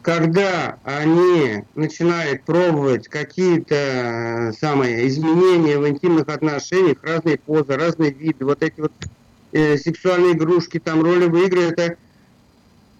Когда 0.02 0.80
они 0.84 1.64
начинают 1.76 2.44
пробовать 2.44 3.07
какие-то 3.07 3.76
э, 3.76 4.52
самые 4.53 5.07
изменения 5.07 5.78
в 5.78 5.88
интимных 5.88 6.28
отношениях, 6.28 7.03
разные 7.03 7.38
позы, 7.38 7.76
разные 7.76 8.11
виды, 8.11 8.45
вот 8.45 8.64
эти 8.64 8.82
вот 8.82 8.91
э, 9.52 9.78
сексуальные 9.78 10.34
игрушки, 10.34 10.80
там 10.80 11.03
ролевые 11.03 11.45
игры, 11.45 11.61
это 11.61 11.98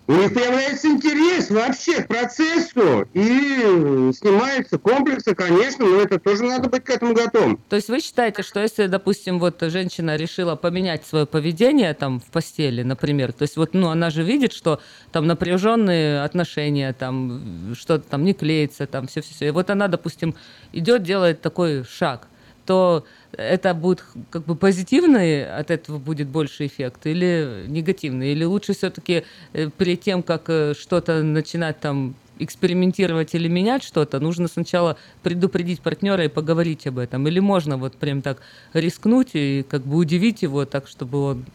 у 0.08 0.14
них 0.14 0.34
появляется 0.34 0.88
интерес 0.88 1.50
вообще 1.50 2.04
к 2.04 2.08
процессу, 2.08 3.08
и 3.14 4.12
снимаются 4.14 4.78
комплексы, 4.78 5.36
конечно, 5.36 5.86
но 5.86 6.02
это 6.02 6.20
тоже 6.20 6.44
надо 6.44 6.70
быть 6.70 6.84
к 6.84 6.90
этому 6.90 7.14
готовым. 7.14 7.58
То 7.70 7.76
есть 7.76 7.90
вы 7.90 8.00
считаете, 8.00 8.44
что 8.44 8.60
если, 8.60 8.88
допустим, 8.88 9.40
вот 9.40 9.62
женщина 9.62 10.16
решила 10.16 10.56
поменять 10.56 11.06
свое 11.06 11.26
поведение 11.26 11.94
там 11.94 12.20
в 12.20 12.26
постели, 12.26 12.84
например, 12.84 13.32
то 13.32 13.44
есть 13.44 13.58
вот, 13.58 13.74
ну, 13.74 13.90
она 13.90 14.10
же 14.10 14.24
видит, 14.24 14.54
что 14.54 14.82
там 15.12 15.28
напряженные 15.28 16.24
отношения, 16.24 16.94
там 16.94 17.74
что-то 17.78 18.10
там 18.10 18.24
не 18.26 18.34
клеится, 18.34 18.88
там 18.88 19.08
все-все-все, 19.08 19.48
и 19.48 19.52
вот 19.52 19.70
она, 19.70 19.88
допустим, 19.88 20.36
идет, 20.74 21.04
делает 21.04 21.42
такой 21.42 21.84
шаг, 21.86 22.28
то 22.66 23.06
это 23.38 23.74
будет 23.74 24.04
как 24.30 24.46
бы 24.46 24.56
позитивный, 24.56 25.46
от 25.46 25.72
этого 25.72 25.98
будет 25.98 26.28
больше 26.28 26.66
эффект, 26.66 27.06
или 27.06 27.66
негативный? 27.68 28.32
Или 28.32 28.44
лучше 28.44 28.74
все-таки 28.74 29.24
э, 29.54 29.70
перед 29.70 30.02
тем, 30.02 30.24
как 30.24 30.44
э, 30.48 30.74
что-то 30.78 31.24
начинать 31.24 31.80
там 31.80 32.16
экспериментировать 32.40 33.36
или 33.36 33.48
менять 33.48 33.84
что-то, 33.84 34.20
нужно 34.20 34.48
сначала 34.48 34.98
предупредить 35.22 35.82
партнера 35.82 36.26
и 36.26 36.28
поговорить 36.28 36.88
об 36.88 36.98
этом. 36.98 37.28
Или 37.28 37.40
можно 37.40 37.78
вот 37.78 37.96
прям 37.96 38.22
так 38.22 38.42
рискнуть 38.74 39.30
и 39.34 39.64
как 39.70 39.84
бы 39.84 39.98
удивить 39.98 40.42
его 40.42 40.66
так, 40.66 40.88
чтобы 40.88 41.20
он 41.20 41.46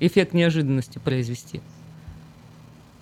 эффект 0.00 0.32
неожиданности 0.32 0.98
произвести. 0.98 1.60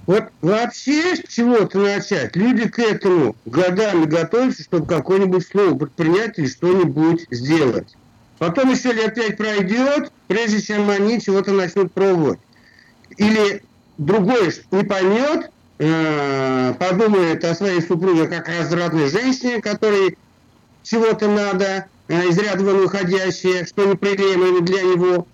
Вот 0.06 0.24
вообще 0.42 1.16
с 1.16 1.32
чего-то 1.32 1.78
начать. 1.78 2.36
Люди 2.36 2.68
к 2.68 2.78
этому 2.78 3.34
годами 3.46 4.04
готовятся, 4.04 4.62
чтобы 4.62 4.86
какое-нибудь 4.86 5.46
слово 5.46 5.76
предпринять 5.78 6.38
или 6.38 6.46
что-нибудь 6.46 7.26
сделать. 7.30 7.96
Потом 8.38 8.70
еще 8.70 8.92
лет 8.92 9.14
пять 9.14 9.36
пройдет, 9.36 10.12
прежде 10.28 10.60
чем 10.60 10.90
они 10.90 11.20
чего-то 11.20 11.52
начнут 11.52 11.92
пробовать. 11.92 12.38
Или 13.16 13.62
другой 13.96 14.52
не 14.70 14.84
поймет, 14.84 15.50
э, 15.78 16.74
подумает 16.78 17.44
о 17.44 17.54
своей 17.54 17.80
супруге 17.80 18.26
как 18.26 18.48
развратной 18.48 19.08
женщине, 19.08 19.62
которой 19.62 20.18
чего-то 20.82 21.28
надо, 21.28 21.86
э, 22.08 22.28
из 22.28 22.36
ряда 22.38 22.62
выходящее, 22.62 23.64
что 23.64 23.86
неприемлемо 23.86 24.60
для 24.60 24.82
него. 24.82 25.26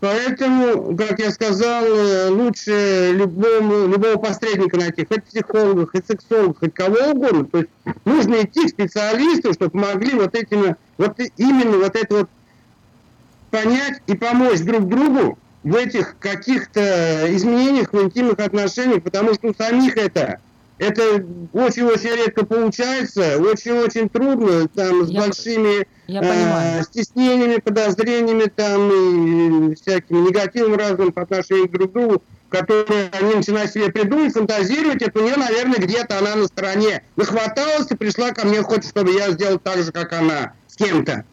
Поэтому, 0.00 0.94
как 0.96 1.18
я 1.18 1.30
сказал, 1.30 1.84
э, 1.84 2.28
лучше 2.28 3.12
любому, 3.14 3.86
любого 3.86 4.16
посредника 4.16 4.76
найти, 4.76 5.06
хоть 5.06 5.24
психологов, 5.24 5.90
хоть 5.90 6.06
сексологов, 6.06 6.58
хоть 6.58 6.74
кого 6.74 7.12
угодно. 7.12 7.46
То 7.46 7.58
есть 7.58 7.70
нужно 8.04 8.42
идти 8.42 8.66
к 8.66 8.70
специалисту, 8.70 9.54
чтобы 9.54 9.78
могли 9.78 10.12
вот 10.12 10.34
этим, 10.34 10.76
вот 10.98 11.18
именно 11.38 11.78
вот 11.78 11.96
это 11.96 12.14
вот 12.14 12.30
понять 13.50 14.02
и 14.06 14.14
помочь 14.14 14.60
друг 14.60 14.86
другу 14.86 15.38
в 15.64 15.74
этих 15.74 16.18
каких-то 16.18 17.34
изменениях 17.34 17.92
в 17.92 18.00
интимных 18.02 18.38
отношениях, 18.38 19.02
потому 19.02 19.32
что 19.32 19.48
у 19.48 19.54
самих 19.54 19.96
это 19.96 20.40
это 20.78 21.24
очень-очень 21.52 22.16
редко 22.16 22.44
получается, 22.44 23.38
очень-очень 23.38 24.08
трудно, 24.08 24.68
там, 24.68 25.06
с 25.06 25.10
я, 25.10 25.20
большими 25.20 25.86
я 26.06 26.80
э, 26.80 26.82
стеснениями, 26.84 27.56
подозрениями, 27.58 28.44
там, 28.54 29.70
и 29.70 29.74
всякими 29.74 30.28
негативным 30.28 30.78
разным 30.78 31.12
по 31.12 31.22
отношению 31.22 31.70
друг 31.70 31.90
к 31.90 31.94
другу, 31.94 32.22
которые 32.50 33.08
они 33.12 33.34
начинают 33.34 33.70
себе 33.70 33.90
придумать, 33.90 34.34
фантазировать, 34.34 35.02
это 35.02 35.18
у 35.18 35.22
нее, 35.22 35.36
наверное, 35.36 35.78
где-то 35.78 36.18
она 36.18 36.36
на 36.36 36.46
стороне 36.46 37.02
нахваталась 37.16 37.90
и 37.90 37.96
пришла 37.96 38.32
ко 38.32 38.46
мне, 38.46 38.62
хочет, 38.62 38.86
чтобы 38.86 39.12
я 39.12 39.30
сделал 39.30 39.58
так 39.58 39.78
же, 39.78 39.92
как 39.92 40.12
она, 40.12 40.52
с 40.68 40.76
кем-то. 40.76 41.24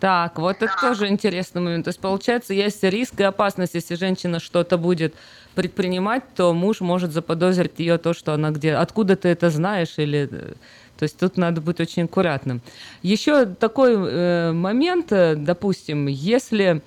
Так, 0.00 0.38
вот 0.38 0.62
это 0.62 0.72
тоже 0.80 1.08
интересный 1.08 1.60
момент. 1.60 1.84
То 1.84 1.88
есть, 1.88 1.98
получается, 1.98 2.54
есть 2.54 2.84
риск 2.84 3.18
и 3.18 3.24
опасность, 3.24 3.74
если 3.74 3.96
женщина 3.96 4.38
что-то 4.38 4.78
будет 4.78 5.14
предпринимать, 5.58 6.22
то 6.36 6.54
муж 6.54 6.80
может 6.80 7.10
заподозрить 7.10 7.80
ее 7.80 7.98
то, 7.98 8.14
что 8.14 8.32
она 8.32 8.52
где... 8.52 8.74
Откуда 8.74 9.16
ты 9.16 9.28
это 9.28 9.50
знаешь? 9.50 9.94
Или... 9.96 10.28
Э, 10.30 10.52
то 10.96 11.02
есть 11.02 11.18
тут 11.18 11.36
надо 11.36 11.60
быть 11.60 11.80
очень 11.80 12.04
аккуратным. 12.04 12.60
Еще 13.02 13.44
такой 13.44 13.96
э, 13.96 14.52
момент, 14.52 15.10
э, 15.10 15.34
допустим, 15.34 16.06
если... 16.06 16.80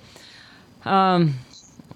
Э, 0.86 1.18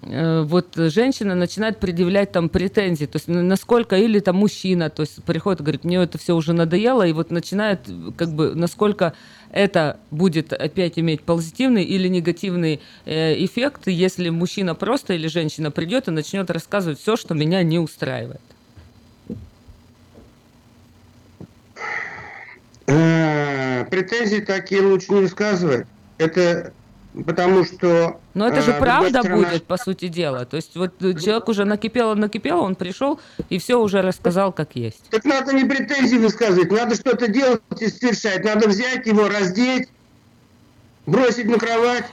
Э, 0.03 0.43
вот 0.43 0.75
женщина 0.75 1.35
начинает 1.35 1.79
предъявлять 1.79 2.31
там 2.31 2.49
претензии, 2.49 3.05
то 3.05 3.17
есть 3.17 3.27
насколько, 3.27 3.97
или 3.97 4.19
там 4.19 4.37
мужчина, 4.37 4.89
то 4.89 5.01
есть 5.01 5.23
приходит 5.23 5.61
и 5.61 5.63
говорит, 5.63 5.83
мне 5.83 5.97
это 5.97 6.17
все 6.17 6.35
уже 6.35 6.53
надоело, 6.53 7.05
и 7.05 7.13
вот 7.13 7.31
начинает, 7.31 7.81
как 8.17 8.29
бы, 8.29 8.53
насколько 8.55 9.13
это 9.51 9.99
будет 10.11 10.53
опять 10.53 10.99
иметь 10.99 11.23
позитивный 11.23 11.83
или 11.83 12.07
негативный 12.07 12.81
э, 13.05 13.43
эффект, 13.45 13.87
если 13.87 14.29
мужчина 14.29 14.75
просто 14.75 15.13
или 15.13 15.27
женщина 15.27 15.71
придет 15.71 16.07
и 16.07 16.11
начнет 16.11 16.49
рассказывать 16.49 16.99
все, 16.99 17.15
что 17.15 17.33
меня 17.33 17.63
не 17.63 17.79
устраивает. 17.79 18.41
Э, 22.87 23.85
претензии 23.89 24.39
такие 24.39 24.81
лучше 24.81 25.11
не 25.11 25.21
высказывать. 25.21 25.87
Это 26.17 26.73
потому 27.25 27.65
что... 27.65 28.19
Но 28.33 28.47
это 28.47 28.61
же 28.61 28.71
э, 28.71 28.79
правда 28.79 29.23
будет, 29.23 29.65
по 29.65 29.77
сути 29.77 30.07
дела. 30.07 30.45
То 30.45 30.57
есть 30.57 30.75
вот 30.75 30.99
человек 30.99 31.47
уже 31.49 31.65
накипело, 31.65 32.15
накипело, 32.15 32.61
он 32.61 32.75
пришел 32.75 33.19
и 33.49 33.59
все 33.59 33.79
уже 33.79 34.01
рассказал, 34.01 34.51
как 34.51 34.75
есть. 34.75 35.03
Так 35.09 35.25
надо 35.25 35.53
не 35.53 35.65
претензии 35.65 36.17
высказывать, 36.17 36.71
надо 36.71 36.95
что-то 36.95 37.27
делать 37.27 37.61
и 37.79 37.87
совершать. 37.87 38.43
Надо 38.43 38.67
взять 38.67 39.05
его, 39.05 39.27
раздеть, 39.27 39.89
бросить 41.05 41.45
на 41.45 41.57
кровать. 41.57 42.05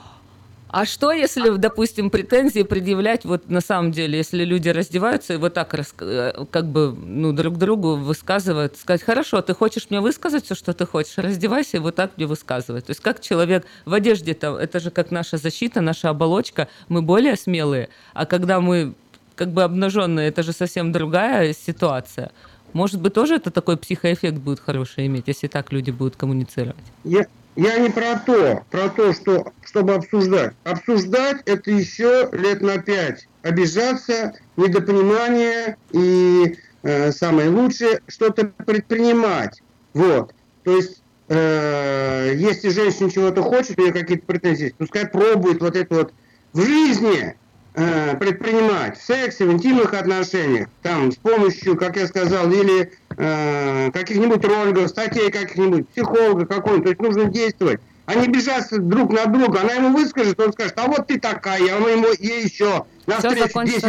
А 0.75 0.85
что, 0.85 1.13
если, 1.13 1.55
допустим, 1.55 2.09
претензии 2.09 2.61
предъявлять 2.63 3.23
вот 3.23 3.49
на 3.49 3.61
самом 3.61 3.93
деле, 3.93 4.17
если 4.17 4.43
люди 4.43 4.67
раздеваются 4.67 5.35
и 5.35 5.37
вот 5.37 5.53
так 5.53 5.73
э, 5.73 6.45
как 6.51 6.65
бы 6.65 6.93
ну, 6.93 7.31
друг 7.31 7.57
другу 7.57 7.95
высказывают, 7.95 8.75
сказать, 8.75 9.01
хорошо, 9.01 9.41
ты 9.41 9.53
хочешь 9.53 9.87
мне 9.89 10.01
высказать 10.01 10.43
все, 10.43 10.53
что 10.53 10.73
ты 10.73 10.85
хочешь, 10.85 11.17
раздевайся 11.17 11.77
и 11.77 11.79
вот 11.79 11.95
так 11.95 12.17
мне 12.17 12.25
высказывать. 12.25 12.87
То 12.87 12.89
есть 12.91 12.99
как 12.99 13.21
человек 13.21 13.65
в 13.85 13.93
одежде, 13.93 14.33
-то, 14.33 14.57
это 14.57 14.81
же 14.81 14.91
как 14.91 15.11
наша 15.11 15.37
защита, 15.37 15.79
наша 15.79 16.09
оболочка, 16.09 16.67
мы 16.89 17.01
более 17.01 17.37
смелые, 17.37 17.87
а 18.13 18.25
когда 18.25 18.59
мы 18.59 18.95
как 19.35 19.53
бы 19.53 19.63
обнаженные, 19.63 20.27
это 20.27 20.43
же 20.43 20.51
совсем 20.51 20.91
другая 20.91 21.53
ситуация. 21.53 22.31
Может 22.73 22.99
быть, 22.99 23.13
тоже 23.13 23.35
это 23.35 23.49
такой 23.49 23.77
психоэффект 23.77 24.39
будет 24.39 24.59
хороший 24.59 25.05
иметь, 25.05 25.23
если 25.27 25.47
так 25.47 25.71
люди 25.71 25.91
будут 25.91 26.17
коммуницировать? 26.17 26.75
Я, 27.05 27.27
я 27.55 27.77
не 27.79 27.89
про 27.89 28.19
то, 28.19 28.63
про 28.69 28.89
то, 28.89 29.13
что, 29.13 29.53
чтобы 29.63 29.93
обсуждать. 29.93 30.53
Обсуждать 30.63 31.41
это 31.45 31.71
еще 31.71 32.29
лет 32.31 32.61
на 32.61 32.79
пять. 32.79 33.27
Обижаться, 33.43 34.33
недопонимание 34.57 35.77
и 35.91 36.57
э, 36.83 37.11
самое 37.11 37.49
лучшее 37.49 38.01
что-то 38.07 38.47
предпринимать. 38.65 39.61
Вот. 39.93 40.33
То 40.63 40.75
есть, 40.75 41.01
э, 41.29 42.33
если 42.35 42.69
женщина 42.69 43.09
чего-то 43.09 43.41
хочет, 43.41 43.79
у 43.79 43.83
нее 43.83 43.93
какие-то 43.93 44.25
претензии, 44.25 44.75
пускай 44.77 45.07
пробует 45.07 45.61
вот 45.61 45.75
это 45.75 45.95
вот 45.95 46.13
в 46.53 46.61
жизни 46.61 47.35
э, 47.75 48.15
предпринимать 48.17 48.97
в 48.97 49.03
сексе, 49.03 49.45
в 49.45 49.51
интимных 49.51 49.93
отношениях, 49.93 50.67
там, 50.81 51.11
с 51.11 51.17
помощью, 51.17 51.77
как 51.77 51.97
я 51.97 52.07
сказал, 52.07 52.49
или 52.51 52.91
э, 53.17 53.91
каких-нибудь 53.91 54.43
роликов, 54.43 54.89
статей 54.89 55.29
каких-нибудь, 55.31 55.89
психолога 55.89 56.45
какого-нибудь, 56.45 56.83
то 56.83 56.89
есть 56.89 57.01
нужно 57.01 57.25
действовать, 57.25 57.81
а 58.05 58.15
не 58.15 58.27
бежать 58.27 58.67
друг 58.71 59.11
на 59.11 59.25
друга. 59.25 59.61
Она 59.61 59.73
ему 59.73 59.97
выскажет, 59.97 60.39
он 60.39 60.53
скажет, 60.53 60.77
а 60.77 60.87
вот 60.87 61.07
ты 61.07 61.19
такая, 61.19 61.75
а 61.75 61.77
он 61.77 61.89
ему 61.89 62.07
ей 62.19 62.43
еще 62.43 62.85
на 63.07 63.17
встречу 63.17 63.63
10 63.63 63.81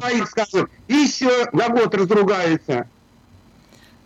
своих 0.00 0.28
скажет, 0.28 0.70
еще 0.88 1.48
на 1.52 1.68
год 1.68 1.94
разругаются. 1.94 2.88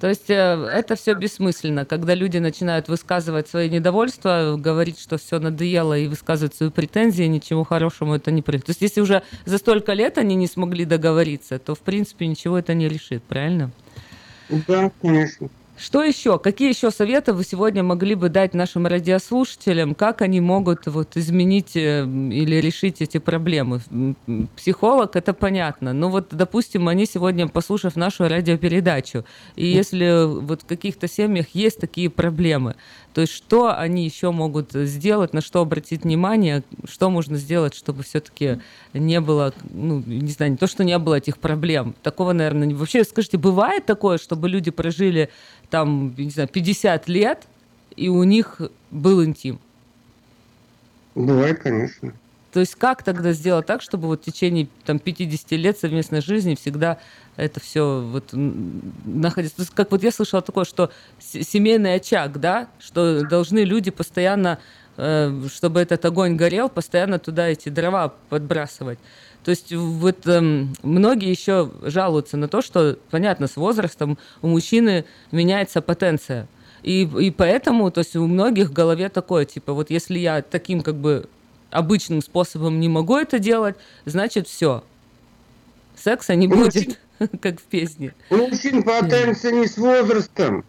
То 0.01 0.09
есть 0.09 0.29
э, 0.29 0.35
это 0.35 0.95
все 0.95 1.15
бессмысленно, 1.15 1.87
когда 1.87 2.15
люди 2.15 2.37
начинают 2.37 2.89
высказывать 2.89 3.49
свои 3.49 3.71
недовольства, 3.71 4.57
говорить, 4.59 5.01
что 5.01 5.17
все 5.17 5.39
надоело 5.39 5.97
и 5.99 6.07
высказывать 6.07 6.55
свои 6.55 6.71
претензии, 6.71 7.25
ничего 7.25 7.65
хорошему 7.65 8.15
это 8.15 8.31
не 8.31 8.43
принесет. 8.43 8.67
То 8.67 8.71
есть 8.71 8.83
если 8.83 9.01
уже 9.01 9.23
за 9.47 9.57
столько 9.57 9.95
лет 9.95 10.19
они 10.19 10.35
не 10.35 10.47
смогли 10.47 10.85
договориться, 10.85 11.59
то 11.59 11.75
в 11.75 11.81
принципе 11.81 12.27
ничего 12.27 12.59
это 12.59 12.75
не 12.75 12.89
решит, 12.89 13.23
правильно? 13.23 13.71
Да, 14.51 14.91
конечно. 15.01 15.49
Что 15.79 16.03
еще? 16.03 16.39
Какие 16.39 16.71
еще 16.71 16.91
советы 16.91 17.35
вы 17.35 17.45
сегодня 17.45 17.83
могли 17.83 18.15
бы 18.15 18.31
дать 18.31 18.55
нашим 18.55 18.87
радиослушателям? 18.87 19.95
Как 19.95 20.23
они 20.23 20.41
могут 20.41 20.87
вот 20.87 21.17
изменить 21.17 21.77
э, 21.77 22.05
или 22.05 22.57
решить 22.57 23.03
эти 23.03 23.19
проблемы? 23.19 23.81
Психолог, 24.57 25.17
это 25.17 25.35
понятно. 25.35 25.93
Но 25.93 26.09
вот, 26.09 26.29
допустим, 26.31 26.89
они 26.89 27.05
сегодня, 27.05 27.47
послушав 27.47 27.95
нашу 27.95 28.27
радиопередачу, 28.27 29.25
и 29.55 29.67
если 29.67 30.41
вот 30.41 30.63
в 30.63 30.67
каких-то 30.67 31.09
семьях 31.09 31.49
есть 31.53 31.79
такие 31.79 32.09
проблемы, 32.09 32.77
то 33.17 33.23
есть 33.23 33.33
что 33.33 33.75
они 33.75 34.05
еще 34.05 34.31
могут 34.31 34.73
сделать, 34.75 35.33
на 35.33 35.41
что 35.41 35.63
обратить 35.63 36.03
внимание, 36.03 36.63
что 36.87 37.09
можно 37.09 37.39
сделать, 37.39 37.75
чтобы 37.75 38.03
все-таки 38.03 38.61
не 38.93 39.23
было, 39.23 39.55
ну, 39.71 40.03
не 40.05 40.31
знаю, 40.33 40.53
не 40.53 40.59
то, 40.59 40.67
что 40.67 40.85
не 40.85 40.99
было 40.99 41.15
этих 41.15 41.39
проблем. 41.39 41.95
Такого, 42.03 42.35
наверное, 42.35 42.75
вообще, 42.75 43.05
скажите, 43.05 43.39
бывает 43.39 43.87
такое, 43.87 44.19
чтобы 44.19 44.51
люди 44.51 44.71
прожили 44.71 45.31
там, 45.71 46.15
не 46.15 46.29
знаю, 46.29 46.51
50 46.51 47.09
лет, 47.09 47.47
и 47.97 48.11
у 48.11 48.23
них 48.23 48.61
был 48.91 49.25
интим? 49.25 49.61
Бывает, 51.15 51.63
конечно. 51.63 52.13
То 52.57 52.61
есть 52.61 52.75
как 52.75 53.03
тогда 53.03 53.33
сделать 53.33 53.67
так, 53.67 53.83
чтобы 53.83 54.09
вот 54.09 54.23
в 54.23 54.25
течение 54.25 54.69
там, 54.87 54.99
50 54.99 55.51
лет 55.51 55.79
совместной 55.79 56.23
жизни 56.23 56.55
всегда 56.55 56.97
это 57.37 57.61
все 57.61 58.01
вот 58.01 58.31
находится... 58.33 59.57
То 59.57 59.63
есть, 59.63 59.75
как 59.75 59.91
вот 59.91 60.03
я 60.03 60.11
слышала 60.11 60.41
такое, 60.41 60.65
что 60.65 60.91
семейный 61.19 61.97
очаг, 61.97 62.41
да, 62.41 62.69
что 62.79 63.29
должны 63.29 63.59
люди 63.59 63.91
постоянно, 63.91 64.59
э, 64.97 65.39
чтобы 65.53 65.81
этот 65.81 66.03
огонь 66.07 66.37
горел, 66.37 66.71
постоянно 66.71 67.19
туда 67.19 67.47
эти 67.47 67.69
дрова 67.69 68.15
подбрасывать. 68.31 69.01
То 69.45 69.51
есть 69.51 69.75
вот 69.75 70.27
э, 70.27 70.41
многие 70.83 71.29
еще 71.29 71.71
жалуются 71.83 72.39
на 72.39 72.49
то, 72.49 72.63
что, 72.63 72.99
понятно, 73.11 73.49
с 73.49 73.57
возрастом 73.57 74.17
у 74.41 74.47
мужчины 74.47 75.05
меняется 75.31 75.83
потенция. 75.83 76.49
И, 76.83 77.03
и 77.03 77.31
поэтому, 77.31 77.91
то 77.91 77.99
есть 77.99 78.17
у 78.17 78.27
многих 78.27 78.71
в 78.71 78.73
голове 78.73 79.11
такое, 79.11 79.45
типа, 79.45 79.75
вот 79.75 79.91
если 79.91 80.19
я 80.19 80.41
таким 80.41 80.81
как 80.81 80.95
бы 80.95 81.29
обычным 81.77 82.23
способом 82.23 82.81
не 82.81 82.89
могу 82.89 83.17
это 83.17 83.39
делать, 83.39 83.77
значит 84.05 84.49
все. 84.49 84.83
Секса 85.95 86.35
не 86.35 86.47
будет, 86.49 86.75
мужчин, 86.75 86.97
как 87.41 87.61
в 87.61 87.65
песне. 87.65 88.15
У 88.31 88.37
мужчин 88.37 88.83
потенция 88.83 89.53
не 89.53 89.67
с 89.67 89.77
возрастом 89.77 90.65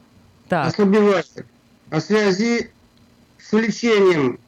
так. 0.49 0.67
ослабевает, 0.67 1.45
а 1.89 1.99
в 1.99 2.03
связи 2.03 2.69
с 3.39 3.51
влечением. 3.51 4.39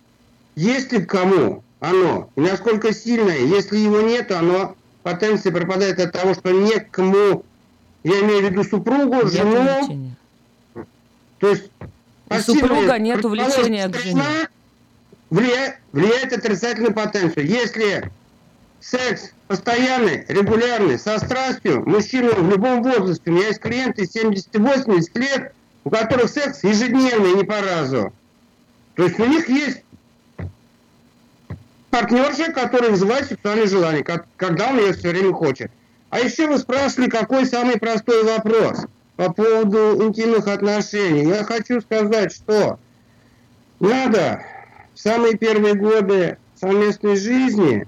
Если 0.56 1.02
кому 1.04 1.64
оно, 1.80 2.30
и 2.36 2.42
насколько 2.42 2.94
сильное. 2.94 3.40
Если 3.40 3.78
его 3.78 4.02
нет, 4.02 4.32
оно 4.32 4.76
потенция 5.04 5.54
пропадает 5.54 6.00
от 6.00 6.12
того, 6.12 6.34
что 6.34 6.52
некому, 6.52 7.46
я 8.04 8.20
имею 8.22 8.48
в 8.48 8.52
виду 8.52 8.64
супругу, 8.66 9.16
Нет 9.16 9.32
жену, 9.32 9.60
увлечения. 9.62 10.18
то 11.40 11.50
есть 11.50 11.72
У 12.30 12.34
супруга 12.40 13.00
нет 13.00 13.24
увлечения 13.24 13.88
к 13.88 13.98
жене. 13.98 14.24
Влияет, 15.30 15.78
влияет 15.92 16.34
отрицательно 16.34 16.90
на 16.90 16.96
потенцию. 16.96 17.46
Если 17.46 18.10
секс 18.80 19.32
постоянный, 19.48 20.26
регулярный, 20.28 20.98
со 21.00 21.18
страстью, 21.20 21.84
мужчина 21.88 22.32
в 22.32 22.50
любом 22.50 22.84
возрасте, 22.84 23.30
у 23.30 23.34
меня 23.34 23.48
есть 23.48 23.60
клиенты 23.60 24.04
70-80 24.04 25.04
лет, 25.16 25.54
у 25.84 25.90
которых 25.90 26.30
секс 26.30 26.64
ежедневный, 26.64 27.36
не 27.36 27.44
по 27.44 27.60
разу. 27.62 28.14
То 28.96 29.04
есть 29.04 29.20
у 29.20 29.26
них 29.26 29.50
есть 29.50 29.84
партнерша, 31.90 32.52
которая 32.52 32.92
вызывает 32.92 33.28
сексуальное 33.28 33.68
желание, 33.68 34.04
как- 34.04 34.28
когда 34.36 34.70
он 34.70 34.80
ее 34.80 34.94
все 34.94 35.10
время 35.10 35.34
хочет. 35.34 35.72
А 36.10 36.20
еще 36.20 36.48
вы 36.48 36.58
спрашивали, 36.58 37.10
какой 37.10 37.46
самый 37.46 37.80
простой 37.80 38.24
вопрос 38.24 38.86
по 39.16 39.32
поводу 39.32 40.08
интимных 40.08 40.48
отношений. 40.48 41.28
Я 41.28 41.44
хочу 41.44 41.82
сказать, 41.82 42.34
что 42.34 42.80
надо 43.80 44.44
самые 45.02 45.38
первые 45.38 45.76
годы 45.76 46.38
совместной 46.56 47.16
жизни 47.16 47.88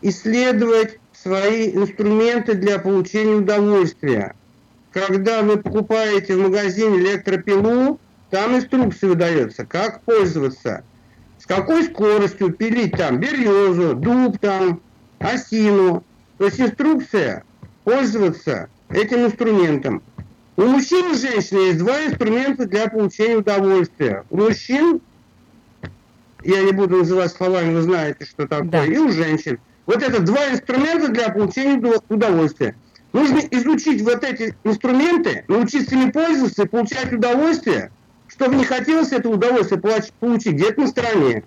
исследовать 0.00 0.98
свои 1.12 1.70
инструменты 1.70 2.54
для 2.54 2.78
получения 2.78 3.34
удовольствия. 3.34 4.34
Когда 4.92 5.42
вы 5.42 5.58
покупаете 5.58 6.36
в 6.36 6.40
магазине 6.40 6.98
электропилу, 6.98 8.00
там 8.30 8.56
инструкция 8.56 9.10
выдается, 9.10 9.66
как 9.66 10.02
пользоваться, 10.02 10.84
с 11.38 11.46
какой 11.46 11.84
скоростью 11.84 12.52
пилить 12.52 12.92
там 12.92 13.20
березу, 13.20 13.94
дуб 13.94 14.38
там, 14.38 14.80
осину. 15.18 16.02
То 16.38 16.46
есть 16.46 16.60
инструкция 16.60 17.44
пользоваться 17.84 18.68
этим 18.88 19.26
инструментом. 19.26 20.02
У 20.56 20.62
мужчин 20.62 21.12
и 21.12 21.18
женщин 21.18 21.58
есть 21.58 21.78
два 21.78 22.06
инструмента 22.06 22.66
для 22.66 22.88
получения 22.88 23.36
удовольствия. 23.36 24.24
У 24.30 24.38
мужчин, 24.38 25.02
я 26.46 26.62
не 26.62 26.72
буду 26.72 26.98
называть 26.98 27.32
словами, 27.32 27.74
вы 27.74 27.82
знаете, 27.82 28.24
что 28.24 28.46
такое, 28.46 28.86
и 28.86 28.98
у 28.98 29.10
женщин. 29.10 29.58
Вот 29.86 30.02
это 30.02 30.20
два 30.20 30.50
инструмента 30.50 31.08
для 31.08 31.28
получения 31.30 31.76
удов- 31.76 32.04
удовольствия. 32.08 32.76
Нужно 33.12 33.38
изучить 33.50 34.02
вот 34.02 34.24
эти 34.24 34.54
инструменты, 34.64 35.44
научиться 35.48 35.94
ими 35.94 36.10
пользоваться 36.10 36.64
и 36.64 36.68
получать 36.68 37.12
удовольствие, 37.12 37.90
чтобы 38.26 38.56
не 38.56 38.64
хотелось 38.64 39.12
это 39.12 39.28
удовольствие 39.28 39.80
получ- 39.80 40.12
получить 40.18 40.54
где-то 40.54 40.82
на 40.82 40.86
стороне. 40.88 41.44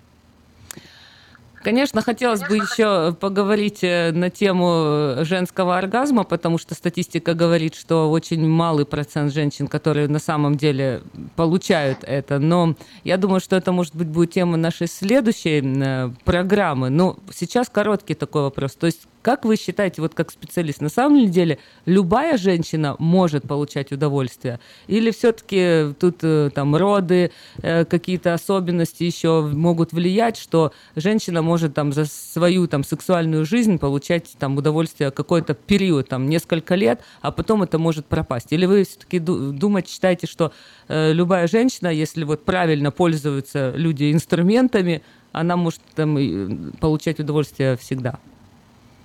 Конечно, 1.62 2.00
хотелось 2.00 2.40
бы 2.40 2.56
еще 2.56 3.12
поговорить 3.12 3.80
э, 3.82 4.12
на 4.12 4.30
тему 4.30 5.24
женского 5.24 5.76
оргазма, 5.76 6.24
потому 6.24 6.56
что 6.56 6.74
статистика 6.74 7.34
говорит, 7.34 7.74
что 7.74 8.10
очень 8.10 8.48
малый 8.48 8.86
процент 8.86 9.32
женщин, 9.32 9.68
которые 9.68 10.08
на 10.08 10.18
самом 10.20 10.56
деле 10.56 11.02
получают 11.36 11.98
это. 12.02 12.38
Но 12.38 12.76
я 13.04 13.18
думаю, 13.18 13.40
что 13.40 13.56
это, 13.56 13.72
может 13.72 13.94
быть, 13.94 14.08
будет 14.08 14.32
тема 14.32 14.56
нашей 14.56 14.86
следующей 14.86 15.60
э, 15.62 16.10
программы. 16.24 16.88
Но 16.88 17.18
сейчас 17.34 17.68
короткий 17.68 18.14
такой 18.14 18.42
вопрос. 18.42 18.74
То 18.74 18.86
есть 18.86 19.06
как 19.22 19.44
вы 19.44 19.56
считаете, 19.56 20.00
вот 20.00 20.14
как 20.14 20.30
специалист, 20.30 20.80
на 20.80 20.88
самом 20.88 21.30
деле 21.30 21.58
любая 21.84 22.38
женщина 22.38 22.96
может 22.98 23.46
получать 23.46 23.92
удовольствие? 23.92 24.60
Или 24.86 25.10
все-таки 25.10 25.94
тут 25.98 26.18
э, 26.22 26.50
там 26.54 26.74
роды, 26.74 27.30
э, 27.62 27.84
какие-то 27.84 28.32
особенности 28.34 29.04
еще 29.04 29.42
могут 29.42 29.92
влиять, 29.92 30.38
что 30.38 30.72
женщина 30.96 31.42
может 31.42 31.74
там 31.74 31.92
за 31.92 32.06
свою 32.06 32.66
там 32.66 32.82
сексуальную 32.82 33.44
жизнь 33.44 33.78
получать 33.78 34.34
там 34.38 34.56
удовольствие 34.56 35.10
какой-то 35.10 35.54
период, 35.54 36.08
там 36.08 36.28
несколько 36.28 36.74
лет, 36.74 37.00
а 37.20 37.30
потом 37.30 37.62
это 37.62 37.78
может 37.78 38.06
пропасть? 38.06 38.52
Или 38.52 38.64
вы 38.64 38.84
все-таки 38.84 39.18
думать 39.18 39.88
считаете, 39.88 40.26
что 40.26 40.52
э, 40.88 41.12
любая 41.12 41.46
женщина, 41.46 41.88
если 41.88 42.24
вот 42.24 42.44
правильно 42.44 42.90
пользуются 42.90 43.72
люди 43.76 44.12
инструментами, 44.12 45.02
она 45.32 45.56
может 45.56 45.82
там 45.94 46.72
получать 46.80 47.20
удовольствие 47.20 47.76
всегда? 47.76 48.18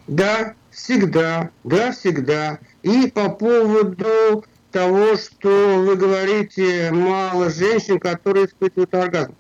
Да, 0.07 0.53
всегда, 0.71 1.49
да, 1.63 1.91
всегда. 1.91 2.59
И 2.83 3.07
по 3.07 3.29
поводу 3.29 4.45
того, 4.71 5.15
что 5.15 5.83
вы 5.85 5.95
говорите, 5.95 6.91
мало 6.91 7.49
женщин, 7.49 7.99
которые 7.99 8.45
испытывают 8.45 8.93
оргазм. 8.93 9.35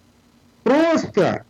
Просто, 0.63 1.45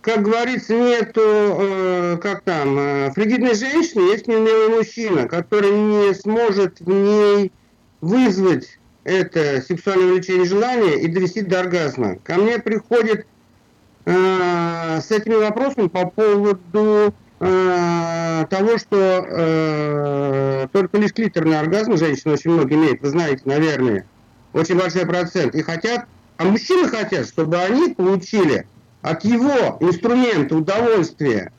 как 0.00 0.22
говорится, 0.22 0.74
нету, 0.74 1.20
э, 1.22 2.18
как 2.20 2.40
там, 2.42 2.78
э, 2.78 3.12
фригидной 3.12 3.54
женщины, 3.54 4.10
есть 4.10 4.26
неумелый 4.26 4.76
мужчина, 4.78 5.28
который 5.28 5.70
не 5.70 6.14
сможет 6.14 6.80
в 6.80 6.88
ней 6.88 7.52
вызвать 8.00 8.78
это 9.04 9.62
сексуальное 9.62 10.14
влечение 10.14 10.46
желание 10.46 11.00
и 11.00 11.06
довести 11.06 11.42
до 11.42 11.60
оргазма. 11.60 12.16
Ко 12.24 12.34
мне 12.36 12.58
приходит 12.58 13.26
э, 14.06 15.00
с 15.00 15.10
этими 15.12 15.34
вопросами 15.34 15.86
по 15.86 16.06
поводу 16.06 17.14
э, 17.40 18.46
того, 18.48 18.78
что 18.78 19.26
э, 19.28 20.68
только 20.72 20.98
лишь 20.98 21.12
клиторный 21.12 21.58
оргазм 21.58 21.96
женщины 21.96 22.34
очень 22.34 22.50
много 22.50 22.74
имеет, 22.74 23.00
вы 23.02 23.08
знаете, 23.08 23.42
наверное, 23.44 24.06
очень 24.52 24.76
большой 24.76 25.06
процент. 25.06 25.54
И 25.54 25.62
хотят, 25.62 26.06
а 26.36 26.44
мужчины 26.44 26.88
хотят, 26.88 27.26
чтобы 27.28 27.58
они 27.58 27.94
получили 27.94 28.66
от 29.02 29.24
его 29.24 29.76
инструмента 29.80 30.56
удовольствие. 30.56 31.52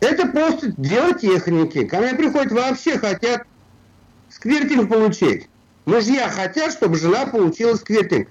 Это 0.00 0.26
просто 0.28 0.72
дело 0.76 1.14
техники. 1.14 1.84
Ко 1.84 1.98
мне 1.98 2.14
приходят 2.14 2.52
вообще 2.52 2.98
хотят 2.98 3.44
сквиртинг 4.28 4.88
получить. 4.88 5.48
Мужья 5.86 6.28
хотят, 6.28 6.72
чтобы 6.72 6.98
жена 6.98 7.26
получила 7.26 7.74
сквиртинг. 7.74 8.28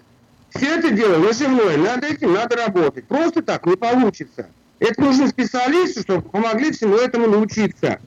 Все 0.49 0.77
это 0.77 0.91
дело 0.91 1.17
наживное, 1.17 1.77
над 1.77 2.03
этим 2.03 2.33
надо 2.33 2.55
работать. 2.55 3.07
Просто 3.07 3.41
так 3.41 3.65
не 3.65 3.75
получится. 3.75 4.47
Это 4.79 5.01
нужны 5.01 5.27
специалисты, 5.27 6.01
чтобы 6.01 6.29
помогли 6.29 6.71
всему 6.71 6.95
этому 6.95 7.27
научиться. 7.27 7.99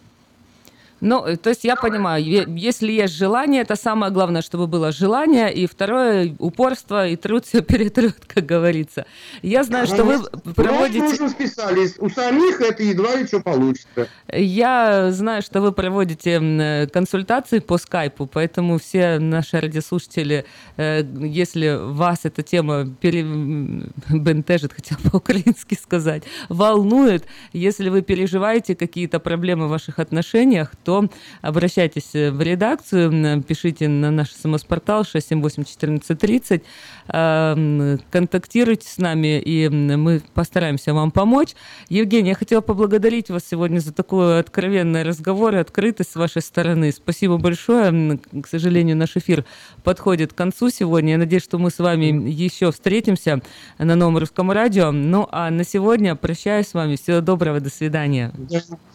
Ну, 1.01 1.25
э, 1.25 1.37
то 1.37 1.51
есть 1.51 1.65
я 1.65 1.77
понимаю, 1.77 2.25
если 2.25 2.93
есть 2.93 3.15
желание, 3.15 3.63
это 3.63 3.77
самое 3.77 4.13
главное, 4.13 4.43
чтобы 4.43 4.67
было 4.67 4.93
желание, 4.93 5.53
и 5.53 5.67
второе 5.67 6.35
упорство, 6.39 7.07
и 7.07 7.17
труд 7.17 7.45
все 7.45 7.63
перетрет, 7.63 8.17
как 8.27 8.47
говорится. 8.47 9.07
Я 9.43 9.65
знаю, 9.65 9.87
что 9.87 10.05
вы 10.05 10.23
проводите... 10.55 11.05
нужен 11.05 11.31
специалист. 11.31 11.97
У 12.01 12.09
самих 12.09 12.61
это 12.61 12.83
едва 12.83 13.17
ли 13.17 13.27
что 13.27 13.41
получится. 13.41 14.09
Я 14.33 15.13
знаю, 15.13 15.43
что 15.43 15.61
вы 15.61 15.73
проводите 15.73 16.41
э, 16.41 16.87
консультации 16.89 17.61
по 17.61 17.79
скайпу, 17.79 18.27
поэтому 18.27 18.79
все 18.79 19.19
наши 19.19 19.61
радиослушатели, 19.61 20.45
э, 20.77 21.05
если 21.21 21.79
вас 21.81 22.21
эта 22.25 22.43
тема 22.43 22.87
пере... 23.01 23.23
бентежит, 23.23 24.73
хотела 24.73 24.99
по-украински 25.11 25.75
сказать, 25.81 26.25
волнует, 26.49 27.25
если 27.53 27.89
вы 27.89 28.03
переживаете 28.03 28.75
какие-то 28.75 29.21
проблемы 29.21 29.67
в 29.67 29.71
ваших 29.71 29.99
отношениях, 29.99 30.73
то 30.89 31.07
обращайтесь 31.43 32.15
э, 32.15 32.31
в 32.31 32.41
редакцию, 32.41 33.43
пишите 33.43 33.89
на 33.89 34.11
наш 34.11 34.33
смс-портал 34.33 35.03
678-1430, 35.03 36.63
э, 37.09 37.13
м, 37.13 38.01
контактируйте 38.11 38.89
с 38.89 38.97
нами, 38.97 39.39
и 39.39 39.69
мы 39.69 40.23
постараемся 40.33 40.95
вам 40.95 41.11
помочь. 41.11 41.55
Евгений, 41.91 42.31
я 42.31 42.35
хотела 42.35 42.63
поблагодарить 42.63 43.29
вас 43.29 43.43
сегодня 43.47 43.81
за 43.81 43.93
такой 43.93 44.41
откровенный 44.41 45.03
разговор 45.03 45.57
и 45.57 45.59
открытость 45.59 46.13
с 46.13 46.17
вашей 46.17 46.41
стороны. 46.41 46.91
Спасибо 46.91 47.37
большое. 47.37 48.19
К 48.43 48.47
сожалению, 48.49 48.97
наш 48.97 49.15
эфир 49.15 49.45
подходит 49.85 50.33
к 50.33 50.37
концу 50.37 50.71
сегодня. 50.71 51.13
Я 51.13 51.19
надеюсь, 51.19 51.45
что 51.45 51.59
мы 51.59 51.71
с 51.71 51.81
вами 51.81 52.07
еще 52.31 52.73
встретимся 52.73 53.43
на 53.77 53.95
новом 53.95 54.17
русском 54.17 54.51
радио. 54.51 54.91
Ну, 54.91 55.29
а 55.31 55.51
на 55.51 55.65
сегодня 55.65 56.15
прощаюсь 56.15 56.69
с 56.69 56.73
вами. 56.73 56.97
Всего 56.97 57.21
доброго, 57.21 57.61
до 57.61 57.69
свидания. 57.69 58.33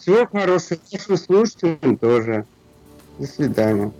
Всего 0.00 0.26
хорошего. 0.26 0.80
Слушателям 1.16 1.83
тоже. 1.92 2.44
До 3.18 3.26
свидания. 3.26 3.92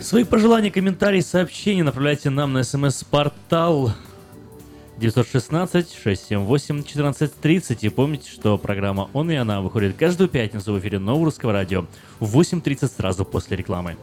Свои 0.00 0.24
пожелания, 0.24 0.70
комментарии, 0.70 1.20
сообщения 1.20 1.82
направляйте 1.82 2.30
нам 2.30 2.52
на 2.52 2.62
смс-портал 2.62 3.92
916-678-1430. 4.98 7.78
И 7.80 7.88
помните, 7.88 8.30
что 8.30 8.56
программа 8.56 9.10
«Он 9.12 9.30
и 9.30 9.34
она» 9.34 9.60
выходит 9.60 9.96
каждую 9.96 10.28
пятницу 10.28 10.72
в 10.72 10.78
эфире 10.78 10.98
Нового 10.98 11.26
Русского 11.26 11.52
Радио 11.52 11.86
в 12.20 12.38
8.30 12.38 12.90
сразу 12.96 13.24
после 13.24 13.56
рекламы. 13.56 13.96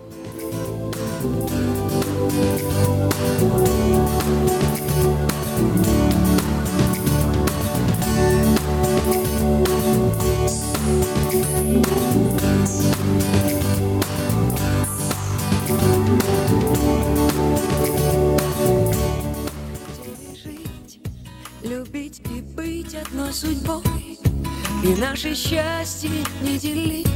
Наше 25.13 25.35
счастье 25.35 26.09
не 26.41 26.57
делить. 26.57 27.07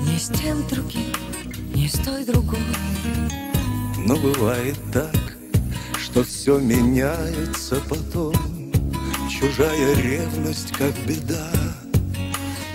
Ни 0.00 0.18
с 0.18 0.28
тем 0.28 0.66
другим, 0.66 1.14
ни 1.74 1.86
с 1.86 1.92
той 1.92 2.24
другой. 2.24 2.58
Но 3.98 4.16
бывает 4.16 4.76
так, 4.92 5.16
что 5.96 6.24
все 6.24 6.58
меняется 6.58 7.80
потом. 7.88 8.34
Чужая 9.30 9.94
ревность, 9.94 10.72
как 10.72 10.92
беда. 11.06 11.50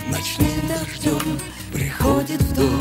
Ночным 0.08 0.48
дождем 0.66 1.38
приходит 1.70 2.40
в 2.40 2.54
дом. 2.54 2.80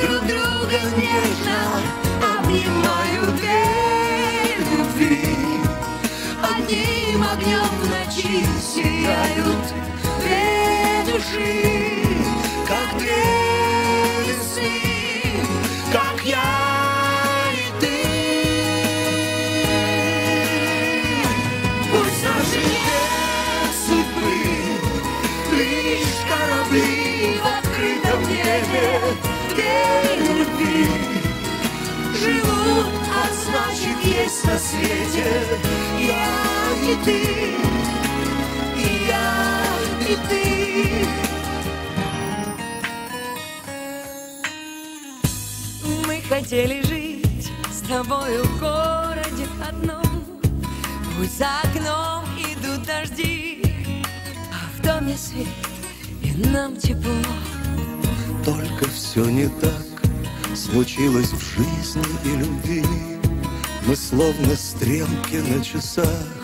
Друг 0.00 0.20
друга 0.20 0.78
нежно 0.96 1.80
обнимают 2.38 3.41
Одним 6.72 7.22
огнем 7.22 7.66
в 7.66 7.86
ночи 7.86 8.46
сияют 8.58 9.74
две 10.20 11.12
души 11.12 12.06
Как 12.66 12.98
две 12.98 13.12
весны, 14.26 14.80
как 15.92 16.24
я 16.24 16.62
корабли 26.26 27.36
в 27.38 27.46
открытом 27.46 28.22
небе 28.30 28.88
Две 29.50 30.16
любви. 30.26 30.88
Живут, 32.18 32.94
а 33.12 33.28
значит 33.44 33.98
есть 34.02 34.44
на 34.46 34.58
свете. 34.58 35.26
Я 35.98 36.51
и 36.82 36.96
ты, 37.04 37.20
и 38.76 39.06
я 39.08 39.64
и 40.00 40.16
ты. 40.28 40.42
Мы 46.06 46.20
хотели 46.28 46.82
жить 46.82 47.52
с 47.70 47.80
тобою 47.88 48.44
в 48.44 48.60
городе 48.60 49.46
одном. 49.66 50.24
Пусть 51.16 51.38
за 51.38 51.60
окном 51.62 52.24
идут 52.38 52.84
дожди 52.86 53.62
А 54.50 54.76
в 54.76 54.82
доме 54.82 55.16
свет 55.16 55.46
и 56.22 56.32
нам 56.48 56.76
тепло. 56.76 57.12
Только 58.44 58.88
все 58.88 59.24
не 59.26 59.48
так 59.60 60.02
случилось 60.56 61.32
в 61.32 61.40
жизни 61.56 62.02
и 62.24 62.36
любви. 62.36 62.84
Мы 63.86 63.94
словно 63.94 64.56
стрелки 64.56 65.36
на 65.36 65.62
часах 65.62 66.41